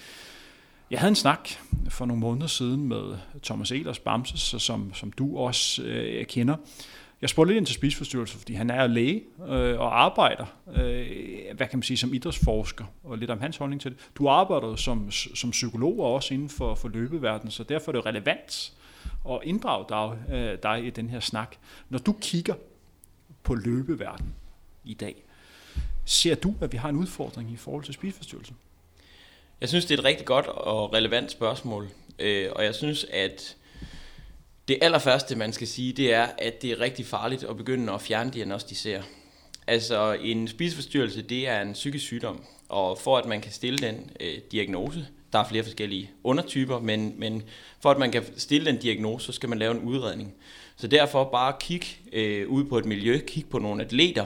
Jeg 0.91 1.01
havde 1.01 1.09
en 1.09 1.15
snak 1.15 1.49
for 1.89 2.07
nogle 2.07 2.21
måneder 2.21 2.47
siden 2.47 2.89
med 2.89 3.19
Thomas 3.43 3.71
Elers 3.71 3.99
Bamses, 3.99 4.63
som, 4.63 4.95
som 4.95 5.13
du 5.13 5.39
også 5.39 5.83
øh, 5.83 6.27
kender. 6.27 6.57
Jeg 7.21 7.31
spurgte 7.31 7.53
lidt 7.53 7.59
ind 7.59 7.67
til 7.67 7.75
spiseforstyrrelser, 7.75 8.39
fordi 8.39 8.55
han 8.55 8.71
er 8.71 8.87
læge 8.87 9.23
øh, 9.49 9.81
og 9.81 10.05
arbejder, 10.05 10.47
øh, 10.77 11.57
hvad 11.57 11.67
kan 11.67 11.79
man 11.79 11.83
sige, 11.83 11.97
som 11.97 12.15
idrætsforsker, 12.15 12.85
og 13.05 13.19
lidt 13.19 13.31
om 13.31 13.41
hans 13.41 13.57
holdning 13.57 13.81
til 13.81 13.91
det. 13.91 13.99
Du 14.15 14.29
arbejder 14.29 14.77
som, 14.77 15.11
som 15.11 15.51
psykolog 15.51 15.99
og 15.99 16.15
også 16.15 16.35
inden 16.35 16.49
for, 16.49 16.75
for 16.75 16.89
løbeverdenen, 16.89 17.51
så 17.51 17.63
derfor 17.63 17.93
er 17.93 17.97
det 17.97 18.07
relevant 18.07 18.73
at 19.31 19.39
inddrage 19.43 19.85
dig, 19.89 20.35
øh, 20.35 20.59
dig 20.63 20.87
i 20.87 20.91
den 20.91 21.11
her 21.11 21.21
snak. 21.21 21.57
Når 21.89 21.99
du 21.99 22.15
kigger 22.21 22.55
på 23.43 23.55
løbeverdenen 23.55 24.35
i 24.85 24.95
dag, 24.95 25.25
ser 26.05 26.35
du, 26.35 26.55
at 26.61 26.73
vi 26.73 26.77
har 26.77 26.89
en 26.89 26.97
udfordring 26.97 27.53
i 27.53 27.57
forhold 27.57 27.85
til 27.85 27.95
spiseforstyrrelser? 27.95 28.55
Jeg 29.61 29.69
synes, 29.69 29.85
det 29.85 29.95
er 29.95 29.99
et 29.99 30.05
rigtig 30.05 30.27
godt 30.27 30.47
og 30.47 30.93
relevant 30.93 31.31
spørgsmål, 31.31 31.89
øh, 32.19 32.49
og 32.53 32.65
jeg 32.65 32.75
synes, 32.75 33.07
at 33.13 33.57
det 34.69 34.79
allerførste, 34.81 35.37
man 35.37 35.53
skal 35.53 35.67
sige, 35.67 35.93
det 35.93 36.15
er, 36.15 36.27
at 36.39 36.63
det 36.63 36.71
er 36.71 36.81
rigtig 36.81 37.07
farligt 37.07 37.45
at 37.45 37.57
begynde 37.57 37.93
at 37.93 38.01
fjerne 38.01 38.31
diagnostisere. 38.31 39.03
Altså, 39.67 40.19
en 40.23 40.49
spiseforstyrrelse, 40.49 41.23
det 41.23 41.49
er 41.49 41.61
en 41.61 41.73
psykisk 41.73 42.05
sygdom, 42.05 42.45
og 42.69 42.99
for 42.99 43.19
at 43.19 43.27
man 43.27 43.41
kan 43.41 43.53
stille 43.53 43.79
den 43.79 44.11
øh, 44.21 44.39
diagnose, 44.53 45.07
der 45.33 45.39
er 45.39 45.49
flere 45.49 45.63
forskellige 45.63 46.11
undertyper, 46.25 46.81
men, 46.81 47.15
men 47.17 47.43
for 47.81 47.91
at 47.91 47.99
man 47.99 48.13
kan 48.13 48.25
stille 48.37 48.67
den 48.67 48.77
diagnose, 48.77 49.27
så 49.27 49.33
skal 49.33 49.49
man 49.49 49.59
lave 49.59 49.75
en 49.75 49.81
udredning. 49.81 50.35
Så 50.77 50.87
derfor 50.87 51.25
bare 51.25 51.55
kig 51.61 51.83
øh, 52.13 52.49
ud 52.49 52.65
på 52.65 52.79
et 52.79 52.85
miljø, 52.85 53.19
kig 53.27 53.47
på 53.51 53.59
nogle 53.59 53.85
atleter, 53.85 54.25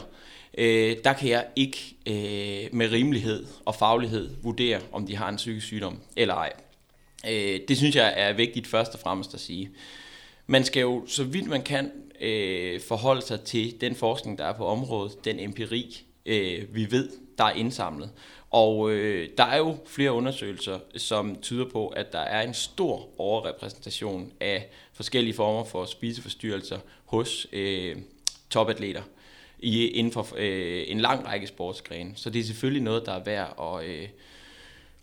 øh, 0.59 0.97
der 1.05 1.13
kan 1.13 1.29
jeg 1.29 1.47
ikke 1.57 1.97
øh, 2.07 2.75
med 2.77 2.93
rimelighed 2.93 3.47
og 3.65 3.75
faglighed 3.75 4.31
vurdere, 4.43 4.81
om 4.93 5.07
de 5.07 5.17
har 5.17 5.29
en 5.29 5.37
psykisk 5.37 5.67
sygdom 5.67 6.01
eller 6.17 6.35
ej. 6.35 6.53
Øh, 7.31 7.61
det 7.69 7.77
synes 7.77 7.97
jeg 7.97 8.15
er 8.17 8.33
vigtigt 8.33 8.67
først 8.67 8.95
og 8.95 9.01
fremmest 9.01 9.35
at 9.35 9.41
sige. 9.41 9.71
Man 10.47 10.65
skal 10.65 10.81
jo 10.81 11.05
så 11.07 11.25
vidt 11.25 11.47
man 11.47 11.63
kan 11.63 11.91
øh, 12.21 12.81
forholde 12.81 13.23
sig 13.23 13.41
til 13.41 13.81
den 13.81 13.95
forskning, 13.95 14.39
der 14.39 14.45
er 14.45 14.53
på 14.53 14.67
området, 14.67 15.25
den 15.25 15.41
empiri, 15.41 16.03
øh, 16.27 16.75
vi 16.75 16.91
ved, 16.91 17.09
der 17.39 17.45
er 17.45 17.53
indsamlet. 17.53 18.11
Og 18.51 18.91
øh, 18.91 19.29
der 19.39 19.45
er 19.45 19.57
jo 19.57 19.77
flere 19.87 20.13
undersøgelser, 20.13 20.79
som 20.97 21.37
tyder 21.43 21.65
på, 21.73 21.89
at 21.89 22.13
der 22.13 22.19
er 22.19 22.43
en 22.43 22.55
stor 22.55 23.09
overrepræsentation 23.19 24.33
af 24.41 24.69
forskellige 24.93 25.35
former 25.35 25.65
for 25.65 25.85
spiseforstyrrelser 25.85 26.79
hos 27.05 27.47
øh, 27.53 27.97
topatleter 28.51 29.03
i, 29.63 29.87
inden 29.87 30.13
for 30.13 30.29
øh, 30.37 30.85
en 30.87 31.01
lang 31.01 31.27
række 31.27 31.47
sportsgrene. 31.47 32.13
Så 32.15 32.31
det 32.31 32.41
er 32.41 32.45
selvfølgelig 32.45 32.83
noget, 32.83 33.07
der 33.07 33.13
er 33.13 33.25
værd 33.25 33.79
at, 33.81 33.89
øh, 33.89 34.09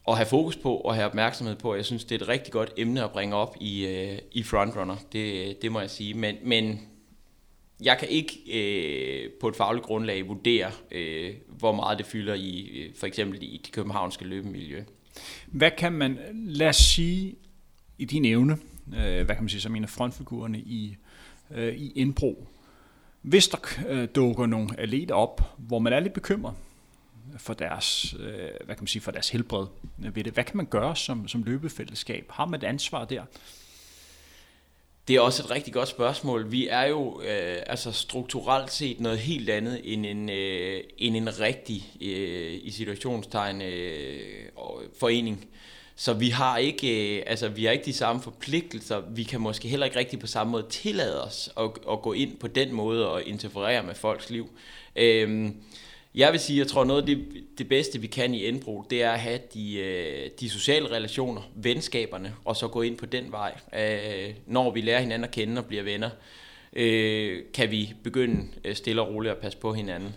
at 0.07 0.15
have 0.15 0.25
fokus 0.25 0.55
på 0.55 0.75
og 0.75 0.95
have 0.95 1.05
opmærksomhed 1.05 1.55
på. 1.55 1.75
Jeg 1.75 1.85
synes, 1.85 2.05
det 2.05 2.15
er 2.15 2.23
et 2.23 2.27
rigtig 2.27 2.53
godt 2.53 2.73
emne 2.77 3.03
at 3.03 3.11
bringe 3.11 3.35
op 3.35 3.55
i, 3.61 3.85
øh, 3.85 4.17
i 4.31 4.43
Frontrunner. 4.43 4.95
Det, 5.11 5.61
det 5.61 5.71
må 5.71 5.79
jeg 5.79 5.89
sige. 5.89 6.13
Men, 6.13 6.35
men 6.43 6.79
jeg 7.83 7.97
kan 7.97 8.07
ikke 8.07 8.39
øh, 8.51 9.31
på 9.41 9.47
et 9.47 9.55
fagligt 9.55 9.85
grundlag 9.85 10.27
vurdere, 10.27 10.71
øh, 10.91 11.33
hvor 11.47 11.71
meget 11.71 11.97
det 11.97 12.05
fylder 12.05 12.33
i 12.33 12.67
øh, 12.67 12.95
for 12.95 13.07
eksempel 13.07 13.43
i 13.43 13.61
det 13.65 13.71
københavnske 13.71 14.25
løbemiljø. 14.25 14.83
Hvad 15.47 15.71
kan 15.77 15.93
man, 15.93 16.19
lad 16.33 16.67
os 16.67 16.75
sige, 16.75 17.35
i 17.97 18.05
din 18.05 18.25
evne, 18.25 18.57
øh, 18.87 19.25
hvad 19.25 19.35
kan 19.35 19.43
man 19.43 19.49
sige, 19.49 19.61
som 19.61 19.75
en 19.75 19.83
af 19.83 19.89
frontfigurerne 19.89 20.59
i, 20.59 20.95
øh, 21.55 21.75
i 21.75 21.91
Indbro, 21.91 22.47
hvis 23.29 23.47
der 23.47 23.57
øh, 23.87 24.07
dukker 24.15 24.45
nogle 24.45 24.79
atleter 24.79 25.15
op, 25.15 25.41
hvor 25.57 25.79
man 25.79 25.93
er 25.93 25.99
lidt 25.99 26.13
bekymret 26.13 26.53
for 27.37 27.53
deres, 27.53 28.15
øh, 28.19 28.49
hvad 28.65 28.75
kan 28.75 28.81
man 28.81 28.87
sige, 28.87 29.01
for 29.01 29.11
deres 29.11 29.29
helbred 29.29 29.67
ved 29.97 30.23
det, 30.23 30.33
hvad 30.33 30.43
kan 30.43 30.57
man 30.57 30.65
gøre 30.65 30.95
som, 30.95 31.27
som 31.27 31.43
løbefællesskab? 31.43 32.25
Har 32.29 32.45
man 32.45 32.59
et 32.59 32.63
ansvar 32.63 33.05
der? 33.05 33.23
Det 35.07 35.15
er 35.15 35.21
også 35.21 35.43
et 35.43 35.51
rigtig 35.51 35.73
godt 35.73 35.87
spørgsmål. 35.87 36.51
Vi 36.51 36.67
er 36.67 36.83
jo 36.83 37.21
øh, 37.21 37.57
altså 37.67 37.91
strukturelt 37.91 38.71
set 38.71 38.99
noget 38.99 39.19
helt 39.19 39.49
andet 39.49 39.81
end 39.93 40.05
en, 40.05 40.29
øh, 40.29 40.83
end 40.97 41.15
en 41.15 41.39
rigtig, 41.39 41.93
øh, 42.01 42.59
i 42.63 42.71
situationstegn, 42.71 43.61
øh, 43.61 44.19
forening. 44.99 45.47
Så 45.99 46.13
vi 46.13 46.29
har 46.29 46.57
ikke, 46.57 47.17
øh, 47.17 47.23
altså 47.27 47.47
vi 47.47 47.65
har 47.65 47.71
ikke 47.71 47.85
de 47.85 47.93
samme 47.93 48.21
forpligtelser. 48.21 49.01
Vi 49.09 49.23
kan 49.23 49.41
måske 49.41 49.67
heller 49.67 49.85
ikke 49.85 49.99
rigtig 49.99 50.19
på 50.19 50.27
samme 50.27 50.51
måde 50.51 50.65
tillade 50.69 51.23
os 51.23 51.49
at, 51.57 51.69
at 51.91 52.01
gå 52.01 52.13
ind 52.13 52.37
på 52.37 52.47
den 52.47 52.73
måde 52.73 53.09
og 53.09 53.23
interferere 53.23 53.83
med 53.83 53.95
folks 53.95 54.29
liv. 54.29 54.49
Øh, 54.95 55.49
jeg 56.15 56.31
vil 56.31 56.39
sige, 56.39 56.59
jeg 56.59 56.67
tror 56.67 56.83
noget 56.83 57.01
af 57.01 57.05
det, 57.05 57.27
det 57.57 57.69
bedste, 57.69 58.01
vi 58.01 58.07
kan 58.07 58.33
i 58.33 58.43
Indbro, 58.43 58.83
det 58.89 59.03
er 59.03 59.11
at 59.11 59.19
have 59.19 59.39
de, 59.53 59.75
øh, 59.75 60.29
de 60.39 60.49
sociale 60.49 60.91
relationer, 60.91 61.41
venskaberne, 61.55 62.33
og 62.45 62.55
så 62.55 62.67
gå 62.67 62.81
ind 62.81 62.97
på 62.97 63.05
den 63.05 63.31
vej. 63.31 63.53
Øh, 63.77 64.33
når 64.45 64.71
vi 64.71 64.81
lærer 64.81 64.99
hinanden 64.99 65.23
at 65.23 65.31
kende 65.31 65.61
og 65.61 65.65
bliver 65.65 65.83
venner, 65.83 66.09
øh, 66.73 67.43
kan 67.53 67.71
vi 67.71 67.93
begynde 68.03 68.47
øh, 68.65 68.75
stille 68.75 69.01
og 69.01 69.13
roligt 69.13 69.31
at 69.31 69.37
passe 69.37 69.57
på 69.57 69.73
hinanden. 69.73 70.15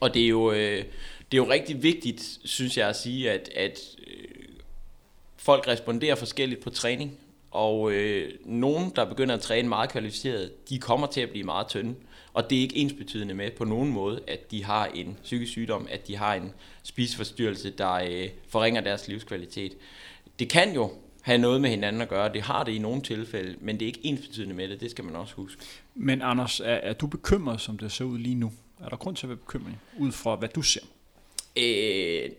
Og 0.00 0.14
det 0.14 0.24
er 0.24 0.28
jo, 0.28 0.52
øh, 0.52 0.84
det 1.32 1.38
er 1.38 1.44
jo 1.44 1.50
rigtig 1.50 1.82
vigtigt, 1.82 2.38
synes 2.44 2.76
jeg 2.76 2.88
at 2.88 2.96
sige, 2.96 3.30
at, 3.30 3.50
at 3.56 3.80
øh, 4.06 4.33
folk 5.44 5.68
responderer 5.68 6.14
forskelligt 6.14 6.60
på 6.60 6.70
træning. 6.70 7.18
Og 7.50 7.92
øh, 7.92 8.32
nogen, 8.44 8.92
der 8.96 9.04
begynder 9.04 9.34
at 9.34 9.40
træne 9.40 9.68
meget 9.68 9.90
kvalificeret, 9.90 10.68
de 10.68 10.78
kommer 10.78 11.06
til 11.06 11.20
at 11.20 11.30
blive 11.30 11.44
meget 11.44 11.68
tynde. 11.68 11.94
Og 12.32 12.50
det 12.50 12.58
er 12.58 12.62
ikke 12.62 12.76
ensbetydende 12.76 13.34
med 13.34 13.50
på 13.50 13.64
nogen 13.64 13.90
måde, 13.90 14.20
at 14.26 14.50
de 14.50 14.64
har 14.64 14.86
en 14.86 15.18
psykisk 15.22 15.52
sygdom, 15.52 15.86
at 15.90 16.06
de 16.06 16.16
har 16.16 16.34
en 16.34 16.52
spiseforstyrrelse, 16.82 17.70
der 17.70 17.92
øh, 17.92 18.28
forringer 18.48 18.80
deres 18.80 19.08
livskvalitet. 19.08 19.72
Det 20.38 20.48
kan 20.48 20.74
jo 20.74 20.90
have 21.22 21.38
noget 21.38 21.60
med 21.60 21.70
hinanden 21.70 22.02
at 22.02 22.08
gøre. 22.08 22.32
Det 22.32 22.42
har 22.42 22.64
det 22.64 22.72
i 22.72 22.78
nogle 22.78 23.02
tilfælde, 23.02 23.56
men 23.60 23.80
det 23.80 23.82
er 23.82 23.86
ikke 23.86 24.06
ensbetydende 24.06 24.54
med 24.54 24.68
det. 24.68 24.80
Det 24.80 24.90
skal 24.90 25.04
man 25.04 25.16
også 25.16 25.34
huske. 25.34 25.62
Men 25.94 26.22
Anders, 26.22 26.60
er, 26.60 26.64
er 26.64 26.92
du 26.92 27.06
bekymret, 27.06 27.60
som 27.60 27.78
det 27.78 27.92
ser 27.92 28.04
ud 28.04 28.18
lige 28.18 28.34
nu? 28.34 28.52
Er 28.80 28.88
der 28.88 28.96
grund 28.96 29.16
til 29.16 29.26
at 29.26 29.28
være 29.28 29.38
bekymret, 29.38 29.74
ud 29.98 30.12
fra 30.12 30.36
hvad 30.36 30.48
du 30.48 30.62
ser? 30.62 30.80
Øh, 31.56 32.30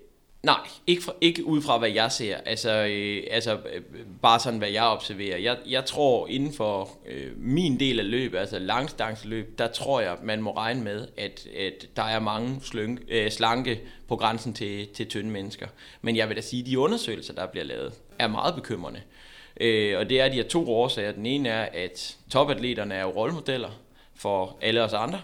Nej, 0.45 0.67
ikke, 0.87 1.03
fra, 1.03 1.13
ikke 1.21 1.45
ud 1.45 1.61
fra, 1.61 1.77
hvad 1.77 1.89
jeg 1.89 2.11
ser. 2.11 2.37
Altså, 2.45 2.71
øh, 2.71 3.23
altså 3.31 3.53
øh, 3.53 3.81
bare 4.21 4.39
sådan, 4.39 4.59
hvad 4.59 4.69
jeg 4.69 4.83
observerer. 4.83 5.37
Jeg, 5.37 5.57
jeg 5.67 5.85
tror, 5.85 6.27
inden 6.27 6.53
for 6.53 6.89
øh, 7.07 7.31
min 7.37 7.79
del 7.79 7.99
af 7.99 8.09
løbet, 8.09 8.37
altså 8.37 8.59
langstangsløb, 8.59 9.57
der 9.57 9.67
tror 9.67 10.01
jeg, 10.01 10.17
man 10.23 10.41
må 10.41 10.51
regne 10.57 10.83
med, 10.83 11.07
at, 11.17 11.47
at 11.57 11.87
der 11.95 12.03
er 12.03 12.19
mange 12.19 12.59
slønke, 12.61 13.03
øh, 13.07 13.31
slanke 13.31 13.81
på 14.07 14.15
grænsen 14.15 14.53
til, 14.53 14.87
til 14.87 15.07
tynde 15.07 15.29
mennesker. 15.29 15.67
Men 16.01 16.15
jeg 16.15 16.29
vil 16.29 16.37
da 16.37 16.41
sige, 16.41 16.61
at 16.61 16.67
de 16.67 16.79
undersøgelser, 16.79 17.33
der 17.33 17.45
bliver 17.45 17.65
lavet, 17.65 17.93
er 18.19 18.27
meget 18.27 18.55
bekymrende. 18.55 19.01
Øh, 19.61 19.99
og 19.99 20.09
det 20.09 20.21
er 20.21 20.29
de 20.29 20.35
her 20.35 20.43
to 20.43 20.73
årsager. 20.73 21.11
Den 21.11 21.25
ene 21.25 21.49
er, 21.49 21.69
at 21.73 22.17
topatleterne 22.31 22.95
er 22.95 23.01
jo 23.01 23.09
rollemodeller 23.09 23.69
for 24.15 24.57
alle 24.61 24.83
os 24.83 24.93
andre 24.93 25.21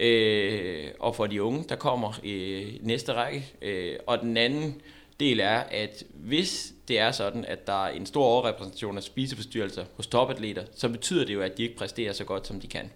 øh, 0.00 0.90
og 0.98 1.16
for 1.16 1.26
de 1.26 1.42
unge, 1.42 1.64
der 1.68 1.76
kommer 1.76 2.12
i 2.24 2.78
næste 2.82 3.12
række. 3.12 3.52
Øh, 3.62 3.96
og 4.06 4.20
den 4.20 4.36
anden 4.36 4.82
del 5.20 5.40
er, 5.40 5.58
at 5.58 6.04
hvis 6.14 6.74
det 6.88 6.98
er 6.98 7.12
sådan, 7.12 7.44
at 7.44 7.66
der 7.66 7.86
er 7.86 7.90
en 7.90 8.06
stor 8.06 8.24
overrepræsentation 8.24 8.96
af 8.96 9.02
spiseforstyrrelser 9.02 9.84
hos 9.96 10.06
topatleter, 10.06 10.64
så 10.74 10.88
betyder 10.88 11.24
det 11.24 11.34
jo, 11.34 11.40
at 11.40 11.56
de 11.56 11.62
ikke 11.62 11.76
præsterer 11.76 12.12
så 12.12 12.24
godt, 12.24 12.46
som 12.46 12.60
de 12.60 12.66
kan. 12.66 12.90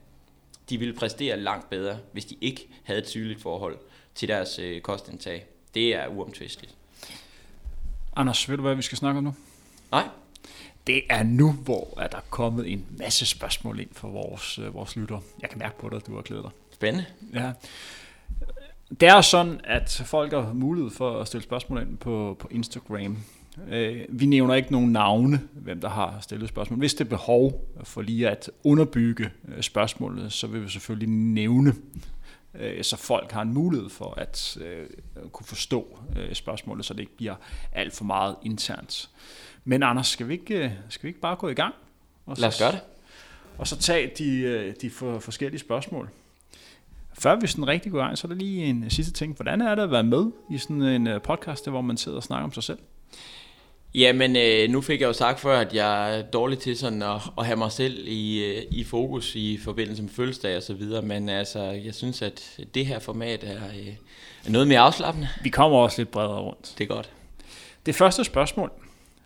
De 0.71 0.79
ville 0.79 0.95
præstere 0.95 1.41
langt 1.41 1.71
bedre, 1.71 1.99
hvis 2.13 2.25
de 2.25 2.37
ikke 2.41 2.69
havde 2.83 3.01
et 3.01 3.09
sygeligt 3.09 3.43
forhold 3.43 3.79
til 4.15 4.29
deres 4.29 4.59
øh, 4.59 4.81
kostindtag. 4.81 5.47
Det 5.75 5.95
er 5.95 6.07
uomtvisteligt. 6.07 6.75
Anders, 8.17 8.49
ved 8.49 8.57
du, 8.57 8.63
hvad 8.63 8.75
vi 8.75 8.83
skal 8.83 8.99
snakke 8.99 9.19
om 9.19 9.25
nu? 9.25 9.35
Nej. 9.91 10.09
Det 10.87 11.03
er 11.11 11.23
nu, 11.23 11.53
hvor 11.53 12.01
er 12.01 12.07
der 12.07 12.21
kommet 12.31 12.73
en 12.73 12.87
masse 12.99 13.27
spørgsmål 13.27 13.81
ind 13.81 13.89
fra 13.93 14.09
vores, 14.09 14.59
øh, 14.59 14.75
vores 14.75 14.97
lytter. 14.97 15.21
Jeg 15.43 15.51
kan 15.51 15.59
mærke 15.59 15.79
på 15.79 15.89
dig, 15.89 15.97
at 15.97 16.07
du 16.07 16.15
har 16.15 16.23
glædet 16.23 16.45
dig. 16.45 16.53
Spændende. 16.85 17.07
Ja. 17.35 17.53
Det 19.01 19.09
er 19.09 19.21
sådan, 19.21 19.61
at 19.65 20.03
folk 20.07 20.33
har 20.33 20.53
mulighed 20.53 20.91
for 20.91 21.21
at 21.21 21.27
stille 21.27 21.45
spørgsmål 21.45 21.81
ind 21.83 21.97
på, 21.99 22.37
på 22.39 22.49
Instagram. 22.51 23.19
Øh, 23.69 24.05
vi 24.09 24.27
nævner 24.27 24.55
ikke 24.55 24.73
nogen 24.73 24.93
navne, 24.93 25.41
hvem 25.53 25.81
der 25.81 25.89
har 25.89 26.19
stillet 26.21 26.49
spørgsmål. 26.49 26.79
Hvis 26.79 26.95
det 26.95 27.05
er 27.05 27.09
behov 27.09 27.69
for 27.85 28.03
lige 28.03 28.31
at 28.31 28.51
underbygge 28.65 29.31
øh, 29.49 29.63
spørgsmålet, 29.63 30.33
så 30.33 30.47
vil 30.47 30.65
vi 30.65 30.69
selvfølgelig 30.69 31.09
nævne, 31.09 31.75
øh, 32.55 32.85
så 32.85 32.97
folk 32.97 33.33
har 33.33 33.43
en 33.43 33.55
mulighed 33.55 33.89
for 33.89 34.15
at 34.17 34.59
kunne 35.33 35.47
forstå 35.47 35.99
spørgsmålet, 36.33 36.85
så 36.85 36.95
det 36.95 37.01
ikke 37.01 37.17
bliver 37.17 37.35
alt 37.73 37.93
for 37.93 38.05
meget 38.05 38.37
internt. 38.43 39.11
Men 39.65 39.83
Anders, 39.83 40.07
skal 40.07 40.29
vi 40.29 40.33
ikke, 40.33 40.79
skal 40.89 41.03
vi 41.03 41.09
ikke 41.09 41.21
bare 41.21 41.37
gå 41.37 41.49
i 41.49 41.55
gang? 41.55 41.75
Og 42.27 42.37
Lad 42.39 42.49
os 42.49 42.59
gøre 42.59 42.73
det. 42.73 42.81
Og 43.59 43.67
så 43.67 43.77
tage 43.77 44.11
de, 44.19 44.75
de 44.81 44.91
for, 44.91 45.19
forskellige 45.19 45.61
spørgsmål. 45.61 46.11
Før 47.25 47.37
vi 47.41 47.47
sådan 47.47 47.69
rigtig 47.69 47.93
går 47.93 47.99
i 47.99 48.03
gang, 48.03 48.19
så 48.19 48.27
er 48.27 48.29
der 48.29 48.37
lige 48.37 48.65
en 48.65 48.91
sidste 48.91 49.13
ting. 49.13 49.35
Hvordan 49.35 49.61
er 49.61 49.75
det 49.75 49.83
at 49.83 49.91
være 49.91 50.05
med 50.05 50.27
i 50.51 50.59
sådan 50.59 50.83
en 50.83 51.07
øh, 51.07 51.23
podcast, 51.23 51.69
hvor 51.69 51.81
man 51.81 51.97
sidder 51.97 52.17
og 52.17 52.23
snakker 52.23 52.45
om 52.45 52.53
sig 52.53 52.63
selv? 52.63 52.79
Jamen, 53.95 54.37
øh, 54.37 54.71
nu 54.71 54.81
fik 54.81 55.01
jeg 55.01 55.07
jo 55.07 55.13
sagt 55.13 55.41
før, 55.41 55.59
at 55.59 55.75
jeg 55.75 56.19
er 56.19 56.23
dårlig 56.23 56.59
til 56.59 56.79
sådan 56.79 57.03
at, 57.03 57.21
at 57.39 57.47
have 57.47 57.57
mig 57.57 57.73
selv 57.73 58.07
i, 58.07 58.45
øh, 58.45 58.63
i 58.71 58.85
fokus 58.85 59.35
i 59.35 59.59
forbindelse 59.59 60.03
med 60.03 60.11
fødselsdag 60.11 60.57
og 60.57 60.63
så 60.63 60.75
videre, 60.75 61.03
men 61.03 61.29
altså, 61.29 61.63
jeg 61.63 61.95
synes, 61.95 62.23
at 62.23 62.59
det 62.75 62.87
her 62.87 62.99
format 62.99 63.45
er, 63.45 63.57
øh, 63.57 63.95
er 64.47 64.51
noget 64.51 64.69
mere 64.69 64.81
afslappende. 64.81 65.29
Vi 65.43 65.49
kommer 65.49 65.79
også 65.79 66.01
lidt 66.01 66.11
bredere 66.11 66.41
rundt. 66.41 66.75
Det 66.79 66.85
er 66.85 66.89
godt. 66.89 67.11
Det 67.87 67.95
første 67.95 68.25
spørgsmål. 68.25 68.71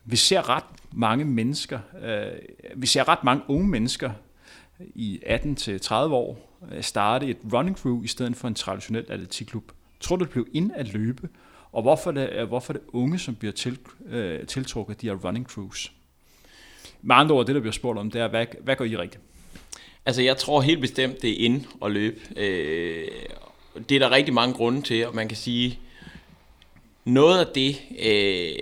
Vi 0.04 0.16
ser 0.16 0.48
ret 0.48 0.64
mange 0.92 1.24
mennesker, 1.24 1.78
øh, 2.04 2.32
vi 2.76 2.86
ser 2.86 3.08
ret 3.08 3.24
mange 3.24 3.42
unge 3.48 3.68
mennesker 3.68 4.10
i 4.94 5.20
18-30 5.26 5.94
år, 5.94 6.32
Øh, 6.32 6.47
Øh, 6.72 6.82
starte 6.82 7.26
et 7.26 7.38
running 7.52 7.76
crew 7.78 8.02
i 8.02 8.06
stedet 8.06 8.36
for 8.36 8.48
en 8.48 8.54
traditionel 8.54 9.04
atletikklub? 9.08 9.72
Tror 10.00 10.16
du, 10.16 10.24
det 10.24 10.32
blev 10.32 10.46
ind 10.52 10.70
at 10.74 10.92
løbe? 10.92 11.28
Og 11.72 11.82
hvorfor 11.82 12.10
det, 12.10 12.30
øh, 12.32 12.48
hvorfor 12.48 12.72
det 12.72 12.82
unge, 12.88 13.18
som 13.18 13.34
bliver 13.34 13.52
til, 13.52 13.78
øh, 14.06 14.46
tiltrukket 14.46 14.94
af 14.94 14.96
de 14.96 15.06
her 15.06 15.14
running 15.14 15.46
crews? 15.46 15.92
Med 17.02 17.16
andre 17.16 17.34
ord, 17.34 17.46
det 17.46 17.54
der 17.54 17.60
bliver 17.60 17.72
spurgt 17.72 17.98
om, 17.98 18.10
det 18.10 18.20
er, 18.20 18.28
hvad, 18.28 18.46
hvad 18.60 18.76
gør 18.76 18.84
I 18.84 18.96
rigtigt? 18.96 19.22
Altså, 20.06 20.22
jeg 20.22 20.36
tror 20.36 20.60
helt 20.60 20.80
bestemt, 20.80 21.22
det 21.22 21.30
er 21.30 21.44
ind 21.44 21.64
at 21.84 21.90
løbe. 21.90 22.20
Øh, 22.36 23.08
det 23.88 23.94
er 23.94 23.98
der 23.98 24.10
rigtig 24.10 24.34
mange 24.34 24.54
grunde 24.54 24.82
til, 24.82 25.06
og 25.06 25.14
man 25.14 25.28
kan 25.28 25.36
sige, 25.36 25.78
noget 27.04 27.38
af 27.38 27.46
det, 27.54 27.82
øh, 28.04 28.58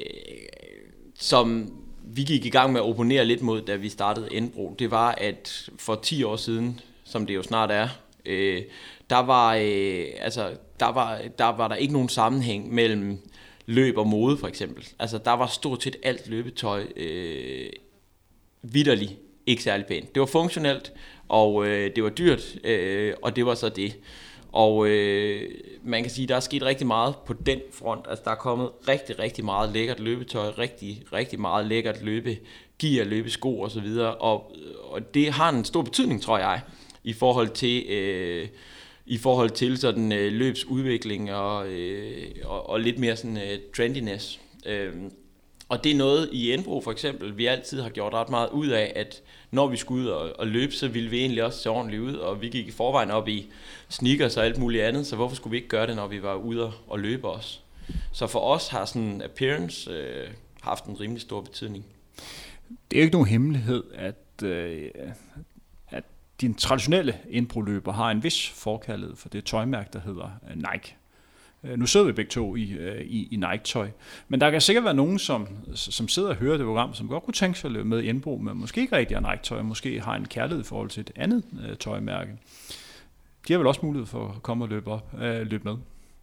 som 1.14 1.72
vi 2.05 2.22
gik 2.22 2.44
i 2.44 2.51
gang 2.51 2.72
med 2.72 2.80
at 2.80 2.86
opponere 2.86 3.24
lidt 3.24 3.42
mod, 3.42 3.62
da 3.62 3.76
vi 3.76 3.88
startede 3.88 4.28
Endbro, 4.32 4.74
det 4.78 4.90
var, 4.90 5.12
at 5.12 5.70
for 5.78 5.94
10 5.94 6.22
år 6.22 6.36
siden, 6.36 6.80
som 7.16 7.26
det 7.26 7.34
jo 7.34 7.42
snart 7.42 7.70
er, 7.70 7.88
øh, 8.26 8.62
der, 9.10 9.18
var, 9.18 9.54
øh, 9.54 10.04
altså, 10.20 10.50
der, 10.80 10.92
var, 10.92 11.20
der 11.38 11.44
var 11.44 11.68
der 11.68 11.74
ikke 11.74 11.92
nogen 11.92 12.08
sammenhæng 12.08 12.74
mellem 12.74 13.18
løb 13.66 13.98
og 13.98 14.06
mode 14.06 14.38
for 14.38 14.48
eksempel. 14.48 14.88
Altså 14.98 15.18
der 15.18 15.30
var 15.32 15.46
stort 15.46 15.82
set 15.82 15.96
alt 16.02 16.28
løbetøj 16.28 16.86
øh, 16.96 17.70
vidderligt 18.62 19.16
ikke 19.46 19.62
særlig 19.62 19.86
pænt. 19.86 20.14
Det 20.14 20.20
var 20.20 20.26
funktionelt, 20.26 20.92
og 21.28 21.66
øh, 21.66 21.90
det 21.96 22.04
var 22.04 22.10
dyrt, 22.10 22.58
øh, 22.64 23.14
og 23.22 23.36
det 23.36 23.46
var 23.46 23.54
så 23.54 23.68
det. 23.68 23.96
Og 24.52 24.88
øh, 24.88 25.50
man 25.84 26.02
kan 26.02 26.10
sige, 26.10 26.24
at 26.24 26.28
der 26.28 26.36
er 26.36 26.40
sket 26.40 26.62
rigtig 26.62 26.86
meget 26.86 27.14
på 27.26 27.32
den 27.32 27.60
front. 27.72 28.06
Altså 28.08 28.22
der 28.24 28.30
er 28.30 28.34
kommet 28.34 28.70
rigtig, 28.88 29.18
rigtig 29.18 29.44
meget 29.44 29.72
lækkert 29.72 30.00
løbetøj, 30.00 30.48
rigtig, 30.58 31.02
rigtig 31.12 31.40
meget 31.40 31.66
lækkert 31.66 32.02
løbe 32.02 32.38
gear, 32.78 33.04
løbesko 33.04 33.60
og 33.60 33.70
så 33.70 33.80
videre. 33.80 34.14
Og, 34.14 34.52
og 34.82 35.14
det 35.14 35.32
har 35.32 35.48
en 35.48 35.64
stor 35.64 35.82
betydning, 35.82 36.22
tror 36.22 36.38
jeg, 36.38 36.60
i 37.07 37.12
forhold 37.12 37.48
til 37.48 37.86
øh, 37.88 38.48
i 39.07 39.18
forhold 39.18 39.50
til 39.50 39.78
sådan 39.78 40.12
øh, 40.12 40.32
løbsudvikling 40.32 41.32
og, 41.32 41.68
øh, 41.68 42.26
og, 42.44 42.70
og 42.70 42.80
lidt 42.80 42.98
mere 42.98 43.16
sådan 43.16 43.36
øh, 43.36 43.59
trendiness. 43.76 44.40
Øh, 44.66 44.92
og 45.68 45.84
det 45.84 45.92
er 45.92 45.96
noget 45.96 46.28
i 46.32 46.52
Enbro 46.52 46.80
for 46.80 46.92
eksempel, 46.92 47.38
vi 47.38 47.46
altid 47.46 47.80
har 47.80 47.90
gjort 47.90 48.14
ret 48.14 48.28
meget 48.28 48.48
ud 48.50 48.68
af, 48.68 48.92
at 48.96 49.22
når 49.50 49.66
vi 49.66 49.76
skulle 49.76 50.02
ud 50.02 50.09
og, 50.09 50.32
og 50.38 50.46
løbe, 50.46 50.72
så 50.72 50.88
ville 50.88 51.11
vi 51.11 51.20
egentlig 51.20 51.44
også 51.44 51.59
se 51.59 51.70
ordentligt 51.70 52.02
ud, 52.02 52.14
og 52.14 52.42
vi 52.42 52.48
gik 52.48 52.68
i 52.68 52.70
forvejen 52.70 53.11
op 53.11 53.28
i 53.28 53.46
sneakers 53.88 54.36
og 54.36 54.44
alt 54.44 54.59
muligt 54.59 54.82
andet, 54.82 55.07
så 55.07 55.16
hvorfor 55.16 55.36
skulle 55.36 55.50
vi 55.50 55.57
ikke 55.57 55.68
gøre 55.68 55.86
det, 55.86 55.96
når 55.96 56.07
vi 56.07 56.22
var 56.22 56.34
ude 56.34 56.72
og 56.88 56.98
løbe 56.98 57.28
også? 57.28 57.59
Så 58.12 58.26
for 58.26 58.40
os 58.40 58.68
har 58.68 58.84
sådan 58.84 59.22
appearance 59.22 59.90
øh, 59.90 60.28
haft 60.61 60.84
en 60.84 61.00
rimelig 61.00 61.22
stor 61.22 61.40
betydning. 61.40 61.84
Det 62.90 62.96
er 62.96 63.00
jo 63.00 63.04
ikke 63.04 63.14
nogen 63.14 63.28
hemmelighed, 63.28 63.84
at, 63.94 64.44
øh, 64.44 64.90
din 66.41 66.55
traditionelle 66.55 67.18
indbroløber 67.30 67.93
har 67.93 68.11
en 68.11 68.22
vis 68.22 68.49
forkærlighed 68.49 69.16
for 69.16 69.28
det 69.28 69.45
tøjmærke, 69.45 69.89
der 69.93 70.01
hedder 70.01 70.30
øh, 70.51 70.57
Nike. 70.57 70.97
Øh, 71.64 71.78
nu 71.78 71.87
sidder 71.87 72.07
vi 72.07 72.12
begge 72.12 72.30
to 72.30 72.57
i, 72.57 72.70
øh, 72.70 73.01
i, 73.01 73.28
i 73.30 73.37
Nike-tøj, 73.37 73.89
men 74.28 74.41
der 74.41 74.51
kan 74.51 74.61
sikkert 74.61 74.84
være 74.84 74.95
nogen, 74.95 75.18
som, 75.18 75.49
som 75.74 76.09
sidder 76.09 76.28
og 76.28 76.34
hører 76.34 76.57
det 76.57 76.66
program, 76.66 76.95
som 76.95 77.09
godt 77.09 77.24
kunne 77.24 77.34
tænke 77.34 77.59
sig 77.59 77.68
at 77.68 77.72
løbe 77.72 77.89
med 77.89 78.03
i 78.03 78.07
indbrug, 78.07 78.43
men 78.43 78.57
måske 78.57 78.80
ikke 78.80 78.97
rigtig 78.97 79.16
har 79.16 79.30
Nike-tøj, 79.30 79.62
måske 79.62 80.01
har 80.01 80.16
en 80.16 80.28
kærlighed 80.28 80.64
i 80.64 80.66
forhold 80.66 80.91
til 80.91 81.01
et 81.01 81.11
andet 81.16 81.43
øh, 81.68 81.76
tøjmærke. 81.76 82.30
De 83.49 83.53
har 83.53 83.59
vel 83.59 83.66
også 83.66 83.80
mulighed 83.82 84.07
for 84.07 84.28
at 84.37 84.43
komme 84.43 84.64
og 84.64 84.68
løbe, 84.68 84.91
op, 84.91 85.14
øh, 85.20 85.47
løbe 85.47 85.64
med. 85.64 85.76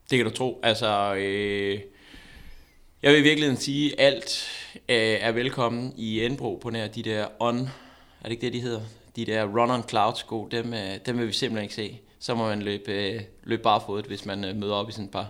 Det 0.10 0.18
kan 0.18 0.26
du 0.26 0.32
tro. 0.32 0.60
Altså, 0.64 1.16
øh, 1.16 1.80
jeg 3.04 3.12
vil 3.12 3.20
i 3.20 3.24
virkeligheden 3.24 3.62
sige, 3.62 4.00
at 4.00 4.14
alt 4.14 4.48
øh, 4.90 4.96
er 4.98 5.32
velkommen 5.32 5.94
i 5.98 6.26
Enbro 6.26 6.60
på 6.62 6.70
nær 6.70 6.88
de 6.88 7.04
der 7.04 7.28
on, 7.40 7.60
er 7.60 7.68
det 8.24 8.32
ikke 8.32 8.42
det, 8.42 8.54
de 8.54 8.62
hedder? 8.62 8.82
De 9.16 9.26
der 9.26 9.46
run 9.46 9.72
on 9.72 9.84
cloud 9.90 10.16
sko, 10.16 10.48
dem, 10.52 10.74
øh, 10.74 11.00
dem 11.06 11.18
vil 11.18 11.28
vi 11.28 11.34
simpelthen 11.34 11.64
ikke 11.64 11.76
se. 11.76 12.00
Så 12.20 12.36
må 12.36 12.48
man 12.48 12.62
løbe, 12.62 12.92
øh, 12.92 13.22
løbe 13.44 13.64
barfodet, 13.64 14.06
hvis 14.06 14.26
man 14.26 14.44
øh, 14.44 14.56
møder 14.56 14.76
op 14.76 14.90
i 14.90 14.92
sådan 14.92 15.06
et 15.06 15.12
par. 15.12 15.28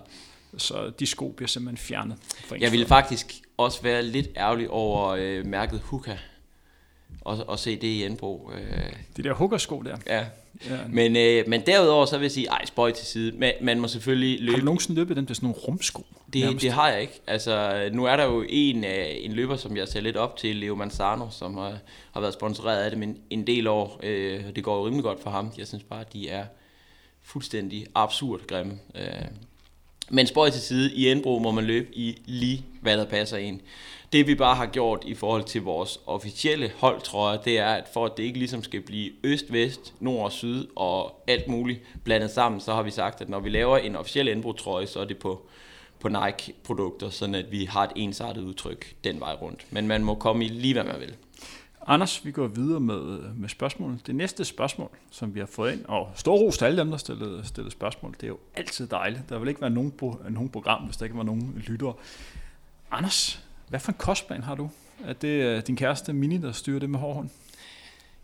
Så 0.58 0.90
de 0.98 1.06
sko 1.06 1.28
bliver 1.28 1.48
simpelthen 1.48 1.76
fjernet? 1.86 2.18
Jeg 2.60 2.72
ville 2.72 2.86
faktisk 2.86 3.34
også 3.56 3.82
være 3.82 4.02
lidt 4.02 4.28
ærgerlig 4.36 4.70
over 4.70 5.08
øh, 5.08 5.46
mærket 5.46 5.80
Huka 5.80 6.16
og, 7.20 7.44
og 7.46 7.58
se 7.58 7.76
det 7.76 7.86
i 7.86 8.04
Enbro. 8.04 8.50
Øh. 8.54 8.92
De 9.16 9.22
der 9.22 9.32
huggersko 9.32 9.82
der? 9.82 9.96
Ja, 10.06 10.24
Ja. 10.70 10.76
Men, 10.88 11.16
øh, 11.16 11.48
men 11.48 11.60
derudover 11.66 12.06
så 12.06 12.18
vil 12.18 12.24
jeg 12.24 12.32
sige, 12.32 12.46
ej, 12.48 12.64
spøj 12.64 12.92
til 12.92 13.06
side. 13.06 13.32
Man, 13.38 13.52
man 13.60 13.80
må 13.80 13.88
selvfølgelig 13.88 14.40
løbe... 14.40 14.52
Har 14.52 14.58
du 14.58 14.64
nogensinde 14.64 15.00
løbet 15.00 15.16
den 15.16 15.26
til 15.26 15.36
sådan 15.36 15.46
nogle 15.46 15.60
rumsko? 15.60 16.06
Det, 16.32 16.62
det 16.62 16.72
har 16.72 16.88
jeg 16.88 17.00
ikke. 17.00 17.20
Altså, 17.26 17.88
nu 17.92 18.04
er 18.04 18.16
der 18.16 18.24
jo 18.24 18.44
en, 18.48 18.84
øh, 18.84 19.06
en 19.08 19.32
løber, 19.32 19.56
som 19.56 19.76
jeg 19.76 19.88
ser 19.88 20.00
lidt 20.00 20.16
op 20.16 20.36
til, 20.36 20.56
Leo 20.56 20.74
Manzano, 20.74 21.30
som 21.30 21.56
har, 21.56 21.78
har 22.12 22.20
været 22.20 22.34
sponsoreret 22.34 22.82
af 22.82 22.90
det 22.90 23.02
en, 23.02 23.18
en 23.30 23.46
del 23.46 23.66
år. 23.66 24.00
Øh, 24.02 24.44
det 24.56 24.64
går 24.64 24.76
jo 24.76 24.86
rimelig 24.86 25.04
godt 25.04 25.22
for 25.22 25.30
ham. 25.30 25.52
Jeg 25.58 25.66
synes 25.66 25.84
bare, 25.84 26.00
at 26.00 26.12
de 26.12 26.28
er 26.28 26.44
fuldstændig 27.22 27.86
absurd 27.94 28.40
grimme. 28.46 28.78
Øh, 28.94 29.04
men 30.10 30.26
spøj 30.26 30.50
til 30.50 30.60
side, 30.60 30.94
i 30.94 31.10
Enbro 31.10 31.38
må 31.38 31.50
man 31.50 31.64
løbe 31.64 31.96
i 31.96 32.22
lige, 32.26 32.64
hvad 32.80 32.98
der 32.98 33.04
passer 33.04 33.36
ind. 33.36 33.60
Det 34.14 34.26
vi 34.26 34.34
bare 34.34 34.54
har 34.54 34.66
gjort 34.66 35.04
i 35.06 35.14
forhold 35.14 35.44
til 35.44 35.62
vores 35.62 36.00
officielle 36.06 36.72
holdtrøjer, 36.76 37.40
det 37.40 37.58
er, 37.58 37.66
at 37.66 37.88
for 37.92 38.06
at 38.06 38.12
det 38.16 38.22
ikke 38.22 38.38
ligesom 38.38 38.62
skal 38.62 38.80
blive 38.80 39.10
øst, 39.24 39.52
vest, 39.52 39.94
nord 40.00 40.24
og 40.24 40.32
syd 40.32 40.66
og 40.76 41.22
alt 41.26 41.48
muligt 41.48 41.80
blandet 42.04 42.30
sammen, 42.30 42.60
så 42.60 42.74
har 42.74 42.82
vi 42.82 42.90
sagt, 42.90 43.20
at 43.20 43.28
når 43.28 43.40
vi 43.40 43.48
laver 43.48 43.78
en 43.78 43.96
officiel 43.96 44.28
indbrugtrøje, 44.28 44.86
så 44.86 45.00
er 45.00 45.04
det 45.04 45.18
på, 45.18 45.46
på 46.00 46.08
Nike-produkter, 46.08 47.10
sådan 47.10 47.34
at 47.34 47.52
vi 47.52 47.64
har 47.64 47.84
et 47.84 47.92
ensartet 47.96 48.42
udtryk 48.42 48.94
den 49.04 49.20
vej 49.20 49.34
rundt. 49.34 49.66
Men 49.70 49.88
man 49.88 50.04
må 50.04 50.14
komme 50.14 50.44
i 50.44 50.48
lige, 50.48 50.74
hvad 50.74 50.84
man 50.84 51.00
vil. 51.00 51.16
Anders, 51.86 52.24
vi 52.24 52.30
går 52.30 52.46
videre 52.46 52.80
med, 52.80 53.18
med 53.34 53.48
spørgsmålet. 53.48 54.06
Det 54.06 54.14
næste 54.14 54.44
spørgsmål, 54.44 54.90
som 55.10 55.34
vi 55.34 55.40
har 55.40 55.46
fået 55.46 55.72
ind, 55.72 55.84
og 55.84 56.12
stor 56.14 56.36
ros 56.36 56.58
til 56.58 56.64
alle 56.64 56.78
dem, 56.78 56.90
der 56.90 56.96
stillede, 56.96 57.46
stillede 57.46 57.72
spørgsmål, 57.72 58.12
det 58.12 58.22
er 58.22 58.28
jo 58.28 58.38
altid 58.54 58.86
dejligt. 58.86 59.28
Der 59.28 59.38
vil 59.38 59.48
ikke 59.48 59.60
være 59.60 59.70
nogen, 59.70 59.92
nogen 60.30 60.48
program, 60.48 60.82
hvis 60.82 60.96
der 60.96 61.04
ikke 61.04 61.16
var 61.16 61.22
nogen 61.22 61.64
lyttere. 61.66 61.94
Anders, 62.90 63.43
hvad 63.68 63.80
for 63.80 63.92
en 63.92 63.98
kostplan 63.98 64.42
har 64.42 64.54
du? 64.54 64.70
Er 65.06 65.12
det 65.12 65.28
øh, 65.28 65.62
din 65.66 65.76
kæreste 65.76 66.12
Mini, 66.12 66.38
der 66.38 66.52
styrer 66.52 66.80
det 66.80 66.90
med 66.90 66.98
hård 66.98 67.26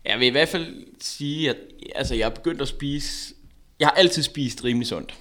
Jeg 0.05 0.19
vil 0.19 0.27
i 0.27 0.31
hvert 0.31 0.49
fald 0.49 0.85
sige, 1.01 1.49
at 1.49 1.57
altså, 1.95 2.15
jeg 2.15 2.25
er 2.25 2.29
begyndt 2.29 2.61
at 2.61 2.67
spise... 2.67 3.33
Jeg 3.79 3.87
har 3.87 3.95
altid 3.95 4.23
spist 4.23 4.63
rimelig 4.63 4.87
sundt 4.87 5.15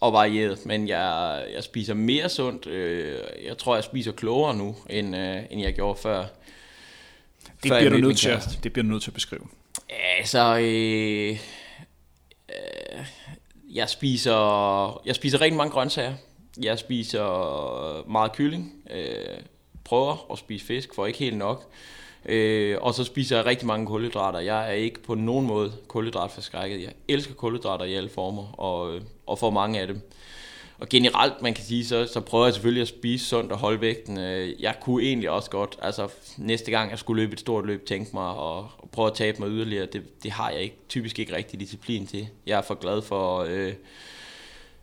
og 0.00 0.12
varieret, 0.12 0.66
men 0.66 0.88
jeg, 0.88 1.44
jeg 1.54 1.64
spiser 1.64 1.94
mere 1.94 2.28
sundt. 2.28 2.66
Øh, 2.66 3.18
jeg 3.44 3.58
tror, 3.58 3.74
jeg 3.74 3.84
spiser 3.84 4.12
klogere 4.12 4.56
nu, 4.56 4.76
end, 4.90 5.16
øh, 5.16 5.42
end 5.50 5.60
jeg 5.60 5.74
gjorde 5.74 6.00
før. 6.00 6.24
Det, 7.62 7.68
før 7.68 7.78
bliver 7.78 7.90
du 7.90 7.98
nødt 7.98 8.18
til, 8.18 8.28
at, 8.28 8.58
det 8.62 8.72
bliver 8.72 8.82
du 8.82 8.90
nødt 8.90 9.02
til 9.02 9.10
at 9.10 9.14
beskrive. 9.14 9.46
Altså, 10.18 10.58
øh, 10.58 11.38
øh, 12.48 13.04
jeg 13.70 13.88
spiser 13.88 15.02
jeg 15.06 15.14
spiser 15.14 15.40
rigtig 15.40 15.56
mange 15.56 15.70
grøntsager. 15.70 16.14
Jeg 16.62 16.78
spiser 16.78 18.10
meget 18.10 18.32
kylling. 18.32 18.74
Øh, 18.90 19.40
prøver 19.84 20.32
at 20.32 20.38
spise 20.38 20.66
fisk, 20.66 20.94
for 20.94 21.06
ikke 21.06 21.18
helt 21.18 21.36
nok. 21.36 21.72
Øh, 22.24 22.76
og 22.80 22.94
så 22.94 23.04
spiser 23.04 23.36
jeg 23.36 23.46
rigtig 23.46 23.66
mange 23.66 23.86
kulhydrater. 23.86 24.38
Jeg 24.38 24.68
er 24.68 24.72
ikke 24.72 25.02
på 25.02 25.14
nogen 25.14 25.46
måde 25.46 25.72
kulhydratforskrækket. 25.88 26.82
Jeg 26.82 26.92
elsker 27.08 27.34
kulhydrater 27.34 27.84
i 27.84 27.94
alle 27.94 28.08
former, 28.08 28.60
og, 28.60 29.00
og 29.26 29.38
får 29.38 29.50
mange 29.50 29.80
af 29.80 29.86
dem. 29.86 30.00
Og 30.78 30.88
generelt, 30.88 31.42
man 31.42 31.54
kan 31.54 31.64
sige, 31.64 31.86
så, 31.86 32.06
så 32.06 32.20
prøver 32.20 32.44
jeg 32.44 32.54
selvfølgelig 32.54 32.82
at 32.82 32.88
spise 32.88 33.26
sundt 33.26 33.52
og 33.52 33.58
holde 33.58 33.80
vægten. 33.80 34.18
Øh, 34.18 34.62
jeg 34.62 34.74
kunne 34.80 35.04
egentlig 35.04 35.30
også 35.30 35.50
godt, 35.50 35.78
altså 35.82 36.08
næste 36.38 36.70
gang 36.70 36.90
jeg 36.90 36.98
skulle 36.98 37.22
løbe 37.22 37.32
et 37.32 37.40
stort 37.40 37.66
løb, 37.66 37.86
tænke 37.86 38.10
mig 38.14 38.28
og, 38.28 38.58
og 38.78 38.90
prøve 38.92 39.08
at 39.08 39.14
tabe 39.14 39.38
mig 39.38 39.48
yderligere. 39.48 39.86
Det, 39.86 40.22
det 40.22 40.30
har 40.30 40.50
jeg 40.50 40.60
ikke, 40.60 40.76
typisk 40.88 41.18
ikke 41.18 41.36
rigtig 41.36 41.60
disciplin 41.60 42.06
til. 42.06 42.28
Jeg 42.46 42.58
er 42.58 42.62
for 42.62 42.74
glad 42.74 43.02
for... 43.02 43.38
Øh, 43.48 43.72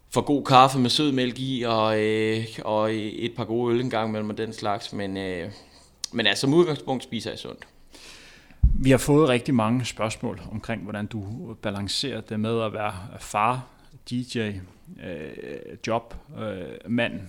for 0.10 0.22
god 0.22 0.46
kaffe 0.46 0.80
med 0.80 0.90
sød 0.90 1.12
mælk 1.12 1.40
i, 1.40 1.64
og, 1.68 2.04
øh, 2.04 2.46
og 2.66 2.94
et 2.96 3.36
par 3.36 3.46
gode 3.46 3.74
øl 3.74 3.82
en 3.82 3.90
gang 3.90 4.12
mellem 4.12 4.36
den 4.36 4.54
slags, 4.54 4.94
men, 4.94 5.18
øh, 5.18 5.52
men 6.12 6.28
altså 6.28 6.42
som 6.42 6.54
udgangspunkt 6.54 7.04
spiser 7.04 7.30
jeg 7.30 7.40
sundt. 7.40 7.68
Vi 8.62 8.92
har 8.92 8.98
fået 8.98 9.30
rigtig 9.30 9.56
mange 9.56 9.86
spørgsmål 9.86 10.42
omkring, 10.52 10.84
hvordan 10.84 11.06
du 11.06 11.54
balancerer 11.62 12.22
det 12.22 12.40
med 12.40 12.62
at 12.62 12.74
være 12.74 12.94
far, 13.20 13.68
DJ, 14.10 14.40
øh, 14.40 14.58
job, 15.88 16.16
øh, 16.40 16.92
mand, 16.92 17.22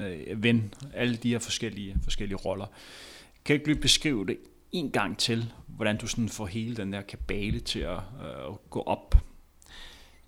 øh, 0.00 0.42
ven, 0.42 0.74
alle 0.94 1.16
de 1.16 1.30
her 1.30 1.38
forskellige, 1.38 1.96
forskellige 2.02 2.36
roller. 2.36 2.66
Kan 3.44 3.54
du 3.54 3.58
ikke 3.58 3.66
lige 3.66 3.80
beskrive 3.80 4.26
det 4.26 4.36
en 4.72 4.90
gang 4.90 5.18
til, 5.18 5.52
hvordan 5.66 5.96
du 5.96 6.06
sådan 6.06 6.28
får 6.28 6.46
hele 6.46 6.76
den 6.76 6.92
der 6.92 7.02
kabale 7.02 7.60
til 7.60 7.80
at 7.80 7.96
øh, 7.96 8.54
gå 8.70 8.80
op? 8.80 9.14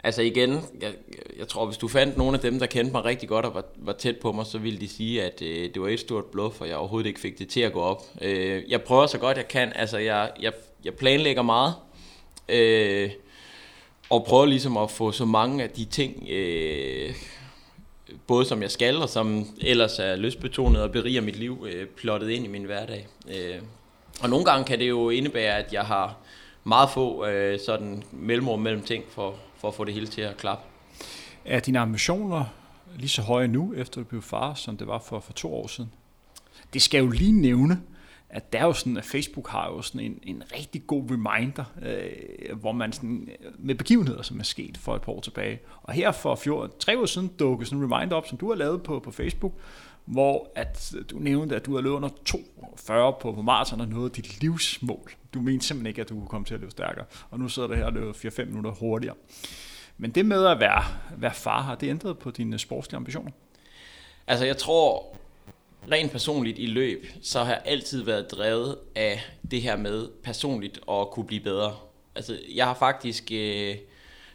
Altså 0.04 0.22
igen, 0.22 0.60
jeg, 0.80 0.92
jeg 1.38 1.48
tror, 1.48 1.66
hvis 1.66 1.78
du 1.78 1.88
fandt 1.88 2.16
nogle 2.16 2.34
af 2.34 2.40
dem, 2.40 2.58
der 2.58 2.66
kendte 2.66 2.92
mig 2.92 3.04
rigtig 3.04 3.28
godt 3.28 3.46
og 3.46 3.54
var, 3.54 3.64
var 3.76 3.92
tæt 3.92 4.16
på 4.16 4.32
mig, 4.32 4.46
så 4.46 4.58
ville 4.58 4.80
de 4.80 4.88
sige, 4.88 5.22
at 5.22 5.42
øh, 5.42 5.74
det 5.74 5.82
var 5.82 5.88
et 5.88 6.00
stort 6.00 6.24
bluff, 6.24 6.60
og 6.60 6.68
jeg 6.68 6.76
overhovedet 6.76 7.08
ikke 7.08 7.20
fik 7.20 7.38
det 7.38 7.48
til 7.48 7.60
at 7.60 7.72
gå 7.72 7.80
op. 7.80 8.02
Øh, 8.22 8.62
jeg 8.68 8.82
prøver 8.82 9.06
så 9.06 9.18
godt 9.18 9.36
jeg 9.36 9.48
kan. 9.48 9.72
Altså, 9.74 9.98
jeg, 9.98 10.30
jeg, 10.40 10.52
jeg 10.84 10.94
planlægger 10.94 11.42
meget. 11.42 11.74
Øh, 12.48 13.10
og 14.10 14.24
prøver 14.24 14.46
ligesom 14.46 14.76
at 14.76 14.90
få 14.90 15.12
så 15.12 15.24
mange 15.24 15.62
af 15.62 15.70
de 15.70 15.84
ting, 15.84 16.28
øh, 16.30 17.14
både 18.26 18.44
som 18.44 18.62
jeg 18.62 18.70
skal, 18.70 18.96
og 18.96 19.08
som 19.08 19.46
ellers 19.60 19.98
er 19.98 20.16
lystbetonet 20.16 20.82
og 20.82 20.92
beriger 20.92 21.20
mit 21.20 21.36
liv, 21.36 21.66
øh, 21.70 21.86
plottet 21.86 22.30
ind 22.30 22.44
i 22.44 22.48
min 22.48 22.64
hverdag. 22.64 23.06
Øh, 23.28 23.60
og 24.22 24.30
nogle 24.30 24.44
gange 24.44 24.64
kan 24.64 24.78
det 24.78 24.88
jo 24.88 25.10
indebære, 25.10 25.58
at 25.58 25.72
jeg 25.72 25.82
har 25.82 26.16
meget 26.64 26.90
få 26.90 27.26
øh, 27.26 27.58
sådan 27.66 28.02
mellemrum 28.12 28.60
mellem 28.60 28.82
ting 28.82 29.04
for, 29.08 29.34
for 29.58 29.68
at 29.68 29.74
få 29.74 29.84
det 29.84 29.94
hele 29.94 30.06
til 30.06 30.20
at 30.20 30.36
klappe. 30.36 30.64
Er 31.44 31.60
dine 31.60 31.78
ambitioner 31.78 32.44
lige 32.96 33.08
så 33.08 33.22
høje 33.22 33.48
nu, 33.48 33.74
efter 33.76 34.00
du 34.00 34.04
blev 34.04 34.22
far, 34.22 34.54
som 34.54 34.76
det 34.76 34.86
var 34.86 34.98
for, 34.98 35.20
for 35.20 35.32
to 35.32 35.54
år 35.54 35.66
siden? 35.66 35.90
Det 36.72 36.82
skal 36.82 37.04
jo 37.04 37.10
lige 37.10 37.32
nævne, 37.32 37.80
at 38.30 38.52
der 38.52 38.58
er 38.58 38.64
jo 38.64 38.72
sådan, 38.72 38.96
at 38.96 39.04
Facebook 39.04 39.48
har 39.48 39.68
jo 39.68 39.82
sådan 39.82 40.00
en, 40.00 40.18
en 40.22 40.42
rigtig 40.54 40.86
god 40.86 41.10
reminder, 41.10 41.64
øh, 41.82 42.58
hvor 42.60 42.72
man 42.72 42.92
sådan, 42.92 43.28
øh, 43.40 43.52
med 43.58 43.74
begivenheder, 43.74 44.22
som 44.22 44.40
er 44.40 44.44
sket 44.44 44.78
for 44.78 44.96
et 44.96 45.02
par 45.02 45.12
år 45.12 45.20
tilbage. 45.20 45.60
Og 45.82 45.92
her 45.92 46.12
for 46.12 46.34
fjord, 46.34 46.78
tre 46.78 46.98
år 46.98 47.06
siden 47.06 47.28
dukkede 47.38 47.68
sådan 47.68 47.84
en 47.84 47.92
reminder 47.92 48.16
op, 48.16 48.26
som 48.26 48.38
du 48.38 48.48
har 48.48 48.56
lavet 48.56 48.82
på, 48.82 49.00
på 49.00 49.10
Facebook, 49.10 49.52
hvor 50.08 50.50
at 50.54 50.92
øh, 50.96 51.04
du 51.10 51.18
nævnte, 51.18 51.56
at 51.56 51.66
du 51.66 51.74
har 51.74 51.82
løbet 51.82 51.96
under 51.96 52.08
42 52.24 53.12
på, 53.20 53.32
på 53.32 53.42
maraton 53.42 53.80
og 53.80 53.88
noget 53.88 54.16
dit 54.16 54.40
livsmål. 54.40 55.12
Du 55.34 55.40
mente 55.40 55.66
simpelthen 55.66 55.86
ikke, 55.86 56.00
at 56.00 56.08
du 56.08 56.14
kunne 56.14 56.28
komme 56.28 56.44
til 56.44 56.54
at 56.54 56.60
løbe 56.60 56.70
stærkere. 56.70 57.04
Og 57.30 57.38
nu 57.38 57.48
sidder 57.48 57.68
du 57.68 57.74
her 57.74 57.84
og 57.84 57.92
løber 57.92 58.12
4-5 58.12 58.44
minutter 58.44 58.70
hurtigere. 58.70 59.16
Men 59.98 60.10
det 60.10 60.26
med 60.26 60.46
at 60.46 60.60
være, 60.60 60.84
være 61.16 61.34
far, 61.34 61.62
har 61.62 61.74
det 61.74 61.88
ændret 61.88 62.18
på 62.18 62.30
dine 62.30 62.58
sportslige 62.58 62.96
ambitioner? 62.96 63.30
Altså 64.26 64.44
jeg 64.44 64.56
tror, 64.56 65.16
rent 65.90 66.12
personligt 66.12 66.58
i 66.58 66.66
løb, 66.66 67.06
så 67.22 67.44
har 67.44 67.52
jeg 67.52 67.62
altid 67.64 68.02
været 68.02 68.30
drevet 68.30 68.76
af 68.94 69.20
det 69.50 69.62
her 69.62 69.76
med 69.76 70.08
personligt 70.22 70.80
at 70.90 71.10
kunne 71.10 71.26
blive 71.26 71.40
bedre. 71.40 71.76
Altså 72.14 72.38
jeg 72.54 72.66
har 72.66 72.74
faktisk, 72.74 73.32
øh, 73.32 73.76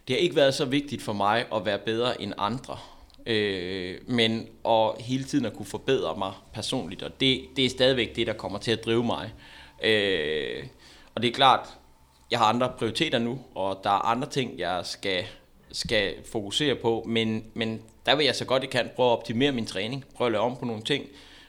det 0.07 0.15
har 0.15 0.17
ikke 0.17 0.35
været 0.35 0.53
så 0.53 0.65
vigtigt 0.65 1.01
for 1.01 1.13
mig 1.13 1.45
at 1.53 1.65
være 1.65 1.79
bedre 1.79 2.21
end 2.21 2.33
andre. 2.37 2.77
Øh, 3.25 3.97
men 4.07 4.47
og 4.63 4.97
hele 4.99 5.23
tiden 5.23 5.45
at 5.45 5.53
kunne 5.53 5.65
forbedre 5.65 6.17
mig 6.17 6.33
personligt, 6.53 7.03
og 7.03 7.19
det, 7.19 7.45
det 7.55 7.65
er 7.65 7.69
stadigvæk 7.69 8.15
det, 8.15 8.27
der 8.27 8.33
kommer 8.33 8.59
til 8.59 8.71
at 8.71 8.85
drive 8.85 9.03
mig. 9.03 9.33
Øh, 9.83 10.63
og 11.15 11.21
det 11.21 11.29
er 11.29 11.33
klart, 11.33 11.69
jeg 12.31 12.39
har 12.39 12.45
andre 12.45 12.73
prioriteter 12.77 13.19
nu, 13.19 13.39
og 13.55 13.79
der 13.83 13.89
er 13.89 14.05
andre 14.05 14.29
ting, 14.29 14.59
jeg 14.59 14.85
skal 14.85 15.25
skal 15.73 16.13
fokusere 16.31 16.75
på, 16.75 17.03
men, 17.07 17.43
men 17.53 17.81
der 18.05 18.15
vil 18.15 18.25
jeg 18.25 18.35
så 18.35 18.45
godt 18.45 18.63
jeg 18.63 18.69
kan 18.69 18.89
prøve 18.95 19.11
at 19.11 19.17
optimere 19.17 19.51
min 19.51 19.65
træning, 19.65 20.05
prøve 20.15 20.25
at 20.25 20.31
lave 20.31 20.43
om 20.43 20.57
på 20.57 20.65
nogle 20.65 20.81
ting. 20.81 21.05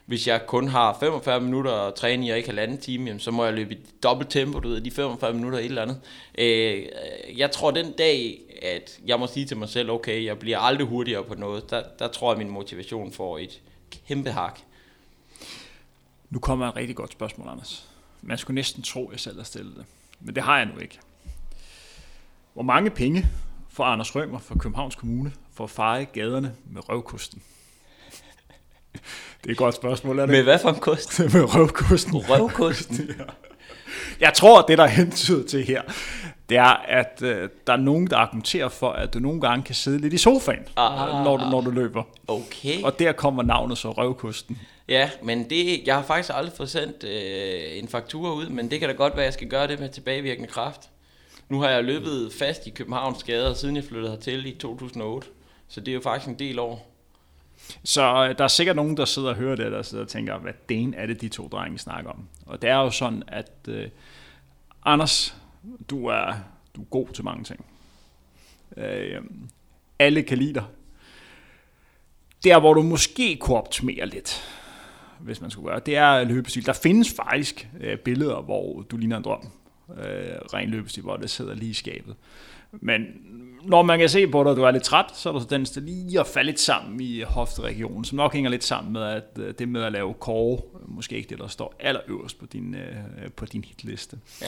Hvis 0.07 0.26
jeg 0.26 0.46
kun 0.46 0.68
har 0.68 0.96
45 1.00 1.40
minutter 1.40 1.72
at 1.72 1.94
træne 1.94 2.26
i 2.26 2.30
og 2.30 2.36
ikke 2.36 2.48
halvanden 2.48 2.78
time, 2.78 3.07
jamen, 3.07 3.20
så 3.20 3.30
må 3.30 3.44
jeg 3.44 3.55
løbe 3.55 3.74
i 3.74 3.78
dobbelt 4.02 4.30
tempo, 4.30 4.59
du 4.59 4.68
ved, 4.68 4.80
de 4.80 4.90
45 4.90 5.32
minutter 5.32 5.59
et 5.59 5.64
eller 5.64 5.82
andet. 5.82 6.00
Øh, 6.38 6.86
jeg 7.38 7.50
tror 7.50 7.70
den 7.70 7.92
dag, 7.92 8.40
at 8.62 9.00
jeg 9.07 9.18
må 9.20 9.26
sige 9.26 9.46
til 9.46 9.57
mig 9.57 9.68
selv, 9.68 9.90
okay, 9.90 10.24
jeg 10.24 10.38
bliver 10.38 10.59
aldrig 10.59 10.86
hurtigere 10.86 11.24
på 11.24 11.34
noget, 11.34 11.70
der, 11.70 11.82
der 11.98 12.09
tror 12.09 12.32
jeg, 12.32 12.40
at 12.40 12.46
min 12.46 12.55
motivation 12.55 13.12
får 13.12 13.38
et 13.38 13.61
kæmpe 14.09 14.30
hak. 14.30 14.61
Nu 16.30 16.38
kommer 16.38 16.68
et 16.68 16.76
rigtig 16.76 16.96
godt 16.96 17.12
spørgsmål, 17.12 17.48
Anders. 17.48 17.88
Man 18.22 18.38
skulle 18.38 18.55
næsten 18.55 18.82
tro, 18.82 19.07
at 19.07 19.12
jeg 19.12 19.20
selv 19.20 19.36
har 19.36 19.44
stillet 19.44 19.76
det. 19.76 19.84
Men 20.20 20.34
det 20.34 20.42
har 20.42 20.59
jeg 20.59 20.66
nu 20.66 20.80
ikke. 20.80 20.98
Hvor 22.55 22.62
mange 22.62 22.90
penge 22.90 23.26
får 23.68 23.84
Anders 23.84 24.16
Rømer 24.16 24.38
fra 24.38 24.59
Københavns 24.59 24.94
Kommune 24.94 25.32
for 25.52 25.64
at 25.64 25.70
feje 25.70 26.05
gaderne 26.05 26.55
med 26.70 26.88
røvkosten? 26.88 27.42
Det 29.45 29.51
er 29.51 29.53
et 29.53 29.59
godt 29.59 29.74
spørgsmål, 29.74 30.18
er 30.18 30.22
det? 30.26 30.30
Med 30.30 30.42
hvad 30.42 30.59
for 30.59 30.68
en 30.68 30.74
kost? 30.80 31.18
med 31.34 31.55
røvkosten. 31.57 32.16
Røvkosten? 32.30 32.97
ja. 33.18 33.24
Jeg 34.20 34.34
tror, 34.34 34.62
det, 34.62 34.78
der 34.78 34.84
er 34.84 34.88
hentydet 34.88 35.47
til 35.47 35.64
her, 35.64 35.82
det 36.49 36.57
er, 36.57 36.82
at 36.88 37.18
øh, 37.22 37.49
der 37.66 37.72
er 37.72 37.76
nogen, 37.76 38.07
der 38.07 38.16
argumenterer 38.16 38.68
for, 38.68 38.90
at 38.90 39.14
du 39.14 39.18
nogle 39.18 39.40
gange 39.40 39.62
kan 39.64 39.74
sidde 39.74 39.99
lidt 39.99 40.12
i 40.14 40.18
sofaen, 40.18 40.62
Ah. 40.76 41.24
når, 41.24 41.36
du, 41.36 41.51
når 41.51 41.61
du 41.61 41.70
løber. 41.70 42.03
Okay. 42.28 42.82
Og 42.82 42.99
der 42.99 43.12
kommer 43.12 43.42
navnet 43.42 43.78
så 43.78 43.90
røvkosten. 43.90 44.59
Ja, 44.88 45.11
men 45.22 45.51
det, 45.51 45.86
jeg 45.86 45.95
har 45.95 46.03
faktisk 46.03 46.32
aldrig 46.34 46.53
fået 46.57 46.70
sendt 46.70 47.05
øh, 47.05 47.78
en 47.78 47.88
faktura 47.88 48.32
ud, 48.32 48.49
men 48.49 48.70
det 48.70 48.80
kan 48.80 48.88
da 48.88 48.95
godt 48.95 49.12
være, 49.12 49.22
at 49.22 49.26
jeg 49.26 49.32
skal 49.34 49.49
gøre 49.49 49.66
det 49.66 49.80
med 49.80 49.88
tilbagevirkende 49.88 50.49
kraft. 50.49 50.80
Nu 51.49 51.61
har 51.61 51.68
jeg 51.70 51.84
løbet 51.84 52.32
fast 52.38 52.66
i 52.66 52.70
Københavns 52.70 53.22
gader, 53.24 53.55
siden 53.55 53.76
jeg 53.76 53.84
flyttede 53.84 54.11
hertil 54.11 54.47
i 54.47 54.51
2008. 54.61 55.26
Så 55.68 55.80
det 55.80 55.88
er 55.88 55.95
jo 55.95 56.01
faktisk 56.01 56.28
en 56.28 56.38
del 56.38 56.59
år. 56.59 56.93
Så 57.83 58.03
øh, 58.03 58.39
der 58.39 58.45
er 58.45 58.49
sikkert 58.49 58.77
nogen, 58.77 58.97
der 58.97 59.05
sidder 59.05 59.29
og 59.29 59.37
hører 59.37 59.57
det, 59.57 59.73
der 59.73 59.83
sidder 59.83 60.05
og 60.05 60.11
tænker, 60.11 60.39
hvad 60.39 60.53
den 60.69 60.95
er 60.95 61.07
det, 61.07 61.21
de 61.21 61.29
to 61.29 61.49
drenge 61.49 61.79
snakker 61.79 62.11
om. 62.11 62.29
Og 62.47 62.62
det 62.62 62.71
er 62.71 62.77
jo 62.77 62.91
sådan, 62.91 63.23
at 63.27 63.53
øh, 63.69 63.89
Anders, 64.85 65.37
du 65.91 66.07
er, 66.07 66.33
du 66.77 66.81
er 66.81 66.87
god 66.87 67.09
til 67.09 67.25
mange 67.25 67.45
ting. 67.45 67.65
Øh, 68.77 69.23
alle 69.99 70.23
kan 70.23 70.39
lide 70.39 70.55
dig. 70.55 70.65
Der, 72.45 72.61
hvor 72.61 72.75
du 72.75 72.83
måske 72.83 73.37
kunne 73.37 73.57
optimere 73.57 74.07
lidt, 74.07 74.43
hvis 75.21 75.41
man 75.41 75.51
skulle 75.51 75.69
gøre, 75.69 75.81
det 75.87 75.97
er 75.97 76.25
løbestil. 76.25 76.67
Der 76.67 76.73
findes 76.73 77.15
faktisk 77.17 77.69
øh, 77.81 77.99
billeder, 77.99 78.43
hvor 78.43 78.83
du 78.83 78.97
ligner 78.97 79.17
en 79.17 79.25
drøm. 79.25 79.49
Øh, 79.91 80.37
ren 80.55 80.69
løbestil, 80.69 81.03
hvor 81.03 81.17
det 81.17 81.31
sidder 81.31 81.55
lige 81.55 81.71
i 81.71 81.75
skabet. 81.75 82.17
Men 82.73 83.07
når 83.65 83.83
man 83.83 83.99
kan 83.99 84.09
se 84.09 84.27
på 84.27 84.45
dig, 84.45 84.51
at 84.51 84.57
du 84.57 84.62
er 84.62 84.71
lidt 84.71 84.83
træt, 84.83 85.07
så 85.15 85.29
er 85.29 85.33
der 85.33 85.41
tendens 85.41 85.71
til 85.71 85.83
lige 85.83 86.21
at 86.21 86.27
falde 86.27 86.47
lidt 86.51 86.61
sammen 86.61 87.01
i 87.01 87.21
hofteregionen, 87.21 88.05
som 88.05 88.17
nok 88.17 88.33
hænger 88.33 88.51
lidt 88.51 88.65
sammen 88.65 88.93
med, 88.93 89.03
at 89.03 89.25
øh, 89.39 89.55
det 89.59 89.69
med 89.69 89.83
at 89.83 89.93
lave 89.93 90.15
core, 90.21 90.59
måske 90.87 91.17
ikke 91.17 91.29
det, 91.29 91.39
der 91.39 91.49
står 91.49 91.75
allerøverst 91.81 92.39
på 92.39 92.47
din, 92.47 92.75
øh, 92.75 93.31
på 93.37 93.47
din 93.47 93.65
hitliste. 93.65 94.19
Ja. 94.43 94.47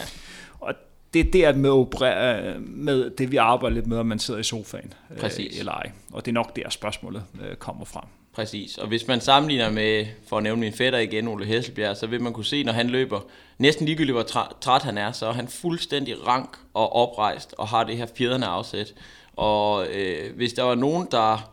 Og 0.60 0.74
det 1.14 1.26
er 1.26 1.30
der 1.32 1.58
med, 1.58 1.70
operere 1.70 2.58
med 2.60 3.10
det, 3.10 3.32
vi 3.32 3.36
arbejder 3.36 3.74
lidt 3.74 3.86
med, 3.86 3.98
at 3.98 4.06
man 4.06 4.18
sidder 4.18 4.40
i 4.40 4.42
sofaen. 4.42 4.92
øh, 5.10 5.16
Præcis. 5.18 5.58
Eller 5.58 5.72
ej. 5.72 5.90
Og 6.12 6.24
det 6.24 6.30
er 6.30 6.34
nok 6.34 6.56
der, 6.56 6.70
spørgsmålet 6.70 7.24
øh, 7.48 7.56
kommer 7.56 7.84
frem. 7.84 8.04
Præcis, 8.36 8.78
og 8.78 8.88
hvis 8.88 9.06
man 9.06 9.20
sammenligner 9.20 9.70
med, 9.70 10.06
for 10.26 10.36
at 10.36 10.42
nævne 10.42 10.60
min 10.60 10.72
fætter 10.72 10.98
igen, 10.98 11.28
Ole 11.28 11.44
Hesselbjerg, 11.44 11.96
så 11.96 12.06
vil 12.06 12.22
man 12.22 12.32
kunne 12.32 12.44
se, 12.44 12.62
når 12.62 12.72
han 12.72 12.86
løber, 12.90 13.20
næsten 13.58 13.86
ligegyldigt 13.86 14.14
hvor 14.14 14.50
træt 14.60 14.82
han 14.82 14.98
er, 14.98 15.12
så 15.12 15.26
er 15.26 15.32
han 15.32 15.48
fuldstændig 15.48 16.26
rank 16.26 16.58
og 16.74 16.92
oprejst 16.92 17.54
og 17.58 17.68
har 17.68 17.84
det 17.84 17.96
her 17.96 18.06
fjederne 18.16 18.46
afsæt. 18.46 18.94
Og 19.36 19.86
øh, 19.86 20.36
hvis 20.36 20.52
der 20.52 20.62
var 20.62 20.74
nogen, 20.74 21.08
der 21.10 21.52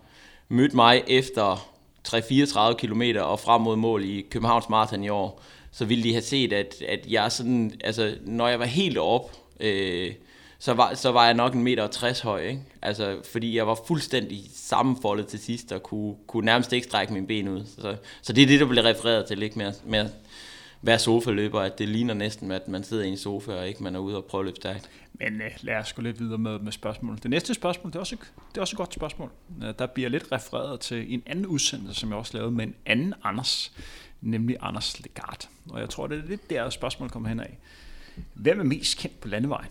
mødte 0.50 0.76
mig 0.76 1.04
efter 1.08 1.70
3-34 2.08 2.74
km 2.74 3.02
og 3.20 3.40
frem 3.40 3.62
mod 3.62 3.76
mål 3.76 4.04
i 4.06 4.26
Københavns 4.30 4.70
Marathon 4.70 5.04
i 5.04 5.10
år, 5.10 5.42
så 5.72 5.86
ville 5.86 6.04
de 6.04 6.12
have 6.12 6.22
set, 6.22 6.54
at, 6.54 6.76
at 6.88 7.06
jeg 7.08 7.32
sådan, 7.32 7.80
altså 7.84 8.16
når 8.22 8.48
jeg 8.48 8.60
var 8.60 8.66
helt 8.66 8.98
op, 8.98 9.32
øh, 9.60 10.14
så 10.64 10.74
var, 10.74 10.94
så 10.94 11.12
var 11.12 11.26
jeg 11.26 11.34
nok 11.34 11.54
en 11.54 11.64
meter 11.64 11.84
og 11.84 11.92
60 11.92 12.20
høj, 12.20 12.42
ikke? 12.42 12.62
Altså, 12.82 13.22
fordi 13.32 13.56
jeg 13.58 13.68
var 13.68 13.78
fuldstændig 13.88 14.44
sammenfoldet 14.54 15.28
til 15.28 15.40
sidst, 15.40 15.72
og 15.72 15.84
kunne, 15.84 16.16
kunne 16.28 16.46
nærmest 16.46 16.74
ikke 16.74 16.88
strække 16.88 17.14
mine 17.14 17.28
ben 17.28 17.48
ud. 17.48 17.66
Så, 17.66 17.96
så 18.22 18.34
det 18.34 18.44
er 18.44 18.48
det, 18.48 18.60
der 18.60 18.66
bliver 18.66 18.86
refereret 18.86 19.26
til, 19.26 19.42
ikke? 19.44 19.58
Med, 19.58 19.66
at- 19.66 19.82
med 19.86 20.00
at 20.00 20.12
være 20.82 21.00
sofaløber, 21.00 21.62
at 21.62 21.80
det 21.80 21.90
ligner 21.90 22.14
næsten, 22.14 22.52
at 22.52 22.68
man 22.68 22.84
sidder 22.84 23.04
i 23.04 23.08
en 23.08 23.18
sofa, 23.18 23.52
og 23.52 23.68
ikke 23.68 23.84
man 23.84 23.96
er 23.96 24.00
ude 24.00 24.18
og 24.18 24.26
prøve 24.26 24.42
at 24.42 24.46
løbe 24.46 24.56
stærkt. 24.56 24.90
Men 25.14 25.42
øh, 25.42 25.52
lad 25.62 25.76
os 25.76 25.94
gå 25.94 26.02
lidt 26.02 26.20
videre 26.20 26.38
med, 26.38 26.60
med 26.60 26.72
spørgsmålet. 26.72 27.24
Det 27.24 27.32
næste 27.32 27.54
spørgsmål, 27.54 27.92
det 27.92 27.96
er, 27.96 28.00
også, 28.00 28.16
det 28.52 28.58
er 28.58 28.62
også 28.62 28.74
et 28.74 28.78
godt 28.78 28.94
spørgsmål. 28.94 29.30
Øh, 29.64 29.74
der 29.80 29.86
bliver 29.86 30.10
lidt 30.10 30.32
refereret 30.32 30.80
til 30.80 31.14
en 31.14 31.24
anden 31.26 31.46
udsendelse, 31.46 32.00
som 32.00 32.10
jeg 32.10 32.18
også 32.18 32.38
lavede 32.38 32.52
med 32.52 32.64
en 32.68 32.76
anden 32.86 33.14
Anders, 33.24 33.72
nemlig 34.22 34.58
Anders 34.62 35.00
Legard. 35.00 35.50
Og 35.70 35.80
jeg 35.80 35.90
tror, 35.90 36.08
det 36.08 36.18
er 36.18 36.28
lidt 36.28 36.50
der, 36.50 36.70
spørgsmålet 36.70 37.12
kommer 37.14 37.30
hen 37.30 37.40
af. 37.40 37.58
Hvem 38.34 38.60
er 38.60 38.64
mest 38.64 38.98
kendt 38.98 39.20
på 39.22 39.28
landevejen? 39.28 39.70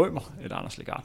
Rømer 0.00 0.32
eller 0.42 0.56
Anders 0.56 0.78
Legard? 0.78 1.04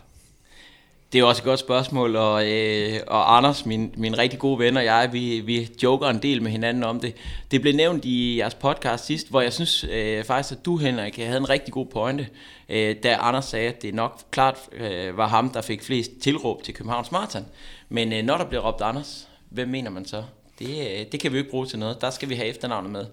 Det 1.13 1.21
er 1.21 1.25
også 1.25 1.41
et 1.41 1.45
godt 1.45 1.59
spørgsmål, 1.59 2.15
og, 2.15 2.51
øh, 2.51 2.99
og 3.07 3.37
Anders, 3.37 3.65
min, 3.65 3.93
min 3.97 4.17
rigtig 4.17 4.39
gode 4.39 4.59
ven 4.59 4.77
og 4.77 4.85
jeg, 4.85 5.09
vi, 5.11 5.39
vi 5.39 5.69
joker 5.83 6.07
en 6.07 6.21
del 6.21 6.41
med 6.41 6.51
hinanden 6.51 6.83
om 6.83 6.99
det. 6.99 7.15
Det 7.51 7.61
blev 7.61 7.75
nævnt 7.75 8.05
i 8.05 8.37
jeres 8.37 8.53
podcast 8.53 9.05
sidst, 9.05 9.29
hvor 9.29 9.41
jeg 9.41 9.53
synes 9.53 9.83
øh, 9.83 10.23
faktisk, 10.23 10.51
at 10.51 10.65
du, 10.65 10.77
Henrik, 10.77 11.17
havde 11.17 11.37
en 11.37 11.49
rigtig 11.49 11.73
god 11.73 11.85
pointe, 11.85 12.27
øh, 12.69 12.95
da 13.03 13.17
Anders 13.19 13.45
sagde, 13.45 13.67
at 13.67 13.81
det 13.81 13.93
nok 13.93 14.21
klart 14.31 14.57
øh, 14.71 15.17
var 15.17 15.27
ham, 15.27 15.49
der 15.49 15.61
fik 15.61 15.83
flest 15.83 16.11
tilråb 16.21 16.63
til 16.63 16.73
Københavns 16.73 17.11
Marathon. 17.11 17.45
Men 17.89 18.13
øh, 18.13 18.23
når 18.23 18.37
der 18.37 18.45
bliver 18.45 18.61
råbt 18.61 18.81
Anders, 18.81 19.27
hvem 19.49 19.67
mener 19.67 19.89
man 19.89 20.05
så? 20.05 20.23
Det, 20.59 20.69
øh, 20.69 21.05
det 21.11 21.19
kan 21.19 21.31
vi 21.31 21.37
jo 21.37 21.39
ikke 21.39 21.51
bruge 21.51 21.65
til 21.65 21.79
noget. 21.79 22.01
Der 22.01 22.09
skal 22.09 22.29
vi 22.29 22.35
have 22.35 22.47
efternavnet 22.47 22.91
med. 22.91 23.05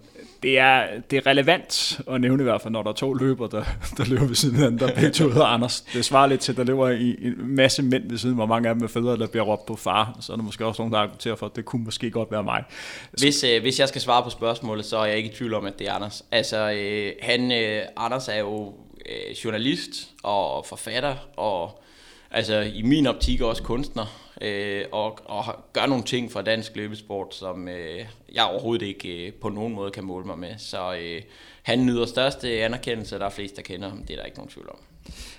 Det 0.43 0.59
er, 0.59 0.87
det 1.11 1.17
er 1.17 1.27
relevant 1.27 2.01
at 2.11 2.21
nævne 2.21 2.43
i 2.43 2.45
hvert 2.45 2.63
fald, 2.63 2.73
når 2.73 2.83
der 2.83 2.91
er 2.91 2.95
to 2.95 3.15
løber, 3.15 3.47
der, 3.47 3.65
der 3.97 4.05
løber 4.05 4.27
ved 4.27 4.35
siden 4.35 4.55
af 4.55 4.59
hinanden, 4.59 4.89
der 4.89 4.95
begge 4.95 5.11
to 5.11 5.29
hedder 5.29 5.47
Anders. 5.47 5.81
Det 5.81 6.05
svarer 6.05 6.27
lidt 6.27 6.41
til, 6.41 6.53
at 6.53 6.57
der 6.59 6.65
løber 6.65 6.89
i 6.89 7.17
en 7.23 7.35
masse 7.39 7.83
mænd 7.83 8.11
ved 8.11 8.19
siden, 8.19 8.35
hvor 8.35 8.47
mange 8.47 8.69
af 8.69 8.75
dem 8.75 8.85
er 8.85 8.89
fædre, 8.89 9.17
der 9.17 9.27
bliver 9.27 9.45
råbt 9.45 9.67
på 9.67 9.77
far. 9.77 10.17
Så 10.21 10.33
er 10.33 10.37
der 10.37 10.45
måske 10.45 10.67
også 10.67 10.83
nogen, 10.83 10.93
der 10.93 10.99
argumenterer 10.99 11.35
for, 11.35 11.47
at 11.47 11.57
det 11.57 11.65
kunne 11.65 11.85
måske 11.85 12.11
godt 12.11 12.31
være 12.31 12.43
mig. 12.43 12.65
Hvis, 13.11 13.45
øh, 13.45 13.63
hvis 13.63 13.81
jeg 13.81 13.89
skal 13.89 14.01
svare 14.01 14.23
på 14.23 14.31
spørgsmålet, 14.31 14.85
så 14.85 14.97
er 14.97 15.05
jeg 15.05 15.17
ikke 15.17 15.31
i 15.31 15.35
tvivl 15.35 15.55
om, 15.55 15.67
at 15.67 15.79
det 15.79 15.89
er 15.89 15.93
Anders. 15.93 16.25
Altså, 16.31 16.71
øh, 16.71 17.13
han, 17.23 17.53
øh, 17.53 17.83
Anders 17.97 18.29
er 18.29 18.39
jo 18.39 18.75
øh, 19.07 19.35
journalist 19.45 20.11
og 20.23 20.67
forfatter, 20.67 21.15
og 21.37 21.83
altså, 22.31 22.61
i 22.75 22.83
min 22.83 23.07
optik 23.07 23.41
også 23.41 23.63
kunstner, 23.63 24.32
øh, 24.43 24.85
og, 24.93 25.19
og 25.25 25.45
gør 25.73 25.87
nogle 25.87 26.05
ting 26.05 26.33
for 26.33 26.41
dansk 26.41 26.77
løbesport, 26.77 27.35
som 27.35 27.69
øh, 27.69 28.07
jeg 28.33 28.45
overhovedet 28.45 28.87
ikke 28.87 29.27
øh, 29.27 29.33
på 29.33 29.49
nogen 29.49 29.75
måde 29.75 29.91
kan 29.91 30.05
måle 30.05 30.27
mig 30.27 30.39
med. 30.39 30.59
Så 30.59 30.95
øh, 30.95 31.23
han 31.63 31.87
nyder 31.87 32.07
største 32.07 32.65
anerkendelse, 32.65 33.19
der 33.19 33.27
er 33.27 33.31
flest, 33.31 33.57
der 33.57 33.63
kender 33.63 33.89
ham. 33.89 34.05
Det 34.05 34.11
er 34.15 34.19
der 34.19 34.25
ikke 34.25 34.39
nogen 34.39 34.51
tvivl 34.51 34.71
om. 34.71 34.79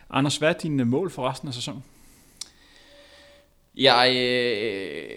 Anders, 0.09 0.37
hvad 0.37 0.49
er 0.49 0.53
dine 0.53 0.85
mål 0.85 1.11
for 1.11 1.29
resten 1.29 1.47
af 1.47 1.53
sæsonen? 1.53 1.83
Jeg 3.75 4.15
øh, 4.15 5.09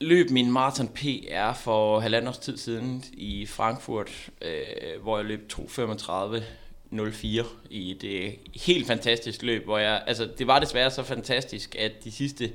løb 0.00 0.30
min 0.30 0.52
maraton 0.52 0.88
PR 0.88 1.52
for 1.52 2.00
halvandet 2.00 2.28
års 2.28 2.38
tid 2.38 2.56
siden 2.56 3.04
i 3.12 3.46
Frankfurt, 3.46 4.30
øh, 4.42 5.02
hvor 5.02 5.16
jeg 5.18 5.26
løb 5.26 5.52
2.35.04 5.52 7.46
i 7.70 7.90
et 7.90 8.04
øh, 8.04 8.32
helt 8.64 8.86
fantastisk 8.86 9.42
løb, 9.42 9.64
hvor 9.64 9.78
jeg, 9.78 10.02
altså 10.06 10.28
det 10.38 10.46
var 10.46 10.58
desværre 10.58 10.90
så 10.90 11.02
fantastisk, 11.02 11.76
at 11.78 12.04
de 12.04 12.12
sidste 12.12 12.52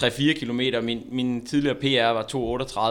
3-4 0.00 0.32
km. 0.32 0.84
min, 0.84 1.06
min 1.10 1.46
tidligere 1.46 1.74
PR 1.74 2.12
var 2.12 2.22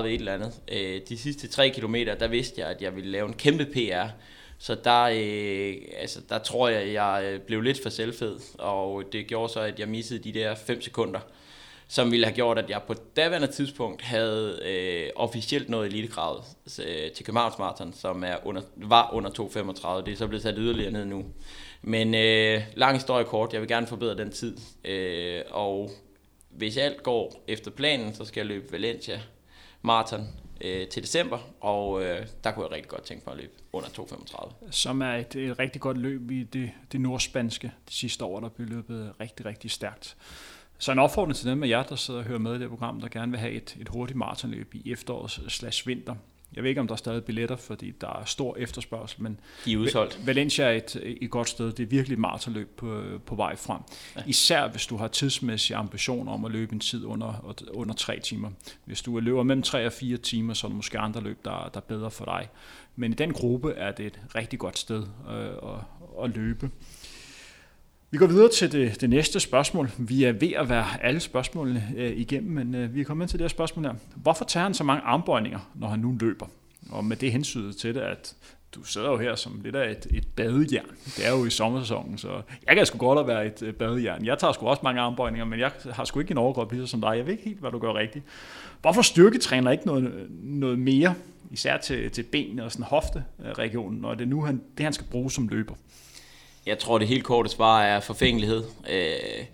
2.38 0.01 0.05
et 0.05 0.13
eller 0.13 0.33
andet. 0.33 0.53
Øh, 0.71 1.01
de 1.09 1.17
sidste 1.17 1.47
3 1.47 1.69
km, 1.69 1.95
der 1.95 2.27
vidste 2.27 2.61
jeg, 2.61 2.69
at 2.69 2.81
jeg 2.81 2.95
ville 2.95 3.11
lave 3.11 3.27
en 3.27 3.33
kæmpe 3.33 3.65
PR. 3.65 4.07
Så 4.57 4.75
der, 4.83 5.03
øh, 5.03 5.75
altså, 5.97 6.19
der 6.29 6.39
tror 6.39 6.69
jeg, 6.69 6.93
jeg 6.93 7.23
øh, 7.25 7.39
blev 7.39 7.61
lidt 7.61 7.83
for 7.83 7.89
selvfed, 7.89 8.39
og 8.59 9.03
det 9.11 9.27
gjorde 9.27 9.53
så, 9.53 9.59
at 9.59 9.79
jeg 9.79 9.87
missede 9.87 10.23
de 10.23 10.39
der 10.39 10.55
5 10.55 10.81
sekunder, 10.81 11.19
som 11.87 12.11
ville 12.11 12.25
have 12.25 12.35
gjort, 12.35 12.57
at 12.57 12.69
jeg 12.69 12.81
på 12.87 12.93
daværende 13.15 13.47
tidspunkt 13.47 14.01
havde 14.01 14.59
øh, 14.65 15.09
officielt 15.15 15.69
nået 15.69 15.87
elitekravet 15.87 16.43
øh, 16.85 17.11
til 17.11 17.25
Københavns 17.25 17.57
Marathon, 17.59 17.93
som 17.93 18.23
er 18.23 18.35
under, 18.47 18.61
var 18.75 19.09
under 19.13 19.29
2.35. 19.29 20.05
Det 20.05 20.13
er 20.13 20.17
så 20.17 20.27
blevet 20.27 20.43
sat 20.43 20.55
yderligere 20.57 20.91
ned 20.91 21.05
nu. 21.05 21.25
Men 21.81 22.15
øh, 22.15 22.61
lang 22.75 22.95
historie 22.95 23.25
kort, 23.25 23.53
jeg 23.53 23.61
vil 23.61 23.69
gerne 23.69 23.87
forbedre 23.87 24.17
den 24.17 24.31
tid, 24.31 24.57
øh, 24.85 25.41
og 25.51 25.91
hvis 26.57 26.77
alt 26.77 27.03
går 27.03 27.43
efter 27.47 27.71
planen, 27.71 28.13
så 28.13 28.25
skal 28.25 28.41
jeg 28.41 28.47
løbe 28.47 28.71
Valencia 28.71 29.21
Marathon 29.81 30.27
øh, 30.61 30.87
til 30.87 31.03
december, 31.03 31.39
og 31.59 32.03
øh, 32.03 32.27
der 32.43 32.51
kunne 32.51 32.65
jeg 32.65 32.71
rigtig 32.71 32.89
godt 32.89 33.03
tænke 33.03 33.23
mig 33.25 33.33
at 33.33 33.41
løbe 33.41 33.53
under 33.73 33.89
2.35. 33.89 34.71
Som 34.71 35.01
er 35.01 35.13
et, 35.15 35.35
et 35.35 35.59
rigtig 35.59 35.81
godt 35.81 35.97
løb 35.97 36.31
i 36.31 36.43
det, 36.43 36.71
det 36.91 37.01
nordspanske 37.01 37.71
de 37.89 37.93
sidste 37.93 38.25
år, 38.25 38.39
der 38.39 38.49
blev 38.49 38.67
løbet 38.67 39.13
rigtig, 39.19 39.45
rigtig 39.45 39.71
stærkt. 39.71 40.17
Så 40.77 40.91
en 40.91 40.99
opfordring 40.99 41.35
til 41.35 41.49
dem 41.49 41.63
af 41.63 41.67
jer, 41.67 41.83
der 41.83 41.95
sidder 41.95 42.19
og 42.19 42.25
hører 42.25 42.39
med 42.39 42.55
i 42.55 42.59
det 42.59 42.69
program, 42.69 43.01
der 43.01 43.07
gerne 43.07 43.31
vil 43.31 43.39
have 43.39 43.51
et, 43.51 43.77
et 43.79 43.89
hurtigt 43.89 44.17
maratonløb 44.17 44.75
i 44.75 44.91
efterårs 44.91 45.41
slash 45.47 45.87
vinter. 45.87 46.15
Jeg 46.55 46.63
ved 46.63 46.69
ikke, 46.69 46.81
om 46.81 46.87
der 46.87 46.93
er 46.93 46.97
stadig 46.97 47.23
billetter, 47.23 47.55
fordi 47.55 47.93
der 48.01 48.19
er 48.19 48.25
stor 48.25 48.55
efterspørgsel, 48.57 49.23
men 49.23 49.39
De 49.65 49.73
er 49.73 49.77
udsolgt. 49.77 50.27
Valencia 50.27 50.65
er 50.65 50.71
et, 50.71 51.17
et 51.21 51.29
godt 51.29 51.49
sted. 51.49 51.71
Det 51.71 51.83
er 51.83 51.87
virkelig 51.87 52.13
et 52.13 52.19
maratonløb 52.19 52.69
på, 52.77 53.03
på 53.25 53.35
vej 53.35 53.55
frem. 53.55 53.81
Ja. 54.15 54.21
Især 54.27 54.67
hvis 54.67 54.87
du 54.87 54.97
har 54.97 55.07
tidsmæssige 55.07 55.77
ambitioner 55.77 56.31
om 56.31 56.45
at 56.45 56.51
løbe 56.51 56.73
en 56.73 56.79
tid 56.79 57.05
under, 57.05 57.55
under 57.73 57.95
tre 57.95 58.19
timer. 58.19 58.49
Hvis 58.85 59.01
du 59.01 59.19
løber 59.19 59.43
mellem 59.43 59.63
tre 59.63 59.85
og 59.85 59.93
fire 59.93 60.17
timer, 60.17 60.53
så 60.53 60.67
er 60.67 60.69
der 60.69 60.75
måske 60.75 60.99
andre 60.99 61.21
løb, 61.21 61.45
der, 61.45 61.69
der 61.73 61.79
er 61.79 61.85
bedre 61.87 62.11
for 62.11 62.25
dig. 62.25 62.49
Men 62.95 63.11
i 63.11 63.15
den 63.15 63.33
gruppe 63.33 63.73
er 63.73 63.91
det 63.91 64.05
et 64.05 64.19
rigtig 64.35 64.59
godt 64.59 64.79
sted 64.79 65.03
øh, 65.29 65.45
at, 65.45 66.23
at 66.23 66.35
løbe. 66.35 66.69
Vi 68.13 68.17
går 68.17 68.27
videre 68.27 68.49
til 68.49 68.71
det, 68.71 69.01
det 69.01 69.09
næste 69.09 69.39
spørgsmål. 69.39 69.89
Vi 69.97 70.23
er 70.23 70.31
ved 70.31 70.53
at 70.53 70.69
være 70.69 71.03
alle 71.03 71.19
spørgsmålene 71.19 71.93
øh, 71.97 72.17
igennem, 72.17 72.51
men 72.51 72.75
øh, 72.75 72.95
vi 72.95 73.01
er 73.01 73.05
kommet 73.05 73.23
ind 73.23 73.29
til 73.29 73.39
det 73.39 73.43
her 73.43 73.49
spørgsmål 73.49 73.85
her. 73.85 73.93
Hvorfor 74.15 74.45
tager 74.45 74.63
han 74.63 74.73
så 74.73 74.83
mange 74.83 75.03
armbøjninger, 75.03 75.59
når 75.75 75.87
han 75.87 75.99
nu 75.99 76.17
løber? 76.19 76.45
Og 76.89 77.05
med 77.05 77.17
det 77.17 77.31
hensyn 77.31 77.73
til 77.73 77.95
det, 77.95 78.01
at 78.01 78.35
du 78.75 78.83
sidder 78.83 79.11
jo 79.11 79.17
her 79.17 79.35
som 79.35 79.61
lidt 79.63 79.75
af 79.75 79.91
et, 79.91 80.07
et 80.11 80.27
badejern. 80.35 80.85
Det 81.05 81.27
er 81.27 81.31
jo 81.37 81.45
i 81.45 81.49
sommersæsonen, 81.49 82.17
så 82.17 82.41
jeg 82.67 82.75
kan 82.75 82.85
sgu 82.85 82.97
godt 82.97 83.19
at 83.19 83.27
være 83.27 83.45
et 83.45 83.63
øh, 83.63 83.73
badejern. 83.73 84.25
Jeg 84.25 84.37
tager 84.37 84.53
sgu 84.53 84.67
også 84.67 84.81
mange 84.83 85.01
armbøjninger, 85.01 85.45
men 85.45 85.59
jeg 85.59 85.71
har 85.91 86.05
sgu 86.05 86.19
ikke 86.19 86.31
en 86.31 86.37
overkrop 86.37 86.71
lige 86.71 86.87
som 86.87 87.01
dig. 87.01 87.17
Jeg 87.17 87.25
ved 87.25 87.31
ikke 87.31 87.45
helt, 87.45 87.59
hvad 87.59 87.71
du 87.71 87.79
gør 87.79 87.93
rigtigt. 87.93 88.25
Hvorfor 88.81 89.01
styrketræner 89.01 89.71
ikke 89.71 89.85
noget, 89.85 90.27
noget 90.43 90.79
mere, 90.79 91.15
især 91.51 91.77
til, 91.77 92.11
til 92.11 92.23
benene 92.23 92.63
og 92.63 92.71
sådan 92.71 92.85
hofteregionen, 92.85 93.99
når 93.99 94.13
det 94.13 94.27
nu 94.27 94.41
han, 94.41 94.61
det 94.77 94.83
han 94.83 94.93
skal 94.93 95.07
bruge 95.11 95.31
som 95.31 95.47
løber? 95.47 95.75
Jeg 96.65 96.79
tror, 96.79 96.97
det 96.97 97.07
helt 97.07 97.23
korte 97.23 97.49
svar 97.49 97.83
er 97.83 97.99
forfængelighed. 97.99 98.63
Øh, 98.89 99.45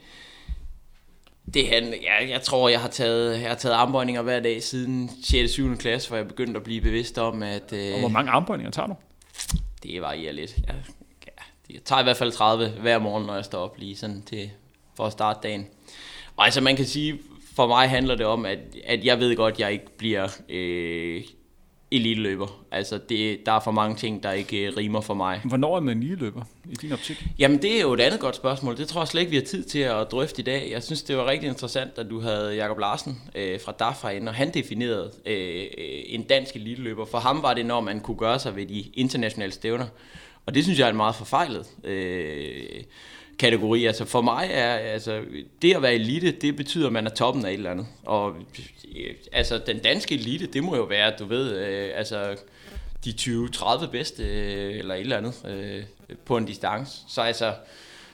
det 1.54 1.68
han, 1.68 1.94
ja, 2.02 2.30
jeg 2.30 2.42
tror, 2.42 2.70
jeg 2.70 2.82
har 2.82 2.88
taget, 2.88 3.42
jeg 3.42 3.50
har 3.50 3.56
taget 3.56 3.76
armbøjninger 3.76 4.22
hver 4.22 4.40
dag 4.40 4.64
siden 4.64 5.12
6. 5.24 5.52
7. 5.52 5.78
klasse, 5.78 6.10
hvor 6.10 6.18
jeg 6.18 6.28
begyndte 6.28 6.58
at 6.58 6.64
blive 6.64 6.82
bevidst 6.82 7.18
om, 7.18 7.44
at... 7.44 7.74
Øh, 7.74 7.94
og 7.94 8.00
hvor 8.00 8.10
mange 8.10 8.32
armbøjninger 8.32 8.72
tager 8.72 8.88
du? 8.88 8.96
Det 9.84 10.02
varierer 10.02 10.34
lidt. 10.34 10.56
Jeg, 10.68 10.76
ja, 11.28 11.74
jeg 11.74 11.84
tager 11.86 12.00
i 12.00 12.04
hvert 12.04 12.18
fald 12.18 12.32
30 12.32 12.70
hver 12.70 13.00
morgen, 13.00 13.26
når 13.26 13.36
jeg 13.36 13.46
står 13.46 13.60
op 13.60 13.78
lige 13.78 13.96
sådan 13.96 14.22
til, 14.22 14.52
for 14.96 15.06
at 15.06 15.12
starte 15.12 15.40
dagen. 15.44 15.68
Og 16.36 16.46
altså 16.46 16.62
man 16.62 16.76
kan 16.76 16.86
sige, 16.86 17.20
for 17.56 17.68
mig 17.68 17.90
handler 17.90 18.16
det 18.16 18.26
om, 18.26 18.46
at, 18.46 18.60
at 18.84 19.06
jeg 19.06 19.20
ved 19.20 19.36
godt, 19.36 19.54
at 19.54 19.60
jeg 19.60 19.72
ikke 19.72 19.98
bliver 19.98 20.28
øh, 20.50 21.24
eliteløber. 21.92 22.66
Altså, 22.72 22.98
det, 23.10 23.46
der 23.46 23.52
er 23.52 23.60
for 23.60 23.72
mange 23.72 23.96
ting, 23.96 24.24
der 24.24 24.32
ikke 24.32 24.68
øh, 24.68 24.78
rimer 24.78 25.02
for 25.02 25.14
mig. 25.14 25.42
Hvornår 25.46 25.76
er 25.76 25.80
man 25.80 25.98
eliteløber 25.98 26.42
i 26.72 26.76
din 26.76 26.92
optik? 26.92 27.26
Jamen, 27.40 27.62
det 27.62 27.78
er 27.78 27.82
jo 27.82 27.94
et 27.94 28.00
andet 28.00 28.20
godt 28.20 28.36
spørgsmål. 28.36 28.78
Det 28.78 28.88
tror 28.88 29.02
jeg 29.02 29.08
slet 29.08 29.22
ikke, 29.22 29.30
vi 29.30 29.38
har 29.38 29.46
tid 29.46 29.64
til 29.64 29.80
at 29.80 30.12
drøfte 30.12 30.42
i 30.42 30.44
dag. 30.44 30.72
Jeg 30.72 30.84
synes, 30.84 31.04
det 31.04 31.18
var 31.18 31.26
rigtig 31.26 31.50
interessant, 31.50 31.92
at 31.98 32.10
du 32.10 32.20
havde 32.20 32.56
Jakob 32.56 32.80
Larsen 32.80 33.22
øh, 33.36 33.60
fra 33.62 33.72
DAF 33.72 34.04
herinde, 34.04 34.30
og 34.30 34.36
han 34.36 34.54
definerede 34.54 35.12
øh, 35.26 35.66
en 36.06 36.24
dansk 36.24 36.56
eliteløber. 36.56 37.06
For 37.06 37.18
ham 37.18 37.44
var 37.44 37.54
det, 37.54 37.66
når 37.66 37.82
man 37.82 38.00
kunne 38.00 38.18
gøre 38.18 38.40
sig 38.40 38.56
ved 38.56 38.66
de 38.66 38.82
internationale 38.94 39.52
stævner. 39.52 39.86
Og 40.46 40.56
det 40.56 40.64
synes 40.64 40.80
jeg 40.80 40.90
er 40.90 40.94
meget 40.94 41.16
forfejlet 41.16 41.68
øh, 41.84 42.84
kategori. 43.40 43.86
Altså 43.86 44.06
for 44.06 44.22
mig 44.22 44.50
er 44.52 44.74
altså, 44.74 45.22
det 45.62 45.76
at 45.76 45.82
være 45.82 45.94
elite, 45.94 46.32
det 46.32 46.56
betyder, 46.56 46.88
at 46.88 46.94
man 46.94 47.06
er 47.06 47.10
toppen 47.10 47.46
af 47.46 47.50
et 47.50 47.54
eller 47.54 47.72
andet. 47.72 47.88
Og 48.04 48.36
øh, 48.96 49.14
altså 49.32 49.62
den 49.66 49.80
danske 49.80 50.16
elite, 50.16 50.46
det 50.46 50.64
må 50.64 50.76
jo 50.76 50.84
være, 50.84 51.14
du 51.20 51.26
ved, 51.26 51.58
øh, 51.58 51.92
altså 51.96 52.36
de 53.06 53.12
20-30 53.12 53.92
bedste 53.92 54.24
øh, 54.24 54.80
eller 54.80 54.96
et 54.96 55.02
eller 55.02 55.18
andet 55.18 55.46
øh, 55.48 55.84
på 56.26 56.38
en 56.38 56.46
distance. 56.46 57.02
Så 57.08 57.22
altså 57.22 57.54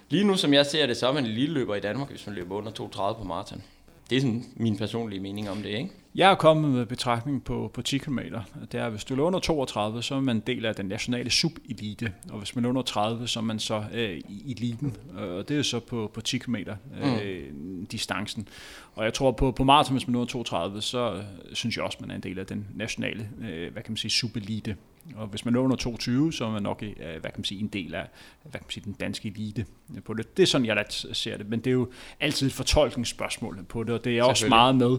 lige 0.10 0.24
nu 0.24 0.38
som 0.38 0.54
jeg 0.54 0.66
ser 0.66 0.86
det, 0.86 0.98
så 0.98 1.08
er 1.08 1.14
man 1.14 1.26
en 1.26 1.32
lille 1.32 1.54
løber 1.54 1.76
i 1.76 1.80
Danmark, 1.80 2.10
hvis 2.10 2.28
man 2.28 2.36
løber 2.36 2.56
under 2.56 2.72
32 2.72 3.22
på 3.22 3.28
maraton. 3.28 3.64
Det 4.10 4.16
er 4.16 4.22
sådan 4.22 4.46
min 4.56 4.78
personlige 4.78 5.20
mening 5.20 5.50
om 5.50 5.58
det, 5.58 5.70
ikke? 5.70 5.90
Jeg 6.16 6.32
er 6.32 6.36
kommet 6.36 6.72
med 6.72 6.86
betragtning 6.86 7.44
på, 7.44 7.72
på 7.74 7.82
10 7.82 7.98
km. 7.98 8.20
Det 8.72 8.80
er, 8.80 8.86
at 8.86 8.92
hvis 8.92 9.04
du 9.04 9.16
er 9.16 9.22
under 9.22 9.40
32, 9.40 10.02
så 10.02 10.16
er 10.16 10.20
man 10.20 10.36
en 10.36 10.44
del 10.48 10.66
af 10.66 10.76
den 10.76 10.86
nationale 10.86 11.30
subilite, 11.30 12.14
og 12.30 12.38
hvis 12.38 12.56
man 12.56 12.66
er 12.66 12.70
under 12.70 12.82
30, 12.82 13.28
så 13.28 13.40
er 13.40 13.44
man 13.44 13.60
så 13.60 13.84
øh, 13.94 14.22
i 14.30 14.52
eliten, 14.52 14.98
og 15.18 15.50
det 15.50 15.58
er 15.58 15.62
så 15.62 15.80
på, 15.80 16.12
på 16.14 16.22
10 16.22 16.38
km 16.38 16.56
øh, 16.56 17.54
mm. 17.54 17.86
distancen. 17.86 18.48
Og 18.94 19.04
jeg 19.06 19.14
tror 19.14 19.32
på, 19.32 19.52
på 19.52 19.64
maraton, 19.64 19.94
hvis 19.94 20.08
man 20.08 20.16
er 20.16 20.20
under 20.20 20.32
32, 20.32 20.82
så 20.82 21.14
øh, 21.14 21.24
synes 21.54 21.78
jeg 21.78 21.86
også, 21.86 21.98
man 22.02 22.12
er 22.12 22.16
en 22.16 22.24
del 22.24 22.40
af 22.40 22.46
den 22.46 22.68
nationale, 22.76 23.30
øh, 23.42 23.74
hvad 23.74 23.84
kan 23.84 23.92
man 23.92 23.98
sige, 23.98 24.12
subilite. 24.12 24.76
Og 25.16 25.28
hvis 25.28 25.46
man 25.46 25.56
er 25.56 25.60
under 25.60 25.76
22, 25.76 26.34
så 26.34 26.46
er 26.46 26.52
man 26.52 26.64
nok 26.64 26.84
øh, 26.84 26.96
hvad 26.98 27.22
kan 27.22 27.34
man 27.36 27.44
sige, 27.44 27.60
en 27.60 27.68
del 27.68 27.96
af 27.96 28.08
hvad 28.42 28.52
kan 28.52 28.62
man 28.66 28.72
sige, 28.72 28.84
den 28.86 28.94
danske 28.94 29.28
elite 29.28 29.66
på 30.06 30.14
det. 30.14 30.38
Det 30.38 30.44
er 30.44 30.48
sådan, 30.48 30.68
jeg 30.68 30.86
ser 30.90 31.38
det. 31.38 31.50
Men 31.50 31.60
det 31.60 31.68
er 31.68 31.72
jo 31.72 31.90
altid 32.20 32.48
et 32.48 32.54
fortolkningsspørgsmål 32.54 33.64
på 33.70 33.84
det, 33.84 33.94
og 33.94 34.04
det 34.04 34.18
er 34.18 34.24
også 34.24 34.48
meget 34.48 34.76
med, 34.76 34.98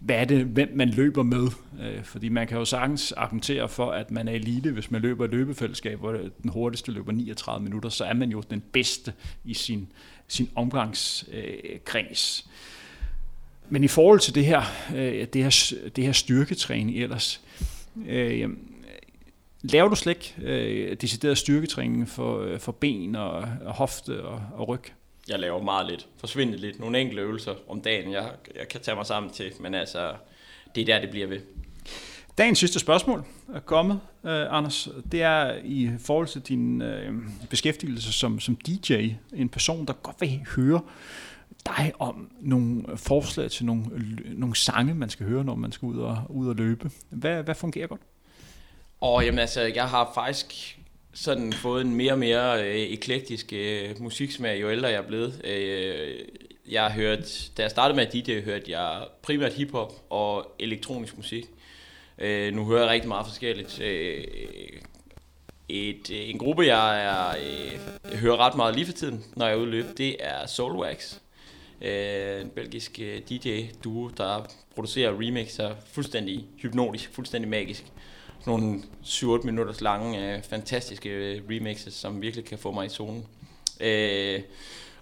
hvad 0.00 0.16
er 0.16 0.24
det, 0.24 0.44
hvem 0.44 0.72
man 0.74 0.88
løber 0.88 1.22
med. 1.22 1.48
Øh, 1.80 2.04
fordi 2.04 2.28
man 2.28 2.46
kan 2.46 2.58
jo 2.58 2.64
sagtens 2.64 3.12
argumentere 3.12 3.68
for, 3.68 3.90
at 3.90 4.10
man 4.10 4.28
er 4.28 4.32
elite, 4.32 4.70
hvis 4.70 4.90
man 4.90 5.02
løber 5.02 5.24
et 5.24 5.30
løbefællesskab, 5.30 5.98
hvor 5.98 6.12
den 6.42 6.50
hurtigste 6.50 6.92
løber 6.92 7.12
39 7.12 7.64
minutter, 7.64 7.88
så 7.88 8.04
er 8.04 8.14
man 8.14 8.30
jo 8.30 8.42
den 8.50 8.62
bedste 8.72 9.12
i 9.44 9.54
sin, 9.54 9.92
sin 10.28 10.50
omgangskreds. 10.54 12.48
Men 13.70 13.84
i 13.84 13.88
forhold 13.88 14.20
til 14.20 14.34
det 14.34 14.44
her, 14.44 14.62
øh, 14.96 15.26
det 15.32 15.42
her, 15.42 15.72
det 15.96 16.04
her 16.04 16.12
styrketræning 16.12 16.96
ellers, 16.96 17.40
øh, 18.06 18.48
Laver 19.62 19.88
du 19.88 19.94
slet 19.94 20.16
ikke 20.16 20.52
øh, 20.52 20.96
decideret 20.96 21.38
styrketræning 21.38 22.08
for, 22.08 22.40
øh, 22.40 22.58
for 22.58 22.72
ben 22.72 23.14
og, 23.14 23.48
og 23.64 23.74
hofte 23.74 24.24
og, 24.24 24.42
og 24.54 24.68
ryg? 24.68 24.82
Jeg 25.28 25.38
laver 25.38 25.62
meget 25.62 25.86
lidt. 25.86 26.06
Forsvinde 26.16 26.56
lidt. 26.56 26.80
Nogle 26.80 27.00
enkelte 27.00 27.22
øvelser 27.22 27.54
om 27.68 27.80
dagen, 27.80 28.12
jeg, 28.12 28.30
jeg 28.56 28.68
kan 28.68 28.80
tage 28.80 28.94
mig 28.94 29.06
sammen 29.06 29.32
til. 29.32 29.52
Men 29.60 29.74
altså, 29.74 30.14
det 30.74 30.80
er 30.80 30.84
der, 30.84 31.00
det 31.00 31.10
bliver 31.10 31.26
ved. 31.26 31.40
Dagens 32.38 32.58
sidste 32.58 32.78
spørgsmål 32.78 33.24
er 33.54 33.60
kommet, 33.60 34.00
øh, 34.24 34.56
Anders. 34.56 34.88
Det 35.12 35.22
er 35.22 35.54
i 35.64 35.90
forhold 35.98 36.26
til 36.26 36.40
din 36.40 36.82
øh, 36.82 37.12
beskæftigelse 37.50 38.12
som, 38.12 38.40
som 38.40 38.56
DJ. 38.56 39.08
En 39.32 39.48
person, 39.48 39.86
der 39.86 39.92
godt 39.92 40.20
vil 40.20 40.40
høre 40.56 40.80
dig 41.66 41.92
om 41.98 42.30
nogle 42.40 42.84
forslag 42.96 43.50
til 43.50 43.66
nogle, 43.66 43.84
nogle 44.24 44.56
sange, 44.56 44.94
man 44.94 45.10
skal 45.10 45.26
høre, 45.26 45.44
når 45.44 45.54
man 45.54 45.72
skal 45.72 45.86
ud 45.86 45.98
og, 45.98 46.24
ud 46.28 46.48
og 46.48 46.56
løbe. 46.56 46.90
Hvad, 47.10 47.42
hvad 47.42 47.54
fungerer 47.54 47.86
godt? 47.86 48.00
Og 49.00 49.24
jamen 49.24 49.38
altså, 49.38 49.60
jeg 49.60 49.88
har 49.88 50.10
faktisk 50.14 50.78
sådan 51.14 51.52
fået 51.52 51.84
en 51.84 51.94
mere 51.94 52.12
og 52.12 52.18
mere 52.18 52.64
øh, 52.64 52.74
eklektisk 52.74 53.52
øh, 53.52 54.02
musiksmag, 54.02 54.60
jo 54.60 54.70
ældre 54.70 54.88
jeg 54.88 54.96
er 54.96 55.06
blevet. 55.06 55.40
Øh, 55.44 56.18
jeg 56.70 56.82
har 56.82 56.90
hørt, 56.90 57.50
da 57.56 57.62
jeg 57.62 57.70
startede 57.70 57.96
med 57.96 58.06
at 58.06 58.12
DJ, 58.12 58.40
hørte 58.40 58.70
jeg 58.70 59.06
primært 59.22 59.52
hiphop 59.52 59.92
og 60.10 60.46
elektronisk 60.58 61.16
musik. 61.16 61.44
Øh, 62.18 62.54
nu 62.54 62.64
hører 62.64 62.80
jeg 62.80 62.90
rigtig 62.90 63.08
meget 63.08 63.26
forskelligt. 63.26 63.80
Øh, 63.80 64.24
et, 65.68 66.10
øh, 66.10 66.30
en 66.30 66.38
gruppe, 66.38 66.62
jeg, 66.62 67.04
er, 67.04 67.28
øh, 67.28 67.78
jeg 68.10 68.18
hører 68.18 68.36
ret 68.36 68.56
meget 68.56 68.74
lige 68.74 68.86
for 68.86 68.92
tiden, 68.92 69.24
når 69.36 69.46
jeg 69.46 69.54
er 69.54 69.58
ude 69.58 69.70
løb, 69.70 69.84
det 69.98 70.16
er 70.20 70.46
Soulwax. 70.46 71.14
Øh, 71.82 72.40
en 72.40 72.50
belgisk 72.50 72.98
øh, 73.02 73.20
DJ-duo, 73.30 74.08
der 74.08 74.46
producerer 74.74 75.12
remixer 75.20 75.74
fuldstændig 75.92 76.46
hypnotisk, 76.62 77.10
fuldstændig 77.12 77.50
magisk 77.50 77.84
nogle 78.46 78.82
7-8 79.04 79.44
minutters 79.44 79.80
lange, 79.80 80.34
øh, 80.34 80.42
fantastiske 80.42 81.08
øh, 81.08 81.42
remixes, 81.50 81.94
som 81.94 82.22
virkelig 82.22 82.44
kan 82.44 82.58
få 82.58 82.72
mig 82.72 82.86
i 82.86 82.88
zonen. 82.88 83.26
Øh, 83.80 84.40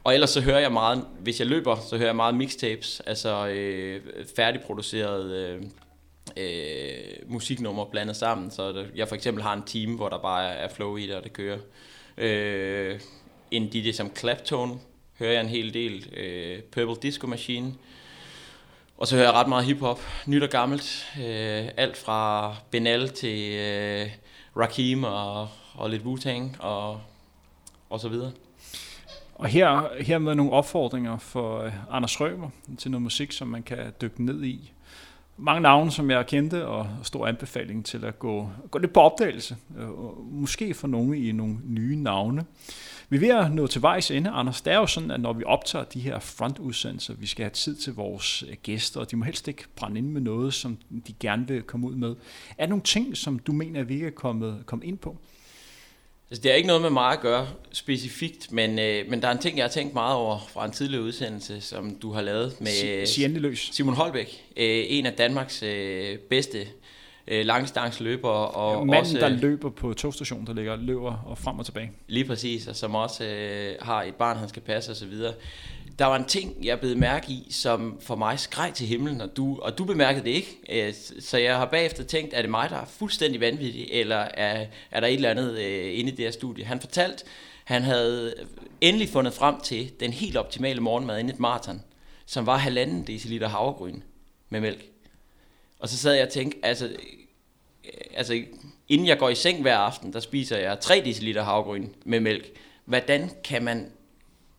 og 0.04 0.14
ellers 0.14 0.30
så 0.30 0.40
hører 0.40 0.58
jeg 0.58 0.72
meget, 0.72 1.04
hvis 1.20 1.40
jeg 1.40 1.46
løber, 1.46 1.76
så 1.76 1.96
hører 1.96 2.08
jeg 2.08 2.16
meget 2.16 2.34
mixtapes, 2.34 3.00
altså 3.06 3.46
øh, 3.46 4.00
færdigproducerede 4.36 5.58
øh, 5.58 5.62
øh, 6.36 7.30
musiknumre 7.30 7.86
blandet 7.86 8.16
sammen. 8.16 8.50
Så 8.50 8.72
der, 8.72 8.84
jeg 8.94 9.08
for 9.08 9.14
eksempel 9.14 9.42
har 9.42 9.52
en 9.52 9.62
team, 9.62 9.94
hvor 9.94 10.08
der 10.08 10.18
bare 10.18 10.48
er 10.54 10.68
flow 10.68 10.96
i 10.96 11.06
det, 11.06 11.14
og 11.14 11.24
det 11.24 11.32
kører. 11.32 11.58
Øh, 12.18 13.00
en 13.50 13.68
DJ 13.68 13.92
som 13.92 14.16
Claptone 14.16 14.74
hører 15.18 15.32
jeg 15.32 15.40
en 15.40 15.48
hel 15.48 15.74
del. 15.74 16.14
Øh, 16.16 16.62
Purple 16.62 16.96
Disco 17.02 17.26
Machine 17.26 17.74
og 18.98 19.06
så 19.06 19.16
hører 19.16 19.26
jeg 19.26 19.34
ret 19.34 19.48
meget 19.48 19.64
hiphop, 19.64 20.00
nyt 20.26 20.42
og 20.42 20.48
gammelt. 20.48 21.06
Øh, 21.18 21.68
alt 21.76 21.96
fra 21.96 22.54
Benal 22.70 23.08
til 23.08 23.52
øh, 23.52 24.10
Rakim 24.56 25.04
og, 25.04 25.48
og 25.74 25.90
lidt 25.90 26.02
Wu-Tang 26.02 26.62
og, 26.64 27.00
og 27.90 28.00
så 28.00 28.08
videre. 28.08 28.32
Og 29.34 29.46
her, 29.46 30.02
her 30.02 30.18
med 30.18 30.34
nogle 30.34 30.52
opfordringer 30.52 31.18
for 31.18 31.60
øh, 31.60 31.72
Anders 31.90 32.20
Rømer 32.20 32.50
til 32.78 32.90
noget 32.90 33.02
musik, 33.02 33.32
som 33.32 33.48
man 33.48 33.62
kan 33.62 33.92
dykke 34.00 34.24
ned 34.24 34.44
i. 34.44 34.72
Mange 35.36 35.60
navne, 35.60 35.90
som 35.90 36.10
jeg 36.10 36.26
kendte, 36.26 36.66
og 36.66 36.88
stor 37.02 37.26
anbefaling 37.26 37.84
til 37.84 38.04
at 38.04 38.18
gå, 38.18 38.50
gå 38.70 38.78
lidt 38.78 38.92
på 38.92 39.00
opdagelse. 39.00 39.56
Øh, 39.78 39.88
måske 40.30 40.74
for 40.74 40.88
nogle 40.88 41.18
i 41.18 41.32
nogle 41.32 41.56
nye 41.64 41.96
navne. 41.96 42.44
Vi 43.08 43.16
er 43.16 43.20
ved 43.20 43.28
at 43.28 43.52
nå 43.52 43.66
til 43.66 43.82
vejs 43.82 44.10
ende, 44.10 44.30
Anders. 44.30 44.60
Det 44.60 44.72
er 44.72 44.76
jo 44.76 44.86
sådan, 44.86 45.10
at 45.10 45.20
når 45.20 45.32
vi 45.32 45.44
optager 45.44 45.84
de 45.84 46.00
her 46.00 46.18
frontudsendelser, 46.18 47.14
vi 47.14 47.26
skal 47.26 47.42
have 47.42 47.50
tid 47.50 47.76
til 47.76 47.92
vores 47.92 48.44
øh, 48.48 48.56
gæster, 48.62 49.00
og 49.00 49.10
de 49.10 49.16
må 49.16 49.24
helst 49.24 49.48
ikke 49.48 49.64
brænde 49.76 49.98
ind 49.98 50.08
med 50.08 50.20
noget, 50.20 50.54
som 50.54 50.78
de 51.06 51.14
gerne 51.20 51.48
vil 51.48 51.62
komme 51.62 51.86
ud 51.86 51.94
med. 51.94 52.10
Er 52.58 52.64
der 52.64 52.66
nogle 52.66 52.82
ting, 52.82 53.16
som 53.16 53.38
du 53.38 53.52
mener, 53.52 53.80
at 53.80 53.88
vi 53.88 53.94
ikke 53.94 54.06
er 54.06 54.10
kommet, 54.10 54.62
kommet 54.66 54.86
ind 54.86 54.98
på? 54.98 55.16
Altså, 56.30 56.42
det 56.42 56.50
har 56.50 56.56
ikke 56.56 56.66
noget 56.66 56.82
med 56.82 56.90
mig 56.90 57.12
at 57.12 57.20
gøre 57.20 57.48
specifikt, 57.72 58.52
men, 58.52 58.78
øh, 58.78 59.10
men 59.10 59.22
der 59.22 59.28
er 59.28 59.32
en 59.32 59.38
ting, 59.38 59.56
jeg 59.56 59.64
har 59.64 59.70
tænkt 59.70 59.94
meget 59.94 60.16
over 60.16 60.38
fra 60.48 60.64
en 60.64 60.72
tidligere 60.72 61.02
udsendelse, 61.02 61.60
som 61.60 61.98
du 62.02 62.12
har 62.12 62.22
lavet 62.22 62.60
med 62.60 62.70
løs. 63.40 63.70
Simon 63.72 63.94
Holbæk, 63.94 64.44
øh, 64.56 64.84
en 64.88 65.06
af 65.06 65.12
Danmarks 65.12 65.62
øh, 65.62 66.18
bedste 66.18 66.66
øh, 67.28 67.46
langdistanceløber. 67.46 68.28
Og 68.28 68.86
Manden, 68.86 69.00
også, 69.00 69.18
der 69.18 69.28
løber 69.28 69.70
på 69.70 69.94
togstationen, 69.94 70.46
der 70.46 70.52
ligger 70.52 70.76
løber 70.76 71.24
og 71.26 71.38
frem 71.38 71.58
og 71.58 71.64
tilbage. 71.64 71.92
Lige 72.08 72.24
præcis, 72.24 72.66
og 72.66 72.76
som 72.76 72.94
også 72.94 73.24
øh, 73.24 73.74
har 73.80 74.02
et 74.02 74.14
barn, 74.14 74.36
han 74.36 74.48
skal 74.48 74.62
passe 74.62 74.92
osv. 74.92 75.12
Der 75.98 76.04
var 76.04 76.16
en 76.16 76.24
ting, 76.24 76.64
jeg 76.64 76.80
blev 76.80 76.96
mærke 76.96 77.32
i, 77.32 77.46
som 77.50 77.98
for 78.00 78.16
mig 78.16 78.38
skreg 78.38 78.72
til 78.74 78.86
himlen, 78.86 79.20
og 79.20 79.36
du, 79.36 79.58
og 79.62 79.78
du 79.78 79.84
bemærkede 79.84 80.24
det 80.24 80.30
ikke. 80.30 80.86
Øh, 80.86 80.94
så 81.20 81.38
jeg 81.38 81.56
har 81.56 81.64
bagefter 81.64 82.04
tænkt, 82.04 82.34
er 82.34 82.42
det 82.42 82.50
mig, 82.50 82.70
der 82.70 82.76
er 82.76 82.84
fuldstændig 82.84 83.40
vanvittig, 83.40 83.88
eller 83.90 84.16
er, 84.16 84.66
er 84.90 85.00
der 85.00 85.06
et 85.06 85.14
eller 85.14 85.30
andet 85.30 85.58
øh, 85.58 85.98
inde 85.98 86.12
i 86.12 86.14
det 86.14 86.24
her 86.24 86.30
studie? 86.30 86.64
Han 86.64 86.80
fortalte, 86.80 87.24
han 87.64 87.82
havde 87.82 88.34
endelig 88.80 89.08
fundet 89.08 89.32
frem 89.32 89.60
til 89.60 89.90
den 90.00 90.12
helt 90.12 90.36
optimale 90.36 90.80
morgenmad 90.80 91.18
inden 91.18 91.34
et 91.34 91.40
maraton, 91.40 91.82
som 92.26 92.46
var 92.46 92.56
halvanden 92.56 93.06
deciliter 93.06 93.48
havregryn 93.48 94.00
med 94.50 94.60
mælk. 94.60 94.95
Og 95.78 95.88
så 95.88 95.96
sad 95.96 96.14
jeg 96.14 96.22
og 96.26 96.32
tænkte, 96.32 96.58
altså, 96.62 96.96
altså 98.14 98.42
inden 98.88 99.06
jeg 99.06 99.18
går 99.18 99.28
i 99.28 99.34
seng 99.34 99.62
hver 99.62 99.76
aften, 99.76 100.12
der 100.12 100.20
spiser 100.20 100.58
jeg 100.58 100.80
3 100.80 101.00
dl 101.00 101.38
havgryn 101.38 101.88
med 102.04 102.20
mælk. 102.20 102.50
Hvordan 102.84 103.30
kan 103.44 103.64
man 103.64 103.92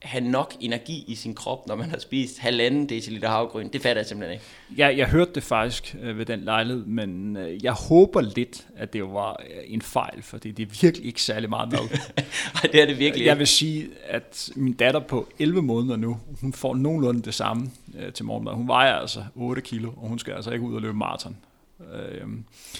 have 0.02 0.24
nok 0.24 0.54
energi 0.60 1.04
i 1.08 1.14
sin 1.14 1.34
krop, 1.34 1.66
når 1.66 1.74
man 1.76 1.90
har 1.90 1.98
spist 1.98 2.38
halvanden 2.38 2.88
deciliter 2.88 3.28
havregryn. 3.28 3.68
Det 3.68 3.82
fatter 3.82 4.02
jeg 4.02 4.06
simpelthen 4.06 4.32
ikke. 4.32 4.44
Ja, 4.76 4.96
jeg 4.96 5.08
hørte 5.08 5.30
det 5.34 5.42
faktisk 5.42 5.96
øh, 6.02 6.18
ved 6.18 6.26
den 6.26 6.40
lejlighed, 6.40 6.84
men 6.84 7.36
øh, 7.36 7.64
jeg 7.64 7.72
håber 7.72 8.20
lidt, 8.20 8.66
at 8.76 8.92
det 8.92 9.04
var 9.04 9.42
øh, 9.50 9.56
en 9.66 9.82
fejl, 9.82 10.22
for 10.22 10.38
det 10.38 10.60
er 10.60 10.66
virkelig 10.80 11.06
ikke 11.06 11.22
særlig 11.22 11.48
meget 11.48 11.72
mad. 11.72 11.98
det 12.72 12.82
er 12.82 12.86
det 12.86 12.98
virkelig 12.98 13.26
Jeg 13.26 13.38
vil 13.38 13.46
sige, 13.46 13.88
at 14.06 14.50
min 14.56 14.72
datter 14.72 15.00
på 15.00 15.28
11 15.38 15.62
måneder 15.62 15.96
nu, 15.96 16.18
hun 16.40 16.52
får 16.52 16.74
nogenlunde 16.74 17.22
det 17.22 17.34
samme 17.34 17.70
øh, 17.98 18.12
til 18.12 18.24
morgenmad. 18.24 18.52
Hun 18.52 18.68
vejer 18.68 18.92
altså 18.94 19.24
8 19.34 19.62
kilo, 19.62 19.88
og 19.96 20.08
hun 20.08 20.18
skal 20.18 20.32
altså 20.34 20.50
ikke 20.50 20.64
ud 20.64 20.74
og 20.74 20.82
løbe 20.82 20.96
maraton. 20.96 21.36
Øh, 21.94 22.28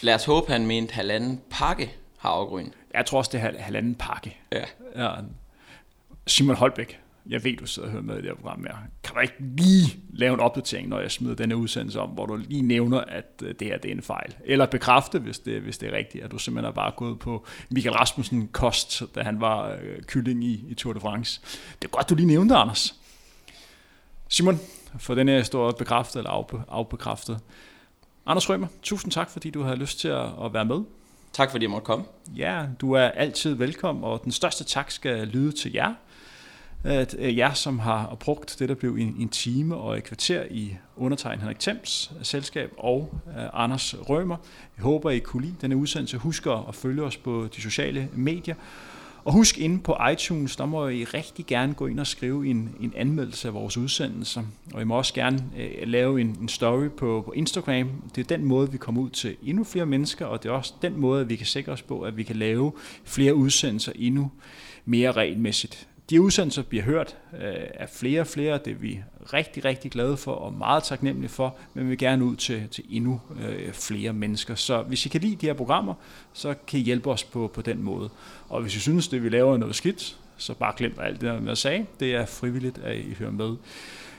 Lad 0.03 0.15
os 0.15 0.25
håbe, 0.25 0.53
han 0.53 0.67
mente 0.67 0.95
halvanden 0.95 1.41
pakke 1.51 1.95
havregryn. 2.19 2.69
jeg 2.95 3.07
tror 3.07 3.19
også, 3.19 3.31
det 3.33 3.41
er 3.41 3.63
halvanden 3.63 3.95
pakke. 3.95 4.37
Ja. 4.53 4.65
Ja. 4.97 5.11
Simon 6.27 6.57
Holbæk, 6.57 7.01
jeg 7.29 7.45
ved, 7.45 7.57
du 7.57 7.67
sidder 7.67 7.89
og 7.89 7.93
hører 7.93 8.03
med 8.03 8.15
i 8.15 8.19
det 8.19 8.27
her 8.27 8.35
program 8.35 8.65
her. 8.65 8.77
Kan 9.03 9.15
du 9.15 9.21
ikke 9.21 9.35
lige 9.41 9.99
lave 10.13 10.35
en 10.35 10.41
opdatering, 10.41 10.89
når 10.89 11.01
jeg 11.01 11.11
smider 11.11 11.35
denne 11.35 11.57
udsendelse 11.57 12.01
om, 12.01 12.09
hvor 12.09 12.27
du 12.27 12.37
lige 12.37 12.63
nævner, 12.63 13.01
at 13.01 13.43
øh, 13.43 13.55
det 13.59 13.67
her 13.67 13.79
det 13.79 13.91
er 13.91 13.95
en 13.95 14.03
fejl? 14.03 14.35
Eller 14.45 14.67
bekræfte, 14.67 15.19
hvis 15.19 15.39
det, 15.39 15.61
hvis 15.61 15.79
det 15.79 15.89
er 15.89 15.97
rigtigt, 15.97 16.25
at 16.25 16.31
du 16.31 16.39
simpelthen 16.39 16.71
er 16.71 16.75
bare 16.75 16.93
gået 16.97 17.19
på 17.19 17.47
Michael 17.71 17.97
Rasmussen 17.97 18.49
kost, 18.49 19.03
da 19.15 19.23
han 19.23 19.41
var 19.41 19.71
øh, 19.83 20.03
kylling 20.03 20.45
i, 20.45 20.65
i 20.69 20.75
Tour 20.75 20.93
de 20.93 21.01
France. 21.01 21.41
Det 21.83 21.89
er 21.89 21.91
godt, 21.91 22.11
du 22.11 22.15
lige 22.15 22.27
nævnte 22.27 22.55
Anders. 22.55 22.95
Simon, 24.29 24.61
for 24.99 25.15
den 25.15 25.29
her 25.29 25.39
historie 25.39 25.75
bekræftet 25.79 26.17
eller 26.17 26.31
afbe, 26.31 26.63
afbekræftet. 26.69 27.41
Anders 28.27 28.51
Rømer, 28.51 28.67
tusind 28.83 29.13
tak, 29.13 29.31
fordi 29.31 29.51
du 29.51 29.63
havde 29.63 29.77
lyst 29.77 30.01
til 30.01 30.09
at, 30.09 30.27
at 30.45 30.55
være 30.55 30.65
med. 30.65 30.81
Tak 31.33 31.51
fordi 31.51 31.65
jeg 31.65 31.71
måtte 31.71 31.85
komme. 31.85 32.05
Ja, 32.37 32.67
du 32.81 32.93
er 32.93 33.09
altid 33.09 33.55
velkommen, 33.55 34.05
og 34.05 34.21
den 34.25 34.33
største 34.33 34.65
tak 34.65 34.91
skal 34.91 35.27
lyde 35.27 35.53
til 35.53 35.73
jer. 35.73 35.95
At 36.85 37.17
øh, 37.19 37.39
jer, 37.39 37.53
som 37.53 37.79
har 37.79 38.17
brugt 38.21 38.57
det, 38.59 38.69
der 38.69 38.75
blev 38.75 38.97
en, 38.97 39.17
en 39.19 39.29
time 39.29 39.77
og 39.77 39.99
et 39.99 40.05
kvarter 40.05 40.45
i 40.51 40.77
undertegn 40.97 41.39
Henrik 41.39 41.59
Thames 41.59 42.13
selskab 42.23 42.73
og 42.77 43.15
uh, 43.27 43.33
Anders 43.53 43.95
Rømer. 44.09 44.37
Jeg 44.77 44.83
håber, 44.83 45.11
I 45.11 45.19
kunne 45.19 45.43
lide 45.43 45.55
denne 45.61 45.77
udsendelse. 45.77 46.17
Husk 46.17 46.47
at 46.47 46.75
følge 46.75 47.03
os 47.03 47.17
på 47.17 47.49
de 47.57 47.61
sociale 47.61 48.09
medier. 48.15 48.55
Og 49.25 49.33
husk 49.33 49.59
inde 49.59 49.79
på 49.79 49.97
iTunes, 50.13 50.57
der 50.57 50.67
må 50.67 50.89
I 50.89 51.05
rigtig 51.05 51.47
gerne 51.47 51.75
gå 51.75 51.87
ind 51.87 52.01
og 52.01 52.07
skrive 52.07 52.47
en, 52.47 52.75
en 52.81 52.93
anmeldelse 52.97 53.49
af 53.49 53.55
vores 53.55 53.77
udsendelser. 53.77 54.43
Og 54.75 54.81
I 54.83 54.85
må 54.85 54.97
også 54.97 55.15
gerne 55.15 55.45
øh, 55.59 55.89
lave 55.89 56.21
en, 56.21 56.37
en 56.41 56.49
story 56.49 56.89
på, 56.89 57.23
på 57.27 57.33
Instagram. 57.33 57.91
Det 58.15 58.21
er 58.21 58.37
den 58.37 58.45
måde, 58.45 58.73
vi 58.73 58.79
kommer 58.79 59.01
ud 59.03 59.11
til 59.11 59.37
endnu 59.43 59.65
flere 59.65 59.87
mennesker, 59.87 60.27
og 60.27 60.43
det 60.43 60.49
er 60.49 60.53
også 60.53 60.75
den 60.83 60.97
måde, 60.97 61.29
vi 61.29 61.37
kan 61.37 61.47
sikre 61.47 61.73
os 61.73 61.83
på, 61.83 62.01
at 62.01 62.17
vi 62.17 62.23
kan 62.23 62.37
lave 62.37 62.73
flere 63.05 63.35
udsendelser 63.35 63.93
endnu 63.97 64.31
mere 64.85 65.13
regelmæssigt. 65.13 65.88
De 66.11 66.21
udsendelser 66.21 66.63
bliver 66.63 66.85
hørt 66.85 67.17
øh, 67.35 67.55
af 67.75 67.89
flere 67.89 68.21
og 68.21 68.27
flere, 68.27 68.59
det 68.65 68.71
er 68.71 68.75
vi 68.75 69.01
rigtig, 69.33 69.65
rigtig 69.65 69.91
glade 69.91 70.17
for 70.17 70.33
og 70.33 70.53
meget 70.53 70.83
taknemmelige 70.83 71.31
for, 71.31 71.57
men 71.75 71.85
vi 71.85 71.89
vil 71.89 71.99
gerne 71.99 72.25
ud 72.25 72.37
til, 72.37 72.69
til 72.71 72.85
endnu 72.91 73.21
øh, 73.41 73.73
flere 73.73 74.13
mennesker. 74.13 74.55
Så 74.55 74.83
hvis 74.83 75.07
I 75.07 75.09
kan 75.09 75.21
lide 75.21 75.37
de 75.37 75.47
her 75.47 75.55
programmer, 75.55 75.95
så 76.33 76.55
kan 76.67 76.81
I 76.81 76.83
hjælpe 76.83 77.11
os 77.11 77.25
på, 77.25 77.51
på 77.55 77.63
den 77.63 77.83
måde. 77.83 78.11
Og 78.49 78.63
hvis 78.63 78.77
I 78.77 78.81
synes, 78.81 79.09
det 79.09 79.25
vi 79.25 79.29
laver 79.29 79.55
er 79.55 79.59
noget 79.59 79.75
skidt, 79.75 80.19
så 80.37 80.55
bare 80.55 80.73
glem 80.77 80.95
alt 81.01 81.21
det, 81.21 81.47
jeg 81.47 81.57
sagde. 81.57 81.87
Det 82.01 82.15
er 82.15 82.27
frivilligt, 82.27 82.79
at 82.79 82.97
I 82.97 83.15
hører 83.19 83.31
med. 83.31 83.57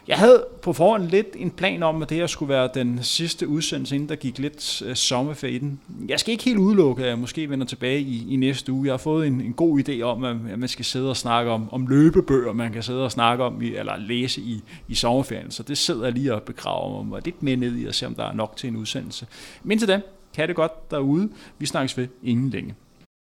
Jeg 0.10 0.18
havde 0.18 0.46
på 0.62 0.74
forhånd 0.74 1.04
lidt 1.04 1.28
en 1.36 1.52
plan 1.52 1.84
om, 1.84 2.02
at 2.02 2.10
det 2.10 2.18
her 2.18 2.28
skulle 2.28 2.50
være 2.50 2.70
den 2.74 3.00
sidste 3.04 3.48
udsendelse, 3.48 3.96
inden 3.96 4.10
der 4.10 4.16
gik 4.16 4.40
lidt 4.40 4.82
øh, 4.82 4.96
sommerferie 4.96 5.56
i 5.56 5.58
den. 5.58 5.80
Jeg 6.08 6.20
skal 6.20 6.32
ikke 6.32 6.44
helt 6.44 6.58
udelukke, 6.58 7.04
at 7.04 7.10
jeg 7.10 7.20
måske 7.20 7.50
vender 7.50 7.66
tilbage 7.66 8.02
i, 8.02 8.34
i 8.34 8.36
næste 8.36 8.72
uge. 8.72 8.86
Jeg 8.86 8.94
har 8.94 8.98
fået 8.98 9.28
en, 9.28 9.42
en 9.42 9.54
god 9.54 9.80
idé 9.80 10.02
om, 10.02 10.24
at 10.24 10.60
man 10.60 10.70
skal 10.70 10.86
sidde 10.86 11.10
og 11.10 11.18
snakke 11.18 11.52
om, 11.52 11.74
om 11.74 11.88
løbebøger, 11.88 12.54
man 12.54 12.72
kan 12.72 12.84
sidde 12.84 13.04
og 13.04 13.12
snakke 13.12 13.44
om, 13.44 13.62
i, 13.62 13.76
eller 13.76 13.98
læse 13.98 14.42
i, 14.42 14.64
i 14.88 14.96
sommerferien. 14.96 15.52
Så 15.52 15.64
det 15.64 15.78
sidder 15.78 16.04
jeg 16.04 16.14
lige 16.14 16.36
og 16.36 16.44
begraver 16.44 17.04
mig 17.04 17.22
lidt 17.26 17.44
mere 17.44 17.56
ned 17.56 17.78
i, 17.78 17.86
og 17.86 17.96
se 17.96 18.06
om 18.06 18.16
der 18.16 18.26
er 18.26 18.34
nok 18.34 18.56
til 18.58 18.70
en 18.70 18.76
udsendelse. 18.76 19.28
Men 19.64 19.80
til 19.80 19.88
da, 19.88 20.02
kan 20.34 20.48
det 20.48 20.56
godt 20.56 20.92
derude. 20.92 21.30
Vi 21.60 21.66
snakkes 21.66 21.98
ved 21.98 22.08
ingen 22.24 22.50
længe. 22.50 22.76